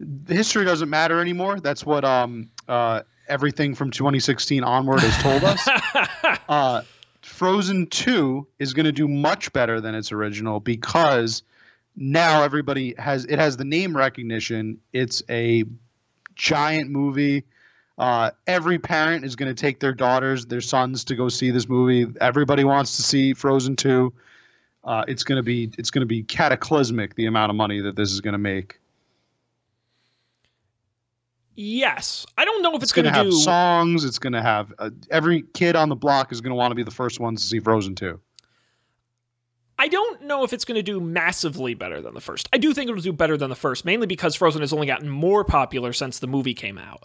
the 0.00 0.34
history 0.34 0.64
doesn't 0.64 0.88
matter 0.88 1.20
anymore. 1.20 1.60
That's 1.60 1.84
what 1.84 2.04
um 2.04 2.48
uh 2.66 3.02
everything 3.28 3.74
from 3.74 3.90
2016 3.90 4.64
onward 4.64 5.00
has 5.00 5.22
told 5.22 5.44
us. 5.44 5.68
uh, 6.48 6.82
Frozen 7.22 7.88
2 7.88 8.46
is 8.58 8.72
going 8.72 8.86
to 8.86 8.92
do 8.92 9.08
much 9.08 9.52
better 9.52 9.80
than 9.80 9.94
its 9.94 10.12
original 10.12 10.60
because 10.60 11.42
now 11.96 12.42
everybody 12.42 12.94
has 12.98 13.24
it 13.24 13.38
has 13.38 13.56
the 13.56 13.64
name 13.64 13.96
recognition. 13.96 14.78
It's 14.92 15.22
a 15.28 15.64
giant 16.34 16.90
movie. 16.90 17.44
Uh, 17.98 18.30
every 18.46 18.78
parent 18.78 19.24
is 19.24 19.36
going 19.36 19.52
to 19.52 19.60
take 19.60 19.80
their 19.80 19.94
daughters, 19.94 20.46
their 20.46 20.60
sons 20.60 21.04
to 21.04 21.16
go 21.16 21.28
see 21.28 21.50
this 21.50 21.68
movie. 21.68 22.06
Everybody 22.20 22.64
wants 22.64 22.96
to 22.96 23.02
see 23.02 23.32
Frozen 23.32 23.76
2. 23.76 24.12
Uh, 24.84 25.04
it's 25.08 25.24
going 25.24 25.36
to 25.36 25.42
be 25.42 25.70
it's 25.78 25.90
going 25.90 26.02
to 26.02 26.06
be 26.06 26.22
cataclysmic 26.22 27.14
the 27.16 27.26
amount 27.26 27.50
of 27.50 27.56
money 27.56 27.80
that 27.80 27.96
this 27.96 28.12
is 28.12 28.20
going 28.20 28.32
to 28.32 28.38
make. 28.38 28.78
Yes, 31.56 32.26
I 32.36 32.44
don't 32.44 32.62
know 32.62 32.70
if 32.70 32.76
it's, 32.76 32.84
It's 32.84 32.92
going 32.92 33.06
to 33.06 33.10
have 33.12 33.26
do. 33.26 33.32
songs. 33.32 34.04
It's 34.04 34.18
going 34.18 34.34
to 34.34 34.42
have 34.42 34.72
uh, 34.78 34.90
every 35.10 35.42
kid 35.54 35.74
on 35.74 35.88
the 35.88 35.96
block 35.96 36.30
is 36.30 36.40
going 36.42 36.50
to 36.50 36.54
want 36.56 36.70
to 36.70 36.74
be 36.74 36.82
the 36.82 36.90
first 36.90 37.18
ones 37.18 37.40
to 37.42 37.46
see 37.48 37.60
Frozen 37.60 37.94
2. 37.94 38.20
I 39.78 39.88
don't 39.88 40.22
know 40.22 40.42
if 40.44 40.52
it's 40.52 40.64
going 40.64 40.76
to 40.76 40.82
do 40.82 41.00
massively 41.00 41.74
better 41.74 42.00
than 42.00 42.14
the 42.14 42.20
first. 42.20 42.48
I 42.52 42.58
do 42.58 42.72
think 42.72 42.88
it'll 42.90 43.02
do 43.02 43.12
better 43.12 43.36
than 43.36 43.50
the 43.50 43.56
first, 43.56 43.84
mainly 43.84 44.06
because 44.06 44.34
Frozen 44.34 44.62
has 44.62 44.72
only 44.72 44.86
gotten 44.86 45.08
more 45.08 45.44
popular 45.44 45.92
since 45.92 46.18
the 46.18 46.26
movie 46.26 46.54
came 46.54 46.78
out. 46.78 47.04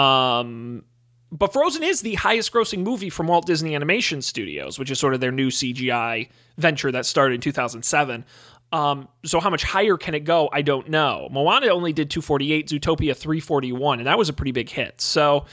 Um, 0.00 0.84
but 1.32 1.52
Frozen 1.52 1.84
is 1.84 2.02
the 2.02 2.14
highest 2.14 2.52
grossing 2.52 2.82
movie 2.82 3.10
from 3.10 3.28
Walt 3.28 3.46
Disney 3.46 3.76
Animation 3.76 4.22
Studios, 4.22 4.78
which 4.78 4.90
is 4.90 4.98
sort 4.98 5.14
of 5.14 5.20
their 5.20 5.30
new 5.30 5.48
CGI 5.50 6.28
venture 6.58 6.90
that 6.90 7.06
started 7.06 7.36
in 7.36 7.40
2007. 7.40 8.24
Um, 8.72 9.08
so 9.24 9.40
how 9.40 9.50
much 9.50 9.64
higher 9.64 9.96
can 9.96 10.14
it 10.14 10.20
go? 10.20 10.48
I 10.52 10.62
don't 10.62 10.88
know. 10.88 11.28
Moana 11.30 11.68
only 11.68 11.92
did 11.92 12.10
248, 12.10 12.68
Zootopia 12.68 13.16
341, 13.16 13.98
and 13.98 14.06
that 14.06 14.16
was 14.16 14.28
a 14.28 14.32
pretty 14.32 14.52
big 14.52 14.68
hit. 14.68 15.00
So 15.00 15.46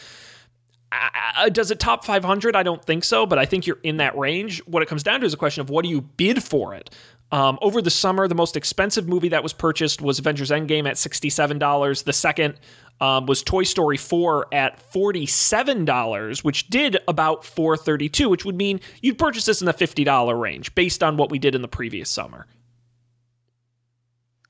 uh, 0.92 1.50
does 1.50 1.72
it 1.72 1.80
top 1.80 2.06
500? 2.06 2.56
I 2.56 2.64
don't 2.64 2.84
think 2.84 3.04
so, 3.04 3.26
but 3.26 3.40
I 3.40 3.46
think 3.46 3.68
you're 3.68 3.80
in 3.84 3.98
that 3.98 4.18
range. 4.18 4.60
What 4.68 4.84
it 4.84 4.88
comes 4.88 5.04
down 5.04 5.22
to 5.22 5.26
is 5.26 5.34
a 5.34 5.38
question 5.38 5.62
of 5.62 5.70
what 5.70 5.84
do 5.84 5.90
you 5.90 6.02
bid 6.02 6.44
for 6.44 6.76
it? 6.76 6.92
Um, 7.30 7.60
over 7.62 7.82
the 7.82 7.90
summer, 7.90 8.28
the 8.28 8.36
most 8.36 8.56
expensive 8.56 9.08
movie 9.08 9.30
that 9.30 9.44
was 9.44 9.52
purchased 9.52 10.02
was 10.02 10.18
Avengers 10.18 10.50
Endgame 10.50 10.88
at 10.88 10.96
$67. 10.96 12.04
The 12.06 12.14
second 12.14 12.56
um, 13.02 13.26
was 13.26 13.44
Toy 13.44 13.64
Story 13.64 13.98
4 13.98 14.48
at 14.54 14.82
$47, 14.94 16.44
which 16.44 16.70
did 16.70 16.98
about 17.08 17.44
432 17.44 18.30
which 18.30 18.46
would 18.46 18.56
mean 18.56 18.80
you'd 19.02 19.18
purchase 19.18 19.46
this 19.46 19.62
in 19.62 19.66
the 19.66 19.74
$50 19.74 20.40
range 20.40 20.74
based 20.74 21.04
on 21.04 21.18
what 21.18 21.30
we 21.30 21.38
did 21.38 21.54
in 21.54 21.62
the 21.62 21.68
previous 21.68 22.10
summer. 22.10 22.48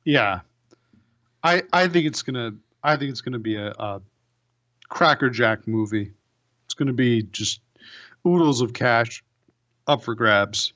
Yeah, 0.07 0.39
I 1.43 1.63
I 1.73 1.89
think 1.89 2.05
it's 2.05 2.21
gonna 2.21 2.53
I 2.81 2.95
think 2.95 3.11
it's 3.11 3.19
gonna 3.19 3.39
be 3.39 3.57
a, 3.57 3.71
a 3.71 4.01
crackerjack 4.87 5.67
movie. 5.67 6.13
It's 6.63 6.73
gonna 6.73 6.93
be 6.93 7.23
just 7.23 7.59
oodles 8.25 8.61
of 8.61 8.71
cash 8.71 9.21
up 9.85 10.01
for 10.01 10.15
grabs. 10.15 10.71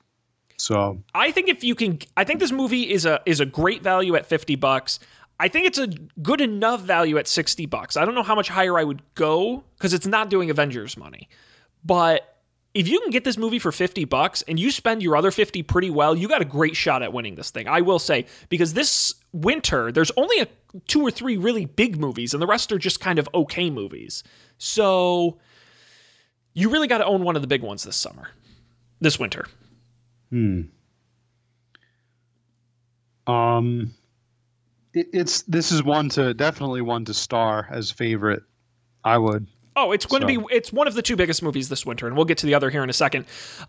So 0.57 1.01
I 1.15 1.31
think 1.31 1.47
if 1.47 1.63
you 1.63 1.75
can, 1.75 1.99
I 2.17 2.25
think 2.25 2.41
this 2.41 2.51
movie 2.51 2.91
is 2.91 3.05
a 3.05 3.21
is 3.25 3.39
a 3.39 3.45
great 3.45 3.83
value 3.83 4.17
at 4.17 4.25
fifty 4.25 4.57
bucks. 4.57 4.99
I 5.39 5.47
think 5.47 5.65
it's 5.65 5.79
a 5.79 5.87
good 6.21 6.41
enough 6.41 6.81
value 6.81 7.17
at 7.17 7.25
sixty 7.25 7.65
bucks. 7.65 7.95
I 7.95 8.03
don't 8.03 8.15
know 8.15 8.23
how 8.23 8.35
much 8.35 8.49
higher 8.49 8.77
I 8.77 8.83
would 8.83 9.01
go 9.15 9.63
because 9.77 9.93
it's 9.93 10.05
not 10.05 10.29
doing 10.29 10.49
Avengers 10.49 10.97
money, 10.97 11.29
but 11.85 12.40
if 12.73 12.87
you 12.87 12.99
can 13.01 13.11
get 13.11 13.23
this 13.23 13.37
movie 13.37 13.59
for 13.59 13.71
50 13.71 14.05
bucks 14.05 14.43
and 14.47 14.59
you 14.59 14.71
spend 14.71 15.03
your 15.03 15.15
other 15.15 15.31
50 15.31 15.63
pretty 15.63 15.89
well, 15.89 16.15
you 16.15 16.27
got 16.27 16.41
a 16.41 16.45
great 16.45 16.75
shot 16.75 17.03
at 17.03 17.11
winning 17.11 17.35
this 17.35 17.51
thing. 17.51 17.67
I 17.67 17.81
will 17.81 17.99
say 17.99 18.25
because 18.49 18.73
this 18.73 19.13
winter 19.33 19.91
there's 19.91 20.11
only 20.17 20.39
a 20.39 20.47
two 20.87 21.01
or 21.01 21.11
three 21.11 21.37
really 21.37 21.65
big 21.65 21.99
movies 21.99 22.33
and 22.33 22.41
the 22.41 22.47
rest 22.47 22.71
are 22.71 22.77
just 22.77 22.99
kind 22.99 23.19
of 23.19 23.27
okay 23.33 23.69
movies. 23.69 24.23
So 24.57 25.39
you 26.53 26.69
really 26.69 26.87
got 26.87 26.99
to 26.99 27.05
own 27.05 27.23
one 27.23 27.35
of 27.35 27.41
the 27.41 27.47
big 27.47 27.61
ones 27.61 27.83
this 27.83 27.95
summer. 27.95 28.29
This 28.99 29.19
winter. 29.19 29.47
Hmm. 30.29 30.61
Um, 33.27 33.93
it, 34.93 35.07
it's 35.13 35.41
this 35.43 35.71
is 35.71 35.83
one 35.83 36.09
to 36.09 36.33
definitely 36.33 36.81
one 36.81 37.05
to 37.05 37.13
star 37.13 37.67
as 37.69 37.91
favorite. 37.91 38.43
I 39.03 39.17
would. 39.17 39.47
Oh, 39.75 39.93
it's 39.93 40.05
going 40.05 40.21
to 40.21 40.27
be 40.27 40.37
it's 40.51 40.73
one 40.73 40.87
of 40.87 40.95
the 40.95 41.01
two 41.01 41.15
biggest 41.15 41.41
movies 41.41 41.69
this 41.69 41.85
winter, 41.85 42.05
and 42.05 42.15
we'll 42.15 42.25
get 42.25 42.39
to 42.39 42.45
the 42.45 42.53
other 42.53 42.69
here 42.69 42.83
in 42.83 42.89
a 42.89 42.93
second. 42.93 43.25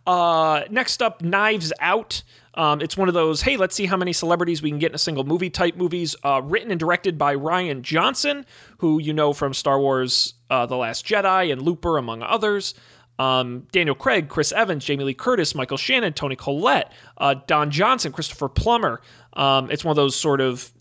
Uh, 0.07 0.63
next 0.69 1.01
up, 1.01 1.23
Knives 1.23 1.73
Out. 1.81 2.23
Um, 2.55 2.81
it's 2.81 2.97
one 2.97 3.09
of 3.09 3.15
those 3.15 3.43
hey, 3.43 3.57
let's 3.57 3.75
see 3.75 3.87
how 3.87 3.97
many 3.97 4.13
celebrities 4.13 4.63
we 4.63 4.71
can 4.71 4.79
get 4.79 4.91
in 4.91 4.95
a 4.97 4.99
single 4.99 5.25
movie 5.25 5.49
type 5.49 5.77
movies. 5.77 6.17
Uh, 6.25 6.43
written 6.45 6.71
and 6.71 6.81
directed 6.81 7.17
by 7.19 7.37
Rian 7.37 7.83
Johnson, 7.83 8.45
who 8.79 8.99
you 8.99 9.13
know 9.13 9.33
from 9.33 9.55
Star 9.55 9.79
Wars: 9.79 10.35
uh, 10.51 10.67
The 10.67 10.77
Last 10.77 11.07
Jedi 11.07 11.53
and 11.53 11.63
Looper, 11.63 11.97
among 11.99 12.23
others. 12.23 12.75
Um, 13.19 13.69
Daniel 13.71 13.95
Craig, 13.95 14.29
Chris 14.29 14.51
Evans, 14.51 14.85
Jamie 14.85 15.05
Lee 15.05 15.15
Curtis, 15.15 15.55
Michael 15.55 15.77
Shannon, 15.77 16.13
Toni 16.15 16.35
Collette, 16.35 16.93
uh, 17.19 17.35
Don 17.47 17.71
Johnson, 17.71 18.11
Christopher 18.11 18.49
Plummer. 18.49 19.01
Um, 19.35 19.71
it's 19.71 19.85
one 19.85 19.93
of 19.93 19.97
those 19.97 20.17
sort 20.17 20.41
of 20.41 20.73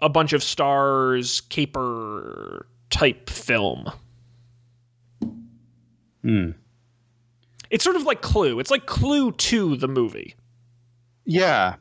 a 0.00 0.08
bunch 0.08 0.32
of 0.32 0.42
stars 0.42 1.42
caper 1.42 2.66
type 2.90 3.30
film. 3.30 3.92
Hmm. 6.24 6.50
It's 7.70 7.84
sort 7.84 7.96
of 7.96 8.04
like 8.04 8.22
Clue. 8.22 8.58
It's 8.58 8.70
like 8.70 8.86
Clue 8.86 9.32
to 9.32 9.76
the 9.76 9.88
movie. 9.88 10.34
Yeah. 11.24 11.74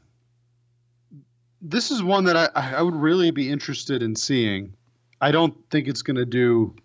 This 1.61 1.91
is 1.91 2.03
one 2.03 2.25
that 2.25 2.35
I, 2.35 2.49
I 2.77 2.81
would 2.81 2.95
really 2.95 3.31
be 3.31 3.49
interested 3.49 4.03
in 4.03 4.15
seeing. 4.15 4.73
I 5.21 5.31
don't 5.31 5.55
think 5.69 5.87
it's 5.87 6.01
going 6.01 6.17
to 6.17 6.25
do. 6.25 6.75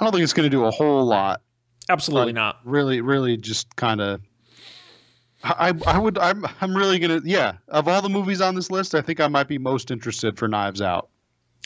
I 0.00 0.04
don't 0.04 0.12
think 0.12 0.24
it's 0.24 0.32
going 0.32 0.48
to 0.48 0.56
do 0.56 0.64
a 0.64 0.70
whole 0.70 1.04
lot. 1.04 1.42
Absolutely 1.90 2.32
not. 2.32 2.60
Really, 2.64 3.02
really, 3.02 3.36
just 3.36 3.76
kind 3.76 4.00
of. 4.00 4.20
I 5.42 5.74
I 5.86 5.98
would 5.98 6.16
I'm 6.16 6.46
I'm 6.62 6.74
really 6.74 6.98
gonna 6.98 7.20
yeah 7.22 7.56
of 7.68 7.86
all 7.86 8.00
the 8.00 8.08
movies 8.08 8.40
on 8.40 8.54
this 8.54 8.70
list 8.70 8.94
I 8.94 9.02
think 9.02 9.20
I 9.20 9.28
might 9.28 9.46
be 9.46 9.58
most 9.58 9.90
interested 9.90 10.38
for 10.38 10.48
Knives 10.48 10.80
Out 10.80 11.10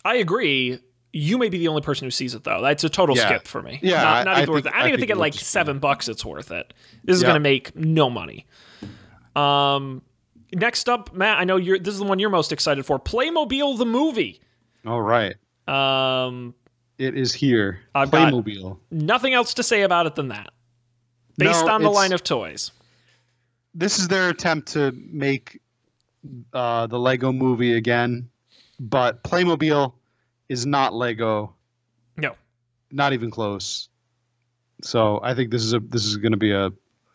I 0.05 0.16
agree. 0.16 0.81
You 1.12 1.39
may 1.39 1.48
be 1.48 1.59
the 1.59 1.68
only 1.68 1.80
person 1.82 2.05
who 2.06 2.10
sees 2.10 2.35
it 2.35 2.44
though. 2.44 2.60
That's 2.60 2.85
a 2.85 2.89
total 2.89 3.16
Yeah. 3.16 3.26
skip 3.26 3.47
for 3.48 3.62
me. 3.62 3.78
Yeah, 3.82 4.02
not, 4.02 4.24
not 4.26 4.36
I 4.36 4.43
even 4.43 4.52
worth 4.52 4.64
think- 4.64 4.74
it. 4.74 4.76
I 4.76 4.80
don't 4.80 4.85
I 4.85 4.89
even 4.89 5.01
think 5.01 5.09
think 5.09 5.16
at 5.16 5.20
like 5.20 5.35
seven 5.35 5.78
bucks 5.78 6.09
it's 6.09 6.24
worth 6.24 6.51
it. 6.51 6.74
This 7.05 7.16
is 7.16 7.22
Yeah. 7.22 7.28
going 7.28 7.36
to 7.36 7.40
make 7.40 7.74
no 7.74 8.10
money. 8.10 8.47
Um, 9.35 10.02
next 10.52 10.89
up, 10.89 11.12
Matt. 11.14 11.39
I 11.39 11.44
know 11.44 11.56
you're. 11.56 11.78
This 11.78 11.94
is 11.94 12.01
the 12.01 12.06
one 12.06 12.18
you're 12.18 12.30
most 12.30 12.52
excited 12.52 12.85
for. 12.85 12.98
Playmobil 12.98 13.78
the 13.78 13.86
movie. 13.86 14.40
all 14.86 15.02
right 15.02 15.35
Um, 15.66 16.55
it 16.98 17.16
is 17.16 17.32
here 17.35 17.80
I've 17.94 18.10
Playmobil 18.10 18.78
nothing 18.90 19.35
else 19.35 19.55
to 19.55 19.62
say 19.62 19.82
about 19.82 20.06
it 20.06 20.14
than 20.14 20.28
that. 20.28 20.51
Based 21.36 21.64
No, 21.66 21.72
on 21.72 21.82
the 21.82 21.90
line 21.90 22.12
of 22.12 22.22
toys. 22.24 22.70
this 23.74 23.98
is 23.98 24.09
their 24.09 24.28
attempt 24.30 24.68
to 24.72 24.93
make 25.10 25.60
uh, 26.52 26.86
the 26.86 26.98
Lego 26.98 27.32
movie 27.32 27.74
again, 27.74 28.28
but 28.80 29.22
Playmobil 29.24 29.93
is 30.49 30.66
not 30.66 30.95
Lego, 30.95 31.55
No. 32.16 32.35
not 32.91 33.12
even 33.12 33.31
close. 33.31 33.89
So 34.83 35.20
I 35.23 35.35
think 35.35 35.51
this 35.51 35.65
is 35.65 35.73
a 35.75 35.81
this 35.81 36.05
is 36.05 36.16
going 36.19 36.33
to 36.33 36.39
be 36.39 36.53
a, 36.53 36.66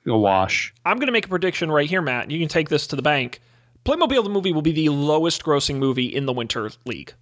a 0.05 0.17
wash. 0.17 0.73
I'm 0.85 0.97
going 0.97 1.07
to 1.07 1.13
make 1.13 1.25
a 1.25 1.29
prediction 1.29 1.71
right 1.71 1.89
here, 1.89 2.01
Matt. 2.01 2.29
You 2.29 2.39
can 2.39 2.49
take 2.49 2.69
this 2.69 2.87
to 2.87 2.95
the 2.95 3.01
bank. 3.01 3.39
Playmobil 3.85 4.23
the 4.23 4.29
movie 4.29 4.51
will 4.53 4.61
be 4.61 4.71
the 4.71 4.89
lowest 4.89 5.43
grossing 5.43 5.75
movie 5.77 6.05
in 6.07 6.25
the 6.25 6.33
Winter 6.33 6.69
League. 6.85 7.13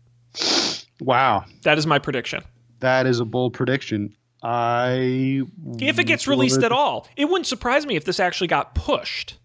Wow, 0.99 1.45
That 1.63 1.77
is 1.79 1.87
my 1.87 1.97
prediction. 1.99 2.43
that 2.79 3.05
is 3.07 3.19
a 3.19 3.25
bold 3.25 3.53
prediction. 3.53 4.15
I 4.43 5.41
If 5.79 5.97
it 5.99 6.05
gets 6.05 6.27
released 6.27 6.61
at 6.63 6.71
all, 6.71 7.07
it 7.15 7.25
wouldn't 7.25 7.47
surprise 7.47 7.85
me 7.85 7.95
if 7.95 8.05
this 8.05 8.19
actually 8.19 8.47
got 8.47 8.73
pushed 8.75 9.37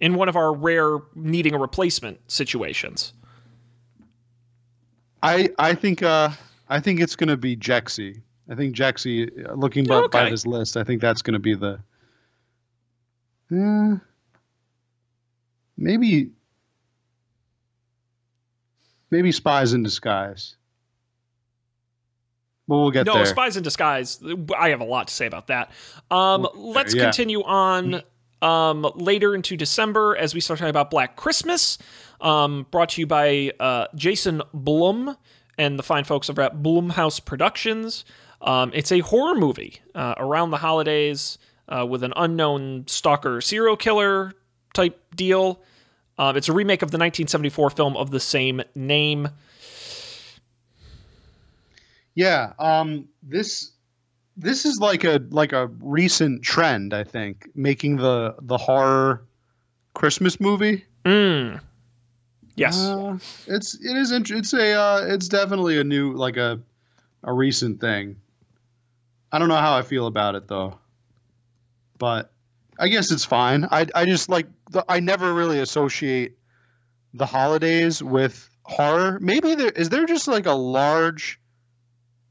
in 0.00 0.14
one 0.14 0.28
of 0.28 0.36
our 0.36 0.54
rare 0.54 0.98
needing 1.14 1.54
a 1.54 1.58
replacement 1.58 2.20
situations. 2.30 3.12
I 5.26 5.50
I 5.58 5.74
think 5.74 6.02
uh 6.02 6.30
I 6.68 6.80
think 6.80 7.00
it's 7.00 7.16
going 7.16 7.28
to 7.28 7.36
be 7.36 7.56
Jexi. 7.56 8.22
I 8.50 8.54
think 8.54 8.74
Jexi. 8.76 9.48
uh, 9.48 9.54
Looking 9.54 9.84
by, 9.84 10.06
by 10.08 10.20
Okay. 10.22 10.30
this 10.30 10.46
list, 10.46 10.76
I 10.76 10.84
think 10.84 11.00
that's 11.00 11.22
going 11.22 11.34
to 11.34 11.38
be 11.40 11.54
the. 11.54 11.78
Eh, 13.52 13.96
maybe. 15.76 16.30
Maybe 19.10 19.30
spies 19.32 19.72
in 19.72 19.82
disguise. 19.84 20.56
But 22.68 22.76
we'll 22.78 22.90
get 22.90 23.06
no, 23.06 23.14
there. 23.14 23.26
Spies 23.26 23.56
in 23.56 23.62
Disguise. 23.62 24.20
I 24.58 24.70
have 24.70 24.80
a 24.80 24.84
lot 24.84 25.06
to 25.06 25.14
say 25.14 25.26
about 25.26 25.46
that. 25.46 25.70
Um, 26.10 26.42
Well, 26.42 26.52
let's 26.56 26.92
yeah. 26.94 27.04
continue 27.04 27.40
on 27.44 28.02
um, 28.42 28.90
later 28.94 29.34
into 29.34 29.56
December 29.56 30.16
as 30.16 30.34
we 30.34 30.40
start 30.40 30.58
talking 30.58 30.70
about 30.70 30.90
Black 30.90 31.16
Christmas, 31.16 31.78
um, 32.20 32.66
brought 32.70 32.90
to 32.90 33.00
you 33.00 33.06
by 33.06 33.52
uh, 33.60 33.86
Jason 33.94 34.42
Blum 34.52 35.16
and 35.58 35.78
the 35.78 35.82
fine 35.82 36.04
folks 36.04 36.28
over 36.28 36.42
at 36.42 36.62
Blumhouse 36.62 37.24
Productions. 37.24 38.04
Um, 38.40 38.70
it's 38.74 38.92
a 38.92 39.00
horror 39.00 39.34
movie 39.34 39.80
uh, 39.94 40.14
around 40.18 40.50
the 40.50 40.58
holidays 40.58 41.38
uh, 41.68 41.86
with 41.88 42.02
an 42.02 42.12
unknown 42.16 42.84
stalker 42.86 43.40
serial 43.40 43.76
killer 43.76 44.32
type 44.74 45.00
deal. 45.14 45.62
Um, 46.18 46.36
it's 46.36 46.48
a 46.48 46.52
remake 46.52 46.82
of 46.82 46.90
the 46.90 46.98
1974 46.98 47.70
film 47.70 47.96
of 47.96 48.10
the 48.10 48.20
same 48.20 48.62
name. 48.74 49.28
Yeah, 52.14 52.52
um, 52.58 53.08
this 53.22 53.72
this 54.36 54.64
is 54.64 54.78
like 54.80 55.04
a 55.04 55.20
like 55.30 55.52
a 55.52 55.66
recent 55.80 56.42
trend, 56.42 56.92
I 56.92 57.04
think, 57.04 57.48
making 57.54 57.96
the 57.96 58.34
the 58.40 58.58
horror 58.58 59.24
Christmas 59.94 60.38
movie. 60.40 60.84
Mm. 61.04 61.60
Yes. 62.56 62.78
Uh, 62.78 63.18
it's 63.46 63.74
it 63.74 63.96
is 63.96 64.12
int- 64.12 64.30
it's 64.30 64.52
a 64.52 64.72
uh, 64.72 65.04
it's 65.06 65.28
definitely 65.28 65.78
a 65.78 65.84
new 65.84 66.12
like 66.12 66.36
a 66.36 66.60
a 67.24 67.32
recent 67.32 67.80
thing. 67.80 68.16
I 69.32 69.38
don't 69.38 69.48
know 69.48 69.56
how 69.56 69.76
I 69.76 69.82
feel 69.82 70.06
about 70.06 70.34
it 70.34 70.48
though, 70.48 70.78
but 71.98 72.32
I 72.78 72.88
guess 72.88 73.10
it's 73.10 73.24
fine. 73.24 73.66
I 73.70 73.86
I 73.94 74.04
just 74.04 74.28
like 74.28 74.46
the, 74.70 74.84
I 74.88 75.00
never 75.00 75.34
really 75.34 75.60
associate 75.60 76.36
the 77.14 77.26
holidays 77.26 78.02
with 78.02 78.48
horror. 78.62 79.18
Maybe 79.20 79.54
there 79.54 79.70
is 79.70 79.88
there 79.88 80.06
just 80.06 80.28
like 80.28 80.46
a 80.46 80.52
large. 80.52 81.40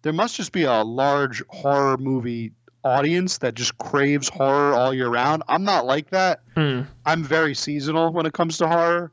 There 0.06 0.14
must 0.14 0.36
just 0.36 0.52
be 0.52 0.65
a 0.65 0.84
large 0.84 1.41
horror 1.49 1.98
movie 1.98 2.52
audience 2.84 3.40
that 3.40 3.56
just 3.56 3.76
craves 3.80 4.30
horror 4.30 4.76
all 4.76 4.94
year 4.94 5.07
round. 5.10 5.41
I'm 5.48 5.64
not 5.64 5.88
like 5.88 6.11
that. 6.11 6.41
Hmm. 6.56 6.82
I'm 7.07 7.23
very 7.23 7.56
seasonal 7.56 8.14
when 8.14 8.27
it 8.27 8.34
comes 8.34 8.60
to 8.60 8.68
horror, 8.68 9.11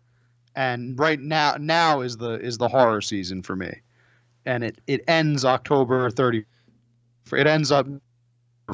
and 0.54 0.98
right 0.98 1.18
now 1.18 1.56
now 1.58 2.02
is 2.02 2.18
the 2.18 2.32
is 2.32 2.58
the 2.58 2.68
horror 2.68 3.00
season 3.00 3.40
for 3.42 3.56
me, 3.56 3.80
and 4.44 4.62
it 4.62 4.82
it 4.86 5.02
ends 5.08 5.46
October 5.46 6.10
30. 6.10 6.44
It 7.32 7.46
ends 7.46 7.72
up 7.72 7.86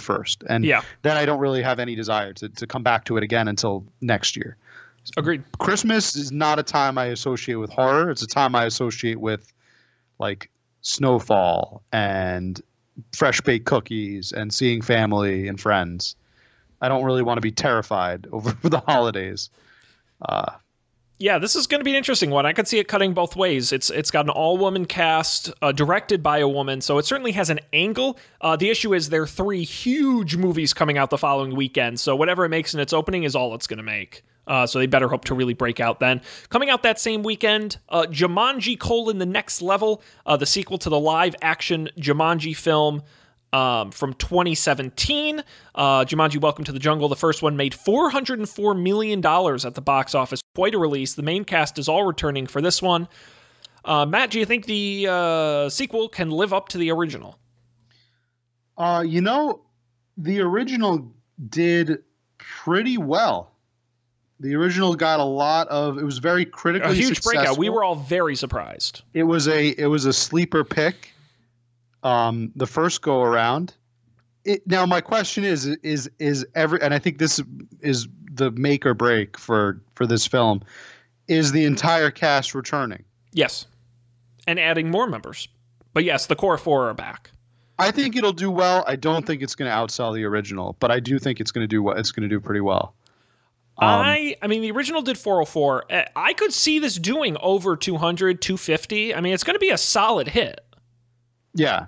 first, 0.00 0.42
and 0.48 0.64
Yeah. 0.64 0.82
then 1.02 1.16
I 1.16 1.24
don't 1.24 1.38
really 1.38 1.62
have 1.62 1.78
any 1.78 1.94
desire 1.94 2.32
to 2.32 2.48
to 2.48 2.66
come 2.66 2.82
back 2.82 3.04
to 3.04 3.16
it 3.16 3.22
again 3.22 3.46
until 3.46 3.84
next 4.00 4.36
year. 4.36 4.56
Agreed. 5.16 5.44
Christmas 5.60 6.16
is 6.16 6.32
not 6.32 6.58
a 6.58 6.64
time 6.64 6.98
I 6.98 7.06
associate 7.06 7.54
with 7.54 7.70
horror. 7.70 8.10
It's 8.10 8.22
a 8.22 8.26
time 8.26 8.56
I 8.56 8.64
associate 8.64 9.20
with 9.20 9.52
like 10.18 10.50
snowfall 10.89 11.82
and 11.93 12.60
fresh 13.15 13.40
baked 13.40 13.66
cookies 13.66 14.32
and 14.32 14.52
seeing 14.52 14.82
family 14.82 15.47
and 15.48 15.60
friends. 15.60 16.16
I 16.81 16.89
don't 16.89 17.05
really 17.05 17.23
want 17.23 17.39
to 17.39 17.43
be 17.43 17.52
terrified 17.52 18.27
over 18.32 18.56
the 18.69 18.81
holidays. 18.81 19.51
Uh, 20.27 20.52
Yeah, 21.19 21.39
this 21.39 21.56
is 21.56 21.66
going 21.66 21.81
to 21.81 21.85
be 21.85 21.90
an 21.90 21.97
interesting 21.97 22.31
one. 22.31 22.47
I 22.47 22.52
could 22.52 22.66
see 22.69 22.78
it 22.78 22.89
cutting 22.89 23.12
both 23.12 23.36
ways. 23.36 23.73
It's 23.73 23.90
it's 23.90 24.10
got 24.10 24.24
an 24.24 24.31
all 24.31 24.56
woman 24.56 24.86
cast, 24.86 25.52
uh, 25.62 25.73
directed 25.73 26.23
by 26.23 26.39
a 26.39 26.48
woman, 26.48 26.81
so 26.81 26.98
it 26.98 27.05
certainly 27.05 27.32
has 27.32 27.51
an 27.51 27.60
angle. 27.73 28.19
Uh, 28.40 28.56
the 28.56 28.70
issue 28.70 28.94
is 28.94 29.10
there 29.10 29.23
are 29.23 29.27
three 29.27 29.65
huge 29.65 30.36
movies 30.36 30.73
coming 30.73 30.97
out 30.97 31.10
the 31.10 31.19
following 31.19 31.55
weekend, 31.55 32.01
so 32.01 32.16
whatever 32.16 32.44
it 32.44 32.48
makes 32.48 32.73
in 32.73 32.81
its 32.81 32.93
opening 32.93 33.24
is 33.24 33.35
all 33.36 33.55
it's 33.55 33.66
going 33.66 33.78
to 33.78 33.82
make. 33.85 34.23
Uh, 34.48 34.66
so 34.66 34.80
they 34.80 34.86
better 34.86 35.06
hope 35.06 35.24
to 35.26 35.34
really 35.34 35.54
break 35.54 35.78
out 35.78 36.00
then. 36.00 36.20
Coming 36.48 36.70
out 36.70 36.82
that 36.82 36.98
same 36.98 37.22
weekend, 37.22 37.78
uh, 37.90 38.06
Jumanji: 38.10 38.76
colon 38.78 39.18
the 39.18 39.26
Next 39.26 39.62
Level, 39.62 40.02
uh, 40.26 40.36
the 40.36 40.46
sequel 40.46 40.78
to 40.78 40.90
the 40.90 40.98
live 40.98 41.36
action 41.40 41.88
Jumanji 41.96 42.56
film 42.56 43.02
um, 43.52 43.92
from 43.92 44.14
2017. 44.14 45.44
Uh, 45.74 46.04
Jumanji: 46.04 46.40
Welcome 46.40 46.64
to 46.64 46.72
the 46.72 46.80
Jungle. 46.80 47.08
The 47.08 47.14
first 47.14 47.42
one 47.42 47.56
made 47.56 47.74
404 47.74 48.74
million 48.74 49.20
dollars 49.20 49.64
at 49.64 49.74
the 49.76 49.82
box 49.82 50.14
office. 50.16 50.40
Quite 50.56 50.74
a 50.74 50.78
release. 50.78 51.14
The 51.14 51.22
main 51.22 51.44
cast 51.44 51.78
is 51.78 51.88
all 51.88 52.04
returning 52.04 52.46
for 52.48 52.60
this 52.60 52.82
one. 52.82 53.06
Uh, 53.84 54.04
Matt, 54.04 54.30
do 54.30 54.40
you 54.40 54.44
think 54.44 54.66
the 54.66 55.06
uh, 55.08 55.68
sequel 55.68 56.08
can 56.08 56.30
live 56.30 56.52
up 56.52 56.68
to 56.70 56.78
the 56.78 56.90
original? 56.90 57.38
uh, 58.78 59.02
you 59.04 59.20
know, 59.20 59.60
the 60.16 60.40
original 60.40 61.12
did 61.48 61.98
pretty 62.38 62.96
well. 62.96 63.52
The 64.40 64.55
original 64.55 64.94
got 64.94 65.19
a 65.20 65.24
lot 65.24 65.66
of. 65.69 65.98
It 65.98 66.05
was 66.05 66.19
very 66.19 66.44
critically 66.44 66.90
A 66.90 66.94
huge 66.94 67.16
successful. 67.16 67.32
breakout. 67.40 67.59
We 67.59 67.69
were 67.70 67.82
all 67.82 67.97
very 67.97 68.36
surprised. 68.36 69.02
It 69.15 69.24
was 69.24 69.48
a 69.48 69.69
it 69.70 69.86
was 69.86 70.05
a 70.05 70.12
sleeper 70.12 70.62
pick. 70.65 71.12
Um, 72.02 72.52
the 72.55 72.66
first 72.66 73.02
go 73.02 73.23
around. 73.23 73.74
It, 74.44 74.65
now 74.66 74.86
my 74.86 75.01
question 75.01 75.43
is 75.44 75.66
is 75.66 76.09
is 76.19 76.47
every 76.55 76.81
and 76.81 76.94
I 76.94 76.98
think 76.98 77.19
this 77.19 77.43
is 77.81 78.06
the 78.32 78.51
make 78.52 78.86
or 78.86 78.94
break 78.94 79.36
for 79.36 79.81
for 79.94 80.06
this 80.06 80.27
film. 80.27 80.62
Is 81.27 81.52
the 81.52 81.65
entire 81.65 82.10
cast 82.10 82.55
returning? 82.55 83.05
Yes, 83.32 83.66
and 84.47 84.59
adding 84.60 84.90
more 84.90 85.06
members. 85.09 85.48
But 85.93 86.05
yes, 86.05 86.27
the 86.27 86.36
core 86.36 86.56
four 86.56 86.89
are 86.89 86.94
back. 86.94 87.31
I 87.81 87.90
think 87.90 88.16
it'll 88.16 88.32
do 88.32 88.51
well. 88.51 88.85
I 88.86 88.97
don't 88.97 89.27
think 89.27 89.43
it's 89.43 89.55
going 89.55 89.70
to 89.70 89.77
outsell 89.77 90.15
the 90.15 90.24
original, 90.24 90.77
but 90.81 90.90
I 90.90 91.01
do 91.01 91.19
think 91.19 91.40
it's 91.40 91.51
going 91.52 91.62
to 91.65 91.69
do 91.69 91.82
what 91.82 91.98
it's 91.98 92.10
going 92.12 92.28
to 92.28 92.35
do 92.35 92.40
pretty 92.40 92.60
well. 92.60 92.94
Um, 93.80 93.88
I 93.88 94.36
I 94.42 94.46
mean 94.46 94.62
the 94.62 94.70
original 94.70 95.02
did 95.02 95.18
404. 95.18 95.92
Uh, 95.92 96.05
I 96.16 96.32
could 96.32 96.52
see 96.52 96.78
this 96.78 96.96
doing 96.96 97.36
over 97.40 97.76
200, 97.76 98.42
250. 98.42 99.14
I 99.14 99.20
mean 99.20 99.34
it's 99.34 99.44
going 99.44 99.55
to 99.55 99.60
be 99.60 99.70
a 99.70 99.78
solid 99.78 100.28
hit. 100.28 100.60
Yeah. 101.55 101.86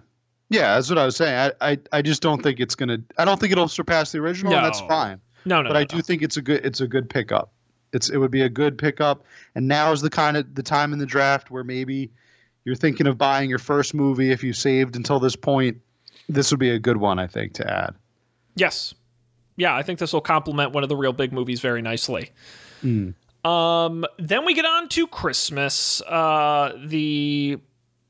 Yeah, 0.51 0.75
that's 0.75 0.89
what 0.89 0.99
I 0.99 1.05
was 1.05 1.17
saying. 1.17 1.53
I, 1.61 1.71
I, 1.71 1.79
I 1.93 2.03
just 2.03 2.23
don't 2.23 2.43
think 2.43 2.59
it's 2.59 2.75
gonna 2.75 2.99
I 3.19 3.25
don't 3.25 3.39
think 3.41 3.53
it'll 3.53 3.69
surpass 3.69 4.13
the 4.13 4.19
original, 4.19 4.53
and 4.53 4.65
that's 4.65 4.81
fine. 4.81 5.21
No, 5.45 5.63
no, 5.63 5.69
but 5.69 5.75
no, 5.75 5.79
I 5.79 5.83
no. 5.83 5.87
do 5.87 6.03
think 6.03 6.23
it's 6.23 6.37
a 6.37 6.43
good 6.43 6.65
it's 6.65 6.81
a 6.81 6.89
good 6.89 7.09
pickup. 7.09 7.53
It's 7.93 8.11
it 8.11 8.19
would 8.19 8.33
be 8.33 8.43
a 8.43 8.49
good 8.49 8.77
pickup, 8.77 9.25
and 9.55 9.69
now 9.69 9.93
is 9.93 10.01
the 10.01 10.11
kind 10.11 10.37
of 10.37 10.55
the 10.55 10.63
time 10.63 10.93
in 10.93 10.99
the 10.99 11.07
draft 11.07 11.53
where 11.53 11.63
maybe 11.63 12.11
you're 12.65 12.75
thinking 12.75 13.07
of 13.07 13.17
buying 13.17 13.49
your 13.49 13.59
first 13.61 13.95
movie 13.95 14.33
if 14.33 14.43
you 14.43 14.53
saved 14.53 14.97
until 14.97 15.21
this 15.21 15.37
point. 15.37 15.81
This 16.29 16.51
would 16.51 16.61
be 16.61 16.71
a 16.71 16.79
good 16.79 16.99
one, 16.99 17.19
I 17.19 17.27
think, 17.27 17.55
to 17.55 17.69
add. 17.69 17.95
Yes. 18.55 18.95
Yeah, 19.61 19.77
I 19.77 19.83
think 19.83 19.99
this 19.99 20.15
will 20.15 20.23
complement 20.23 20.73
one 20.73 20.83
of 20.83 20.89
the 20.89 20.97
real 20.97 21.13
big 21.13 21.35
movies 21.35 21.61
very 21.61 21.83
nicely. 21.83 22.31
Mm. 22.83 23.13
Um, 23.45 24.07
then 24.19 24.47
we 24.47 24.55
get 24.55 24.65
on 24.65 24.89
to 24.89 25.07
Christmas. 25.07 26.01
Uh, 26.03 26.73
the 26.83 27.59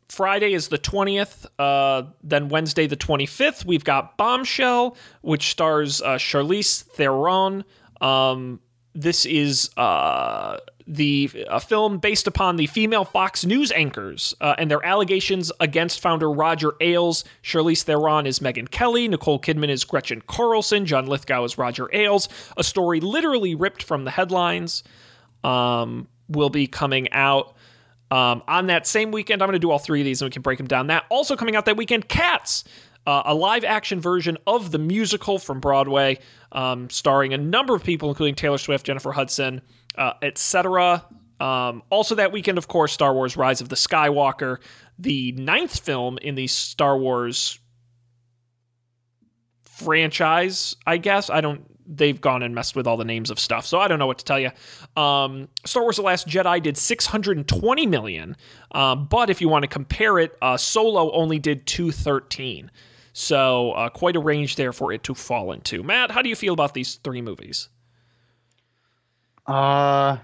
Friday 0.09 0.53
is 0.53 0.69
the 0.69 0.79
20th. 0.79 1.47
Uh, 1.59 2.05
then 2.23 2.51
Wednesday, 2.51 2.87
the 2.87 2.97
25th, 2.97 3.65
we've 3.65 3.83
got 3.83 4.17
Bombshell, 4.17 4.97
which 5.23 5.51
stars 5.51 6.01
uh, 6.01 6.19
Charlize 6.19 6.85
Theron. 6.85 7.65
Um, 8.01 8.61
this 8.95 9.27
is 9.27 9.71
uh, 9.77 10.57
the 10.91 11.31
a 11.49 11.61
film 11.61 11.99
based 11.99 12.27
upon 12.27 12.57
the 12.57 12.67
female 12.67 13.05
Fox 13.05 13.45
News 13.45 13.71
anchors 13.71 14.35
uh, 14.41 14.57
and 14.59 14.69
their 14.69 14.85
allegations 14.85 15.53
against 15.61 16.01
founder 16.01 16.31
Roger 16.31 16.75
Ailes. 16.81 17.25
Charlize 17.45 17.85
Theron 17.85 18.27
is 18.27 18.41
Megyn 18.41 18.69
Kelly. 18.69 19.07
Nicole 19.07 19.41
Kidman 19.41 19.69
is 19.69 19.85
Gretchen 19.85 20.21
Carlson. 20.27 20.87
John 20.87 21.07
Lithgow 21.07 21.45
is 21.45 21.57
Roger 21.57 21.89
Ailes. 21.93 22.29
A 22.57 22.65
story 22.65 22.99
literally 22.99 23.55
ripped 23.55 23.85
from 23.85 24.05
the 24.05 24.11
headlines 24.11 24.83
um, 25.45 26.09
will 26.29 26.51
be 26.51 26.67
coming 26.67 27.11
out. 27.13 27.55
Um, 28.11 28.43
on 28.49 28.67
that 28.67 28.89
same 28.89 29.13
weekend, 29.13 29.43
I'm 29.43 29.47
going 29.47 29.53
to 29.53 29.61
do 29.61 29.71
all 29.71 29.79
three 29.79 30.01
of 30.01 30.05
these 30.05 30.21
and 30.21 30.27
we 30.27 30.33
can 30.33 30.43
break 30.43 30.59
them 30.59 30.67
down. 30.67 30.89
That 30.89 31.05
also 31.09 31.37
coming 31.37 31.55
out 31.55 31.67
that 31.67 31.77
weekend, 31.77 32.09
Cats, 32.09 32.65
uh, 33.07 33.23
a 33.27 33.35
live 33.35 33.63
action 33.63 34.01
version 34.01 34.37
of 34.49 34.73
the 34.73 34.79
musical 34.79 35.39
from 35.39 35.61
Broadway, 35.61 36.19
um, 36.51 36.91
starring 36.91 37.33
a 37.33 37.39
number 37.39 37.77
of 37.77 37.85
people, 37.85 38.09
including 38.09 38.35
Taylor 38.35 38.59
Swift, 38.59 38.85
Jennifer 38.85 39.13
Hudson, 39.13 39.61
uh, 40.01 40.15
etc. 40.23 41.05
Um, 41.39 41.83
also 41.91 42.17
that 42.17 42.33
weekend, 42.33 42.59
of 42.59 42.67
course, 42.67 42.93
Star 42.93 43.15
Wars: 43.15 43.37
Rise 43.37 43.61
of 43.61 43.69
the 43.69 43.77
Skywalker, 43.77 44.59
the 44.99 45.33
ninth 45.33 45.79
film 45.79 46.19
in 46.19 46.35
the 46.35 46.49
Star 46.49 46.99
Wars 46.99 47.61
franchise, 49.63 50.75
I 50.87 50.97
guess. 50.97 51.31
I 51.31 51.41
don't. 51.41 51.67
They've 51.93 52.21
gone 52.21 52.43
and 52.45 52.55
messed 52.55 52.77
with 52.77 52.87
all 52.87 52.97
the 52.97 53.05
names 53.05 53.31
of 53.31 53.41
stuff, 53.41 53.67
so 53.67 53.81
I 53.81 53.89
don't 53.89 53.99
know 53.99 54.07
what 54.07 54.19
to 54.19 54.25
tell 54.25 54.39
you. 54.39 54.51
Um, 55.01 55.49
Star 55.65 55.83
Wars: 55.83 55.97
The 55.97 56.03
Last 56.03 56.27
Jedi 56.27 56.63
did 56.63 56.77
620 56.77 57.87
million, 57.87 58.37
um, 58.73 59.07
but 59.07 59.29
if 59.29 59.41
you 59.41 59.49
want 59.49 59.65
to 59.65 59.69
compare 59.69 60.19
it, 60.19 60.37
uh, 60.41 60.57
Solo 60.57 61.13
only 61.13 61.39
did 61.39 61.67
213. 61.67 62.71
So 63.13 63.73
uh, 63.73 63.89
quite 63.91 64.15
a 64.15 64.21
range 64.21 64.55
there 64.55 64.73
for 64.73 64.93
it 64.93 65.03
to 65.05 65.15
fall 65.15 65.51
into. 65.53 65.83
Matt, 65.83 66.13
how 66.13 66.23
do 66.23 66.29
you 66.29 66.37
feel 66.37 66.55
about 66.55 66.75
these 66.75 66.95
three 67.03 67.21
movies? 67.21 67.69
Uh, 69.51 70.19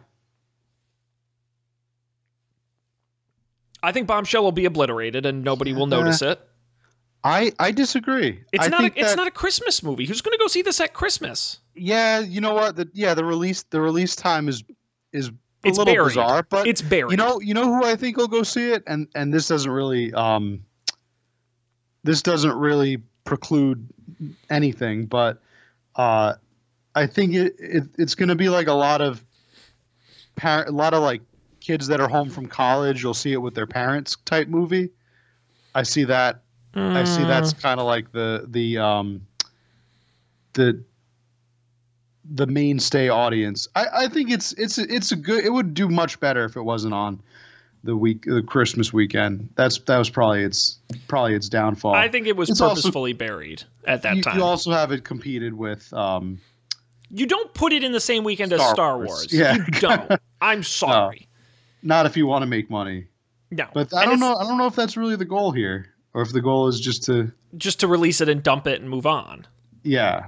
I 3.82 3.92
think 3.92 4.06
Bombshell 4.06 4.42
will 4.42 4.52
be 4.52 4.64
obliterated 4.64 5.26
and 5.26 5.44
nobody 5.44 5.72
will 5.72 5.86
notice 5.86 6.22
it. 6.22 6.40
I 7.24 7.52
I 7.58 7.72
disagree. 7.72 8.40
It's 8.52 8.64
I 8.66 8.68
not. 8.68 8.82
A, 8.84 8.86
it's 8.86 9.10
that- 9.10 9.16
not 9.16 9.26
a 9.26 9.30
Christmas 9.32 9.82
movie. 9.82 10.06
Who's 10.06 10.20
going 10.20 10.32
to 10.36 10.38
go 10.42 10.46
see 10.46 10.62
this 10.62 10.80
at 10.80 10.92
Christmas? 10.94 11.58
Yeah, 11.74 12.20
you 12.20 12.40
know 12.40 12.54
what? 12.54 12.76
The 12.76 12.88
yeah, 12.92 13.14
the 13.14 13.24
release 13.24 13.64
the 13.64 13.80
release 13.80 14.14
time 14.16 14.48
is 14.48 14.62
is 15.12 15.28
a 15.28 15.32
It's 15.64 15.78
little 15.78 15.92
buried. 15.92 16.08
bizarre, 16.10 16.44
but 16.48 16.66
It's 16.66 16.82
buried. 16.82 17.10
you 17.10 17.16
know 17.16 17.40
you 17.40 17.52
know 17.54 17.64
who 17.64 17.84
I 17.84 17.96
think 17.96 18.16
will 18.16 18.28
go 18.28 18.42
see 18.44 18.70
it, 18.70 18.82
and 18.86 19.08
and 19.14 19.32
this 19.34 19.48
doesn't 19.48 19.70
really 19.70 20.12
um 20.14 20.64
this 22.04 22.22
doesn't 22.22 22.54
really 22.56 22.98
preclude 23.24 23.88
anything, 24.48 25.06
but 25.06 25.42
uh 25.96 26.34
I 26.96 27.06
think 27.06 27.34
it, 27.34 27.54
it 27.60 27.84
it's 27.98 28.14
going 28.16 28.30
to 28.30 28.34
be 28.34 28.48
like 28.48 28.66
a 28.66 28.72
lot 28.72 29.00
of 29.02 29.22
par- 30.34 30.64
a 30.66 30.72
lot 30.72 30.94
of 30.94 31.02
like 31.02 31.20
kids 31.60 31.86
that 31.88 32.00
are 32.00 32.08
home 32.08 32.30
from 32.30 32.46
college. 32.46 33.02
You'll 33.02 33.14
see 33.14 33.32
it 33.32 33.36
with 33.42 33.54
their 33.54 33.66
parents 33.66 34.16
type 34.24 34.48
movie. 34.48 34.90
I 35.74 35.82
see 35.84 36.04
that 36.04 36.40
I 36.74 37.04
see 37.04 37.22
that's 37.22 37.54
Mm. 37.54 37.62
kind 37.62 37.80
of 37.80 37.86
like 37.86 38.12
the 38.12 38.46
the 38.48 38.78
um 38.78 39.26
the 40.54 40.82
the 42.28 42.46
mainstay 42.46 43.08
audience. 43.08 43.68
I, 43.76 43.86
I 43.94 44.08
think 44.08 44.30
it's 44.30 44.52
it's 44.54 44.78
it's 44.78 45.12
a 45.12 45.16
good. 45.16 45.44
It 45.44 45.50
would 45.52 45.74
do 45.74 45.88
much 45.88 46.18
better 46.18 46.44
if 46.44 46.56
it 46.56 46.62
wasn't 46.62 46.94
on 46.94 47.20
the 47.84 47.96
week 47.96 48.24
the 48.24 48.42
Christmas 48.42 48.92
weekend. 48.92 49.48
That's 49.54 49.78
that 49.80 49.96
was 49.98 50.10
probably 50.10 50.42
its 50.42 50.78
probably 51.08 51.34
its 51.34 51.48
downfall. 51.48 51.94
I 51.94 52.08
think 52.08 52.26
it 52.26 52.36
was 52.36 52.50
It's 52.50 52.60
also- 52.60 52.74
purposefully 52.74 53.12
buried 53.12 53.62
at 53.86 54.02
that 54.02 54.16
you, 54.16 54.22
time. 54.22 54.38
you 54.38 54.44
also 54.44 54.72
have 54.72 54.92
it 54.92 55.04
competed 55.04 55.54
with 55.54 55.92
um, 55.94 56.40
You 57.10 57.26
don't 57.26 57.52
put 57.54 57.72
it 57.72 57.84
in 57.84 57.92
the 57.92 58.00
same 58.00 58.24
weekend 58.24 58.52
as 58.52 58.60
Star 58.60 58.74
Star 58.74 58.96
Wars. 58.98 59.08
Wars. 59.08 59.32
Yeah. 59.32 59.54
You 59.56 59.64
don't. 59.80 60.12
I'm 60.40 60.62
sorry. 60.62 61.28
not 61.82 62.06
if 62.06 62.16
you 62.16 62.26
want 62.26 62.42
to 62.42 62.46
make 62.46 62.68
money. 62.70 63.06
No. 63.50 63.66
But 63.72 63.94
I 63.94 64.02
And 64.02 64.10
don't 64.10 64.20
know. 64.20 64.34
I 64.36 64.42
don't 64.44 64.58
know 64.58 64.66
if 64.66 64.74
that's 64.74 64.96
really 64.96 65.16
the 65.16 65.24
goal 65.24 65.52
here, 65.52 65.86
or 66.14 66.22
if 66.22 66.32
the 66.32 66.40
goal 66.40 66.66
is 66.68 66.80
just 66.80 67.04
to 67.04 67.32
Just 67.56 67.80
to 67.80 67.86
release 67.86 68.20
it 68.20 68.28
and 68.28 68.42
dump 68.42 68.66
it 68.66 68.80
and 68.80 68.90
move 68.90 69.06
on. 69.06 69.46
yeah, 69.84 70.26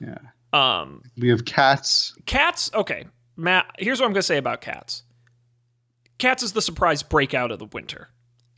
yeah. 0.00 0.18
Um, 0.52 1.02
We 1.18 1.28
have 1.30 1.44
cats. 1.44 2.14
Cats, 2.26 2.70
okay. 2.74 3.06
Matt, 3.36 3.66
here's 3.78 4.00
what 4.00 4.06
I'm 4.06 4.12
going 4.12 4.20
to 4.20 4.26
say 4.26 4.38
about 4.38 4.60
Cats. 4.60 5.02
Cats 6.18 6.42
is 6.42 6.52
the 6.52 6.62
surprise 6.62 7.02
breakout 7.02 7.50
of 7.50 7.58
the 7.58 7.66
winter. 7.66 8.08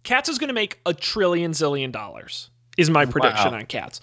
Cats 0.02 0.28
is 0.28 0.38
going 0.38 0.48
to 0.48 0.54
make 0.54 0.80
a 0.86 0.94
trillion 0.94 1.52
zillion 1.52 1.92
dollars, 1.92 2.50
is 2.78 2.88
my 2.90 3.04
prediction 3.06 3.52
Wow. 3.52 3.58
on 3.58 3.66
Cats. 3.66 4.00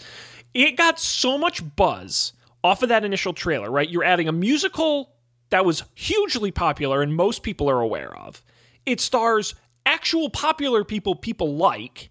It 0.54 0.76
got 0.78 1.00
so 1.00 1.38
much 1.38 1.62
buzz 1.76 2.34
off 2.64 2.84
of 2.84 2.90
that 2.90 3.04
initial 3.04 3.34
trailer, 3.34 3.70
right? 3.70 3.90
You're 3.90 4.04
adding 4.04 4.28
a 4.28 4.32
musical 4.32 5.14
that 5.50 5.66
was 5.66 5.84
hugely 5.96 6.52
popular 6.52 7.02
and 7.02 7.16
most 7.16 7.44
people 7.44 7.70
are 7.70 7.82
aware 7.82 8.16
of. 8.16 8.44
It 8.86 9.00
stars 9.00 9.56
actual 9.86 10.30
popular 10.30 10.84
people 10.84 11.16
people 11.16 11.56
like. 11.56 12.10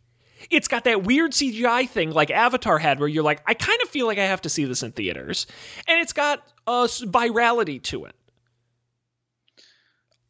It's 0.51 0.69
got 0.69 0.85
that 0.85 1.03
weird 1.03 1.33
CGI 1.33 1.89
thing 1.89 2.13
like 2.13 2.31
Avatar 2.31 2.79
had 2.79 3.01
where 3.01 3.09
you're 3.09 3.25
like, 3.25 3.43
I 3.47 3.55
kind 3.55 3.81
of 3.83 3.89
feel 3.89 4.07
like 4.07 4.19
I 4.19 4.25
have 4.25 4.43
to 4.43 4.49
see 4.49 4.65
this 4.65 4.83
in 4.83 4.93
theaters. 4.93 5.47
And 5.89 6.01
it's 6.01 6.13
got 6.13 6.47
a 6.67 6.85
virality 6.85 7.83
to 7.85 8.05
it. 8.05 8.15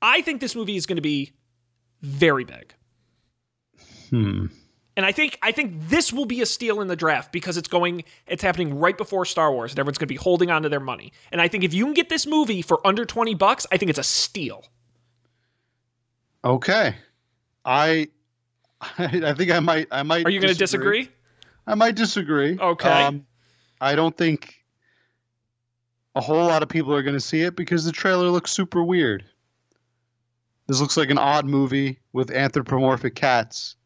I 0.01 0.23
think 0.23 0.41
this 0.41 0.55
movie 0.55 0.77
is 0.77 0.87
going 0.87 0.97
to 0.97 1.03
be 1.03 1.33
very 2.03 2.45
big. 2.45 2.75
Hmm. 4.11 4.47
And 4.97 5.05
I 5.05 5.13
think 5.13 5.39
I 5.43 5.53
think 5.53 5.89
this 5.89 6.13
will 6.13 6.25
be 6.25 6.41
a 6.41 6.47
steal 6.47 6.81
in 6.81 6.89
the 6.89 6.97
draft 6.97 7.31
because 7.31 7.57
it's 7.57 7.69
going 7.69 8.05
it's 8.27 8.43
happening 8.43 8.79
right 8.79 8.97
before 8.97 9.25
Star 9.27 9.53
Wars 9.53 9.73
and 9.73 9.79
everyone's 9.79 9.99
going 9.99 10.09
to 10.09 10.13
be 10.13 10.17
holding 10.17 10.51
on 10.51 10.63
to 10.63 10.69
their 10.69 10.81
money. 10.81 11.13
And 11.31 11.41
I 11.41 11.49
think 11.49 11.65
if 11.65 11.75
you 11.75 11.85
can 11.85 11.93
get 11.93 12.09
this 12.09 12.27
movie 12.27 12.63
for 12.63 12.85
under 12.87 13.05
20 13.05 13.35
bucks, 13.35 13.67
I 13.71 13.77
think 13.77 13.91
it's 13.91 13.99
a 13.99 14.05
steal. 14.05 14.65
Okay. 16.45 16.97
I 17.65 18.09
I 18.99 19.35
think 19.35 19.51
I 19.51 19.61
might 19.61 19.89
I 19.91 20.03
might 20.03 20.25
Are 20.27 20.31
you 20.31 20.41
going 20.41 20.53
to 20.53 20.59
disagree? 20.59 21.11
I 21.67 21.75
might 21.75 21.95
disagree. 21.95 22.59
Okay. 22.59 22.89
Um, 22.89 23.27
I 23.81 23.95
don't 23.95 24.17
think 24.17 24.55
a 26.15 26.21
whole 26.21 26.47
lot 26.47 26.63
of 26.63 26.69
people 26.69 26.95
are 26.95 27.03
going 27.03 27.17
to 27.17 27.21
see 27.21 27.43
it 27.43 27.57
because 27.57 27.85
the 27.85 27.93
trailer 27.93 28.31
looks 28.31 28.51
super 28.51 28.83
weird. 28.83 29.25
This 30.67 30.81
looks 30.81 30.97
like 30.97 31.11
an 31.11 31.19
odd 31.19 31.45
movie 31.45 32.01
with 32.13 32.31
anthropomorphic 32.31 33.15
cats. 33.15 33.77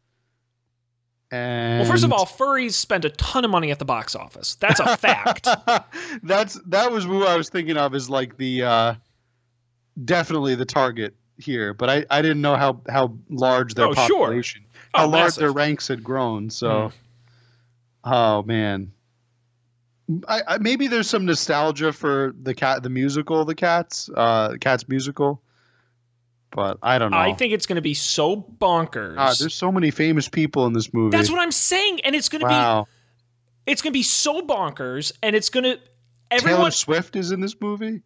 And 1.31 1.79
Well, 1.81 1.89
first 1.89 2.03
of 2.03 2.11
all, 2.11 2.25
furries 2.25 2.73
spend 2.73 3.05
a 3.05 3.09
ton 3.11 3.45
of 3.45 3.51
money 3.51 3.71
at 3.71 3.79
the 3.79 3.85
box 3.85 4.15
office. 4.15 4.55
That's 4.55 4.79
a 4.81 4.97
fact. 4.97 5.47
that's 6.23 6.59
that 6.67 6.91
was 6.91 7.05
who 7.05 7.25
I 7.25 7.35
was 7.37 7.49
thinking 7.49 7.77
of 7.77 7.95
as 7.95 8.09
like 8.09 8.35
the 8.37 8.63
uh, 8.63 8.93
definitely 10.03 10.55
the 10.55 10.65
target 10.65 11.15
here, 11.37 11.73
but 11.73 11.89
I, 11.89 12.05
I 12.09 12.21
didn't 12.21 12.41
know 12.41 12.55
how 12.55 12.81
how 12.89 13.17
large 13.29 13.73
their 13.75 13.87
Oh, 13.87 13.93
sure. 13.93 14.25
population, 14.25 14.65
how 14.93 15.05
Oh, 15.05 15.07
large 15.07 15.23
massive. 15.23 15.41
their 15.41 15.51
ranks 15.51 15.87
had 15.87 16.03
grown. 16.03 16.49
So, 16.49 16.91
oh 18.03 18.43
man, 18.43 18.91
I, 20.27 20.41
I 20.47 20.57
maybe 20.57 20.87
there's 20.87 21.09
some 21.09 21.25
nostalgia 21.25 21.93
for 21.93 22.33
the 22.43 22.53
cat, 22.53 22.83
the 22.83 22.89
musical, 22.89 23.45
the 23.45 23.55
Cats, 23.55 24.09
uh, 24.15 24.55
Cats 24.59 24.87
musical, 24.89 25.41
but 26.51 26.77
I 26.81 26.99
don't 26.99 27.11
know. 27.11 27.17
I 27.17 27.33
think 27.33 27.53
it's 27.53 27.65
going 27.65 27.77
to 27.77 27.81
be 27.81 27.93
so 27.93 28.35
bonkers. 28.35 29.15
God, 29.15 29.35
there's 29.39 29.55
so 29.55 29.71
many 29.71 29.91
famous 29.91 30.27
people 30.27 30.65
in 30.65 30.73
this 30.73 30.93
movie. 30.93 31.15
That's 31.15 31.29
what 31.29 31.39
I'm 31.39 31.51
saying 31.51 32.01
and 32.01 32.15
it's 32.15 32.29
going 32.29 32.41
to 32.41 32.47
be 32.47 33.71
it's 33.71 33.81
going 33.81 33.91
to 33.91 33.97
be 33.97 34.03
so 34.03 34.41
bonkers 34.41 35.11
and 35.23 35.35
it's 35.35 35.49
going 35.49 35.63
to 35.63 35.75
Taylor 35.75 35.83
everyone 36.31 36.71
Swift 36.71 37.15
is 37.15 37.31
in 37.31 37.39
this 37.41 37.55
movie. 37.61 38.01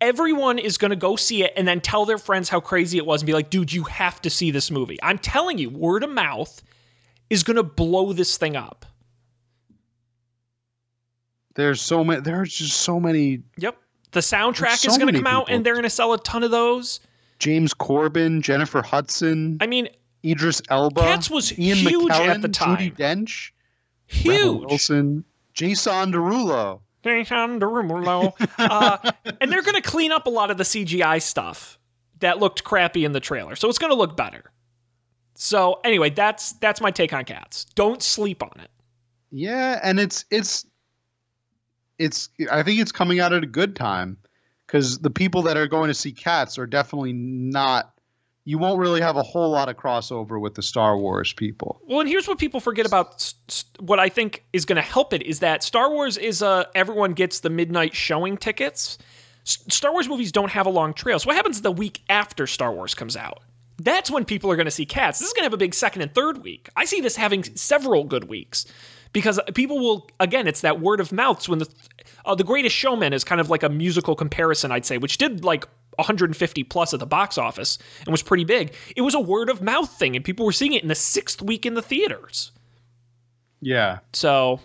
everyone 0.00 0.58
is 0.58 0.78
going 0.78 0.90
to 0.90 0.96
go 0.96 1.16
see 1.16 1.44
it 1.44 1.52
and 1.56 1.66
then 1.66 1.80
tell 1.80 2.04
their 2.04 2.18
friends 2.18 2.48
how 2.48 2.60
crazy 2.60 2.98
it 2.98 3.06
was 3.06 3.22
and 3.22 3.26
be 3.26 3.32
like, 3.32 3.50
dude, 3.50 3.72
you 3.72 3.84
have 3.84 4.20
to 4.22 4.30
see 4.30 4.50
this 4.50 4.70
movie. 4.70 4.98
I'm 5.02 5.18
telling 5.18 5.58
you, 5.58 5.70
word 5.70 6.02
of 6.04 6.10
mouth 6.10 6.62
is 7.30 7.42
going 7.42 7.56
to 7.56 7.62
blow 7.62 8.12
this 8.12 8.36
thing 8.36 8.56
up. 8.56 8.84
There's 11.54 11.80
so 11.80 12.02
many. 12.02 12.20
There's 12.20 12.52
just 12.52 12.80
so 12.80 12.98
many. 12.98 13.42
Yep. 13.58 13.76
The 14.12 14.20
soundtrack 14.20 14.76
so 14.76 14.90
is 14.90 14.98
going 14.98 15.12
to 15.12 15.20
come 15.20 15.26
out 15.26 15.50
and 15.50 15.64
they're 15.64 15.74
going 15.74 15.84
to 15.84 15.90
sell 15.90 16.12
a 16.12 16.18
ton 16.18 16.42
of 16.42 16.50
those. 16.50 17.00
James 17.44 17.74
Corden, 17.74 18.40
Jennifer 18.40 18.80
Hudson, 18.80 19.58
I 19.60 19.66
mean, 19.66 19.90
Idris 20.24 20.62
Elba, 20.70 21.02
Cats 21.02 21.28
was 21.28 21.56
Ian 21.58 21.76
huge 21.76 22.10
McKellen, 22.10 22.28
at 22.28 22.40
the 22.40 22.48
time. 22.48 22.78
Judi 22.78 22.96
Dench, 22.96 23.50
Rebel 24.26 24.60
Wilson, 24.60 25.24
Jason 25.52 26.10
Derulo. 26.10 26.80
Jason 27.02 27.60
Derulo. 27.60 28.32
uh, 28.58 29.12
and 29.42 29.52
they're 29.52 29.60
going 29.60 29.74
to 29.74 29.82
clean 29.82 30.10
up 30.10 30.26
a 30.26 30.30
lot 30.30 30.50
of 30.50 30.56
the 30.56 30.64
CGI 30.64 31.20
stuff 31.20 31.78
that 32.20 32.38
looked 32.38 32.64
crappy 32.64 33.04
in 33.04 33.12
the 33.12 33.20
trailer. 33.20 33.56
So 33.56 33.68
it's 33.68 33.76
going 33.76 33.92
to 33.92 33.98
look 33.98 34.16
better. 34.16 34.50
So 35.34 35.80
anyway, 35.84 36.08
that's 36.08 36.52
that's 36.54 36.80
my 36.80 36.92
take 36.92 37.12
on 37.12 37.26
Cats. 37.26 37.66
Don't 37.74 38.02
sleep 38.02 38.42
on 38.42 38.58
it. 38.58 38.70
Yeah, 39.30 39.80
and 39.82 40.00
it's 40.00 40.24
it's 40.30 40.64
it's. 41.98 42.30
I 42.50 42.62
think 42.62 42.80
it's 42.80 42.92
coming 42.92 43.20
out 43.20 43.34
at 43.34 43.44
a 43.44 43.46
good 43.46 43.76
time 43.76 44.16
because 44.74 44.98
the 44.98 45.10
people 45.10 45.42
that 45.42 45.56
are 45.56 45.68
going 45.68 45.86
to 45.86 45.94
see 45.94 46.10
Cats 46.10 46.58
are 46.58 46.66
definitely 46.66 47.12
not. 47.12 47.92
You 48.44 48.58
won't 48.58 48.80
really 48.80 49.00
have 49.00 49.16
a 49.16 49.22
whole 49.22 49.48
lot 49.48 49.68
of 49.68 49.76
crossover 49.76 50.40
with 50.40 50.56
the 50.56 50.62
Star 50.62 50.98
Wars 50.98 51.32
people. 51.32 51.80
Well, 51.86 52.00
and 52.00 52.08
here's 52.08 52.26
what 52.26 52.38
people 52.38 52.58
forget 52.58 52.84
about 52.84 53.32
what 53.78 54.00
I 54.00 54.08
think 54.08 54.44
is 54.52 54.64
going 54.64 54.74
to 54.74 54.82
help 54.82 55.12
it 55.12 55.22
is 55.22 55.38
that 55.38 55.62
Star 55.62 55.92
Wars 55.92 56.16
is 56.16 56.42
uh 56.42 56.64
everyone 56.74 57.12
gets 57.12 57.38
the 57.38 57.50
midnight 57.50 57.94
showing 57.94 58.36
tickets. 58.36 58.98
Star 59.44 59.92
Wars 59.92 60.08
movies 60.08 60.32
don't 60.32 60.50
have 60.50 60.66
a 60.66 60.70
long 60.70 60.92
trail. 60.92 61.20
So 61.20 61.28
what 61.28 61.36
happens 61.36 61.62
the 61.62 61.70
week 61.70 62.02
after 62.08 62.44
Star 62.48 62.72
Wars 62.72 62.96
comes 62.96 63.16
out? 63.16 63.44
That's 63.78 64.10
when 64.10 64.24
people 64.24 64.50
are 64.50 64.56
going 64.56 64.66
to 64.66 64.72
see 64.72 64.86
Cats. 64.86 65.20
This 65.20 65.28
is 65.28 65.34
going 65.34 65.42
to 65.42 65.46
have 65.46 65.54
a 65.54 65.58
big 65.58 65.72
second 65.72 66.02
and 66.02 66.12
third 66.12 66.42
week. 66.42 66.68
I 66.74 66.84
see 66.84 67.00
this 67.00 67.14
having 67.14 67.44
several 67.44 68.02
good 68.02 68.24
weeks 68.24 68.66
because 69.14 69.40
people 69.54 69.78
will 69.78 70.10
again 70.20 70.46
it's 70.46 70.60
that 70.60 70.80
word 70.80 71.00
of 71.00 71.12
mouth 71.12 71.48
when 71.48 71.60
the 71.60 71.68
uh, 72.24 72.34
the 72.34 72.44
greatest 72.44 72.74
showman 72.74 73.12
is 73.12 73.24
kind 73.24 73.40
of 73.40 73.50
like 73.50 73.62
a 73.62 73.68
musical 73.68 74.14
comparison 74.14 74.72
i'd 74.72 74.86
say 74.86 74.98
which 74.98 75.18
did 75.18 75.44
like 75.44 75.66
150 75.96 76.64
plus 76.64 76.94
at 76.94 77.00
the 77.00 77.06
box 77.06 77.38
office 77.38 77.78
and 78.00 78.08
was 78.08 78.22
pretty 78.22 78.44
big. 78.44 78.74
It 78.96 79.02
was 79.02 79.14
a 79.14 79.20
word 79.20 79.48
of 79.48 79.62
mouth 79.62 79.90
thing 79.90 80.16
and 80.16 80.24
people 80.24 80.46
were 80.46 80.52
seeing 80.52 80.72
it 80.72 80.82
in 80.82 80.88
the 80.88 80.94
sixth 80.94 81.42
week 81.42 81.66
in 81.66 81.74
the 81.74 81.82
theaters. 81.82 82.52
Yeah, 83.60 84.00
so 84.12 84.60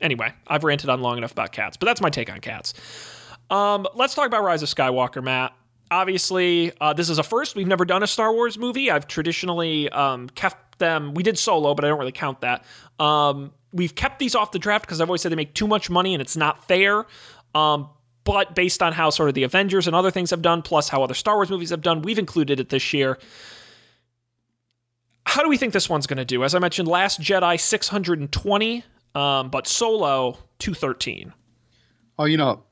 anyway 0.00 0.32
i've 0.46 0.62
ranted 0.62 0.88
on 0.88 1.00
long 1.00 1.18
enough 1.18 1.32
about 1.32 1.50
cats 1.50 1.76
but 1.76 1.86
that's 1.86 2.00
my 2.00 2.10
take 2.10 2.30
on 2.30 2.40
cats. 2.40 2.74
Um, 3.50 3.86
let's 3.94 4.14
talk 4.14 4.26
about 4.26 4.44
rise 4.44 4.62
of 4.62 4.68
skywalker 4.68 5.22
matt. 5.22 5.52
Obviously 5.90 6.72
uh, 6.80 6.92
this 6.92 7.08
is 7.08 7.18
a 7.18 7.22
first. 7.22 7.56
We've 7.56 7.66
never 7.66 7.84
done 7.84 8.02
a 8.02 8.06
star 8.06 8.32
wars 8.32 8.58
movie. 8.58 8.90
I've 8.90 9.06
traditionally 9.06 9.88
um, 9.90 10.28
kept 10.30 10.78
them. 10.78 11.14
We 11.14 11.22
did 11.22 11.38
solo 11.38 11.74
but 11.74 11.84
i 11.84 11.88
don't 11.88 11.98
really 11.98 12.12
count 12.12 12.40
that. 12.42 12.64
Um, 12.98 13.52
we've 13.72 13.94
kept 13.94 14.18
these 14.18 14.34
off 14.34 14.50
the 14.52 14.58
draft 14.58 14.84
because 14.86 15.00
i've 15.00 15.08
always 15.08 15.20
said 15.22 15.30
they 15.32 15.36
make 15.36 15.54
too 15.54 15.66
much 15.66 15.90
money 15.90 16.14
and 16.14 16.20
it's 16.20 16.36
not 16.36 16.66
fair 16.66 17.04
um, 17.54 17.88
but 18.24 18.54
based 18.54 18.82
on 18.82 18.92
how 18.92 19.10
sort 19.10 19.28
of 19.28 19.34
the 19.34 19.42
avengers 19.42 19.86
and 19.86 19.96
other 19.96 20.10
things 20.10 20.30
have 20.30 20.42
done 20.42 20.62
plus 20.62 20.88
how 20.88 21.02
other 21.02 21.14
star 21.14 21.36
wars 21.36 21.50
movies 21.50 21.70
have 21.70 21.82
done 21.82 22.02
we've 22.02 22.18
included 22.18 22.60
it 22.60 22.68
this 22.68 22.92
year 22.92 23.18
how 25.26 25.42
do 25.42 25.48
we 25.48 25.56
think 25.56 25.72
this 25.72 25.88
one's 25.88 26.06
going 26.06 26.16
to 26.18 26.24
do 26.24 26.44
as 26.44 26.54
i 26.54 26.58
mentioned 26.58 26.88
last 26.88 27.20
jedi 27.20 27.58
620 27.60 28.84
um, 29.14 29.48
but 29.50 29.66
solo 29.66 30.38
213 30.58 31.32
Oh, 32.20 32.24
you 32.24 32.36
know, 32.36 32.64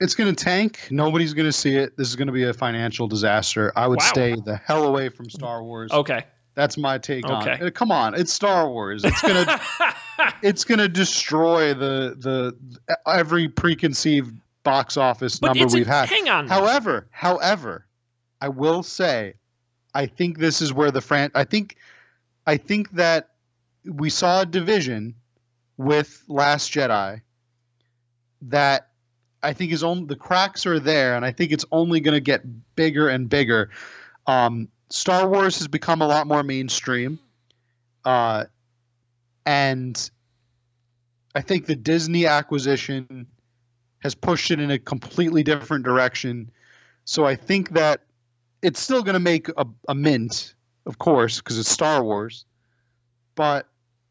it's 0.00 0.14
going 0.14 0.34
to 0.34 0.44
tank. 0.44 0.88
Nobody's 0.90 1.34
going 1.34 1.44
to 1.44 1.52
see 1.52 1.76
it. 1.76 1.94
This 1.98 2.08
is 2.08 2.16
going 2.16 2.28
to 2.28 2.32
be 2.32 2.44
a 2.44 2.54
financial 2.54 3.06
disaster. 3.06 3.70
I 3.76 3.86
would 3.86 3.98
Wow. 3.98 4.06
stay 4.06 4.34
the 4.46 4.56
hell 4.56 4.84
away 4.84 5.10
from 5.10 5.28
Star 5.28 5.62
Wars. 5.62 5.92
okay 5.92 6.24
That's 6.58 6.76
my 6.76 6.98
take 6.98 7.24
on 7.30 7.46
it. 7.46 7.74
Come 7.76 7.92
on, 7.92 8.16
it's 8.16 8.32
Star 8.32 8.68
Wars. 8.68 9.04
It's 9.04 9.22
gonna 9.22 9.60
it's 10.42 10.64
gonna 10.64 10.88
destroy 10.88 11.72
the 11.72 12.16
the 12.18 12.96
every 13.06 13.48
preconceived 13.48 14.36
box 14.64 14.96
office 14.96 15.38
but 15.38 15.54
number 15.54 15.72
we've 15.72 15.86
had. 15.86 16.08
hang 16.08 16.28
on 16.28 16.48
However, 16.48 17.06
however, 17.12 17.86
I 18.40 18.48
will 18.48 18.82
say, 18.82 19.34
I 19.94 20.06
think 20.06 20.38
this 20.38 20.60
is 20.60 20.72
where 20.72 20.90
the 20.90 21.00
fran. 21.00 21.30
I 21.36 21.44
think, 21.44 21.76
I 22.48 22.56
think 22.56 22.90
that 22.90 23.28
we 23.84 24.10
saw 24.10 24.40
a 24.40 24.46
division 24.46 25.14
with 25.76 26.24
Last 26.26 26.72
Jedi 26.72 27.20
that 28.42 28.88
I 29.44 29.52
think 29.52 29.70
is 29.70 29.84
only 29.84 30.06
the 30.06 30.16
cracks 30.16 30.66
are 30.66 30.80
there, 30.80 31.14
and 31.14 31.24
I 31.24 31.30
think 31.30 31.52
it's 31.52 31.64
only 31.70 32.00
going 32.00 32.14
to 32.14 32.20
get 32.20 32.42
bigger 32.74 33.08
and 33.08 33.28
bigger. 33.28 33.70
Um, 34.26 34.68
Star 34.90 35.28
Wars 35.28 35.58
has 35.58 35.68
become 35.68 36.00
a 36.00 36.06
lot 36.06 36.26
more 36.26 36.42
mainstream, 36.42 37.18
uh, 38.04 38.44
and 39.44 40.10
I 41.34 41.40
think 41.42 41.66
the 41.66 41.76
Disney 41.76 42.26
acquisition 42.26 43.26
has 44.00 44.14
pushed 44.14 44.50
it 44.50 44.60
in 44.60 44.70
a 44.70 44.78
completely 44.78 45.42
different 45.42 45.84
direction. 45.84 46.50
So 47.04 47.24
I 47.24 47.36
think 47.36 47.70
that 47.70 48.02
it's 48.62 48.80
still 48.80 49.02
going 49.02 49.14
to 49.14 49.20
make 49.20 49.48
a, 49.56 49.66
a 49.88 49.94
mint, 49.94 50.54
of 50.86 50.98
course, 50.98 51.38
because 51.38 51.58
it's 51.58 51.70
Star 51.70 52.02
Wars. 52.02 52.44
But 53.34 53.66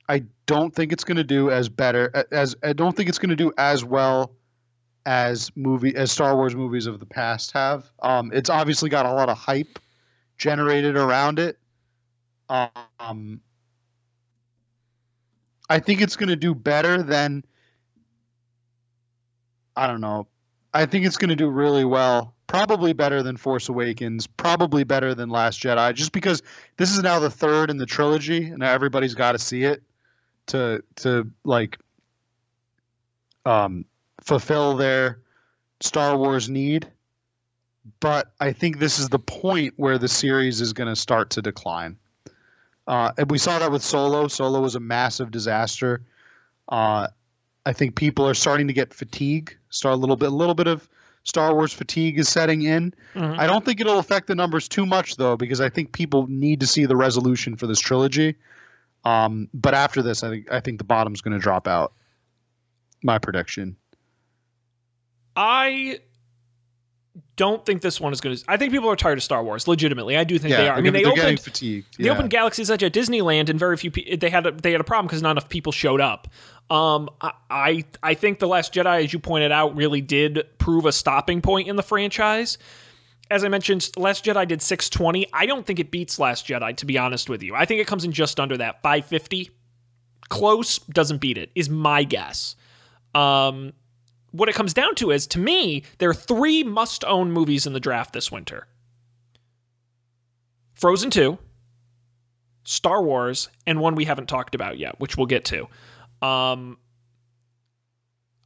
I 0.09 0.23
don't 0.45 0.73
think 0.73 0.91
it's 0.91 1.03
going 1.03 1.17
to 1.17 1.23
do 1.23 1.51
as 1.51 1.69
better 1.69 2.25
as 2.31 2.55
I 2.63 2.73
don't 2.73 2.95
think 2.95 3.09
it's 3.09 3.19
going 3.19 3.29
to 3.29 3.35
do 3.35 3.51
as 3.57 3.83
well 3.83 4.31
as 5.05 5.51
movie 5.55 5.95
as 5.95 6.11
Star 6.11 6.35
Wars 6.35 6.55
movies 6.55 6.85
of 6.85 6.99
the 6.99 7.05
past 7.05 7.51
have. 7.51 7.91
Um, 8.01 8.31
it's 8.33 8.49
obviously 8.49 8.89
got 8.89 9.05
a 9.05 9.13
lot 9.13 9.29
of 9.29 9.37
hype 9.37 9.79
generated 10.37 10.95
around 10.95 11.39
it. 11.39 11.57
Um, 12.49 13.41
I 15.69 15.79
think 15.79 16.01
it's 16.01 16.15
going 16.15 16.29
to 16.29 16.35
do 16.35 16.55
better 16.55 17.03
than 17.03 17.43
I 19.75 19.85
don't 19.85 20.01
know. 20.01 20.27
I 20.73 20.85
think 20.85 21.05
it's 21.05 21.17
going 21.17 21.29
to 21.29 21.35
do 21.35 21.49
really 21.49 21.85
well. 21.85 22.33
Probably 22.47 22.93
better 22.93 23.21
than 23.21 23.37
Force 23.37 23.69
Awakens. 23.69 24.25
Probably 24.25 24.83
better 24.83 25.13
than 25.13 25.29
Last 25.29 25.61
Jedi. 25.61 25.93
Just 25.93 26.13
because 26.13 26.41
this 26.77 26.91
is 26.91 27.03
now 27.03 27.19
the 27.19 27.29
third 27.29 27.69
in 27.69 27.77
the 27.77 27.85
trilogy, 27.85 28.45
and 28.45 28.63
everybody's 28.63 29.13
got 29.13 29.33
to 29.33 29.39
see 29.39 29.63
it 29.63 29.83
to 30.47 30.83
to 30.97 31.29
like 31.43 31.77
um, 33.45 33.85
fulfill 34.21 34.75
their 34.75 35.19
Star 35.81 36.17
Wars 36.17 36.49
need. 36.49 36.87
But 37.99 38.31
I 38.39 38.53
think 38.53 38.79
this 38.79 38.99
is 38.99 39.09
the 39.09 39.19
point 39.19 39.73
where 39.77 39.97
the 39.97 40.07
series 40.07 40.61
is 40.61 40.73
going 40.73 40.89
to 40.89 40.95
start 40.95 41.29
to 41.31 41.41
decline. 41.41 41.97
Uh, 42.87 43.11
and 43.17 43.29
we 43.29 43.37
saw 43.37 43.59
that 43.59 43.71
with 43.71 43.83
Solo. 43.83 44.27
Solo 44.27 44.61
was 44.61 44.75
a 44.75 44.79
massive 44.79 45.31
disaster. 45.31 46.01
Uh, 46.69 47.07
I 47.65 47.73
think 47.73 47.95
people 47.95 48.27
are 48.27 48.33
starting 48.33 48.67
to 48.67 48.73
get 48.73 48.93
fatigue. 48.93 49.57
Start 49.69 49.93
a 49.93 49.97
little 49.97 50.15
bit, 50.15 50.29
a 50.31 50.35
little 50.35 50.55
bit 50.55 50.67
of 50.67 50.87
Star 51.23 51.53
Wars 51.53 51.73
fatigue 51.73 52.17
is 52.17 52.29
setting 52.29 52.61
in. 52.61 52.93
Mhm. 53.13 53.37
I 53.37 53.47
don't 53.47 53.65
think 53.65 53.81
it'll 53.81 53.99
affect 53.99 54.27
the 54.27 54.35
numbers 54.35 54.69
too 54.69 54.85
much 54.85 55.17
though, 55.17 55.35
because 55.35 55.59
I 55.59 55.67
think 55.69 55.91
people 55.91 56.25
need 56.29 56.61
to 56.61 56.67
see 56.67 56.85
the 56.85 56.95
resolution 56.95 57.57
for 57.57 57.67
this 57.67 57.79
trilogy. 57.79 58.35
Um, 59.03 59.49
but 59.53 59.73
after 59.73 60.01
this, 60.01 60.23
I 60.23 60.29
think 60.29 60.51
I 60.51 60.61
think 60.61 60.77
the 60.77 60.85
bottom's 60.85 61.19
going 61.19 61.33
to 61.33 61.39
drop 61.41 61.67
out. 61.67 61.93
My 63.03 63.19
prediction. 63.19 63.75
I 65.35 65.99
don't 67.37 67.65
think 67.65 67.81
this 67.81 68.01
one 68.01 68.11
is 68.11 68.19
going 68.19 68.35
to. 68.35 68.43
I 68.47 68.57
think 68.57 68.73
people 68.73 68.89
are 68.89 68.95
tired 68.95 69.17
of 69.17 69.23
Star 69.23 69.43
Wars. 69.43 69.67
Legitimately, 69.67 70.17
I 70.17 70.23
do 70.23 70.37
think 70.37 70.51
yeah, 70.51 70.57
they 70.57 70.69
are. 70.69 70.75
I 70.75 70.81
mean, 70.81 70.91
they're 70.91 71.03
getting 71.03 71.19
opened 71.19 71.39
fatigued. 71.39 71.97
they 71.97 72.05
yeah. 72.05 72.11
opened 72.11 72.31
Galaxy's 72.31 72.69
Edge 72.69 72.83
at 72.83 72.91
Disneyland, 72.93 73.49
and 73.49 73.57
very 73.57 73.77
few 73.77 73.91
pe- 73.91 74.17
they 74.17 74.29
had 74.29 74.45
a, 74.45 74.51
they 74.51 74.71
had 74.71 74.81
a 74.81 74.83
problem 74.83 75.07
because 75.07 75.21
not 75.21 75.31
enough 75.31 75.47
people 75.47 75.71
showed 75.71 76.01
up. 76.01 76.27
Um, 76.69 77.09
I, 77.21 77.31
I 77.49 77.85
I 78.03 78.13
think 78.15 78.39
the 78.39 78.47
Last 78.47 78.73
Jedi, 78.73 79.05
as 79.05 79.13
you 79.13 79.19
pointed 79.19 79.51
out, 79.51 79.75
really 79.75 80.01
did 80.01 80.45
prove 80.57 80.85
a 80.85 80.91
stopping 80.91 81.41
point 81.41 81.67
in 81.67 81.75
the 81.75 81.83
franchise. 81.83 82.57
As 83.29 83.43
I 83.43 83.49
mentioned, 83.49 83.89
Last 83.97 84.25
Jedi 84.25 84.47
did 84.47 84.61
620. 84.61 85.27
I 85.31 85.45
don't 85.45 85.65
think 85.65 85.79
it 85.79 85.91
beats 85.91 86.17
Last 86.17 86.47
Jedi, 86.47 86.75
to 86.77 86.85
be 86.85 86.97
honest 86.97 87.29
with 87.29 87.43
you. 87.43 87.55
I 87.55 87.65
think 87.65 87.81
it 87.81 87.87
comes 87.87 88.03
in 88.03 88.11
just 88.11 88.39
under 88.39 88.57
that 88.57 88.81
550. 88.81 89.51
Close 90.29 90.79
doesn't 90.79 91.19
beat 91.19 91.37
it, 91.37 91.51
is 91.53 91.69
my 91.69 92.03
guess. 92.03 92.55
Um, 93.13 93.73
what 94.37 94.49
it 94.49 94.55
comes 94.55 94.73
down 94.73 94.95
to 94.95 95.11
is, 95.11 95.27
to 95.27 95.39
me, 95.39 95.83
there 95.97 96.09
are 96.09 96.13
three 96.13 96.63
must 96.63 97.03
own 97.05 97.31
movies 97.31 97.65
in 97.65 97.73
the 97.73 97.79
draft 97.79 98.13
this 98.13 98.31
winter 98.31 98.67
Frozen 100.75 101.09
2, 101.09 101.37
Star 102.63 103.01
Wars, 103.01 103.49
and 103.65 103.79
one 103.79 103.95
we 103.95 104.05
haven't 104.05 104.27
talked 104.27 104.53
about 104.53 104.77
yet, 104.77 104.99
which 104.99 105.17
we'll 105.17 105.25
get 105.25 105.45
to. 105.45 105.67
Um, 106.21 106.77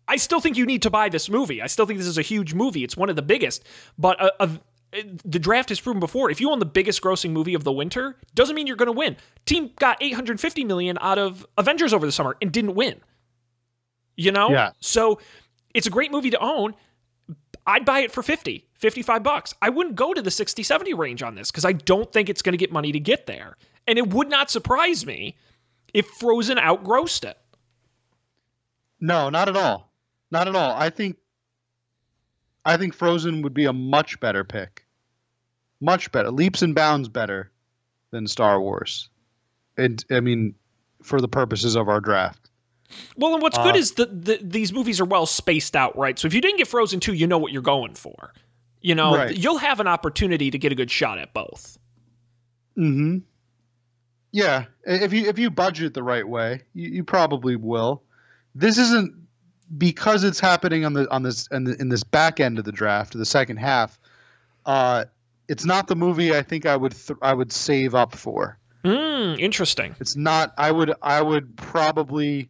I 0.07 0.15
still 0.17 0.39
think 0.39 0.57
you 0.57 0.65
need 0.65 0.81
to 0.83 0.89
buy 0.89 1.09
this 1.09 1.29
movie. 1.29 1.61
I 1.61 1.67
still 1.67 1.85
think 1.85 1.99
this 1.99 2.07
is 2.07 2.17
a 2.17 2.21
huge 2.21 2.53
movie. 2.53 2.83
It's 2.83 2.97
one 2.97 3.09
of 3.09 3.15
the 3.15 3.21
biggest. 3.21 3.63
But 3.97 4.21
uh, 4.21 4.31
uh, 4.39 4.47
the 5.23 5.39
draft 5.39 5.69
has 5.69 5.79
proven 5.79 5.99
before 5.99 6.29
if 6.29 6.41
you 6.41 6.51
own 6.51 6.59
the 6.59 6.65
biggest 6.65 7.01
grossing 7.01 7.31
movie 7.31 7.53
of 7.53 7.63
the 7.63 7.71
winter, 7.71 8.17
doesn't 8.35 8.55
mean 8.55 8.67
you're 8.67 8.75
going 8.75 8.87
to 8.87 8.97
win. 8.97 9.17
Team 9.45 9.71
got 9.79 9.97
850 10.01 10.65
million 10.65 10.97
out 11.01 11.17
of 11.17 11.45
Avengers 11.57 11.93
over 11.93 12.05
the 12.05 12.11
summer 12.11 12.37
and 12.41 12.51
didn't 12.51 12.75
win. 12.75 12.99
You 14.17 14.31
know? 14.31 14.49
Yeah. 14.49 14.71
So 14.79 15.19
it's 15.73 15.87
a 15.87 15.89
great 15.89 16.11
movie 16.11 16.29
to 16.31 16.39
own. 16.39 16.75
I'd 17.65 17.85
buy 17.85 17.99
it 17.99 18.11
for 18.11 18.23
50, 18.23 18.67
55 18.73 19.23
bucks. 19.23 19.53
I 19.61 19.69
wouldn't 19.69 19.95
go 19.95 20.13
to 20.13 20.21
the 20.21 20.31
60, 20.31 20.63
70 20.63 20.93
range 20.93 21.21
on 21.21 21.35
this 21.35 21.51
because 21.51 21.65
I 21.65 21.73
don't 21.73 22.11
think 22.11 22.29
it's 22.29 22.41
going 22.41 22.53
to 22.53 22.57
get 22.57 22.71
money 22.71 22.91
to 22.91 22.99
get 22.99 23.27
there. 23.27 23.57
And 23.87 23.97
it 23.97 24.09
would 24.13 24.29
not 24.29 24.49
surprise 24.49 25.05
me 25.05 25.37
if 25.93 26.07
Frozen 26.07 26.57
outgrossed 26.57 27.23
it. 27.23 27.37
No, 28.99 29.29
not 29.29 29.49
at 29.49 29.57
all. 29.57 29.91
Not 30.31 30.47
at 30.47 30.55
all. 30.55 30.75
I 30.75 30.89
think 30.89 31.17
I 32.63 32.77
think 32.77 32.93
Frozen 32.93 33.41
would 33.41 33.53
be 33.53 33.65
a 33.65 33.73
much 33.73 34.19
better 34.19 34.43
pick. 34.43 34.85
Much 35.81 36.11
better. 36.11 36.29
Leaps 36.31 36.61
and 36.61 36.75
bounds 36.75 37.09
better 37.09 37.51
than 38.11 38.27
Star 38.27 38.61
Wars. 38.61 39.09
And 39.77 40.03
I 40.11 40.19
mean 40.19 40.55
for 41.03 41.19
the 41.19 41.27
purposes 41.27 41.75
of 41.75 41.89
our 41.89 41.99
draft. 41.99 42.40
Well, 43.17 43.33
and 43.33 43.41
what's 43.41 43.57
good 43.57 43.75
Uh, 43.75 43.79
is 43.79 43.91
that 43.93 44.25
the, 44.25 44.39
these 44.41 44.71
movies 44.73 44.99
are 44.99 45.05
well 45.05 45.25
spaced 45.25 45.75
out, 45.75 45.97
right? 45.97 46.17
So 46.17 46.27
if 46.27 46.33
you 46.33 46.41
didn't 46.41 46.57
get 46.57 46.67
Frozen 46.67 46.99
2, 46.99 47.13
you 47.13 47.27
know 47.27 47.37
what 47.37 47.51
you're 47.51 47.61
going 47.61 47.95
for. 47.95 48.33
You 48.81 48.95
know, 48.95 49.15
Right. 49.15 49.35
you'll 49.37 49.59
have 49.59 49.79
an 49.79 49.87
opportunity 49.87 50.49
to 50.51 50.57
get 50.57 50.71
a 50.71 50.75
good 50.75 50.89
shot 50.91 51.19
at 51.19 51.33
both. 51.33 51.77
Mhm. 52.77 53.21
Yeah, 54.31 54.65
if 54.85 55.11
you 55.11 55.27
if 55.27 55.37
you 55.37 55.49
budget 55.51 55.93
the 55.93 56.03
right 56.03 56.27
way, 56.27 56.61
you, 56.73 56.89
you 56.89 57.03
probably 57.03 57.55
will. 57.57 58.01
This 58.55 58.77
isn't 58.77 59.13
because 59.77 60.23
it's 60.23 60.39
happening 60.39 60.85
on 60.85 60.93
the 60.93 61.09
on 61.11 61.23
this 61.23 61.47
in, 61.51 61.65
the, 61.65 61.75
in 61.81 61.89
this 61.89 62.03
back 62.03 62.39
end 62.39 62.57
of 62.57 62.63
the 62.65 62.71
draft, 62.71 63.13
the 63.17 63.25
second 63.25 63.57
half. 63.57 63.99
Uh, 64.65 65.05
it's 65.49 65.65
not 65.65 65.87
the 65.87 65.95
movie 65.97 66.33
I 66.35 66.41
think 66.43 66.65
I 66.65 66.77
would 66.77 66.93
th- 66.93 67.19
I 67.21 67.33
would 67.33 67.51
save 67.51 67.93
up 67.93 68.15
for. 68.15 68.57
Hmm, 68.85 69.35
interesting. 69.37 69.95
It's 69.99 70.15
not. 70.15 70.53
I 70.57 70.71
would. 70.71 70.93
I 71.01 71.21
would 71.21 71.55
probably. 71.57 72.49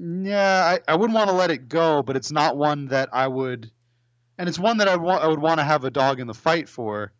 Yeah, 0.00 0.78
I, 0.86 0.92
I 0.92 0.94
wouldn't 0.96 1.16
want 1.16 1.28
to 1.30 1.34
let 1.36 1.50
it 1.50 1.68
go, 1.68 2.02
but 2.02 2.16
it's 2.16 2.30
not 2.30 2.56
one 2.56 2.86
that 2.88 3.08
I 3.12 3.26
would, 3.26 3.70
and 4.38 4.48
it's 4.48 4.58
one 4.58 4.76
that 4.78 4.86
I 4.88 4.96
want. 4.96 5.24
I 5.24 5.26
would 5.28 5.40
want 5.40 5.58
to 5.58 5.64
have 5.64 5.84
a 5.84 5.90
dog 5.90 6.20
in 6.20 6.26
the 6.26 6.34
fight 6.34 6.68
for. 6.68 7.12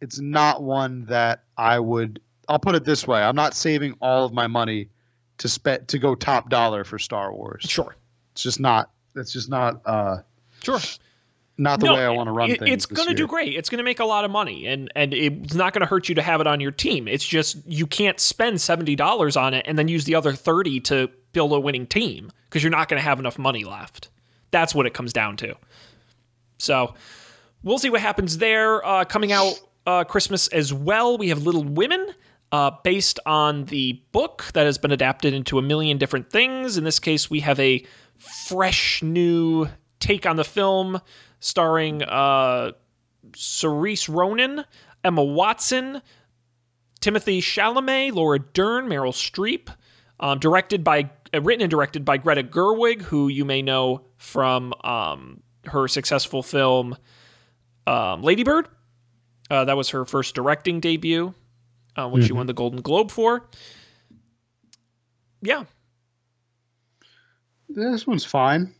It's 0.00 0.18
not 0.18 0.62
one 0.62 1.06
that 1.06 1.44
I 1.56 1.78
would. 1.78 2.20
I'll 2.48 2.58
put 2.58 2.74
it 2.74 2.84
this 2.84 3.06
way: 3.06 3.22
I'm 3.22 3.36
not 3.36 3.54
saving 3.54 3.96
all 4.00 4.24
of 4.26 4.32
my 4.32 4.46
money 4.46 4.88
to 5.38 5.48
spend 5.48 5.88
to 5.88 5.98
go 5.98 6.14
top 6.14 6.50
dollar 6.50 6.84
for 6.84 6.98
Star 6.98 7.32
Wars. 7.32 7.64
Sure. 7.66 7.96
It's 8.32 8.42
just 8.42 8.60
not. 8.60 8.90
It's 9.14 9.32
just 9.32 9.48
not. 9.48 9.80
Uh, 9.86 10.18
Sure. 10.62 10.80
not 11.58 11.78
the 11.80 11.86
No, 11.86 11.94
way 11.94 12.04
I 12.04 12.10
want 12.10 12.26
to 12.28 12.32
run 12.32 12.50
it- 12.50 12.58
things. 12.58 12.72
It's 12.72 12.86
going 12.86 13.08
to 13.08 13.14
do 13.14 13.26
great. 13.26 13.54
It's 13.54 13.68
going 13.68 13.78
to 13.78 13.84
make 13.84 14.00
a 14.00 14.04
lot 14.04 14.24
of 14.24 14.30
money, 14.30 14.66
and 14.66 14.90
and 14.96 15.14
it's 15.14 15.54
not 15.54 15.72
going 15.72 15.80
to 15.80 15.86
hurt 15.86 16.08
you 16.08 16.14
to 16.16 16.22
have 16.22 16.40
it 16.40 16.46
on 16.46 16.60
your 16.60 16.72
team. 16.72 17.06
It's 17.08 17.26
just 17.26 17.56
you 17.66 17.86
can't 17.86 18.18
spend 18.20 18.60
seventy 18.60 18.96
dollars 18.96 19.36
on 19.36 19.54
it 19.54 19.64
and 19.66 19.78
then 19.78 19.88
use 19.88 20.04
the 20.04 20.14
other 20.16 20.32
thirty 20.34 20.80
to 20.80 21.08
build 21.36 21.52
a 21.52 21.60
winning 21.60 21.86
team 21.86 22.32
because 22.44 22.62
you're 22.62 22.70
not 22.70 22.88
going 22.88 22.98
to 22.98 23.04
have 23.04 23.20
enough 23.20 23.38
money 23.38 23.62
left. 23.62 24.08
That's 24.52 24.74
what 24.74 24.86
it 24.86 24.94
comes 24.94 25.12
down 25.12 25.36
to. 25.36 25.54
So 26.56 26.94
we'll 27.62 27.78
see 27.78 27.90
what 27.90 28.00
happens 28.00 28.38
there. 28.38 28.82
Uh, 28.82 29.04
coming 29.04 29.32
out 29.32 29.60
uh, 29.86 30.04
Christmas 30.04 30.48
as 30.48 30.72
well, 30.72 31.18
we 31.18 31.28
have 31.28 31.42
Little 31.42 31.62
Women. 31.62 32.08
Uh, 32.52 32.70
based 32.84 33.18
on 33.26 33.64
the 33.66 34.00
book 34.12 34.44
that 34.54 34.64
has 34.64 34.78
been 34.78 34.92
adapted 34.92 35.34
into 35.34 35.58
a 35.58 35.62
million 35.62 35.98
different 35.98 36.30
things. 36.30 36.78
In 36.78 36.84
this 36.84 37.00
case, 37.00 37.28
we 37.28 37.40
have 37.40 37.58
a 37.58 37.84
fresh 38.16 39.02
new 39.02 39.68
take 39.98 40.24
on 40.24 40.36
the 40.36 40.44
film 40.44 41.00
starring 41.40 42.04
uh, 42.04 42.70
Saoirse 43.32 44.08
Ronan, 44.08 44.64
Emma 45.02 45.24
Watson, 45.24 46.00
Timothy 47.00 47.42
Chalamet, 47.42 48.14
Laura 48.14 48.38
Dern, 48.38 48.88
Meryl 48.88 49.12
Streep. 49.12 49.68
Um, 50.18 50.38
directed 50.38 50.82
by, 50.82 51.10
written 51.44 51.62
and 51.62 51.70
directed 51.70 52.04
by 52.04 52.16
Greta 52.16 52.42
Gerwig, 52.42 53.02
who 53.02 53.28
you 53.28 53.44
may 53.44 53.62
know 53.62 54.04
from 54.16 54.72
um, 54.84 55.42
her 55.64 55.88
successful 55.88 56.42
film 56.42 56.96
um, 57.86 58.22
Lady 58.22 58.44
Bird. 58.44 58.68
Uh, 59.50 59.64
that 59.64 59.76
was 59.76 59.90
her 59.90 60.04
first 60.04 60.34
directing 60.34 60.80
debut, 60.80 61.32
uh, 61.96 62.08
which 62.08 62.24
she 62.24 62.32
won 62.32 62.46
the 62.46 62.52
Golden 62.52 62.80
Globe 62.80 63.10
for. 63.10 63.48
Yeah, 65.42 65.64
This 67.68 68.06
one's 68.06 68.24
fine. 68.24 68.74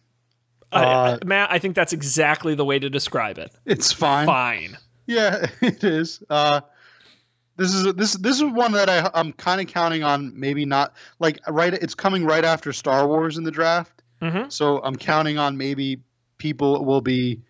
Uh, 0.72 1.18
Matt, 1.24 1.52
I 1.52 1.58
think 1.60 1.76
that's 1.76 1.92
exactly 1.92 2.54
the 2.56 2.64
way 2.64 2.78
to 2.78 2.90
describe 2.90 3.38
it. 3.38 3.54
It's 3.64 3.92
fine. 3.92 4.26
Fine. 4.26 4.76
Yeah, 5.06 5.46
it 5.60 5.84
is. 5.84 6.22
Uh, 6.28 6.62
this 7.56 7.74
is 7.74 7.94
this 7.94 8.14
this 8.14 8.36
is 8.36 8.44
one 8.44 8.72
that 8.72 8.88
I 8.88 9.10
I'm 9.14 9.32
kind 9.32 9.60
of 9.60 9.66
counting 9.66 10.02
on. 10.02 10.38
Maybe 10.38 10.64
not 10.64 10.94
like 11.18 11.40
right. 11.48 11.72
It's 11.72 11.94
coming 11.94 12.24
right 12.24 12.44
after 12.44 12.72
Star 12.72 13.06
Wars 13.06 13.38
in 13.38 13.44
the 13.44 13.50
draft, 13.50 14.02
Mhm. 14.22 14.52
so 14.52 14.80
I'm 14.82 14.96
counting 14.96 15.38
on 15.38 15.56
maybe 15.56 16.00
people 16.38 16.84
will 16.84 17.00
be 17.00 17.40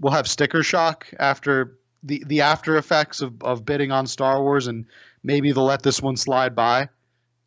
will 0.00 0.10
have 0.10 0.26
sticker 0.28 0.62
shock 0.62 1.06
after 1.20 1.78
the 2.02 2.22
the 2.26 2.40
after 2.40 2.76
effects 2.76 3.20
of 3.20 3.42
of 3.42 3.64
bidding 3.64 3.92
on 3.92 4.06
Star 4.06 4.42
Wars, 4.42 4.66
and 4.66 4.86
maybe 5.22 5.52
they'll 5.52 5.64
let 5.64 5.82
this 5.82 6.02
one 6.02 6.16
slide 6.16 6.54
by, 6.56 6.88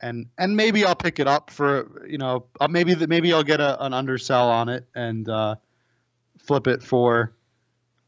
and 0.02 0.28
and 0.38 0.56
maybe 0.56 0.86
I'll 0.86 0.96
pick 0.96 1.20
it 1.20 1.28
up 1.28 1.50
for 1.52 2.06
you 2.08 2.18
know 2.18 2.46
uh, 2.62 2.68
maybe 2.70 2.94
the, 2.94 3.08
maybe 3.08 3.34
I'll 3.34 3.44
get 3.44 3.60
a, 3.60 3.84
an 3.86 3.94
undersell 3.94 4.50
on 4.50 4.70
it 4.70 4.88
and 4.96 5.28
uh, 5.28 5.56
flip 6.40 6.68
it 6.68 6.82
for 6.82 7.34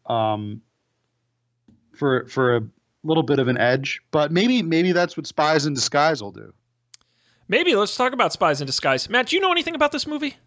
um, 0.05 0.61
for 1.95 2.25
for 2.27 2.55
a 2.55 2.61
little 3.03 3.23
bit 3.23 3.39
of 3.39 3.47
an 3.47 3.57
edge. 3.57 4.01
But 4.11 4.31
maybe 4.31 4.61
maybe 4.61 4.91
that's 4.91 5.15
what 5.17 5.27
Spies 5.27 5.65
in 5.65 5.73
Disguise 5.73 6.21
will 6.21 6.31
do. 6.31 6.53
Maybe 7.47 7.75
let's 7.75 7.95
talk 7.95 8.13
about 8.13 8.31
Spies 8.33 8.61
in 8.61 8.67
Disguise. 8.67 9.09
Matt, 9.09 9.27
do 9.27 9.35
you 9.35 9.41
know 9.41 9.51
anything 9.51 9.75
about 9.75 9.91
this 9.91 10.05
movie? 10.05 10.37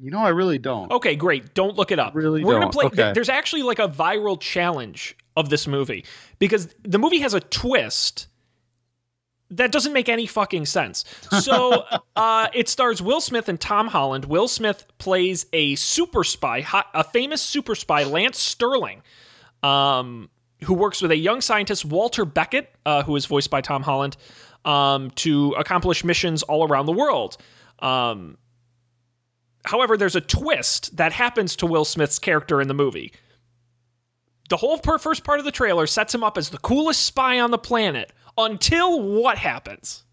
You 0.00 0.12
know, 0.12 0.20
I 0.20 0.28
really 0.28 0.58
don't. 0.58 0.92
Okay, 0.92 1.16
great. 1.16 1.54
Don't 1.54 1.76
look 1.76 1.90
it 1.90 1.98
up. 1.98 2.14
Really 2.14 2.44
We're 2.44 2.60
gonna 2.60 2.70
play. 2.70 2.86
Okay. 2.86 3.12
There's 3.12 3.28
actually 3.28 3.62
like 3.62 3.80
a 3.80 3.88
viral 3.88 4.40
challenge 4.40 5.16
of 5.36 5.50
this 5.50 5.66
movie 5.66 6.04
because 6.38 6.74
the 6.82 6.98
movie 6.98 7.18
has 7.20 7.34
a 7.34 7.40
twist 7.40 8.28
that 9.50 9.72
doesn't 9.72 9.92
make 9.92 10.08
any 10.08 10.26
fucking 10.26 10.66
sense. 10.66 11.04
So 11.40 11.84
uh, 12.16 12.48
it 12.52 12.68
stars 12.68 13.00
Will 13.02 13.20
Smith 13.20 13.48
and 13.48 13.60
Tom 13.60 13.88
Holland. 13.88 14.26
Will 14.26 14.48
Smith 14.48 14.84
plays 14.98 15.46
a 15.52 15.74
super 15.76 16.22
spy, 16.22 16.64
a 16.94 17.04
famous 17.04 17.42
super 17.42 17.74
spy, 17.74 18.04
Lance 18.04 18.38
Sterling, 18.38 19.02
um, 19.62 20.28
who 20.64 20.74
works 20.74 21.00
with 21.00 21.10
a 21.10 21.16
young 21.16 21.40
scientist, 21.40 21.84
Walter 21.84 22.24
Beckett, 22.24 22.74
uh, 22.84 23.02
who 23.02 23.14
is 23.16 23.26
voiced 23.26 23.50
by 23.50 23.60
Tom 23.60 23.82
Holland, 23.82 24.16
um, 24.64 25.10
to 25.12 25.52
accomplish 25.52 26.04
missions 26.04 26.42
all 26.42 26.66
around 26.66 26.86
the 26.86 26.92
world. 26.92 27.36
Um, 27.78 28.38
however, 29.64 29.96
there's 29.96 30.16
a 30.16 30.20
twist 30.20 30.96
that 30.96 31.12
happens 31.12 31.56
to 31.56 31.66
Will 31.66 31.84
Smith's 31.84 32.18
character 32.18 32.60
in 32.60 32.68
the 32.68 32.74
movie. 32.74 33.12
The 34.48 34.56
whole 34.56 34.78
per- 34.78 34.98
first 34.98 35.24
part 35.24 35.38
of 35.38 35.44
the 35.44 35.52
trailer 35.52 35.86
sets 35.86 36.14
him 36.14 36.24
up 36.24 36.38
as 36.38 36.48
the 36.48 36.58
coolest 36.58 37.04
spy 37.04 37.38
on 37.38 37.50
the 37.50 37.58
planet 37.58 38.12
until 38.36 39.00
what 39.02 39.38
happens? 39.38 40.04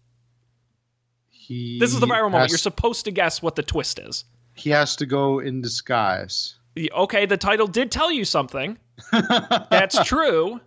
He 1.30 1.78
This 1.78 1.94
is 1.94 2.00
the 2.00 2.06
viral 2.06 2.30
moment. 2.30 2.50
You're 2.50 2.58
supposed 2.58 3.04
to 3.06 3.10
guess 3.10 3.40
what 3.40 3.56
the 3.56 3.62
twist 3.62 3.98
is. 3.98 4.24
he 4.54 4.70
has 4.70 4.96
to 4.96 5.06
go 5.06 5.38
in 5.38 5.60
disguise. 5.60 6.56
Okay, 6.92 7.24
the 7.26 7.36
title 7.36 7.66
did 7.66 7.90
tell 7.90 8.10
you 8.12 8.24
something. 8.24 8.78
That's 9.12 10.02
true. 10.04 10.60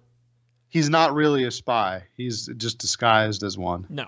He's 0.69 0.89
not 0.89 1.14
really 1.14 1.45
a 1.45 1.51
spy. 1.51 2.03
He's 2.15 2.47
just 2.57 2.77
disguised 2.77 3.43
as 3.43 3.57
one. 3.57 3.85
No. 3.89 4.07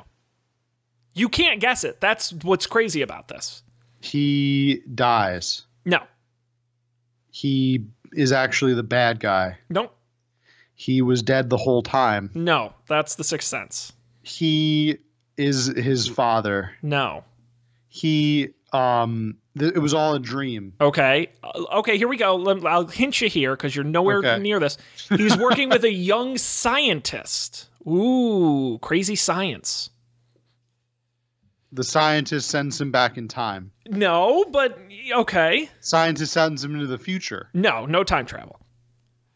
You 1.13 1.27
can't 1.27 1.59
guess 1.59 1.83
it. 1.83 1.99
That's 1.99 2.31
what's 2.33 2.67
crazy 2.67 3.01
about 3.01 3.27
this. 3.27 3.63
He 3.99 4.81
dies. 4.93 5.63
No. 5.85 5.99
He 7.31 7.85
is 8.13 8.31
actually 8.31 8.73
the 8.75 8.83
bad 8.83 9.19
guy. 9.19 9.57
No. 9.69 9.91
He 10.75 11.01
was 11.01 11.21
dead 11.23 11.49
the 11.49 11.57
whole 11.57 11.81
time. 11.81 12.29
No. 12.33 12.73
That's 12.87 13.15
the 13.15 13.23
sixth 13.23 13.47
sense. 13.47 13.93
He 14.21 14.97
is 15.37 15.67
his 15.67 16.07
father. 16.07 16.71
No. 16.81 17.23
He 17.87 18.49
um 18.73 19.37
it 19.55 19.77
was 19.79 19.93
all 19.93 20.13
a 20.15 20.19
dream. 20.19 20.73
Okay. 20.79 21.29
Uh, 21.43 21.63
okay, 21.79 21.97
here 21.97 22.07
we 22.07 22.17
go. 22.17 22.41
I'll 22.65 22.87
hint 22.87 23.19
you 23.21 23.29
here 23.29 23.55
because 23.55 23.75
you're 23.75 23.83
nowhere 23.85 24.17
Okay. 24.19 24.39
near 24.39 24.59
this. 24.59 24.77
He's 25.09 25.37
working 25.37 25.69
with 25.69 25.83
a 25.83 25.91
young 25.91 26.37
scientist. 26.37 27.67
Ooh, 27.87 28.77
crazy 28.81 29.15
science. 29.15 29.89
The 31.73 31.83
scientist 31.83 32.49
sends 32.49 32.79
him 32.81 32.91
back 32.91 33.17
in 33.17 33.27
time. 33.27 33.71
No, 33.87 34.45
but 34.51 34.77
okay. 35.13 35.69
Scientist 35.79 36.33
sends 36.33 36.63
him 36.63 36.73
into 36.75 36.87
the 36.87 36.97
future. 36.97 37.49
No, 37.53 37.85
no 37.85 38.03
time 38.03 38.25
travel. 38.25 38.59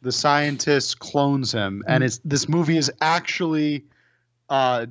The 0.02 0.12
scientist 0.12 1.00
clones 1.00 1.52
him, 1.52 1.84
and 1.88 2.04
Mm. 2.04 2.08
it's 2.08 2.20
this 2.26 2.48
movie 2.50 2.78
is 2.78 2.92
actually 3.02 3.86
uh 4.50 4.86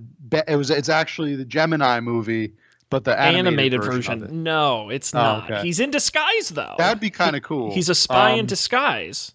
it 0.49 0.57
was 0.57 0.71
it's 0.71 0.89
actually 0.89 1.37
the 1.37 1.45
Gemini 1.45 2.01
movie, 2.01 2.55
but 2.91 3.05
the 3.05 3.19
animated, 3.19 3.47
Animated, 3.47 3.83
version. 3.85 4.21
version. 4.21 4.23
it. 4.25 4.31
No, 4.43 4.89
it's 4.91 5.15
Oh, 5.15 5.19
not. 5.19 5.51
okay. 5.51 5.63
He's 5.63 5.81
in 5.81 5.91
disguise 5.91 6.51
though. 6.51 6.75
That'd 6.79 7.01
be 7.01 7.11
kind 7.11 7.35
of 7.37 7.43
cool. 7.43 7.73
He's 7.75 7.89
a 7.89 7.95
spy 7.95 8.33
in 8.33 8.41
Um, 8.41 8.47
disguise. 8.47 9.35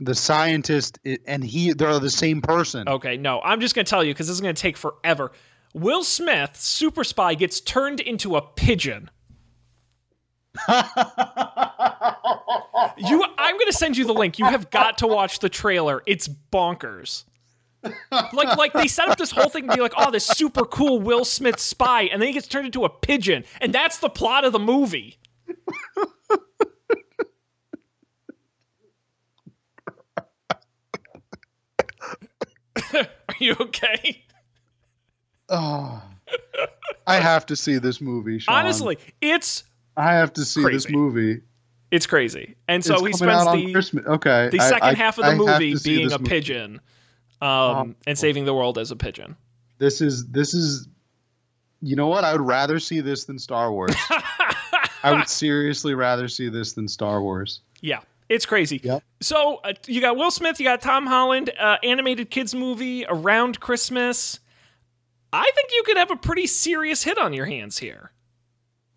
the 0.00 0.14
scientist 0.14 0.98
and 1.26 1.44
he 1.44 1.72
they're 1.72 1.98
the 2.00 2.10
same 2.10 2.42
person. 2.42 2.88
Okay, 2.88 3.16
no, 3.16 3.40
I'm 3.40 3.60
just 3.60 3.74
going 3.74 3.84
to 3.84 3.90
tell 3.90 4.02
you 4.04 4.12
because 4.12 4.26
this 4.28 4.34
is 4.34 4.40
going 4.40 4.54
to 4.54 4.60
take 4.60 4.76
forever. 4.76 5.32
Will 5.74 6.04
Smith, 6.04 6.56
super 6.56 7.02
spy, 7.04 7.34
gets 7.34 7.60
turned 7.60 8.00
into 8.00 8.36
a 8.36 8.42
pigeon. 8.42 9.10
You, 12.98 13.24
I'm 13.38 13.54
going 13.56 13.66
to 13.66 13.72
send 13.72 13.96
you 13.96 14.04
the 14.04 14.12
link. 14.12 14.38
You 14.38 14.44
have 14.44 14.70
got 14.70 14.98
to 14.98 15.06
watch 15.06 15.38
the 15.38 15.48
trailer. 15.48 16.02
It's 16.06 16.28
bonkers. 16.28 17.24
Like, 18.10 18.56
like 18.56 18.72
they 18.72 18.86
set 18.88 19.08
up 19.08 19.18
this 19.18 19.30
whole 19.32 19.48
thing 19.48 19.68
to 19.68 19.74
be 19.74 19.80
like, 19.80 19.94
oh, 19.96 20.10
this 20.10 20.26
super 20.26 20.64
cool 20.64 21.00
Will 21.00 21.24
Smith 21.24 21.58
spy, 21.58 22.02
and 22.02 22.20
then 22.22 22.28
he 22.28 22.32
gets 22.34 22.46
turned 22.46 22.66
into 22.66 22.84
a 22.84 22.88
pigeon, 22.88 23.44
and 23.60 23.72
that's 23.72 23.98
the 23.98 24.08
plot 24.08 24.44
of 24.44 24.52
the 24.52 24.58
movie. 24.58 25.18
Are 32.94 33.06
you 33.38 33.54
okay? 33.60 34.24
Oh. 35.48 36.02
I 37.06 37.16
have 37.16 37.46
to 37.46 37.56
see 37.56 37.78
this 37.78 38.00
movie, 38.00 38.38
Sean. 38.38 38.54
Honestly, 38.54 38.98
it's 39.20 39.64
I 39.96 40.14
have 40.14 40.32
to 40.34 40.44
see 40.44 40.62
this 40.64 40.88
movie. 40.88 41.42
it's 41.90 42.06
crazy. 42.06 42.54
And 42.68 42.84
so 42.84 42.94
it's 43.04 43.18
he 43.18 43.24
spends 43.24 43.44
the 43.52 43.72
Christmas. 43.72 44.06
Okay, 44.06 44.48
the 44.50 44.60
I- 44.60 44.68
second 44.68 44.88
I- 44.88 44.94
half 44.94 45.18
of 45.18 45.24
the 45.24 45.30
have 45.30 45.38
movie 45.38 45.74
being 45.84 46.12
a 46.12 46.18
movie. 46.18 46.28
pigeon 46.30 46.80
um, 47.42 47.96
and 48.06 48.16
saving 48.18 48.44
the 48.44 48.54
world 48.54 48.78
as 48.78 48.90
a 48.90 48.96
pigeon. 48.96 49.36
This 49.78 50.00
is 50.00 50.26
this 50.28 50.54
is. 50.54 50.88
You 51.84 51.96
know 51.96 52.06
what? 52.06 52.22
I 52.22 52.30
would 52.32 52.40
rather 52.46 52.78
see 52.78 53.00
this 53.00 53.24
than 53.24 53.38
Star 53.40 53.72
Wars. 53.72 53.94
I 55.02 55.12
would 55.12 55.28
seriously 55.28 55.94
rather 55.94 56.28
see 56.28 56.48
this 56.48 56.74
than 56.74 56.86
Star 56.86 57.20
Wars. 57.20 57.60
Yeah, 57.80 57.98
it's 58.28 58.46
crazy. 58.46 58.80
Yep. 58.84 59.02
So 59.20 59.60
uh, 59.64 59.72
you 59.88 60.00
got 60.00 60.16
Will 60.16 60.30
Smith, 60.30 60.60
you 60.60 60.64
got 60.64 60.80
Tom 60.80 61.06
Holland, 61.08 61.50
uh, 61.58 61.78
animated 61.82 62.30
kids 62.30 62.54
movie 62.54 63.04
around 63.08 63.58
Christmas. 63.58 64.38
I 65.32 65.50
think 65.56 65.70
you 65.72 65.82
could 65.84 65.96
have 65.96 66.12
a 66.12 66.16
pretty 66.16 66.46
serious 66.46 67.02
hit 67.02 67.18
on 67.18 67.32
your 67.32 67.46
hands 67.46 67.78
here. 67.78 68.12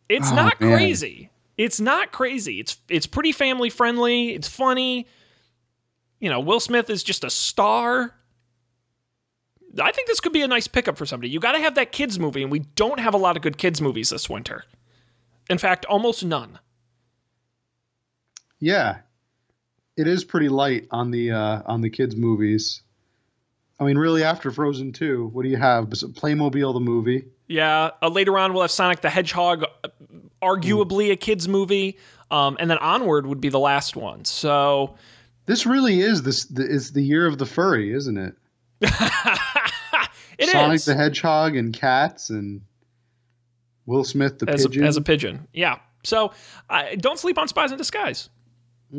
It's 0.08 0.32
Oh, 0.32 0.36
not 0.36 0.62
man. 0.62 0.78
crazy. 0.78 1.32
It's 1.58 1.80
not 1.80 2.12
crazy. 2.12 2.60
It's 2.60 2.78
it's 2.90 3.08
pretty 3.08 3.32
family 3.32 3.72
friendly. 3.72 4.32
It's 4.36 4.48
funny. 4.48 5.08
You 6.20 6.30
know, 6.30 6.40
Will 6.40 6.60
Smith 6.60 6.90
is 6.92 7.02
just 7.04 7.24
a 7.24 7.30
star. 7.32 8.14
I 9.80 9.92
think 9.92 10.08
this 10.08 10.20
could 10.20 10.34
be 10.34 10.42
a 10.42 10.48
nice 10.48 10.68
pickup 10.68 10.98
for 10.98 11.06
somebody. 11.06 11.30
You 11.30 11.40
got 11.40 11.54
to 11.54 11.60
have 11.60 11.76
that 11.76 11.92
kids 11.92 12.18
movie, 12.20 12.42
and 12.42 12.52
we 12.52 12.60
don't 12.60 13.00
have 13.00 13.14
a 13.14 13.18
lot 13.18 13.36
of 13.36 13.42
good 13.42 13.58
kids 13.58 13.82
movies 13.82 14.10
this 14.10 14.30
winter. 14.30 14.64
In 15.50 15.58
fact, 15.58 15.86
almost 15.86 16.24
none. 16.24 16.60
Yeah, 18.60 19.00
it 19.98 20.08
is 20.08 20.24
pretty 20.24 20.50
light 20.50 20.88
on 20.92 21.12
the 21.12 21.32
uh, 21.32 21.62
on 21.66 21.82
the 21.82 21.90
kids 21.90 22.16
movies. 22.16 22.82
I 23.80 23.84
mean, 23.84 23.98
really, 23.98 24.24
after 24.24 24.52
Frozen 24.52 24.94
two, 24.94 25.30
what 25.34 25.44
do 25.44 25.50
you 25.50 25.58
have? 25.58 25.90
Playmobil 25.90 26.74
the 26.74 26.80
movie. 26.80 27.26
Yeah. 27.48 27.92
Uh, 28.02 28.08
later 28.08 28.38
on, 28.38 28.54
we'll 28.54 28.62
have 28.62 28.72
Sonic 28.72 29.02
the 29.02 29.10
Hedgehog, 29.10 29.66
uh, 29.84 29.90
arguably 30.42 31.12
a 31.12 31.16
kids 31.16 31.48
movie, 31.48 31.98
um, 32.32 32.58
and 32.60 32.70
then 32.70 32.78
Onward 32.78 33.28
would 33.28 33.42
be 33.42 33.50
the 33.50 33.60
last 33.60 33.96
one. 33.96 34.24
So 34.26 34.96
This 35.46 35.66
really 35.66 36.00
is 36.00 36.24
this. 36.24 36.46
The, 36.46 36.64
it's 36.64 36.92
the 36.92 37.04
year 37.04 37.28
of 37.28 37.38
the 37.38 37.46
furry, 37.46 37.94
isn't 37.94 38.18
it? 38.18 38.36
it 38.82 38.92
is 40.40 40.52
Sonic 40.52 40.82
the 40.82 40.96
Hedgehog 40.96 41.56
and 41.56 41.74
cats 41.74 42.30
and 42.30 42.62
Will 43.86 44.04
Smith 44.04 44.40
the 44.40 44.50
as 44.50 44.66
pigeon. 44.66 44.84
a, 44.84 44.88
as 44.88 44.98
a 44.98 45.02
pigeon. 45.02 45.48
Yeah. 45.54 45.80
So 46.04 46.34
I 46.70 46.96
don't 46.96 47.18
sleep 47.20 47.38
on 47.38 47.48
Spies 47.48 47.72
in 47.72 47.78
Disguise. 47.78 48.30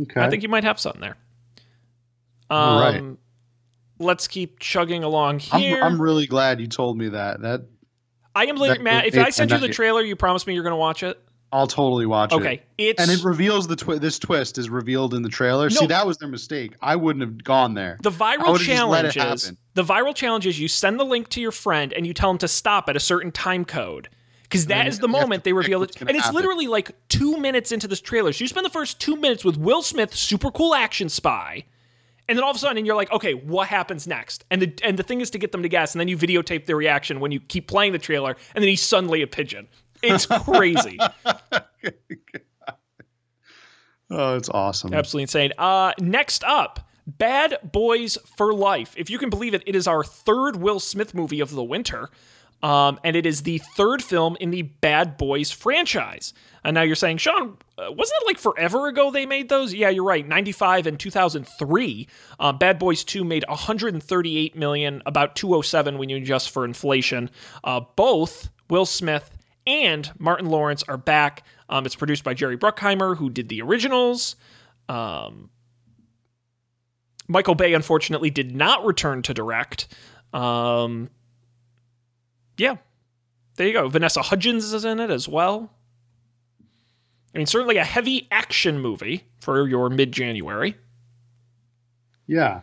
okay. 0.03 0.21
I 0.21 0.31
think 0.31 0.43
you 0.43 0.49
might 0.49 0.65
have 0.65 0.79
something 0.81 1.01
there. 1.01 1.17
Um, 2.51 2.59
All 2.59 2.81
right. 2.81 3.03
Let's 3.99 4.29
keep 4.29 4.59
chugging 4.59 5.05
along 5.05 5.41
I'm, 5.53 5.61
here. 5.61 5.83
I'm 5.83 6.01
really 6.01 6.27
glad 6.27 6.61
you 6.61 6.67
told 6.67 6.99
me 6.99 7.09
that. 7.11 7.41
That 7.43 7.63
I 8.35 8.47
am 8.47 8.57
li- 8.57 8.69
that- 8.69 8.83
Matt. 8.83 9.07
If 9.07 9.15
it- 9.15 9.25
I 9.25 9.31
send 9.31 9.51
you 9.51 9.59
the 9.59 9.69
trailer, 9.69 10.03
you 10.03 10.17
promise 10.17 10.47
me 10.47 10.55
you're 10.55 10.63
going 10.63 10.73
to 10.73 10.77
watch 10.77 11.03
it. 11.03 11.21
I'll 11.53 11.67
totally 11.67 12.07
watch 12.07 12.33
it. 12.33 12.37
Okay. 12.37 12.63
It's 12.77 13.01
And 13.01 13.11
it 13.11 13.25
reveals 13.25 13.69
the 13.69 13.77
twi- 13.77 13.99
this 13.99 14.19
twist 14.19 14.59
is 14.59 14.69
revealed 14.69 15.15
in 15.15 15.23
the 15.23 15.29
trailer. 15.29 15.69
No. 15.71 15.77
See, 15.77 15.87
that 15.87 16.07
was 16.07 16.19
their 16.19 16.29
mistake. 16.29 16.75
I 16.83 16.97
wouldn't 16.97 17.23
have 17.23 17.43
gone 17.45 17.75
there. 17.75 17.99
The 18.03 18.11
viral 18.11 18.53
would've 18.53 18.67
just 18.67 18.87
let 18.87 19.05
it 19.05 19.13
challenge 19.13 19.43
is 19.45 19.53
the 19.75 19.85
viral 19.85 20.15
challenge 20.15 20.47
is 20.47 20.59
you 20.59 20.69
send 20.69 20.99
the 20.99 21.05
link 21.05 21.29
to 21.31 21.41
your 21.41 21.53
friend 21.53 21.93
and 21.93 22.07
you 22.07 22.13
tell 22.15 22.31
him 22.31 22.39
to 22.39 22.49
stop 22.49 22.89
at 22.89 22.97
a 22.97 23.01
certain 23.01 23.31
time 23.31 23.65
code. 23.65 24.09
Because 24.43 24.67
that 24.67 24.87
is 24.87 25.01
the 25.01 25.09
moment 25.09 25.43
they 25.43 25.53
reveal 25.53 25.83
it. 25.83 26.01
And 26.01 26.11
it's 26.11 26.21
happen. 26.21 26.37
literally 26.37 26.69
like 26.69 26.93
two 27.09 27.37
minutes 27.37 27.73
into 27.73 27.89
this 27.89 28.01
trailer. 28.01 28.33
So 28.33 28.45
you 28.45 28.49
spend 28.49 28.65
the 28.65 28.71
first 28.71 29.01
two 29.01 29.17
minutes 29.17 29.45
with 29.45 29.57
Will 29.57 29.83
Smith, 29.83 30.15
super 30.15 30.53
cool 30.53 30.73
action 30.73 31.09
spy. 31.09 31.65
And 32.29 32.37
then 32.37 32.45
all 32.45 32.51
of 32.51 32.57
a 32.57 32.59
sudden 32.59 32.85
you're 32.85 32.97
like, 32.97 33.11
okay, 33.13 33.35
what 33.35 33.69
happens 33.69 34.07
next? 34.07 34.45
And 34.51 34.63
the 34.63 34.73
and 34.83 34.99
the 34.99 35.03
thing 35.03 35.21
is 35.21 35.31
to 35.31 35.39
get 35.39 35.53
them 35.53 35.63
to 35.63 35.69
guess, 35.69 35.95
and 35.95 36.01
then 36.01 36.09
you 36.09 36.17
videotape 36.17 36.67
their 36.67 36.77
reaction 36.77 37.21
when 37.21 37.33
you 37.33 37.41
keep 37.41 37.69
playing 37.69 37.93
the 37.93 37.99
trailer, 37.99 38.37
and 38.55 38.63
then 38.63 38.69
he's 38.69 38.83
suddenly 38.83 39.23
a 39.23 39.27
pigeon. 39.27 39.69
It's 40.11 40.27
crazy. 40.27 40.99
Oh, 44.09 44.37
it's 44.37 44.49
awesome. 44.49 44.95
Absolutely 44.95 45.23
insane. 45.23 45.53
Uh, 45.59 45.93
next 45.99 46.45
up, 46.45 46.89
Bad 47.07 47.59
Boys 47.65 48.17
for 48.37 48.55
Life. 48.55 48.95
If 48.97 49.11
you 49.11 49.19
can 49.19 49.31
believe 49.31 49.55
it, 49.55 49.63
it 49.67 49.75
is 49.75 49.89
our 49.89 50.05
third 50.05 50.57
Will 50.57 50.79
Smith 50.79 51.15
movie 51.15 51.41
of 51.41 51.51
the 51.51 51.65
winter. 51.65 52.11
Um, 52.63 52.99
and 53.05 53.17
it 53.17 53.27
is 53.27 53.43
the 53.43 53.59
third 53.59 54.03
film 54.03 54.37
in 54.41 54.51
the 54.51 54.63
Bad 54.63 55.17
Boys 55.17 55.51
franchise. 55.51 56.33
And 56.65 56.75
now 56.75 56.83
you're 56.83 56.97
saying, 56.97 57.19
Sean, 57.19 57.57
uh, 57.77 57.93
wasn't 57.93 58.19
it 58.23 58.27
like 58.27 58.39
forever 58.39 58.89
ago 58.89 59.11
they 59.11 59.27
made 59.27 59.49
those? 59.49 59.75
Yeah, 59.75 59.91
you're 59.91 60.05
right. 60.05 60.27
95 60.27 60.87
and 60.87 60.99
2003. 60.99 62.09
Uh, 62.41 62.53
Bad 62.53 62.79
Boys 62.79 63.05
2 63.05 63.25
made 63.25 63.45
138 63.49 64.57
million, 64.57 65.03
about 65.05 65.37
207 65.37 65.99
when 65.99 66.09
you 66.09 66.17
adjust 66.17 66.51
for 66.51 66.65
inflation. 66.65 67.29
Uh, 67.63 67.81
both 67.95 68.49
Will 68.71 68.87
Smith 68.87 69.36
and 69.67 70.11
Martin 70.19 70.47
Lawrence 70.47 70.83
are 70.85 70.97
back. 70.97 71.45
Um, 71.69 71.87
it's 71.87 71.97
produced 71.97 72.25
by 72.25 72.35
Jerry 72.35 72.57
Bruckheimer, 72.57 73.17
who 73.17 73.31
did 73.31 73.49
the 73.49 73.63
originals. 73.63 74.37
Um, 74.89 75.51
Michael 77.29 77.55
Bay, 77.55 77.75
unfortunately, 77.75 78.31
did 78.31 78.55
not 78.55 78.85
return 78.85 79.23
to 79.23 79.35
direct. 79.35 79.89
Um, 80.33 81.11
yeah, 82.57 82.77
there 83.57 83.67
you 83.67 83.73
go. 83.73 83.89
Vanessa 83.89 84.23
Hudgens 84.23 84.73
is 84.73 84.85
in 84.85 85.01
it 85.01 85.11
as 85.11 85.29
well. 85.29 85.71
I 87.35 87.39
mean, 87.39 87.47
certainly 87.47 87.77
a 87.77 87.85
heavy 87.85 88.29
action 88.31 88.81
movie 88.81 89.25
for 89.41 89.69
your 89.69 89.91
mid 89.91 90.11
January. 90.13 90.77
Yeah. 92.27 92.63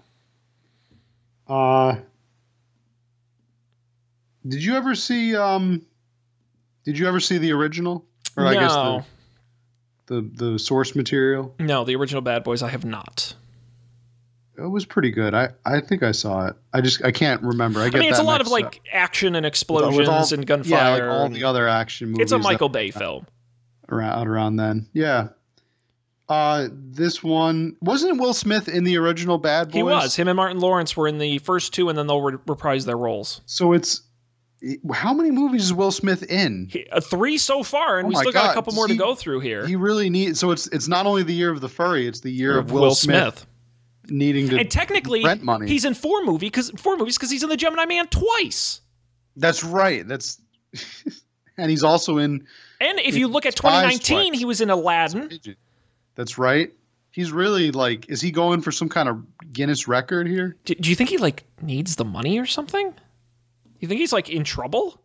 Uh 1.48 1.98
Did 4.48 4.64
you 4.64 4.76
ever 4.76 4.96
see 4.96 5.36
um 5.36 5.86
Did 6.86 6.98
you 6.98 7.08
ever 7.08 7.20
see 7.20 7.38
the 7.38 7.52
original? 7.54 8.06
Or 8.36 8.46
I 8.48 8.54
guess 8.56 8.74
No, 8.74 9.04
the, 10.08 10.22
the 10.22 10.46
the 10.52 10.60
source 10.60 10.96
material? 10.96 11.54
no, 11.60 11.84
the 11.84 11.96
original 11.96 12.22
Bad 12.22 12.44
Boys 12.44 12.62
I 12.64 12.70
have 12.70 12.84
not. 12.86 13.36
It 14.58 14.62
was 14.70 14.86
pretty 14.86 15.12
good. 15.12 15.34
I 15.34 15.50
I 15.66 15.80
think 15.82 16.04
I 16.04 16.12
saw 16.12 16.48
it. 16.48 16.56
I 16.74 16.82
just 16.82 17.04
I 17.04 17.12
can't 17.12 17.42
remember. 17.42 17.80
I 17.80 17.86
I 17.86 17.90
get 17.90 18.00
mean, 18.00 18.10
it's 18.10 18.20
a 18.20 18.24
lot 18.24 18.42
of 18.42 18.48
like 18.48 18.66
up. 18.66 18.74
action 18.92 19.36
and 19.36 19.44
With 19.46 19.52
explosions 19.52 20.08
all- 20.08 20.24
and 20.34 20.44
Yeah, 20.44 20.46
gunfire. 20.46 21.08
like 21.10 21.20
all 21.20 21.30
the 21.30 21.44
other 21.44 21.68
action 21.68 22.10
movies. 22.10 22.24
it's 22.24 22.32
a 22.34 22.38
Michael 22.40 22.70
Bay 22.70 22.92
film. 22.92 23.26
around 23.90 24.28
around 24.28 24.56
then. 24.58 24.88
Yeah. 24.94 25.30
Uh, 26.30 26.70
this 26.72 27.22
one 27.22 27.76
wasn't 27.82 28.20
Will 28.20 28.34
Smith 28.34 28.70
in 28.70 28.84
the 28.86 28.98
original 28.98 29.38
Bad 29.38 29.68
Boys. 29.68 29.76
He 29.76 29.84
was. 29.84 30.16
Him 30.16 30.28
and 30.30 30.38
Martin 30.38 30.60
Lawrence 30.60 30.96
were 30.96 31.08
in 31.08 31.18
the 31.18 31.38
first 31.40 31.74
two, 31.74 31.90
and 31.90 31.98
then 31.98 32.08
they'll 32.08 32.22
re- 32.22 32.38
reprise 32.48 32.86
their 32.86 32.98
roles. 32.98 33.42
So 33.46 33.74
it's 33.74 34.02
how 34.94 35.14
many 35.14 35.32
movies 35.32 35.66
is 35.66 35.74
Will 35.74 35.92
Smith 35.92 36.24
in? 36.24 36.68
He, 36.72 36.88
uh, 36.88 37.02
three 37.02 37.38
so 37.38 37.64
far, 37.64 38.00
and 38.00 38.06
Oh 38.06 38.10
we 38.10 38.16
still 38.16 38.32
got 38.32 38.52
a 38.52 38.54
couple 38.54 38.74
more 38.74 38.88
to 38.88 38.96
go 38.96 39.16
through 39.16 39.42
here. 39.42 39.66
He 39.66 39.76
really 39.76 40.10
needs. 40.10 40.40
So 40.40 40.52
it's 40.52 40.68
it's 40.68 40.88
not 40.88 41.06
only 41.06 41.24
the 41.24 41.34
year 41.34 41.52
of 41.52 41.62
the 41.62 41.70
furry; 41.70 42.08
it's 42.08 42.22
the 42.22 42.32
year 42.32 42.58
of 42.58 42.72
Will, 42.72 42.96
Smith, 42.96 43.46
needing 44.08 44.50
to. 44.50 44.60
And 44.60 44.72
technically, 44.72 45.24
rent 45.24 45.44
money. 45.44 45.68
he's 45.68 45.86
in 45.86 45.94
four 45.94 46.24
movie 46.24 46.50
cause, 46.50 46.72
four 46.78 46.98
movies 46.98 47.18
because 47.18 47.30
he's 47.30 47.44
in 47.44 47.50
the 47.50 47.58
Gemini 47.58 47.86
Man 47.86 48.08
twice. 48.08 48.82
That's 49.36 49.64
right. 49.64 50.08
That's. 50.08 50.40
and 51.58 51.70
he's 51.70 51.84
also 51.84 52.18
in. 52.18 52.46
And 52.80 53.00
if 53.00 53.16
you 53.16 53.28
look 53.28 53.46
at 53.46 53.56
2019, 53.56 54.32
twice. 54.32 54.40
he 54.40 54.46
was 54.46 54.62
in 54.62 54.70
Aladdin. 54.70 55.40
That's 56.16 56.38
right. 56.38 56.72
He's 57.12 57.32
really 57.32 57.72
like. 57.72 58.10
Is 58.10 58.22
he 58.22 58.32
going 58.32 58.62
for 58.62 58.72
some 58.72 58.88
kind 58.88 59.10
of 59.10 59.24
Guinness 59.52 59.88
record 59.88 60.28
here? 60.28 60.56
Do, 60.66 60.76
do 60.76 60.90
you 60.90 60.96
think 60.96 61.10
he 61.10 61.18
like 61.18 61.44
needs 61.62 61.98
the 61.98 62.06
money 62.06 62.40
or 62.40 62.46
something? 62.46 62.94
You 63.84 63.90
think 63.90 64.00
he's 64.00 64.14
like 64.14 64.30
in 64.30 64.46
trouble? 64.46 64.98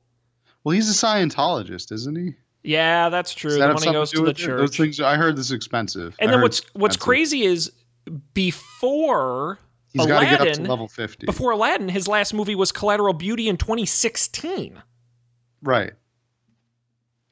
Well, 0.63 0.73
he's 0.73 0.89
a 0.89 0.95
Scientologist, 1.07 1.91
isn't 1.91 2.17
he? 2.17 2.35
Yeah, 2.63 3.09
that's 3.09 3.35
true. 3.35 3.51
Does 3.51 3.59
The 3.59 3.75
money 3.75 3.91
goes 3.91 4.13
do 4.13 4.19
to 4.19 4.23
the 4.27 4.31
it? 4.31 4.37
Those 4.37 4.71
church. 4.71 4.77
things. 4.77 5.01
I 5.01 5.17
heard 5.17 5.35
this 5.35 5.47
is 5.47 5.53
expensive. 5.53 6.15
And 6.21 6.31
I 6.31 6.35
then 6.35 6.43
what's 6.43 6.63
what's 6.75 6.97
crazy 6.97 7.43
is 7.43 7.73
before 8.35 9.59
He's 9.93 10.03
to 10.03 10.09
get 10.09 10.17
up 10.35 10.41
Aladdin- 10.43 10.63
to 10.65 10.71
level 10.71 10.87
fifty. 10.87 11.27
before 11.27 11.51
Aladdin, 11.51 11.89
his 11.89 12.07
last 12.07 12.33
movie 12.33 12.55
was 12.55 12.71
Collateral 12.71 13.15
Beauty 13.15 13.49
in 13.49 13.57
2016. 13.57 14.81
Right. 15.61 15.95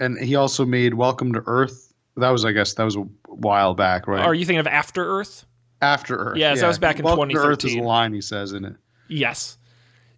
And 0.01 0.19
he 0.19 0.35
also 0.35 0.65
made 0.67 0.95
Welcome 0.95 1.33
to 1.35 1.45
Earth. 1.47 1.93
That 2.17 2.31
was, 2.31 2.45
I 2.45 2.51
guess, 2.51 2.75
that 2.75 2.83
was 2.83 2.97
a 2.97 3.07
while 3.29 3.75
back, 3.75 4.09
right? 4.09 4.25
Are 4.25 4.35
you 4.35 4.45
thinking 4.45 4.59
of 4.59 4.67
After 4.67 5.07
Earth? 5.21 5.47
After 5.81 6.17
Earth. 6.17 6.39
Yes, 6.39 6.61
that 6.61 6.67
was 6.67 6.81
back 6.81 6.99
in 6.99 7.05
Welcome 7.05 7.29
to 7.29 7.37
Earth 7.37 7.65
is 7.65 7.71
2013. 7.75 7.85
a 7.85 7.87
line 7.87 8.13
he 8.15 8.21
says 8.21 8.53
in 8.53 8.65
it. 8.65 8.75
Yes. 9.09 9.59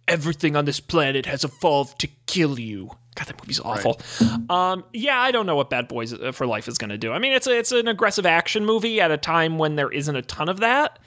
Everything 0.09 0.55
on 0.55 0.65
this 0.65 0.79
planet 0.79 1.25
has 1.25 1.43
evolved 1.43 1.99
to 1.99 2.07
kill 2.25 2.59
you. 2.59 2.91
God, 3.15 3.27
that 3.27 3.41
movie's 3.41 3.59
awful. 3.59 3.99
Um, 4.49 4.83
yeah, 4.93 5.19
I 5.19 5.31
don't 5.31 5.45
know 5.45 5.55
what 5.55 5.69
Bad 5.69 5.87
Boys 5.87 6.13
uh, 6.13 6.31
for 6.31 6.47
Life 6.47 6.67
is 6.67 6.77
going 6.77 6.89
to 6.89 6.97
do. 6.97 7.11
I 7.11 7.19
mean, 7.19 7.33
it's 7.33 7.47
a, 7.47 7.57
it's 7.57 7.71
an 7.71 7.87
aggressive 7.87 8.25
action 8.25 8.65
movie 8.65 9.01
at 9.01 9.11
a 9.11 9.17
time 9.17 9.57
when 9.57 9.75
there 9.75 9.91
isn't 9.91 10.15
a 10.15 10.21
ton 10.21 10.49
of 10.49 10.59
that. 10.61 10.99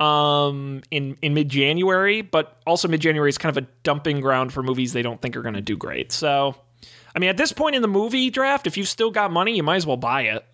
Um, 0.00 0.82
in 0.92 1.16
in 1.22 1.34
mid 1.34 1.48
January, 1.48 2.22
but 2.22 2.60
also 2.64 2.86
mid 2.86 3.00
January 3.00 3.28
is 3.28 3.36
kind 3.36 3.56
of 3.56 3.64
a 3.64 3.66
dumping 3.82 4.20
ground 4.20 4.52
for 4.52 4.62
movies 4.62 4.92
they 4.92 5.02
don't 5.02 5.20
think 5.20 5.36
are 5.36 5.42
going 5.42 5.56
to 5.56 5.60
do 5.60 5.76
great. 5.76 6.12
So, 6.12 6.54
I 7.16 7.18
mean, 7.18 7.30
at 7.30 7.36
this 7.36 7.52
point 7.52 7.74
in 7.74 7.82
the 7.82 7.88
movie 7.88 8.30
draft, 8.30 8.68
if 8.68 8.76
you've 8.76 8.86
still 8.86 9.10
got 9.10 9.32
money, 9.32 9.56
you 9.56 9.64
might 9.64 9.74
as 9.74 9.86
well 9.86 9.96
buy 9.96 10.22
it. 10.22 10.46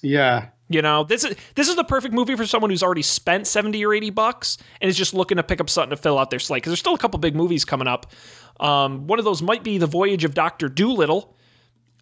Yeah. 0.00 0.48
You 0.72 0.82
know, 0.82 1.04
this 1.04 1.24
is 1.24 1.36
this 1.54 1.68
is 1.68 1.76
the 1.76 1.84
perfect 1.84 2.14
movie 2.14 2.36
for 2.36 2.46
someone 2.46 2.70
who's 2.70 2.82
already 2.82 3.02
spent 3.02 3.46
70 3.46 3.84
or 3.84 3.94
80 3.94 4.10
bucks 4.10 4.58
and 4.80 4.88
is 4.88 4.96
just 4.96 5.14
looking 5.14 5.36
to 5.36 5.42
pick 5.42 5.60
up 5.60 5.68
something 5.68 5.90
to 5.90 5.96
fill 5.96 6.18
out 6.18 6.30
their 6.30 6.38
slate. 6.38 6.62
Because 6.62 6.70
there's 6.70 6.80
still 6.80 6.94
a 6.94 6.98
couple 6.98 7.18
big 7.18 7.34
movies 7.34 7.64
coming 7.64 7.88
up. 7.88 8.12
Um, 8.60 9.06
one 9.06 9.18
of 9.18 9.24
those 9.24 9.42
might 9.42 9.62
be 9.62 9.78
The 9.78 9.86
Voyage 9.86 10.24
of 10.24 10.34
Dr. 10.34 10.68
Dolittle, 10.68 11.36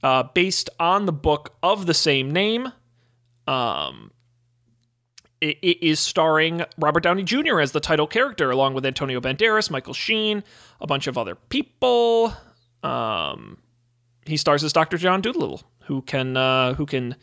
uh, 0.03 0.25
based 0.35 0.71
on 0.79 1.07
the 1.07 1.13
book 1.13 1.55
of 1.63 1.87
the 1.87 1.95
same 1.95 2.31
name. 2.31 2.73
Um, 3.47 4.11
it, 5.41 5.59
it 5.63 5.83
is 5.83 5.99
starring 6.01 6.65
Robert 6.79 7.03
Downey 7.03 7.23
Jr. 7.23 7.61
as 7.61 7.73
the 7.73 7.81
title 7.81 8.07
character, 8.07 8.51
along 8.51 8.75
with 8.75 8.85
Antonio 8.85 9.21
Banderas, 9.21 9.71
Michael 9.71 9.95
Sheen, 9.95 10.45
a 10.81 10.87
bunch 10.87 11.07
of 11.07 11.17
other 11.17 11.35
people. 11.35 12.35
Um, 12.83 13.59
he 14.27 14.37
stars 14.37 14.63
as 14.63 14.73
Dr. 14.73 14.99
John 14.99 15.21
Dolittle, 15.21 15.63
who 15.85 16.03
can 16.03 16.37
uh, 16.37 16.75
who 16.75 16.87
can 16.87 17.17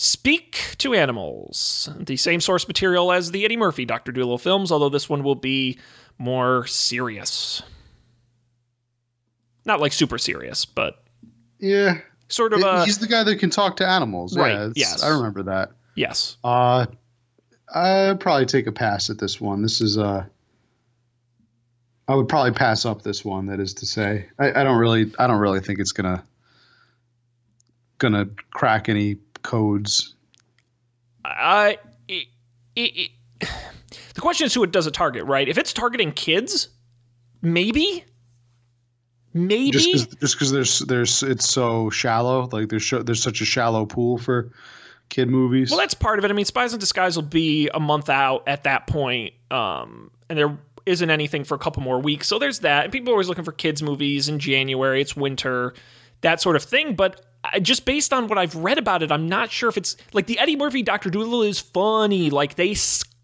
speak 0.00 0.76
to 0.78 0.94
animals. 0.94 1.88
The 1.98 2.16
same 2.16 2.40
source 2.40 2.68
material 2.68 3.10
as 3.10 3.32
the 3.32 3.44
Eddie 3.44 3.56
Murphy 3.56 3.84
Dr. 3.84 4.12
Dolittle 4.12 4.38
films, 4.38 4.70
although 4.70 4.88
this 4.88 5.08
one 5.08 5.24
will 5.24 5.34
be 5.34 5.76
more 6.18 6.66
serious. 6.68 7.62
Not 9.64 9.80
like 9.80 9.92
super 9.92 10.16
serious, 10.16 10.64
but 10.64 11.02
Yeah. 11.58 11.98
sort 12.28 12.52
of 12.52 12.62
a 12.62 12.84
He's 12.84 12.98
the 12.98 13.08
guy 13.08 13.24
that 13.24 13.36
can 13.40 13.50
talk 13.50 13.76
to 13.78 13.86
animals. 13.86 14.36
Right, 14.36 14.52
Yeah, 14.52 14.70
yes. 14.76 15.02
I 15.02 15.08
remember 15.08 15.42
that. 15.42 15.72
yes. 15.96 16.36
Uh, 16.44 16.86
I'd 17.74 18.20
probably 18.20 18.46
take 18.46 18.66
a 18.68 18.72
pass 18.72 19.10
at 19.10 19.18
this 19.18 19.40
one. 19.40 19.62
This 19.62 19.80
is 19.80 19.98
uh, 19.98 20.24
I 22.06 22.14
would 22.14 22.28
probably 22.28 22.52
pass 22.52 22.86
up 22.86 23.02
this 23.02 23.24
one. 23.24 23.46
That 23.46 23.58
is 23.60 23.74
to 23.74 23.86
say, 23.86 24.26
I, 24.38 24.60
I 24.60 24.64
don't 24.64 24.78
really, 24.78 25.12
I 25.18 25.26
don't 25.26 25.40
really 25.40 25.60
think 25.60 25.78
it's 25.80 25.92
gonna 25.92 26.22
gonna 27.98 28.26
crack 28.52 28.88
any 28.88 29.16
codes. 29.48 30.14
I 31.24 31.78
it, 32.06 32.26
it, 32.76 33.10
it, 33.40 33.48
the 34.14 34.20
question 34.20 34.46
is 34.46 34.54
who 34.54 34.62
it 34.62 34.72
does 34.72 34.86
it 34.86 34.94
target, 34.94 35.24
right? 35.24 35.48
If 35.48 35.58
it's 35.58 35.72
targeting 35.72 36.12
kids, 36.12 36.68
maybe, 37.40 38.04
maybe. 39.32 39.70
Just 39.70 40.18
cause, 40.20 40.36
just 40.36 40.52
there's 40.52 40.78
there's 40.80 41.22
it's 41.22 41.48
so 41.48 41.88
shallow. 41.90 42.48
Like 42.52 42.68
there's 42.68 42.90
there's 42.90 43.22
such 43.22 43.40
a 43.40 43.44
shallow 43.44 43.86
pool 43.86 44.18
for 44.18 44.52
kid 45.08 45.30
movies. 45.30 45.70
Well, 45.70 45.80
that's 45.80 45.94
part 45.94 46.18
of 46.18 46.24
it. 46.26 46.30
I 46.30 46.34
mean, 46.34 46.44
Spies 46.44 46.74
in 46.74 46.78
Disguise 46.78 47.16
will 47.16 47.22
be 47.22 47.70
a 47.72 47.80
month 47.80 48.10
out 48.10 48.46
at 48.46 48.64
that 48.64 48.86
point, 48.86 49.32
um, 49.50 50.10
and 50.28 50.38
there 50.38 50.58
isn't 50.84 51.10
anything 51.10 51.44
for 51.44 51.54
a 51.54 51.58
couple 51.58 51.82
more 51.82 52.00
weeks. 52.00 52.26
So 52.26 52.38
there's 52.38 52.60
that. 52.60 52.84
And 52.84 52.92
people 52.92 53.10
are 53.10 53.14
always 53.14 53.28
looking 53.28 53.44
for 53.44 53.52
kids' 53.52 53.82
movies 53.82 54.28
in 54.28 54.38
January. 54.38 55.00
It's 55.00 55.16
winter, 55.16 55.74
that 56.20 56.40
sort 56.40 56.56
of 56.56 56.62
thing. 56.62 56.94
But 56.94 57.24
I, 57.52 57.60
just 57.60 57.84
based 57.84 58.12
on 58.12 58.28
what 58.28 58.38
I've 58.38 58.54
read 58.54 58.78
about 58.78 59.02
it, 59.02 59.12
I'm 59.12 59.28
not 59.28 59.50
sure 59.50 59.68
if 59.68 59.76
it's 59.76 59.96
like 60.12 60.26
the 60.26 60.38
Eddie 60.38 60.56
Murphy 60.56 60.82
Doctor 60.82 61.10
Dolittle 61.10 61.42
is 61.42 61.58
funny. 61.60 62.30
Like 62.30 62.54
they 62.54 62.74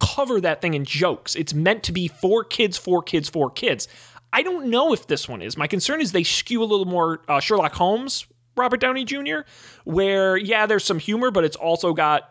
cover 0.00 0.40
that 0.40 0.60
thing 0.60 0.74
in 0.74 0.84
jokes. 0.84 1.34
It's 1.34 1.54
meant 1.54 1.82
to 1.84 1.92
be 1.92 2.08
for 2.08 2.44
kids, 2.44 2.76
for 2.76 3.02
kids, 3.02 3.28
for 3.28 3.50
kids. 3.50 3.88
I 4.32 4.42
don't 4.42 4.68
know 4.68 4.92
if 4.92 5.06
this 5.06 5.28
one 5.28 5.42
is. 5.42 5.56
My 5.56 5.66
concern 5.66 6.00
is 6.00 6.12
they 6.12 6.24
skew 6.24 6.62
a 6.62 6.64
little 6.64 6.86
more 6.86 7.22
uh, 7.28 7.40
Sherlock 7.40 7.72
Holmes, 7.72 8.26
Robert 8.56 8.80
Downey 8.80 9.04
Jr., 9.04 9.40
where, 9.84 10.36
yeah, 10.36 10.66
there's 10.66 10.84
some 10.84 10.98
humor, 10.98 11.30
but 11.30 11.44
it's 11.44 11.56
also 11.56 11.92
got 11.92 12.28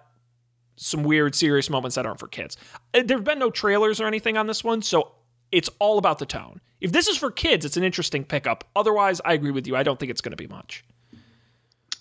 some 0.75 1.03
weird, 1.03 1.35
serious 1.35 1.69
moments 1.69 1.95
that 1.95 2.05
aren't 2.05 2.19
for 2.19 2.27
kids. 2.27 2.57
Uh, 2.93 3.03
There 3.05 3.17
have 3.17 3.23
been 3.23 3.39
no 3.39 3.49
trailers 3.49 4.01
or 4.01 4.07
anything 4.07 4.37
on 4.37 4.47
this 4.47 4.63
one, 4.63 4.81
so 4.81 5.13
it's 5.51 5.69
all 5.79 5.97
about 5.97 6.19
the 6.19 6.25
tone. 6.25 6.59
If 6.81 6.91
this 6.91 7.07
is 7.07 7.17
for 7.17 7.31
kids, 7.31 7.63
it's 7.63 7.77
an 7.77 7.83
interesting 7.83 8.25
pickup. 8.25 8.65
Otherwise, 8.75 9.21
I 9.23 9.33
agree 9.33 9.51
with 9.51 9.67
you. 9.67 9.75
I 9.75 9.83
don't 9.83 9.99
think 9.99 10.09
it's 10.09 10.21
going 10.21 10.35
to 10.35 10.37
be 10.37 10.47
much. 10.47 10.83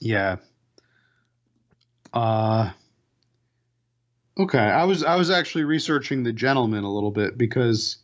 Yeah. 0.02 0.36
Uh 2.12 2.70
Okay, 4.38 4.58
I 4.58 4.84
was 4.84 5.04
I 5.04 5.16
was 5.16 5.30
actually 5.30 5.64
researching 5.64 6.22
The 6.22 6.32
Gentlemen 6.32 6.84
a 6.84 6.92
little 6.92 7.10
bit 7.10 7.36
because 7.38 7.98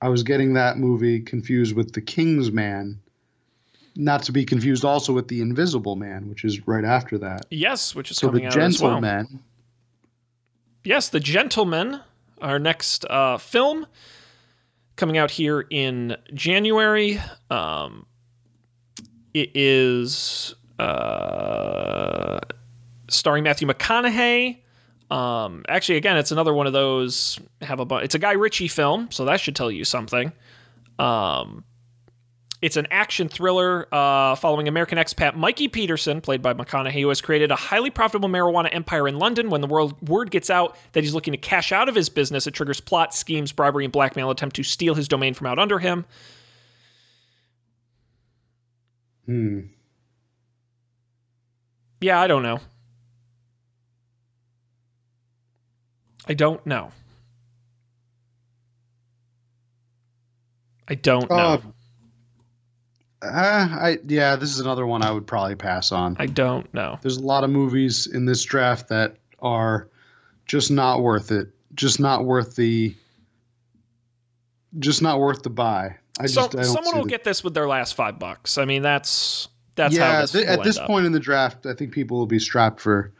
I 0.00 0.08
was 0.08 0.22
getting 0.22 0.54
that 0.54 0.78
movie 0.78 1.20
confused 1.20 1.74
with 1.74 1.92
The 1.92 2.00
King's 2.00 2.50
Man. 2.52 3.00
Not 3.96 4.22
to 4.24 4.32
be 4.32 4.44
confused 4.44 4.84
also 4.84 5.12
with 5.12 5.28
The 5.28 5.40
Invisible 5.40 5.96
Man, 5.96 6.28
which 6.28 6.44
is 6.44 6.66
right 6.66 6.84
after 6.84 7.18
that. 7.18 7.46
Yes, 7.50 7.94
which 7.94 8.10
is 8.10 8.16
So 8.16 8.28
coming 8.28 8.42
The 8.42 8.48
out 8.48 8.56
as 8.58 8.80
well. 8.80 8.90
Gentleman. 8.92 9.40
Yes, 10.84 11.08
The 11.08 11.20
Gentlemen, 11.20 12.00
our 12.40 12.58
next 12.58 13.04
uh, 13.10 13.38
film. 13.38 13.86
coming 14.96 15.16
out 15.18 15.30
here 15.32 15.64
in 15.70 16.16
January. 16.32 17.20
Um, 17.50 18.06
it 19.32 19.50
is 19.54 20.54
uh, 20.78 22.40
starring 23.08 23.44
Matthew 23.44 23.68
McConaughey. 23.68 24.58
Um, 25.10 25.64
actually, 25.68 25.96
again, 25.96 26.16
it's 26.16 26.32
another 26.32 26.54
one 26.54 26.66
of 26.66 26.72
those 26.72 27.38
have 27.60 27.80
a 27.80 27.84
bu- 27.84 27.96
it's 27.96 28.14
a 28.14 28.18
Guy 28.18 28.32
Ritchie 28.32 28.68
film, 28.68 29.10
so 29.10 29.26
that 29.26 29.40
should 29.40 29.54
tell 29.54 29.70
you 29.70 29.84
something. 29.84 30.32
Um, 30.98 31.64
it's 32.64 32.78
an 32.78 32.86
action 32.90 33.28
thriller 33.28 33.86
uh, 33.92 34.36
following 34.36 34.68
American 34.68 34.96
expat 34.96 35.36
Mikey 35.36 35.68
Peterson, 35.68 36.22
played 36.22 36.40
by 36.40 36.54
McConaughey, 36.54 37.02
who 37.02 37.08
has 37.10 37.20
created 37.20 37.50
a 37.50 37.56
highly 37.56 37.90
profitable 37.90 38.30
marijuana 38.30 38.70
empire 38.72 39.06
in 39.06 39.18
London. 39.18 39.50
When 39.50 39.60
the 39.60 39.66
world 39.66 40.08
word 40.08 40.30
gets 40.30 40.48
out 40.48 40.76
that 40.92 41.04
he's 41.04 41.12
looking 41.12 41.32
to 41.32 41.36
cash 41.36 41.72
out 41.72 41.90
of 41.90 41.94
his 41.94 42.08
business, 42.08 42.46
it 42.46 42.52
triggers 42.52 42.80
plot, 42.80 43.14
schemes, 43.14 43.52
bribery, 43.52 43.84
and 43.84 43.92
blackmail 43.92 44.30
attempt 44.30 44.56
to 44.56 44.62
steal 44.62 44.94
his 44.94 45.08
domain 45.08 45.34
from 45.34 45.46
out 45.46 45.58
under 45.58 45.78
him. 45.78 46.06
Hmm. 49.26 49.60
Yeah, 52.04 52.20
I 52.20 52.26
don't 52.26 52.42
know. 52.42 52.58
I 56.28 56.34
don't 56.34 56.66
know. 56.66 56.90
I 60.86 60.96
don't 60.96 61.30
know. 61.30 61.36
Uh, 61.36 61.60
uh, 63.22 63.28
I 63.30 63.98
yeah, 64.06 64.36
this 64.36 64.50
is 64.50 64.60
another 64.60 64.86
one 64.86 65.02
I 65.02 65.12
would 65.12 65.26
probably 65.26 65.54
pass 65.54 65.92
on. 65.92 66.14
I 66.18 66.26
don't 66.26 66.72
know. 66.74 66.98
There's 67.00 67.16
a 67.16 67.22
lot 67.24 67.42
of 67.42 67.48
movies 67.48 68.06
in 68.06 68.26
this 68.26 68.42
draft 68.42 68.88
that 68.90 69.16
are 69.38 69.88
just 70.44 70.70
not 70.70 71.00
worth 71.00 71.32
it. 71.32 71.48
Just 71.74 72.00
not 72.00 72.26
worth 72.26 72.54
the. 72.54 72.94
Just 74.78 75.00
not 75.00 75.20
worth 75.20 75.42
the 75.42 75.48
buy. 75.48 75.96
I 76.20 76.24
just 76.24 76.34
So, 76.34 76.42
I 76.44 76.48
don't 76.48 76.64
someone 76.66 76.96
will 76.96 77.04
the- 77.04 77.08
get 77.08 77.24
this 77.24 77.42
with 77.42 77.54
their 77.54 77.66
last 77.66 77.94
five 77.94 78.18
bucks. 78.18 78.58
I 78.58 78.66
mean, 78.66 78.82
that's 78.82 79.48
that's 79.74 79.96
how 79.96 80.04
yeah. 80.04 80.20
this 80.22 80.32
th- 80.32 80.46
at 80.46 80.62
this 80.62 80.78
up. 80.78 80.86
point 80.86 81.06
in 81.06 81.12
the 81.12 81.20
draft, 81.20 81.66
I 81.66 81.74
think 81.74 81.92
people 81.92 82.18
will 82.18 82.26
be 82.26 82.38
strapped 82.38 82.80
for 82.80 83.12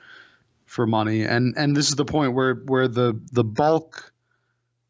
for 0.66 0.86
money, 0.86 1.22
and 1.22 1.54
and 1.56 1.76
this 1.76 1.88
is 1.88 1.94
the 1.94 2.04
point 2.04 2.34
where 2.34 2.54
where 2.54 2.88
the 2.88 3.18
the 3.32 3.44
bulk, 3.44 4.12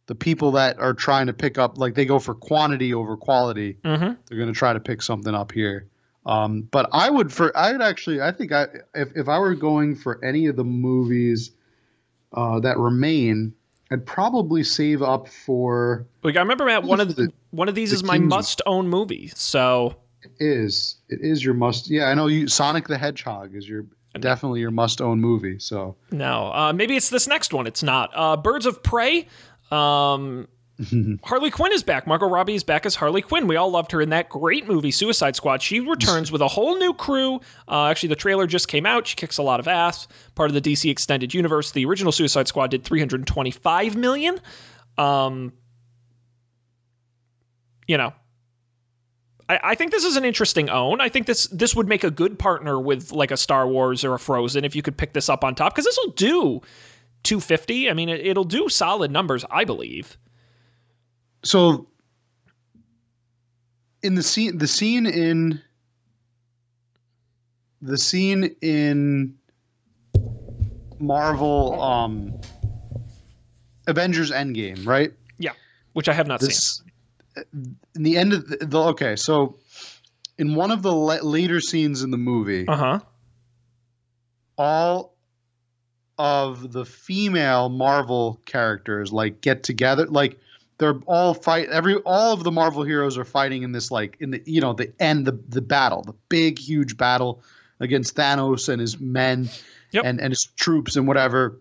the 0.07 0.15
people 0.15 0.53
that 0.53 0.78
are 0.78 0.95
trying 0.95 1.27
to 1.27 1.32
pick 1.32 1.59
up 1.59 1.78
like 1.78 1.95
they 1.95 2.05
go 2.05 2.19
for 2.19 2.35
quantity 2.35 2.95
over 2.95 3.16
quality. 3.16 3.78
Mhm. 3.85 4.16
they're 4.27 4.39
going 4.39 4.53
to 4.53 4.59
try 4.59 4.73
to 4.73 4.81
pick 4.81 5.03
something 5.03 5.35
up 5.35 5.53
here. 5.53 5.89
Um, 6.27 6.62
but 6.62 6.89
I 6.93 7.11
would 7.11 7.32
for 7.32 7.57
I 7.57 7.73
would 7.73 7.82
actually 7.82 8.20
I 8.20 8.32
think 8.32 8.53
I 8.53 8.66
if 8.95 9.15
if 9.16 9.28
I 9.28 9.39
were 9.39 9.55
going 9.55 9.95
for 9.95 10.24
any 10.24 10.47
of 10.47 10.57
the 10.57 10.65
movies 10.65 11.51
uh, 12.32 12.61
that 12.61 12.78
remain, 12.78 13.53
I'd 13.91 14.07
probably 14.07 14.65
save 14.65 15.03
up 15.03 15.28
for 15.28 16.07
Like 16.23 16.36
I 16.36 16.41
remember, 16.41 16.65
Matt. 16.65 16.85
One 16.85 17.01
of 17.01 17.15
the, 17.15 17.31
one 17.51 17.69
of 17.69 17.74
these 17.74 17.91
the 17.91 17.97
is 17.97 18.05
my 18.05 18.19
must-own 18.19 18.89
movie. 18.89 19.31
So 19.35 19.97
it 20.25 20.33
is 20.41 20.97
it 21.09 21.21
is 21.23 21.45
your 21.45 21.55
must 21.55 21.91
yeah 21.91 22.07
I 22.07 22.15
know 22.15 22.27
you 22.27 22.49
Sonic 22.49 22.89
the 22.89 22.99
Hedgehog 22.99 23.55
is 23.55 23.69
your 23.69 23.87
definitely 24.21 24.61
your 24.61 24.71
must 24.71 25.01
own 25.01 25.21
movie 25.21 25.59
so 25.59 25.97
no, 26.11 26.53
uh, 26.53 26.73
maybe 26.73 26.97
it's 26.97 27.11
this 27.11 27.27
next 27.27 27.53
one. 27.53 27.67
It's 27.67 27.83
not. 27.83 28.11
Uh, 28.15 28.37
Birds 28.37 28.67
of 28.67 28.83
Prey. 28.83 29.27
Um, 29.71 30.47
Harley 31.25 31.51
Quinn 31.51 31.73
is 31.73 31.83
back. 31.83 32.07
Margot 32.07 32.27
Robbie 32.27 32.55
is 32.55 32.65
back 32.65 32.85
as 32.85 32.95
Harley 32.95 33.23
Quinn. 33.23 33.47
We 33.47 33.57
all 33.57 33.71
loved 33.71 33.93
her 33.93 34.01
in 34.01 34.11
that 34.11 34.29
great 34.29 34.67
movie, 34.67 34.91
Suicide 34.91 35.37
Squad. 35.37 35.63
She 35.63 35.81
returns 35.81 36.33
with 36.33 36.41
a 36.41 36.49
whole 36.49 36.77
new 36.79 36.93
crew. 36.95 37.41
Uh, 37.69 37.87
actually, 37.87 38.09
the 38.09 38.17
trailer 38.17 38.47
just 38.47 38.67
came 38.69 38.85
out. 38.87 39.07
She 39.07 39.15
kicks 39.17 39.39
a 39.39 39.43
lot 39.43 39.61
of 39.61 39.69
ass. 39.69 40.09
Part 40.35 40.51
of 40.51 40.55
the 40.55 40.61
DC 40.61 40.91
extended 40.91 41.33
universe. 41.33 41.71
The 41.73 41.85
original 41.85 42.13
Suicide 42.13 42.49
Squad 42.49 42.71
did 42.71 42.85
325 42.85 43.97
million. 43.97 44.41
Um, 44.99 45.53
you 47.87 47.97
know, 47.97 48.13
I, 49.49 49.61
I 49.62 49.75
think 49.75 49.91
this 49.91 50.05
is 50.05 50.16
an 50.16 50.25
interesting 50.25 50.71
own. 50.71 51.01
I 51.01 51.09
think 51.09 51.27
this 51.27 51.47
this 51.49 51.75
would 51.75 51.89
make 51.89 52.05
a 52.05 52.11
good 52.11 52.39
partner 52.39 52.81
with 52.81 53.12
like 53.12 53.31
a 53.31 53.37
Star 53.37 53.66
Wars 53.69 54.05
or 54.05 54.15
a 54.15 54.19
Frozen 54.19 54.65
if 54.65 54.75
you 54.75 54.83
could 54.83 54.97
pick 54.97 55.12
this 55.12 55.29
up 55.29 55.45
on 55.45 55.55
top 55.55 55.75
because 55.75 55.85
this 55.85 55.99
will 56.05 56.12
do 56.12 56.61
250. 57.25 57.91
I 57.91 57.95
mean, 57.95 58.09
it, 58.09 58.27
it'll 58.27 58.45
do 58.45 58.69
solid 58.69 59.11
numbers, 59.11 59.45
I 59.51 59.65
believe. 59.65 60.16
so 61.43 61.87
in 64.03 64.15
the 64.15 64.23
scene 64.23 64.59
the 64.59 64.66
scene 64.66 65.07
in 65.07 65.61
the 67.81 67.99
scene 67.99 68.55
in 68.61 69.35
Marvel 70.99 71.81
um 71.83 72.39
Avengers 73.87 74.31
Endgame 74.31 74.87
right 74.87 75.12
Yeah, 75.39 75.53
which 75.95 76.09
I 76.09 76.12
have 76.12 76.27
not 76.27 76.41
seen. 76.41 76.87
In 77.52 77.77
the 77.94 78.16
end 78.16 78.32
of 78.32 78.48
the, 78.48 78.56
the 78.66 78.78
okay 78.81 79.16
so 79.16 79.56
in 80.39 80.55
one 80.55 80.70
of 80.70 80.82
the 80.82 80.93
le- 80.93 81.23
later 81.23 81.61
scenes 81.61 82.02
in 82.02 82.11
the 82.11 82.16
movie 82.19 82.66
Uh 82.69 82.77
huh. 82.77 83.01
all 84.56 85.15
of 86.19 86.73
the 86.73 86.85
female 86.85 87.69
marvel 87.69 88.40
characters 88.47 89.12
like 89.12 89.40
get 89.40 89.62
together 89.65 90.06
like 90.06 90.39
they're 90.78 90.98
all 91.06 91.35
fight 91.35 91.69
every 91.70 91.97
all 92.06 92.32
of 92.32 92.44
the 92.44 92.52
marvel 92.52 92.85
heroes 92.85 93.19
are 93.19 93.24
fighting 93.24 93.62
in 93.65 93.73
this 93.73 93.90
like 93.90 94.16
in 94.20 94.31
the 94.31 94.43
you 94.47 94.61
know 94.61 94.73
the 94.73 94.93
end 95.01 95.27
the 95.27 95.32
the 95.48 95.61
battle 95.61 96.02
the 96.02 96.15
big 96.28 96.59
huge 96.59 96.97
battle 96.97 97.43
against 97.81 98.15
thanos 98.15 98.69
and 98.69 98.81
his 98.81 99.01
men 99.01 99.48
Yep. 99.90 100.05
and 100.06 100.20
and 100.20 100.31
his 100.32 100.48
troops 100.56 100.97
and 100.97 101.06
whatever 101.06 101.61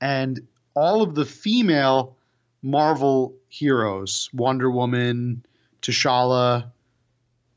and 0.00 0.40
all 0.74 1.00
of 1.02 1.14
the 1.14 1.24
female 1.24 2.16
marvel 2.62 3.34
heroes 3.48 4.28
wonder 4.32 4.70
woman 4.70 5.44
t'challa 5.82 6.70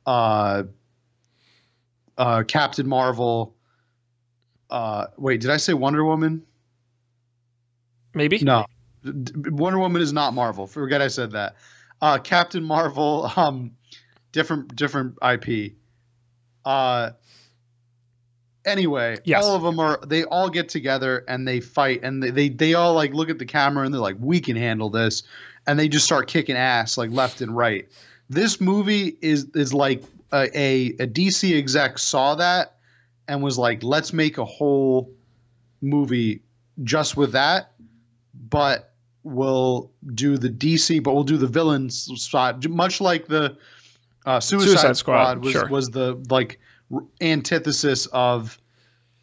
uh 0.06 0.64
uh 2.18 2.44
captain 2.44 2.88
marvel. 2.88 3.56
Uh 4.70 5.08
wait 5.18 5.42
did 5.42 5.50
i 5.50 5.58
say 5.58 5.74
wonder 5.74 6.04
woman? 6.04 6.44
Maybe. 8.14 8.40
no. 8.40 8.66
Wonder 9.06 9.80
woman 9.80 10.02
is 10.02 10.14
not 10.14 10.34
marvel. 10.34 10.68
Forget 10.68 11.02
i 11.02 11.08
said 11.08 11.32
that. 11.32 11.56
Uh 12.02 12.18
captain 12.18 12.64
marvel 12.64 13.32
um 13.38 13.72
different 14.32 14.76
different 14.76 15.18
ip 15.24 15.74
uh 16.66 17.12
anyway 18.66 19.18
Yes. 19.24 19.44
all 19.44 19.56
of 19.56 19.62
them 19.62 19.80
are 19.80 20.00
they 20.06 20.24
all 20.26 20.50
get 20.50 20.70
together 20.70 21.24
and 21.28 21.48
they 21.48 21.60
fight 21.60 22.00
and 22.04 22.22
they, 22.24 22.30
they 22.30 22.50
they 22.50 22.74
all 22.74 22.94
like 22.94 23.14
look 23.14 23.30
at 23.30 23.40
the 23.40 23.46
camera 23.46 23.86
and 23.86 23.94
they're 23.94 24.02
like 24.02 24.18
we 24.20 24.40
can 24.40 24.56
handle 24.56 24.90
this 24.90 25.24
and 25.68 25.80
they 25.80 25.88
just 25.88 26.06
start 26.06 26.28
kicking 26.28 26.56
ass 26.56 26.98
like 26.98 27.12
left 27.12 27.42
and 27.42 27.56
right 27.56 27.88
this 28.30 28.62
movie 28.62 29.18
is 29.22 29.46
is 29.54 29.74
like 29.74 30.04
a, 30.34 30.50
a, 30.58 30.88
a 31.00 31.08
dc 31.08 31.58
exec 31.58 31.98
saw 31.98 32.36
that 32.36 32.76
and 33.28 33.42
was 33.44 33.58
like 33.58 33.84
let's 33.84 34.14
make 34.14 34.38
a 34.38 34.46
whole 34.46 35.12
movie 35.82 36.42
just 36.84 37.18
with 37.18 37.32
that 37.32 37.74
but 38.50 38.94
we'll 39.24 39.92
do 40.16 40.38
the 40.38 40.50
dc 40.50 41.02
but 41.04 41.14
we'll 41.14 41.24
do 41.24 41.38
the 41.38 41.48
villains 41.48 42.10
spot 42.22 42.68
much 42.70 43.00
like 43.02 43.28
the 43.28 43.56
uh, 44.26 44.40
suicide, 44.40 44.68
Suicide 44.70 44.98
Squad, 44.98 45.24
squad, 45.24 45.44
was 45.44 45.52
sure. 45.52 45.68
was 45.68 45.90
the 45.90 46.16
like 46.30 46.60
antithesis 47.22 48.06
of 48.08 48.60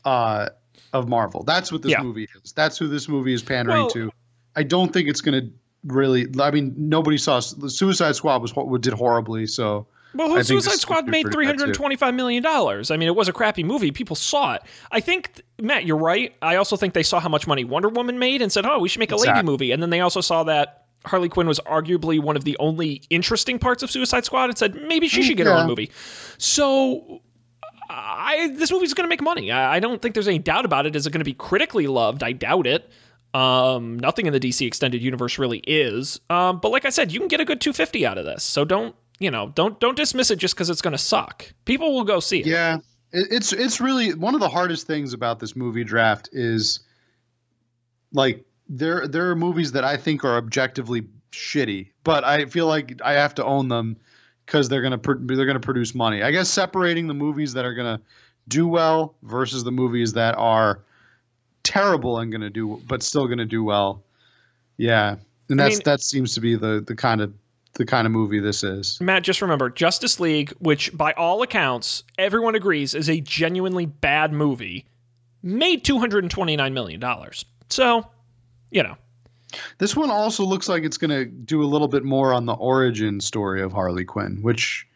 uh 0.05 0.49
of 0.93 1.09
marvel 1.09 1.45
that's 1.45 1.71
what 1.71 1.83
this 1.83 1.93
Yeah. 1.93 2.03
movie 2.03 2.29
is 2.45 2.53
that's 2.53 2.79
who 2.79 2.89
this 2.89 3.09
movie 3.09 3.33
is 3.35 3.43
pandering 3.43 3.83
Well- 3.83 3.91
to 3.91 4.11
i 4.57 4.63
don't 4.63 4.93
think 4.93 5.09
it's 5.09 5.21
gonna 5.21 5.43
really 5.85 6.27
i 6.41 6.51
mean 6.51 6.75
nobody 6.77 7.17
saw 7.19 7.41
the 7.41 7.71
suicide 7.71 8.17
squad 8.17 8.43
was 8.43 8.53
did 8.81 8.93
horribly 8.93 9.47
so 9.47 9.87
Well, 10.15 10.37
I 10.37 10.43
Suicide 10.43 10.81
Squad 10.81 11.07
made 11.07 11.31
three 11.31 11.47
hundred 11.47 11.73
twenty-five 11.73 12.15
million 12.15 12.43
dollars. 12.43 12.91
I 12.91 12.97
mean, 12.97 13.07
it 13.07 13.15
was 13.15 13.29
a 13.29 13.33
crappy 13.33 13.63
movie. 13.63 13.93
People 13.93 14.17
saw 14.17 14.55
it. 14.55 14.63
I 14.91 14.99
think 14.99 15.41
Matt, 15.61 15.85
you're 15.85 15.97
right. 15.97 16.35
I 16.43 16.57
also 16.57 16.77
think 16.77 16.95
they 16.95 17.05
saw 17.05 17.21
how 17.21 17.29
much 17.29 17.47
money 17.47 17.63
Wonder 17.63 17.89
Woman 17.89 18.19
made 18.19 18.43
and 18.43 18.51
said, 18.51 18.67
"Oh, 18.67 18.81
we 18.81 18.89
should 18.89 18.99
make 18.99 19.13
a 19.13 19.17
lady 19.17 19.43
movie." 19.45 19.71
And 19.71 19.81
then 19.81 19.91
they 19.91 20.01
also 20.01 20.21
saw 20.21 20.43
that 20.45 20.87
Harley 21.05 21.29
Quinn 21.29 21.47
was 21.47 21.61
arguably 21.61 22.21
one 22.21 22.37
of 22.37 22.43
the 22.43 22.57
only 22.59 23.03
interesting 23.09 23.61
parts 23.61 23.85
of 23.85 23.91
Suicide 23.91 24.25
Squad 24.25 24.47
and 24.51 24.59
said 24.59 24.75
maybe 24.75 25.07
she 25.07 25.23
should 25.23 25.37
get 25.37 25.47
her 25.47 25.53
own 25.55 25.69
movie. 25.69 25.91
So. 26.39 27.23
I 27.91 28.55
this 28.57 28.71
movie's 28.71 28.95
going 28.95 29.05
to 29.05 29.09
make 29.09 29.23
money. 29.23 29.51
I, 29.51 29.77
I 29.77 29.81
don't 29.81 30.01
think 30.01 30.15
there's 30.15 30.29
any 30.29 30.39
doubt 30.39 30.65
about 30.65 30.87
it. 30.87 30.95
Is 30.95 31.07
it 31.07 31.11
going 31.11 31.21
to 31.21 31.25
be 31.25 31.35
critically 31.35 31.87
loved? 31.87 32.23
I 32.23 32.33
doubt 32.33 32.67
it. 32.67 32.91
Um, 33.35 33.99
nothing 33.99 34.27
in 34.27 34.33
the 34.33 34.41
DC 34.41 34.67
extended 34.67 35.03
universe 35.03 35.39
really 35.39 35.59
is. 35.59 36.21
Um, 36.31 36.59
but 36.61 36.73
like 36.73 36.85
I 36.85 36.91
said, 36.91 37.13
you 37.13 37.21
can 37.21 37.29
get 37.29 37.41
a 37.41 37.45
good 37.45 37.61
250 37.61 38.07
out 38.07 38.19
of 38.19 38.25
this. 38.25 38.43
So 38.43 38.65
don't 38.65 38.95
you 39.19 39.31
know? 39.31 39.53
Don't 39.55 39.79
don't 39.81 39.97
dismiss 39.97 40.31
it 40.31 40.37
just 40.37 40.55
because 40.55 40.71
it's 40.71 40.83
going 40.83 40.93
to 40.93 40.99
suck. 40.99 41.53
People 41.65 41.95
will 41.95 42.05
go 42.05 42.21
see 42.21 42.41
it. 42.41 42.47
Yeah, 42.47 42.79
it's 43.13 43.53
it's 43.53 43.81
really 43.81 44.15
one 44.15 44.35
of 44.35 44.41
the 44.41 44.49
hardest 44.49 44.87
things 44.87 45.13
about 45.13 45.39
this 45.39 45.55
movie 45.55 45.85
draft 45.85 46.29
is 46.33 46.81
like 48.13 48.45
there 48.69 49.07
there 49.07 49.31
are 49.31 49.37
movies 49.37 49.73
that 49.73 49.85
I 49.85 49.97
think 49.97 50.25
are 50.25 50.37
objectively 50.37 51.07
shitty, 51.33 51.91
but 52.05 52.25
I 52.25 52.47
feel 52.47 52.67
like 52.67 53.01
I 53.05 53.13
have 53.13 53.35
to 53.37 53.45
own 53.45 53.69
them 53.69 53.97
because 54.51 54.69
they're 54.69 54.83
gonna 54.83 54.99
pr- 54.99 55.15
they're 55.21 55.47
gonna 55.47 55.61
produce 55.61 55.95
money. 55.95 56.25
I 56.25 56.33
guess 56.33 56.49
separating 56.49 57.07
the 57.07 57.15
movies 57.15 57.53
that 57.53 57.65
are 57.65 57.73
gonna 57.75 58.01
do 58.49 58.67
well 58.67 59.15
versus 59.23 59.63
the 59.63 59.71
movies 59.71 60.13
that 60.15 60.35
are 60.37 60.81
terrible 61.63 62.19
and 62.19 62.33
gonna 62.33 62.51
do 62.51 62.83
but 62.89 63.03
still 63.05 63.29
gonna 63.29 63.45
do 63.45 63.63
well. 63.63 64.03
Yeah, 64.77 65.17
and 65.49 65.61
I 65.61 65.65
that's 65.65 65.77
mean- 65.77 65.83
that 65.85 66.01
seems 66.01 66.35
to 66.35 66.41
be 66.41 66.57
the 66.57 66.83
the 66.85 66.97
kind 66.97 67.21
of 67.21 67.33
the 67.75 67.87
kind 67.87 68.07
of 68.07 68.13
movie 68.13 68.41
this 68.41 68.65
is. 68.65 69.01
Matt, 69.01 69.23
just 69.23 69.41
remember 69.41 69.71
Justice 69.71 70.19
League, 70.19 70.51
which 70.59 70.91
by 70.97 71.13
all 71.13 71.43
accounts 71.43 72.03
everyone 72.19 72.57
agrees 72.57 72.95
is 72.97 73.09
a 73.09 73.21
genuinely 73.21 73.87
bad 73.87 74.33
movie, 74.33 74.85
made 75.45 75.85
two 75.85 76.01
hundred 76.01 76.25
and 76.25 76.31
twenty 76.31 76.57
nine 76.57 76.75
million 76.75 76.99
dollars. 76.99 77.45
So, 77.69 78.05
you 78.73 78.83
know, 78.83 78.97
This 79.79 79.97
one 79.97 80.11
also 80.11 80.45
looks 80.45 80.69
like 80.69 80.85
it's 80.85 80.97
going 80.97 81.11
to 81.11 81.25
do 81.25 81.63
a 81.63 81.67
little 81.67 81.89
bit 81.89 82.05
more 82.05 82.33
on 82.33 82.47
the 82.47 82.55
origin 82.55 83.21
story 83.21 83.63
of 83.63 83.73
Harley 83.73 84.05
Quinn, 84.05 84.39
which 84.43 84.87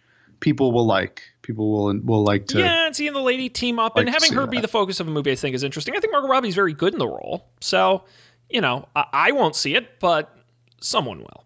people 0.41 0.73
will 0.73 0.87
like. 0.87 1.23
People 1.43 1.71
will 1.71 2.01
will 2.01 2.25
like 2.25 2.47
to. 2.49 2.59
yeah, 2.59 2.87
and 2.87 2.97
seeing 2.97 3.13
the 3.13 3.21
lady 3.21 3.49
team 3.49 3.79
up 3.79 3.97
and 3.97 4.07
like 4.07 4.17
to 4.17 4.25
having 4.25 4.37
her 4.37 4.47
be 4.47 4.61
the 4.61 4.69
focus 4.69 4.99
of 5.01 5.09
a 5.09 5.11
movie, 5.11 5.31
I 5.31 5.35
think 5.35 5.55
is 5.55 5.63
interesting. 5.63 5.95
I 5.97 6.01
think 6.01 6.13
Margot 6.13 6.29
Robbie's 6.29 6.55
very 6.55 6.73
good 6.73 6.95
in 6.95 6.99
the 6.99 7.09
role. 7.09 7.47
So, 7.61 8.05
you 8.49 8.61
know, 8.61 8.89
I, 8.97 9.05
I 9.13 9.33
won't 9.33 9.55
see 9.57 9.75
it, 9.75 10.01
but 10.01 10.35
someone 10.81 11.19
will. 11.19 11.45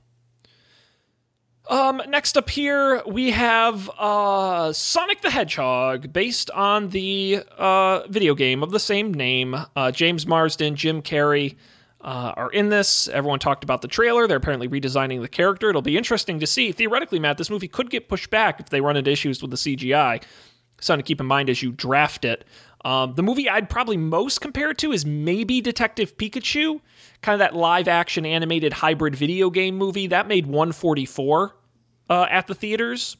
Um, 1.68 2.00
next 2.08 2.38
up 2.38 2.48
here, 2.48 3.02
we 3.06 3.30
have 3.30 3.90
uh, 3.98 4.72
Sonic 4.72 5.20
the 5.20 5.30
Hedgehog, 5.30 6.12
based 6.12 6.50
on 6.50 6.88
the 6.88 7.42
uh, 7.58 8.06
video 8.08 8.34
game 8.34 8.62
of 8.62 8.70
the 8.70 8.80
same 8.80 9.12
name. 9.12 9.54
Uh, 9.76 9.90
James 9.90 10.26
Marsden, 10.26 10.76
Jim 10.76 11.02
Carrey 11.02 11.56
uh, 12.00 12.32
are 12.36 12.50
in 12.50 12.68
this. 12.68 13.08
Everyone 13.08 13.38
talked 13.38 13.64
about 13.64 13.82
the 13.82 13.88
trailer. 13.88 14.26
They're 14.26 14.36
apparently 14.36 14.68
redesigning 14.68 15.20
the 15.20 15.28
character. 15.28 15.68
It'll 15.68 15.82
be 15.82 15.96
interesting 15.96 16.38
to 16.40 16.46
see. 16.46 16.70
Theoretically, 16.72 17.18
Matt, 17.18 17.38
this 17.38 17.50
movie 17.50 17.68
could 17.68 17.90
get 17.90 18.08
pushed 18.08 18.30
back 18.30 18.60
if 18.60 18.68
they 18.70 18.80
run 18.80 18.96
into 18.96 19.10
issues 19.10 19.42
with 19.42 19.50
the 19.50 19.56
CGI. 19.56 20.22
Something 20.80 21.02
to 21.04 21.06
keep 21.08 21.20
in 21.20 21.26
mind 21.26 21.50
as 21.50 21.60
you 21.62 21.72
draft 21.72 22.24
it. 22.24 22.44
Um, 22.84 23.14
the 23.14 23.22
movie 23.24 23.48
I'd 23.48 23.68
probably 23.68 23.96
most 23.96 24.40
compare 24.40 24.70
it 24.70 24.78
to 24.78 24.92
is 24.92 25.04
maybe 25.04 25.60
Detective 25.60 26.16
Pikachu, 26.16 26.80
kind 27.22 27.34
of 27.34 27.40
that 27.40 27.56
live 27.56 27.88
action 27.88 28.24
animated 28.24 28.72
hybrid 28.72 29.16
video 29.16 29.50
game 29.50 29.76
movie. 29.76 30.06
That 30.06 30.28
made 30.28 30.46
144 30.46 31.56
uh, 32.08 32.26
at 32.30 32.46
the 32.46 32.54
theaters. 32.54 33.16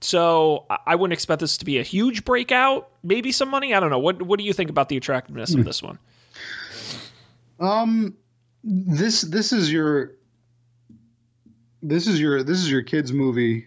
So 0.00 0.66
I- 0.70 0.78
I 0.86 0.94
wouldn't 0.94 1.12
expect 1.12 1.40
this 1.40 1.56
to 1.58 1.64
be 1.64 1.78
a 1.78 1.82
huge 1.82 2.24
breakout. 2.24 2.88
Maybe 3.02 3.32
some 3.32 3.48
money. 3.50 3.74
I 3.74 3.80
don't 3.80 3.90
know. 3.90 3.98
What 3.98 4.22
What 4.22 4.38
do 4.38 4.44
you 4.44 4.52
think 4.52 4.70
about 4.70 4.88
the 4.88 4.96
attractiveness 4.96 5.52
of 5.54 5.64
this 5.64 5.82
one? 5.82 5.98
Um, 7.60 8.16
this 8.64 9.20
this 9.22 9.52
is 9.52 9.70
your 9.72 10.12
this 11.82 12.06
is 12.06 12.20
your 12.20 12.42
this 12.42 12.58
is 12.58 12.70
your 12.70 12.82
kids 12.82 13.12
movie. 13.12 13.66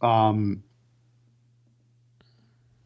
Um. 0.00 0.62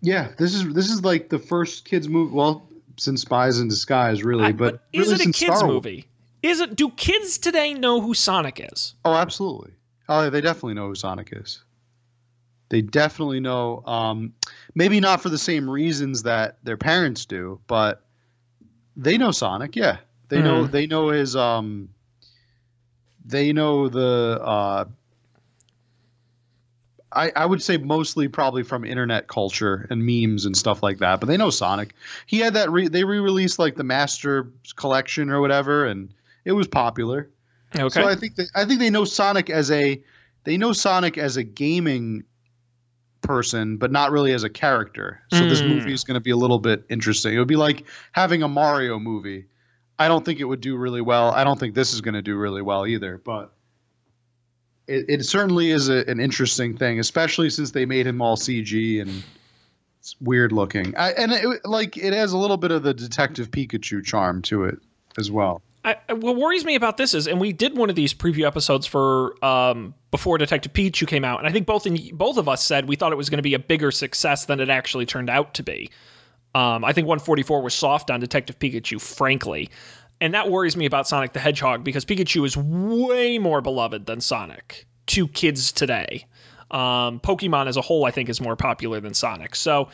Yeah, 0.01 0.31
this 0.39 0.55
is 0.55 0.73
this 0.74 0.90
is 0.90 1.05
like 1.05 1.28
the 1.28 1.39
first 1.39 1.85
kids 1.85 2.09
movie. 2.09 2.32
Well, 2.35 2.69
since 2.97 3.23
Spies 3.23 3.59
in 3.59 3.69
Disguise, 3.69 4.23
really, 4.23 4.45
I- 4.45 4.53
but, 4.53 4.82
is 4.93 5.09
really 5.09 5.24
it 5.24 5.28
a 5.28 5.32
kids 5.32 5.62
movie? 5.62 6.07
Is 6.43 6.61
it? 6.61 6.77
Do 6.77 6.90
kids 6.90 7.36
today 7.39 7.74
know 7.74 8.01
who 8.01 8.15
Sonic 8.15 8.61
is? 8.73 8.95
Oh, 9.05 9.15
absolutely. 9.15 9.73
Oh, 10.09 10.31
they 10.31 10.40
definitely 10.40 10.74
know 10.74 10.86
who 10.89 10.95
Sonic 10.95 11.31
is. 11.32 11.62
They 12.69 12.81
definitely 12.81 13.40
know. 13.40 13.82
Um, 13.86 14.35
maybe 14.74 15.01
not 15.01 15.20
for 15.20 15.31
the 15.31 15.39
same 15.39 15.69
reasons 15.69 16.23
that 16.23 16.59
their 16.62 16.77
parents 16.77 17.24
do, 17.24 17.61
but 17.66 18.05
they 18.97 19.19
know 19.19 19.32
Sonic. 19.32 19.74
Yeah, 19.74 19.99
they 20.28 20.42
know. 20.42 20.64
Hmm. 20.64 20.70
They 20.70 20.86
know 20.86 21.09
his. 21.09 21.36
Um, 21.36 21.90
they 23.24 23.52
know 23.52 23.88
the. 23.88 24.40
Uh, 24.42 24.84
I, 27.10 27.32
I 27.34 27.46
would 27.46 27.62
say 27.62 27.78
mostly 27.78 28.28
probably 28.28 28.62
from 28.62 28.84
internet 28.84 29.28
culture 29.28 29.86
and 29.90 30.05
memes 30.05 30.44
and 30.44 30.55
stuff 30.56 30.82
like 30.82 30.98
that, 30.98 31.20
but 31.20 31.26
they 31.26 31.38
know 31.38 31.50
Sonic. 31.50 31.94
He 32.26 32.38
had 32.38 32.55
that. 32.55 32.70
Re- 32.70 32.88
they 32.88 33.05
re-released 33.05 33.59
like 33.59 33.76
the 33.76 33.84
Master 33.84 34.50
Collection 34.76 35.30
or 35.30 35.40
whatever, 35.40 35.86
and 35.86 36.10
it 36.44 36.52
was 36.52 36.68
popular. 36.68 37.30
Okay. 37.74 37.88
So 37.88 38.06
I 38.06 38.14
think 38.14 38.36
that 38.36 38.48
I 38.55 38.64
think 38.64 38.80
they 38.80 38.90
know 38.90 39.05
Sonic 39.05 39.48
as 39.48 39.70
a 39.70 40.02
they 40.44 40.56
know 40.59 40.72
Sonic 40.72 41.16
as 41.18 41.36
a 41.36 41.42
gaming 41.42 42.24
person, 43.22 43.76
but 43.78 43.90
not 43.90 44.10
really 44.10 44.32
as 44.32 44.44
a 44.44 44.50
character. 44.50 45.20
So 45.30 45.44
this 45.44 45.60
Mm. 45.62 45.68
movie 45.68 45.92
is 45.92 46.05
going 46.05 46.14
to 46.14 46.20
be 46.20 46.30
a 46.30 46.36
little 46.36 46.59
bit 46.59 46.84
interesting. 46.88 47.34
It 47.34 47.38
would 47.38 47.48
be 47.48 47.56
like 47.56 47.86
having 48.12 48.42
a 48.42 48.48
Mario 48.48 48.98
movie. 48.98 49.46
I 49.99 50.09
don't 50.09 50.25
think 50.25 50.41
it 50.41 50.45
would 50.45 50.61
do 50.61 50.77
really 50.77 51.01
well. 51.01 51.31
I 51.33 51.45
don't 51.45 51.59
think 51.59 51.75
this 51.75 51.93
is 51.93 52.01
going 52.01 52.15
to 52.15 52.23
do 52.23 52.37
really 52.37 52.62
well 52.62 52.87
either. 52.87 53.19
But 53.19 53.53
it, 54.87 55.07
it 55.09 55.25
certainly 55.25 55.70
is 55.70 55.89
a, 55.89 56.09
an 56.09 56.20
interesting 56.20 56.77
thing, 56.77 56.99
especially 56.99 57.51
since 57.51 57.73
they 57.73 57.85
made 57.85 58.07
him 58.07 58.23
all 58.23 58.37
CG 58.37 59.01
and 59.01 59.23
it's 60.01 60.16
weird 60.20 60.53
looking. 60.53 60.97
I, 60.97 61.12
and 61.12 61.33
it, 61.33 61.65
like 61.65 61.97
it 61.97 62.12
has 62.12 62.33
a 62.33 62.39
little 62.39 62.57
bit 62.57 62.70
of 62.70 62.83
the 62.83 62.95
Detective 62.95 63.51
Pikachu 63.51 64.05
charm 64.05 64.43
to 64.43 64.65
it 64.65 64.79
as 65.19 65.31
well. 65.31 65.61
I, 65.85 65.97
what 66.12 66.37
worries 66.37 66.65
me 66.65 66.75
about 66.75 66.97
this 66.97 67.15
is, 67.15 67.27
and 67.27 67.41
we 67.41 67.53
did 67.53 67.77
one 67.77 67.89
of 67.89 67.97
these 67.97 68.12
preview 68.12 68.47
episodes 68.47 68.87
for 68.87 69.43
um, 69.45 69.95
before 70.11 70.37
Detective 70.39 70.73
Pikachu 70.73 71.07
came 71.07 71.25
out, 71.25 71.39
and 71.39 71.49
I 71.49 71.53
think 71.53 71.66
both 71.66 71.87
in, 71.87 72.16
both 72.16 72.37
of 72.37 72.49
us 72.49 72.65
said 72.65 72.89
we 72.89 72.97
thought 72.97 73.12
it 73.12 73.16
was 73.16 73.31
going 73.31 73.39
to 73.39 73.43
be 73.43 73.55
a 73.55 73.59
bigger 73.59 73.91
success 73.91 74.45
than 74.45 74.61
it 74.61 74.69
actually 74.69 75.07
turned 75.07 75.31
out 75.31 75.55
to 75.55 75.62
be. 75.62 75.91
Um, 76.55 76.85
I 76.85 76.93
think 76.93 77.07
144 77.07 77.62
was 77.62 77.75
soft 77.75 78.11
on 78.11 78.20
Detective 78.20 78.59
Pikachu, 78.59 79.01
frankly, 79.01 79.70
and 80.20 80.35
that 80.35 80.51
worries 80.51 80.77
me 80.77 80.87
about 80.87 81.07
Sonic 81.07 81.33
the 81.33 81.41
Hedgehog 81.41 81.85
because 81.85 82.05
Pikachu 82.05 82.45
is 82.45 82.57
way 82.57 83.39
more 83.39 83.61
beloved 83.61 84.07
than 84.07 84.20
Sonic 84.20 84.87
to 85.09 85.29
kids 85.29 85.73
today. 85.73 86.27
Um, 86.70 87.20
Pokemon 87.20 87.66
as 87.66 87.77
a 87.77 87.81
whole, 87.81 88.05
I 88.05 88.11
think, 88.11 88.29
is 88.29 88.41
more 88.41 88.57
popular 88.57 89.01
than 89.01 89.15
Sonic. 89.15 89.55
So 89.55 89.89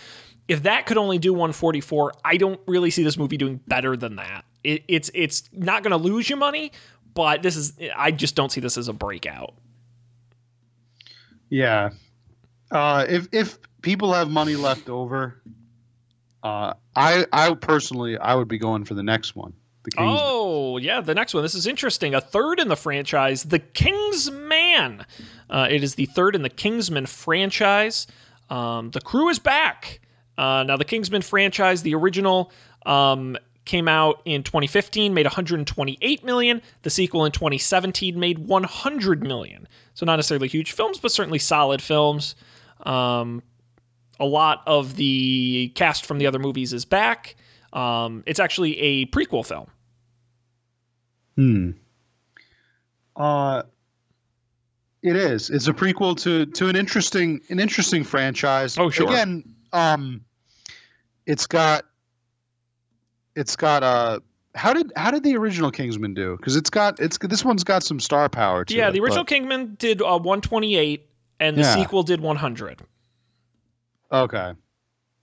if 0.49 0.63
that 0.65 0.87
could 0.87 0.99
only 0.99 1.19
do 1.19 1.33
144, 1.33 2.15
I 2.25 2.37
don't 2.37 2.61
really 2.67 2.91
see 2.91 3.05
this 3.05 3.17
movie 3.17 3.37
doing 3.37 3.61
better 3.67 3.97
than 3.97 4.17
that. 4.17 4.45
It, 4.63 4.83
it's 4.89 5.11
it's 5.15 5.49
not 5.53 5.83
going 5.83 5.91
to 5.93 5.97
lose 5.97 6.29
you 6.29 6.37
money, 6.37 6.73
but 7.15 7.43
this 7.43 7.57
is 7.57 7.75
I 7.97 8.11
just 8.11 8.35
don't 8.35 8.51
see 8.51 8.61
this 8.61 8.79
as 8.79 8.89
a 8.89 8.93
breakout. 8.93 9.55
Yeah. 11.49 11.91
Uh, 12.71 13.07
if 13.09 13.29
if 13.33 13.59
people 13.83 14.13
have 14.13 14.31
money 14.31 14.57
left 14.57 14.89
over, 14.89 15.41
uh, 16.45 16.75
I 16.95 17.27
I 17.33 17.55
personally 17.55 18.17
I 18.19 18.35
would 18.35 18.49
be 18.49 18.59
going 18.59 18.85
for 18.85 18.95
the 18.95 19.03
next 19.03 19.35
one. 19.35 19.55
The 19.85 19.91
King's 19.91 20.19
Oh, 20.23 20.77
yeah, 20.79 21.01
the 21.01 21.15
next 21.15 21.35
one. 21.35 21.43
This 21.43 21.55
is 21.55 21.67
interesting. 21.67 22.15
A 22.15 22.21
third 22.21 22.59
in 22.59 22.69
the 22.69 22.77
franchise, 22.77 23.45
The 23.45 23.59
Kingsman. 23.59 25.05
Uh, 25.51 25.69
it 25.71 25.83
is 25.85 25.95
the 25.95 26.07
third 26.07 26.35
in 26.35 26.43
the 26.43 26.49
Kingsman 26.49 27.05
franchise. 27.07 28.07
Um, 28.49 28.91
the 28.93 29.01
crew 29.01 29.29
is 29.29 29.39
back. 29.39 30.01
Uh, 30.39 30.65
now, 30.67 30.77
the 30.79 30.87
Kingsman 30.87 31.21
franchise, 31.23 31.83
the 31.83 31.95
original, 31.95 32.51
um, 32.87 33.37
came 33.67 33.89
out 33.89 34.21
in 34.25 34.43
2015, 34.43 35.13
made 35.13 35.27
128 35.27 36.25
million. 36.25 36.63
The 36.83 36.91
sequel 36.91 37.25
in 37.25 37.33
2017 37.33 38.19
made 38.19 38.39
100 38.39 39.23
million. 39.23 39.69
So 39.95 40.07
not 40.07 40.17
necessarily 40.17 40.49
huge 40.49 40.73
films, 40.73 40.99
but 40.99 41.13
certainly 41.13 41.39
solid 41.39 41.81
films. 41.83 42.37
Um, 42.85 43.43
a 44.21 44.25
lot 44.27 44.63
of 44.67 44.97
the 44.97 45.73
cast 45.75 46.07
from 46.07 46.19
the 46.19 46.27
other 46.27 46.39
movies 46.39 46.73
is 46.73 46.85
back. 46.85 47.37
Um, 47.73 48.23
it's 48.27 48.39
actually 48.41 48.79
a 48.79 49.07
prequel 49.07 49.45
film. 49.47 49.67
Hmm. 51.37 51.71
Uh, 53.17 53.63
it 55.03 55.17
is. 55.17 55.51
It's 55.51 55.69
a 55.69 55.73
prequel 55.73 56.17
to 56.23 56.47
to 56.47 56.69
an 56.69 56.77
interesting 56.77 57.41
an 57.51 57.61
interesting 57.61 58.05
franchise. 58.05 58.79
Oh, 58.79 58.91
sure. 58.91 59.09
Again, 59.11 59.45
um, 59.73 60.25
it's 61.27 61.47
got 61.47 61.85
it's 63.37 63.57
got 63.57 63.83
uh 63.83 64.21
how 64.55 64.73
did 64.73 64.93
how 64.97 65.11
did 65.11 65.23
the 65.25 65.37
original 65.37 65.71
Kingsman 65.71 66.15
do? 66.15 66.37
Because 66.37 66.57
it's 66.57 66.71
got 66.71 67.01
it's 67.01 67.19
this 67.19 67.45
one's 67.45 67.65
got 67.65 67.83
some 67.83 67.99
star 68.01 68.29
power 68.29 68.65
to 68.65 68.75
Yeah, 68.75 68.89
it. 68.89 68.93
the 68.93 69.01
original 69.01 69.25
but- 69.25 69.29
Kingman 69.31 69.75
did 69.79 70.01
uh, 70.01 70.19
128, 70.19 71.09
and 71.41 71.57
the 71.57 71.63
Yeah. 71.63 71.75
sequel 71.75 72.03
did 72.05 72.21
100. 72.21 72.81
Okay. 74.15 74.53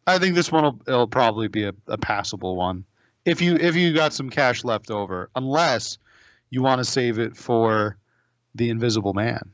I 0.06 0.20
think 0.20 0.36
this 0.36 0.52
one 0.52 0.64
will 0.64 0.82
it'll 0.86 1.08
probably 1.08 1.48
be 1.48 1.64
a, 1.64 1.74
a 1.88 1.98
passable 1.98 2.56
one. 2.58 2.84
If 3.24 3.42
you 3.42 3.56
if 3.56 3.76
you 3.76 3.94
got 3.94 4.14
some 4.14 4.30
cash 4.30 4.64
left 4.64 4.92
over, 4.92 5.30
unless 5.36 5.98
you 6.50 6.62
want 6.62 6.80
to 6.80 6.86
save 6.86 7.18
it 7.18 7.38
for 7.38 7.98
the 8.54 8.70
Invisible 8.70 9.14
Man. 9.14 9.52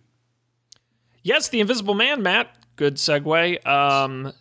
Yes, 1.21 1.49
the 1.49 1.59
Invisible 1.59 1.93
Man, 1.93 2.23
Matt. 2.23 2.49
Good 2.77 2.95
segue. 2.95 3.65
Um, 3.67 4.33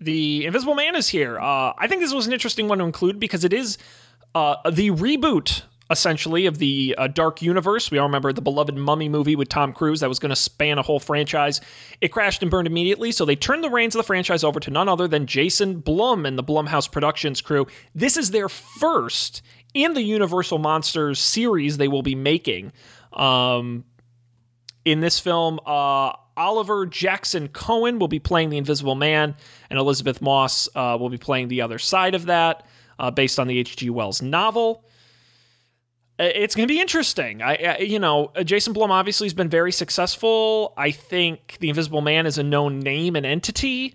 the 0.00 0.46
Invisible 0.46 0.74
Man 0.74 0.96
is 0.96 1.08
here. 1.08 1.38
Uh, 1.38 1.72
I 1.76 1.86
think 1.88 2.00
this 2.00 2.14
was 2.14 2.26
an 2.26 2.32
interesting 2.32 2.68
one 2.68 2.78
to 2.78 2.84
include 2.84 3.20
because 3.20 3.44
it 3.44 3.52
is 3.52 3.76
uh, 4.34 4.56
the 4.70 4.90
reboot, 4.90 5.62
essentially, 5.90 6.46
of 6.46 6.58
the 6.58 6.94
uh, 6.98 7.06
Dark 7.06 7.42
Universe. 7.42 7.90
We 7.90 7.98
all 7.98 8.06
remember 8.06 8.32
the 8.32 8.42
beloved 8.42 8.76
Mummy 8.76 9.08
movie 9.08 9.36
with 9.36 9.48
Tom 9.48 9.72
Cruise 9.72 10.00
that 10.00 10.08
was 10.08 10.18
going 10.18 10.30
to 10.30 10.36
span 10.36 10.78
a 10.78 10.82
whole 10.82 11.00
franchise. 11.00 11.60
It 12.00 12.08
crashed 12.08 12.42
and 12.42 12.50
burned 12.50 12.66
immediately, 12.66 13.12
so 13.12 13.24
they 13.24 13.36
turned 13.36 13.62
the 13.62 13.70
reins 13.70 13.94
of 13.94 14.00
the 14.00 14.06
franchise 14.06 14.42
over 14.44 14.60
to 14.60 14.70
none 14.70 14.88
other 14.88 15.06
than 15.06 15.26
Jason 15.26 15.80
Blum 15.80 16.26
and 16.26 16.38
the 16.38 16.44
Blumhouse 16.44 16.90
Productions 16.90 17.40
crew. 17.40 17.66
This 17.94 18.16
is 18.16 18.30
their 18.30 18.48
first 18.48 19.42
in 19.74 19.94
the 19.94 20.02
Universal 20.02 20.58
Monsters 20.58 21.20
series 21.20 21.76
they 21.76 21.88
will 21.88 22.02
be 22.02 22.14
making. 22.14 22.72
Um, 23.12 23.84
in 24.84 25.00
this 25.00 25.18
film, 25.20 25.60
uh, 25.66 26.12
Oliver 26.36 26.86
Jackson 26.86 27.48
Cohen 27.48 27.98
will 27.98 28.08
be 28.08 28.18
playing 28.18 28.50
the 28.50 28.58
Invisible 28.58 28.94
Man, 28.94 29.34
and 29.70 29.78
Elisabeth 29.78 30.20
Moss 30.20 30.68
uh, 30.74 30.96
will 30.98 31.08
be 31.08 31.18
playing 31.18 31.48
the 31.48 31.62
other 31.62 31.78
side 31.78 32.14
of 32.14 32.26
that, 32.26 32.66
uh, 32.98 33.10
based 33.10 33.38
on 33.38 33.46
the 33.46 33.58
H.G. 33.58 33.90
Wells 33.90 34.22
novel. 34.22 34.84
It's 36.18 36.54
going 36.54 36.66
to 36.66 36.72
be 36.72 36.80
interesting. 36.80 37.42
I, 37.42 37.54
I, 37.56 37.78
you 37.78 37.98
know, 37.98 38.32
uh, 38.34 38.42
Jason 38.42 38.72
Blum 38.72 38.90
obviously 38.90 39.26
has 39.26 39.34
been 39.34 39.50
very 39.50 39.70
successful. 39.72 40.72
I 40.76 40.90
think 40.90 41.58
The 41.60 41.68
Invisible 41.68 42.00
Man 42.00 42.24
is 42.26 42.38
a 42.38 42.42
known 42.42 42.80
name 42.80 43.16
and 43.16 43.26
entity. 43.26 43.94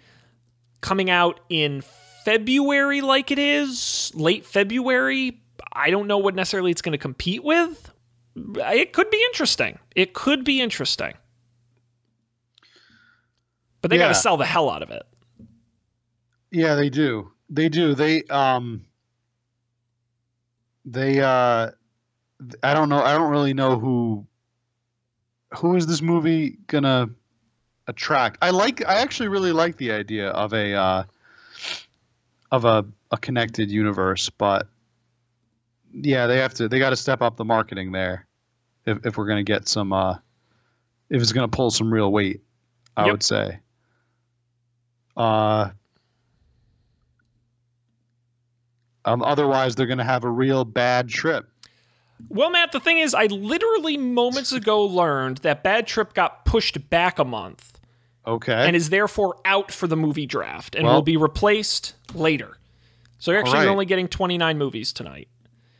Coming 0.81 1.09
out 1.09 1.39
in 1.49 1.81
February, 2.23 3.01
like 3.01 3.31
it 3.31 3.39
is 3.39 4.11
late 4.13 4.45
February. 4.45 5.41
I 5.73 5.89
don't 5.89 6.07
know 6.07 6.19
what 6.19 6.35
necessarily 6.35 6.71
it's 6.71 6.81
going 6.81 6.91
to 6.93 6.99
compete 6.99 7.43
with. 7.43 7.91
It 8.35 8.93
could 8.93 9.09
be 9.09 9.23
interesting. 9.31 9.79
It 9.95 10.13
could 10.13 10.43
be 10.43 10.61
interesting. 10.61 11.13
But 13.81 13.89
they 13.89 13.97
got 13.97 14.09
to 14.09 14.15
sell 14.15 14.37
the 14.37 14.45
hell 14.45 14.69
out 14.69 14.83
of 14.83 14.91
it. 14.91 15.03
Yeah, 16.51 16.75
they 16.75 16.89
do. 16.89 17.31
They 17.49 17.67
do. 17.67 17.95
They 17.95 18.23
um 18.23 18.85
they 20.85 21.19
uh 21.19 21.71
I 22.63 22.73
don't 22.73 22.89
know 22.89 23.01
I 23.01 23.13
don't 23.13 23.29
really 23.31 23.53
know 23.53 23.77
who 23.79 24.25
who 25.57 25.75
is 25.75 25.85
this 25.87 26.01
movie 26.01 26.57
gonna 26.67 27.09
attract. 27.87 28.37
I 28.41 28.49
like 28.51 28.85
I 28.87 29.01
actually 29.01 29.29
really 29.29 29.51
like 29.51 29.77
the 29.77 29.91
idea 29.91 30.29
of 30.29 30.53
a 30.53 30.73
uh 30.73 31.03
of 32.51 32.65
a, 32.65 32.85
a 33.11 33.17
connected 33.17 33.71
universe, 33.71 34.29
but 34.29 34.67
yeah, 35.93 36.27
they 36.27 36.37
have 36.37 36.53
to 36.55 36.67
they 36.67 36.79
gotta 36.79 36.95
step 36.95 37.21
up 37.21 37.37
the 37.37 37.45
marketing 37.45 37.91
there 37.91 38.27
if 38.85 39.05
if 39.05 39.17
we're 39.17 39.27
gonna 39.27 39.43
get 39.43 39.67
some 39.67 39.93
uh 39.93 40.15
if 41.09 41.21
it's 41.21 41.31
gonna 41.31 41.47
pull 41.47 41.71
some 41.71 41.91
real 41.93 42.11
weight, 42.11 42.41
I 42.97 43.05
Yep. 43.05 43.11
would 43.11 43.23
say. 43.23 43.59
Uh 45.17 45.71
Um, 49.03 49.23
otherwise, 49.23 49.75
they're 49.75 49.87
going 49.87 49.97
to 49.97 50.03
have 50.03 50.23
a 50.23 50.29
real 50.29 50.63
bad 50.63 51.09
trip. 51.09 51.50
Well, 52.29 52.49
Matt, 52.49 52.71
the 52.71 52.79
thing 52.79 52.97
is, 52.99 53.13
I 53.13 53.25
literally 53.25 53.97
moments 53.97 54.51
ago 54.51 54.83
learned 54.85 55.37
that 55.39 55.63
Bad 55.63 55.87
Trip 55.87 56.13
got 56.13 56.45
pushed 56.45 56.89
back 56.89 57.19
a 57.19 57.25
month 57.25 57.79
Okay. 58.25 58.53
and 58.67 58.75
is 58.75 58.89
therefore 58.89 59.37
out 59.45 59.71
for 59.71 59.87
the 59.87 59.95
movie 59.97 60.25
draft 60.25 60.75
and 60.75 60.85
Well- 60.85 60.95
will 60.95 61.01
be 61.01 61.17
replaced 61.17 61.95
later. 62.13 62.57
So 63.19 63.31
you're 63.31 63.39
actually 63.41 63.59
right. 63.59 63.67
only 63.67 63.85
getting 63.85 64.07
29 64.07 64.57
movies 64.57 64.93
tonight. 64.93 65.27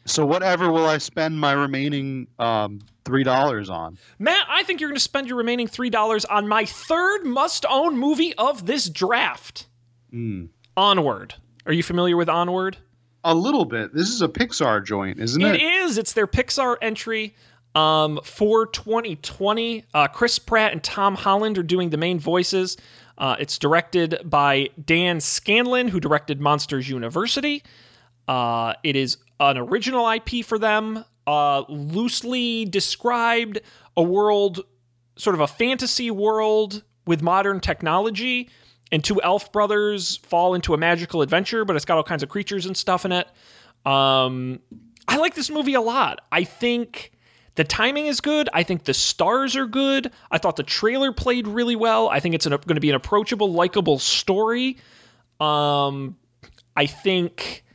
so, 0.05 0.25
whatever 0.25 0.71
will 0.71 0.85
I 0.87 0.97
spend 0.97 1.39
my 1.39 1.51
remaining 1.53 2.27
um, 2.39 2.81
three 3.05 3.23
dollars 3.23 3.69
on? 3.69 3.97
Matt, 4.19 4.45
I 4.49 4.63
think 4.63 4.79
you're 4.81 4.89
going 4.89 4.95
to 4.97 4.99
spend 5.03 5.27
your 5.27 5.37
remaining 5.37 5.67
$3 5.67 6.25
on 6.29 6.47
my 6.47 6.65
third 6.65 7.23
must 7.25 7.65
own 7.69 7.97
movie 7.97 8.33
of 8.35 8.65
this 8.65 8.89
draft 8.89 9.67
Hmm. 10.09 10.45
Onward. 10.75 11.35
Are 11.67 11.73
you 11.73 11.83
familiar 11.83 12.17
with 12.17 12.29
Onward? 12.29 12.77
A 13.23 13.35
little 13.35 13.65
bit. 13.65 13.93
This 13.93 14.09
is 14.09 14.21
a 14.21 14.27
Pixar 14.27 14.83
joint, 14.85 15.19
isn't 15.19 15.41
It 15.41 15.55
it? 15.55 15.61
is. 15.61 15.97
It's 15.97 16.13
their 16.13 16.27
Pixar 16.27 16.77
entry 16.81 17.35
um, 17.75 18.19
for 18.23 18.65
2020. 18.65 19.85
Uh, 19.93 20.07
Chris 20.07 20.39
Pratt 20.39 20.71
and 20.71 20.83
Tom 20.83 21.15
Holland 21.15 21.57
are 21.57 21.63
doing 21.63 21.91
the 21.91 21.97
main 21.97 22.19
voices. 22.19 22.77
Uh, 23.17 23.35
it's 23.39 23.59
directed 23.59 24.19
by 24.23 24.69
Dan 24.83 25.19
Scanlon, 25.19 25.87
who 25.87 25.99
directed 25.99 26.41
Monsters 26.41 26.89
University. 26.89 27.61
Uh, 28.27 28.73
it 28.83 28.95
is 28.95 29.17
an 29.39 29.57
original 29.57 30.09
IP 30.09 30.43
for 30.43 30.57
them, 30.57 31.05
uh, 31.27 31.63
loosely 31.69 32.65
described 32.65 33.59
a 33.95 34.01
world, 34.01 34.61
sort 35.15 35.35
of 35.35 35.41
a 35.41 35.47
fantasy 35.47 36.09
world 36.09 36.81
with 37.05 37.21
modern 37.21 37.59
technology. 37.59 38.49
And 38.91 39.03
two 39.03 39.21
elf 39.21 39.51
brothers 39.51 40.17
fall 40.17 40.53
into 40.53 40.73
a 40.73 40.77
magical 40.77 41.21
adventure, 41.21 41.63
but 41.63 41.75
it's 41.75 41.85
got 41.85 41.97
all 41.97 42.03
kinds 42.03 42.23
of 42.23 42.29
creatures 42.29 42.65
and 42.65 42.75
stuff 42.75 43.05
in 43.05 43.11
it. 43.11 43.27
Um, 43.85 44.59
I 45.07 45.17
like 45.17 45.33
this 45.33 45.49
movie 45.49 45.73
a 45.73 45.81
lot. 45.81 46.19
I 46.31 46.43
think 46.43 47.11
the 47.55 47.63
timing 47.63 48.07
is 48.07 48.21
good. 48.21 48.49
I 48.53 48.63
think 48.63 48.85
the 48.85 48.93
stars 48.93 49.55
are 49.55 49.65
good. 49.65 50.11
I 50.29 50.37
thought 50.37 50.55
the 50.55 50.63
trailer 50.63 51.11
played 51.11 51.47
really 51.47 51.75
well. 51.75 52.09
I 52.09 52.19
think 52.19 52.35
it's 52.35 52.45
going 52.45 52.59
to 52.59 52.79
be 52.79 52.89
an 52.89 52.95
approachable, 52.95 53.51
likable 53.51 53.99
story. 53.99 54.77
Um, 55.39 56.17
I 56.75 56.85
think 56.85 57.65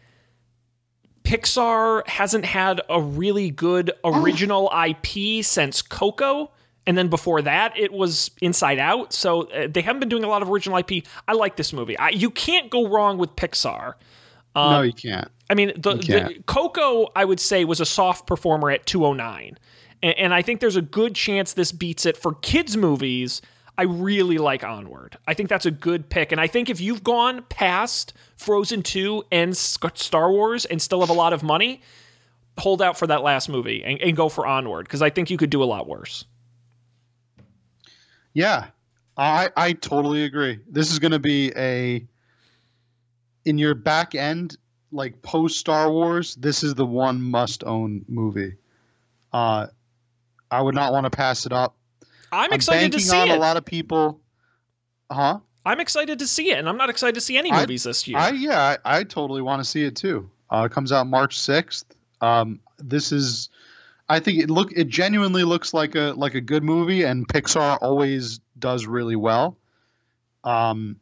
Pixar 1.25 2.07
hasn't 2.07 2.45
had 2.45 2.81
a 2.89 3.01
really 3.01 3.51
good 3.51 3.91
original 4.05 4.73
IP 4.73 5.45
since 5.45 5.83
Coco. 5.83 6.53
And 6.87 6.97
then 6.97 7.09
before 7.09 7.43
that, 7.43 7.77
it 7.77 7.93
was 7.93 8.31
Inside 8.41 8.79
Out. 8.79 9.13
So 9.13 9.43
uh, 9.43 9.67
they 9.69 9.81
haven't 9.83 10.01
been 10.01 10.09
doing 10.09 10.25
a 10.25 10.29
lot 10.29 10.43
of 10.43 10.51
original 10.51 10.79
IP. 10.79 11.05
I 11.27 11.33
like 11.33 11.57
this 11.57 11.73
movie. 11.73 11.99
I, 11.99 12.11
you 12.11 12.31
can't 12.31 12.71
go 12.71 12.89
wrong 12.89 13.19
with 13.19 13.35
Pixar. 13.35 13.95
no, 14.55 14.83
you 14.83 14.93
can't. 14.93 15.29
I 15.51 15.55
mean, 15.55 15.73
the, 15.77 15.95
the. 15.95 16.43
Coco, 16.47 17.09
I 17.15 17.25
would 17.25 17.41
say, 17.41 17.65
was 17.65 17.81
a 17.81 17.87
soft 17.87 18.27
performer 18.27 18.71
at 18.71 18.87
209. 18.87 19.59
And, 20.03 20.19
and 20.19 20.35
I 20.35 20.43
think 20.43 20.61
there's 20.61 20.77
a 20.77 20.83
good 20.83 21.15
chance 21.15 21.53
this 21.53 21.73
beats 21.73 22.07
it 22.07 22.17
for 22.17 22.35
kids' 22.35 22.77
movies. 22.77 23.43
I 23.79 23.83
really 23.83 24.39
like 24.39 24.65
Onward. 24.65 25.19
I 25.27 25.35
think 25.35 25.49
that's 25.49 25.67
a 25.67 25.71
good 25.71 26.09
pick. 26.09 26.33
And 26.33 26.41
I 26.41 26.47
think 26.47 26.71
if 26.71 26.81
you've 26.81 27.05
gone 27.05 27.45
past 27.49 28.15
Frozen 28.37 28.85
2 28.85 29.25
and 29.31 29.57
Star 29.57 30.31
Wars 30.31 30.65
and 30.65 30.81
still 30.81 31.01
have 31.01 31.11
a 31.11 31.15
lot 31.15 31.33
of 31.33 31.43
money, 31.43 31.83
hold 32.59 32.81
out 32.81 32.99
for 32.99 33.07
that 33.07 33.23
last 33.23 33.49
movie 33.49 33.85
and, 33.85 34.01
and 34.01 34.17
go 34.17 34.29
for 34.29 34.47
Onward 34.47 34.87
because 34.87 35.03
I 35.03 35.11
think 35.11 35.31
you 35.31 35.37
could 35.37 35.51
do 35.51 35.63
a 35.63 35.67
lot 35.67 35.87
worse. 35.87 36.25
Yeah, 38.37 38.67
I 39.17 39.49
I 39.57 39.73
totally 39.73 40.25
agree. 40.25 40.59
This 40.69 40.93
is 40.93 40.99
going 40.99 41.13
to 41.13 41.19
be 41.19 41.55
a 41.57 42.07
in 43.47 43.57
your 43.57 43.75
back 43.75 44.15
end, 44.15 44.59
like 44.93 45.23
post 45.23 45.59
Star 45.59 45.91
Wars. 45.91 46.35
This 46.35 46.63
is 46.63 46.75
the 46.75 46.85
one 46.85 47.23
must 47.23 47.65
own 47.65 48.05
movie. 48.09 48.57
Uh, 49.33 49.69
I 50.51 50.61
would 50.61 50.75
not 50.75 50.93
want 50.93 51.05
to 51.05 51.11
pass 51.11 51.47
it 51.47 51.53
up. 51.55 51.77
I'm 52.31 52.51
I'm 52.51 52.53
excited 52.53 52.93
to 52.93 53.01
see 53.01 53.17
on 53.17 53.31
it. 53.31 53.39
a 53.39 53.41
lot 53.41 53.57
of 53.57 53.65
people. 53.65 54.21
Huh? 55.11 55.39
I'm 55.65 55.81
excited 55.81 56.19
to 56.19 56.27
see 56.27 56.51
it, 56.51 56.59
and 56.59 56.69
I'm 56.69 56.77
not 56.77 56.91
excited 56.91 57.15
to 57.15 57.23
see 57.23 57.39
any 57.39 57.51
I- 57.51 57.61
movies 57.63 57.85
this 57.85 58.07
year. 58.07 58.19
I 58.19 58.33
yeah, 58.33 58.77
I, 58.85 58.99
I 58.99 59.05
totally 59.05 59.41
want 59.41 59.61
to 59.61 59.65
see 59.65 59.83
it 59.87 59.97
too. 59.97 60.29
Uh, 60.51 60.69
it 60.71 60.73
comes 60.73 60.93
out 60.93 61.07
March 61.07 61.39
sixth. 61.41 61.87
Um, 62.21 62.61
this 62.77 63.13
is, 63.13 63.49
I 64.09 64.21
think 64.21 64.39
it 64.39 64.51
look 64.51 64.73
it 64.73 64.89
genuinely 64.89 65.43
looks 65.45 65.75
like 65.75 65.95
a 65.95 66.15
like 66.17 66.35
a 66.35 66.41
good 66.41 66.63
movie, 66.63 67.03
and 67.03 67.27
Pixar 67.27 67.79
always 67.81 68.41
does 68.59 68.87
really 68.87 69.17
well. 69.17 69.59
Um, 70.45 71.01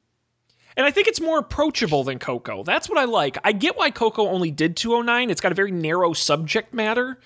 And 0.76 0.86
I 0.86 0.90
think 0.90 1.06
it's 1.06 1.20
more 1.20 1.38
approachable 1.38 2.02
than 2.02 2.18
Coco. 2.18 2.64
That's 2.64 2.88
what 2.88 2.98
I 2.98 3.04
like. 3.04 3.36
I 3.44 3.52
get 3.52 3.76
why 3.76 3.90
Coco 3.90 4.28
only 4.28 4.50
did 4.50 4.76
209. 4.76 5.30
It's 5.30 5.40
got 5.40 5.52
a 5.52 5.54
very 5.54 5.70
narrow 5.70 6.12
subject 6.14 6.72
matter 6.74 7.20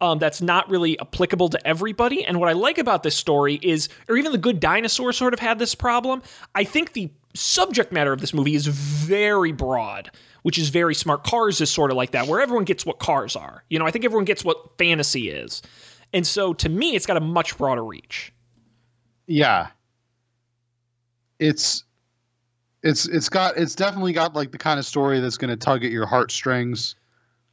um, 0.00 0.18
that's 0.18 0.40
not 0.40 0.68
really 0.70 0.98
applicable 1.00 1.48
to 1.50 1.66
everybody. 1.66 2.24
And 2.24 2.40
what 2.40 2.48
I 2.48 2.52
like 2.52 2.78
about 2.78 3.02
this 3.02 3.16
story 3.16 3.58
is, 3.62 3.88
or 4.08 4.16
even 4.16 4.32
The 4.32 4.38
Good 4.38 4.60
Dinosaur 4.60 5.12
sort 5.12 5.34
of 5.34 5.40
had 5.40 5.58
this 5.58 5.74
problem. 5.74 6.22
I 6.54 6.64
think 6.64 6.92
the 6.92 7.10
subject 7.34 7.92
matter 7.92 8.12
of 8.12 8.20
this 8.20 8.32
movie 8.34 8.54
is 8.54 8.66
very 8.66 9.52
broad, 9.52 10.10
which 10.42 10.58
is 10.58 10.68
very 10.68 10.94
smart. 10.94 11.24
Cars 11.24 11.60
is 11.60 11.70
sort 11.70 11.90
of 11.90 11.96
like 11.96 12.12
that, 12.12 12.26
where 12.26 12.40
everyone 12.40 12.64
gets 12.64 12.84
what 12.86 12.98
cars 12.98 13.36
are. 13.36 13.64
You 13.70 13.78
know, 13.78 13.86
I 13.86 13.90
think 13.90 14.04
everyone 14.04 14.24
gets 14.24 14.44
what 14.44 14.76
fantasy 14.78 15.30
is. 15.30 15.62
And 16.12 16.26
so 16.26 16.52
to 16.54 16.68
me, 16.68 16.94
it's 16.96 17.06
got 17.06 17.16
a 17.16 17.20
much 17.20 17.56
broader 17.58 17.84
reach. 17.84 18.32
yeah, 19.26 19.68
it's 21.38 21.84
it's 22.82 23.06
it's 23.06 23.28
got 23.28 23.56
it's 23.56 23.74
definitely 23.74 24.12
got 24.12 24.34
like 24.34 24.52
the 24.52 24.58
kind 24.58 24.78
of 24.78 24.86
story 24.86 25.20
that's 25.20 25.36
going 25.36 25.50
to 25.50 25.56
tug 25.56 25.84
at 25.84 25.90
your 25.90 26.06
heartstrings. 26.06 26.94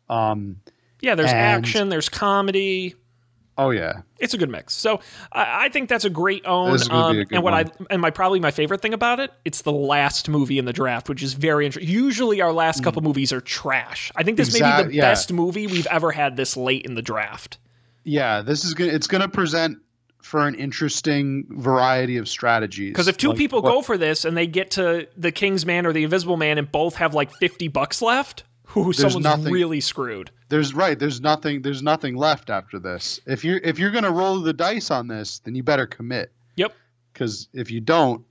Um, 0.10 0.58
Yeah, 1.02 1.16
there's 1.16 1.30
And- 1.32 1.38
action, 1.66 1.90
there's 1.90 2.10
comedy. 2.10 2.96
Oh 3.58 3.70
yeah, 3.72 4.02
it's 4.20 4.34
a 4.34 4.38
good 4.38 4.50
mix. 4.50 4.74
So 4.74 5.00
I, 5.32 5.66
I 5.66 5.70
think 5.70 5.90
that's 5.90 6.06
a 6.06 6.10
great 6.10 6.46
own. 6.46 6.72
This 6.74 6.84
is 6.84 6.88
gonna 6.90 7.14
be 7.14 7.20
Um, 7.22 7.28
a 7.32 7.36
and 7.36 7.44
what 7.44 7.54
one. 7.54 7.66
I 7.68 7.72
and 7.94 8.02
my 8.02 8.10
probably 8.10 8.40
my 8.40 8.52
favorite 8.52 8.82
thing 8.82 8.94
about 8.94 9.20
it, 9.20 9.32
it's 9.46 9.62
the 9.62 9.72
last 9.72 10.28
movie 10.30 10.58
in 10.58 10.66
the 10.66 10.74
draft, 10.74 11.10
which 11.10 11.24
is 11.24 11.34
very 11.34 11.66
interesting. 11.66 11.92
Usually 11.94 12.42
our 12.42 12.52
last 12.54 12.84
couple 12.84 13.02
movies 13.02 13.32
are 13.34 13.42
trash. 13.42 14.12
I 14.16 14.24
think 14.24 14.38
this 14.38 14.54
may 14.54 14.60
be 14.84 14.88
the 14.90 14.94
yeah. 14.96 15.02
best 15.02 15.32
movie 15.32 15.68
we've 15.68 15.88
ever 15.88 16.12
had 16.12 16.36
this 16.38 16.56
late 16.58 16.86
in 16.86 16.96
the 16.96 17.02
draft. 17.02 17.58
yeah. 18.04 18.42
This 18.42 18.66
is 18.66 18.74
gonna 18.74 18.92
it's 18.92 19.08
going 19.08 19.22
to 19.22 19.28
present 19.30 19.80
for 20.22 20.48
an 20.48 20.56
interesting 20.56 21.46
variety 21.52 22.18
of 22.18 22.28
strategies. 22.28 22.92
Because 22.92 23.08
if 23.08 23.16
two 23.16 23.30
Like, 23.30 23.38
people 23.38 23.62
what- 23.62 23.72
go 23.72 23.82
for 23.84 23.96
this 23.96 24.26
and 24.26 24.36
they 24.36 24.48
get 24.48 24.72
to 24.72 25.08
the 25.16 25.32
King's 25.32 25.68
Man 25.68 25.86
or 25.86 25.94
the 25.94 26.04
Invisible 26.04 26.36
Man 26.36 26.58
and 26.58 26.72
both 26.72 26.96
have 26.96 27.14
like 27.14 27.32
fifty 27.34 27.68
bucks 27.68 28.02
left, 28.02 28.44
who 28.68 28.92
someone's 28.94 29.24
nothing- 29.24 29.52
really 29.54 29.80
screwed. 29.82 30.32
there's 30.50 30.74
right 30.74 31.00
there's 31.00 31.22
nothing 31.22 31.62
there's 31.62 31.82
nothing 31.84 32.16
left 32.16 32.50
after 32.50 32.80
this 32.80 33.20
if 33.26 33.44
you're 33.44 33.60
if 33.64 33.78
you're 33.80 33.92
gonna 33.92 34.12
roll 34.12 34.40
the 34.42 34.54
dice 34.54 34.92
on 34.92 35.08
this 35.08 35.40
then 35.40 35.56
you 35.56 35.64
better 35.64 35.86
commit 35.88 36.32
Yep, 36.58 36.74
because 37.14 37.48
if 37.54 37.70
you 37.72 37.82
don't 37.82 38.24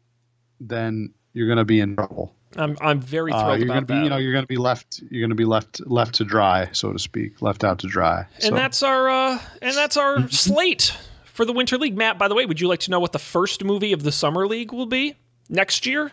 then 0.61 1.13
you're 1.33 1.49
gonna 1.49 1.65
be 1.65 1.81
in 1.81 1.95
trouble 1.97 2.35
I'm 2.57 2.77
I'm 2.81 3.01
very 3.01 3.33
uh, 3.33 3.43
thrilled 3.43 3.59
you're 3.59 3.67
gonna 3.69 3.79
about 3.79 3.89
be 3.89 3.95
that. 3.95 4.05
you 4.05 4.11
know 4.11 4.17
you're 4.17 4.33
gonna 4.33 4.47
be 4.47 4.57
left 4.57 5.03
you're 5.11 5.23
gonna 5.27 5.35
be 5.35 5.45
left 5.45 5.85
left 5.87 6.15
to 6.17 6.25
dry 6.25 6.69
so 6.73 6.93
to 6.93 6.99
speak 6.99 7.43
left 7.43 7.65
out 7.65 7.81
to 7.81 7.87
dry 7.89 8.27
and 8.43 8.57
that's 8.57 8.83
our 8.83 9.09
uh, 9.09 9.39
and 9.61 9.75
that's 9.75 9.97
our 9.97 10.29
slate 10.31 10.97
for 11.25 11.45
the 11.45 11.53
Winter 11.53 11.77
League. 11.77 11.97
Matt, 11.97 12.17
by 12.17 12.29
the 12.29 12.35
way, 12.37 12.47
would 12.47 12.61
you 12.61 12.69
like 12.69 12.79
to 12.79 12.93
know 12.93 13.01
what 13.01 13.11
the 13.11 13.19
first 13.19 13.65
movie 13.65 13.93
of 13.93 14.05
the 14.05 14.13
Summer 14.13 14.47
League 14.47 14.73
will 14.73 14.87
be 14.87 15.17
next 15.49 15.85
year? 15.85 16.13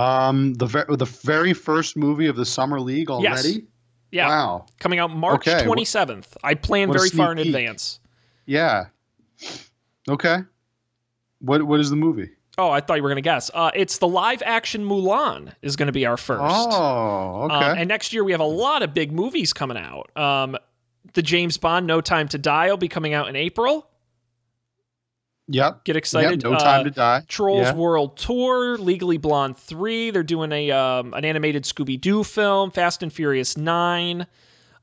Um 0.00 0.54
the 0.54 0.66
ver- 0.66 0.86
the 0.88 1.04
very 1.04 1.52
first 1.52 1.96
movie 1.96 2.26
of 2.26 2.36
the 2.36 2.44
summer 2.46 2.80
league 2.80 3.10
already 3.10 3.64
Yeah. 4.12 4.28
Wow. 4.28 4.66
Coming 4.78 4.98
out 4.98 5.10
March 5.14 5.46
Okay, 5.46 5.64
wh- 5.64 5.68
27th. 5.72 6.36
I 6.42 6.54
plan 6.54 6.92
very 6.92 7.10
far 7.10 7.32
in 7.32 7.38
peek. 7.38 7.46
advance. 7.48 8.00
Yeah. 8.46 8.86
Okay. 10.08 10.38
What 11.40 11.62
What 11.64 11.80
is 11.80 11.90
the 11.90 11.96
movie? 11.96 12.30
Oh, 12.58 12.70
I 12.70 12.80
thought 12.80 12.94
you 12.96 13.02
were 13.02 13.08
going 13.08 13.16
to 13.16 13.22
guess. 13.22 13.50
Uh, 13.54 13.70
it's 13.74 13.98
the 13.98 14.08
live 14.08 14.42
action 14.44 14.84
Mulan 14.84 15.52
is 15.62 15.76
going 15.76 15.86
to 15.86 15.92
be 15.92 16.04
our 16.04 16.16
first. 16.18 16.42
Oh, 16.44 17.42
okay. 17.44 17.54
Um, 17.54 17.78
and 17.78 17.88
next 17.88 18.12
year 18.12 18.22
we 18.22 18.32
have 18.32 18.40
a 18.40 18.44
lot 18.44 18.82
of 18.82 18.92
big 18.92 19.12
movies 19.12 19.52
coming 19.54 19.78
out. 19.78 20.14
Um, 20.16 20.58
the 21.14 21.22
James 21.22 21.56
Bond 21.56 21.86
No 21.86 22.00
Time 22.02 22.28
to 22.28 22.38
Die 22.38 22.68
will 22.68 22.76
be 22.76 22.88
coming 22.88 23.14
out 23.14 23.28
in 23.28 23.36
April. 23.36 23.88
Yep. 25.50 25.84
Get 25.84 25.96
excited. 25.96 26.42
Yep. 26.42 26.52
No 26.52 26.58
time 26.58 26.80
Uh, 26.80 26.84
to 26.84 26.90
die. 26.90 27.22
Trolls 27.28 27.66
Yeah. 27.66 27.74
World 27.74 28.16
Tour, 28.16 28.78
Legally 28.78 29.18
Blonde 29.18 29.56
3. 29.56 30.10
They're 30.10 30.22
doing 30.22 30.50
a 30.52 30.70
um, 30.70 31.12
an 31.14 31.24
animated 31.24 31.64
Scooby 31.64 32.00
Doo 32.00 32.24
film, 32.24 32.70
Fast 32.70 33.02
and 33.02 33.12
Furious 33.12 33.56
9, 33.56 34.26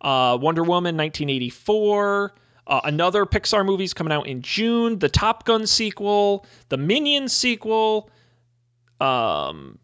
uh, 0.02 0.38
Wonder 0.40 0.64
Woman 0.64 0.96
1984. 0.98 2.34
Uh, 2.68 2.82
another 2.84 3.26
Pixar 3.26 3.66
movie's 3.66 3.94
coming 3.94 4.12
out 4.12 4.28
in 4.28 4.42
June. 4.42 5.00
The 5.00 5.08
Top 5.10 5.46
Gun 5.46 5.66
sequel, 5.66 6.46
the 6.70 6.78
Minions 6.78 7.32
sequel, 7.32 8.10
um, 9.00 9.80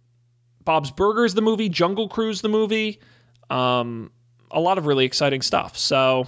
Bob's 0.66 0.92
Burgers 0.92 1.34
the 1.34 1.42
movie, 1.42 1.70
Jungle 1.70 2.10
Cruise 2.10 2.42
the 2.42 2.50
movie. 2.50 3.00
Um, 3.50 4.12
a 4.52 4.60
lot 4.60 4.78
of 4.78 4.86
really 4.86 5.06
exciting 5.06 5.42
stuff. 5.42 5.78
So, 5.78 6.28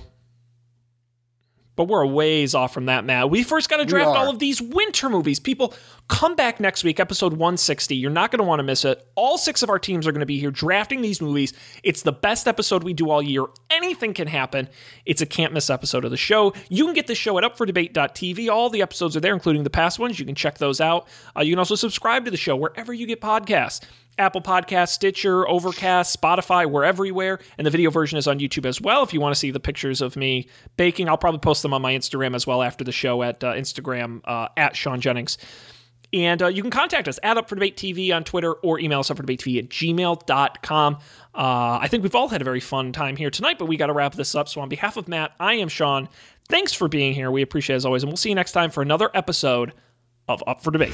but 1.76 1.86
we're 1.86 2.02
a 2.02 2.08
ways 2.08 2.56
off 2.56 2.74
from 2.74 2.86
that, 2.86 3.06
Matt. 3.06 3.30
We 3.30 3.44
first 3.44 3.70
got 3.70 3.78
to 3.78 3.86
draft 3.86 4.10
all 4.10 4.30
of 4.30 4.40
these 4.40 4.62
winter 4.62 5.10
movies. 5.10 5.40
People, 5.40 5.74
come 6.08 6.36
back 6.36 6.60
next 6.60 6.84
week, 6.84 7.00
episode 7.00 7.34
160. 7.34 7.96
You're 7.96 8.12
not 8.12 8.32
going 8.32 8.40
to 8.40 8.46
want 8.46 8.60
to 8.60 8.64
miss 8.64 8.86
it. 8.86 9.06
All 9.16 9.38
six 9.38 9.62
of 9.64 9.70
our 9.70 9.80
teams 9.80 10.08
are 10.08 10.12
going 10.12 10.22
to 10.22 10.26
be 10.26 10.40
here 10.40 10.52
drafting 10.52 11.02
these 11.02 11.22
movies. 11.22 11.54
It's 11.84 12.02
the 12.02 12.12
best 12.12 12.48
episode 12.48 12.84
we 12.84 12.94
do 12.94 13.10
all 13.10 13.22
year. 13.22 13.46
Anything 13.70 14.14
can 14.14 14.28
happen. 14.28 14.70
It's 15.06 15.22
a 15.22 15.26
can't 15.26 15.54
miss 15.54 15.70
episode 15.70 16.06
of 16.06 16.12
the 16.12 16.18
show. 16.18 16.54
You 16.70 16.86
can 16.86 16.94
get 16.94 17.08
the 17.08 17.16
show 17.16 17.38
at 17.38 17.44
upfordebate.tv. 17.44 18.50
All 18.50 18.70
the 18.70 18.82
episodes 18.82 19.18
are 19.18 19.22
there, 19.22 19.34
including 19.34 19.64
the 19.64 19.70
past 19.70 20.00
ones. 20.00 20.20
You 20.20 20.26
can 20.26 20.36
check 20.36 20.58
those 20.58 20.80
out. 20.80 21.08
Uh, 21.36 21.42
you 21.42 21.52
can 21.52 21.60
also 21.60 21.76
subscribe 21.76 22.26
to 22.26 22.32
the 22.32 22.38
show 22.38 22.56
wherever 22.56 22.94
you 22.94 23.06
get 23.06 23.22
podcasts. 23.22 23.82
Apple 24.18 24.42
Podcast, 24.42 24.90
Stitcher, 24.90 25.48
Overcast, 25.48 26.20
Spotify, 26.20 26.66
we're 26.66 26.84
everywhere. 26.84 27.40
And 27.58 27.66
the 27.66 27.72
video 27.72 27.90
version 27.90 28.18
is 28.18 28.28
on 28.28 28.40
YouTube 28.40 28.66
as 28.66 28.80
well. 28.80 29.04
If 29.04 29.14
you 29.14 29.22
want 29.22 29.34
to 29.34 29.40
see 29.40 29.52
the 29.52 29.60
pictures 29.60 30.02
of 30.02 30.16
me 30.16 30.48
baking, 30.78 31.10
I'll 31.10 31.18
probably 31.18 31.40
post 31.40 31.62
them 31.62 31.74
on 31.74 31.82
my 31.82 31.94
Instagram 31.94 32.36
as 32.36 32.48
well 32.48 32.62
after 32.62 32.84
the 32.84 32.92
show 32.92 33.24
at 33.24 33.44
uh, 33.44 33.54
Instagram 33.54 34.22
uh, 34.26 34.48
at 34.58 34.76
Sean 34.76 35.02
Jennings. 35.02 35.38
And 36.14 36.42
uh, 36.42 36.48
you 36.48 36.62
can 36.62 36.72
contact 36.72 37.08
us 37.08 37.20
at 37.24 37.38
Up 37.38 37.50
for 37.50 37.56
Debate 37.56 37.76
TV 37.76 38.16
on 38.16 38.24
Twitter 38.24 38.54
or 38.54 38.80
email 38.80 39.00
us 39.00 39.12
up 39.12 39.18
for 39.18 39.24
debate 39.24 39.42
TV 39.42 39.60
at 39.60 39.70
gmail.com. 39.70 40.96
Uh, 40.96 41.80
I 41.82 41.88
think 41.90 42.04
we've 42.04 42.16
all 42.16 42.30
had 42.30 42.42
a 42.42 42.46
very 42.46 42.62
fun 42.62 42.94
time 42.94 43.18
here 43.18 43.30
tonight, 43.30 43.60
but 43.60 43.66
we 43.66 43.76
got 43.76 43.88
to 43.88 43.94
wrap 43.94 44.14
this 44.14 44.34
up. 44.34 44.48
So, 44.48 44.62
on 44.62 44.70
behalf 44.70 44.96
of 44.96 45.10
Matt, 45.10 45.34
I 45.40 45.56
am 45.56 45.68
Sean. 45.68 46.08
Thanks 46.48 46.72
for 46.72 46.88
being 46.88 47.14
here. 47.14 47.32
We 47.32 47.42
appreciate 47.42 47.76
as 47.76 47.86
always. 47.86 48.04
And 48.04 48.10
we'll 48.10 48.18
see 48.18 48.30
you 48.30 48.36
next 48.36 48.54
time 48.54 48.70
for 48.70 48.82
another 48.82 49.10
episode 49.14 49.74
of 50.30 50.42
Up 50.48 50.64
for 50.64 50.72
Debate. 50.72 50.94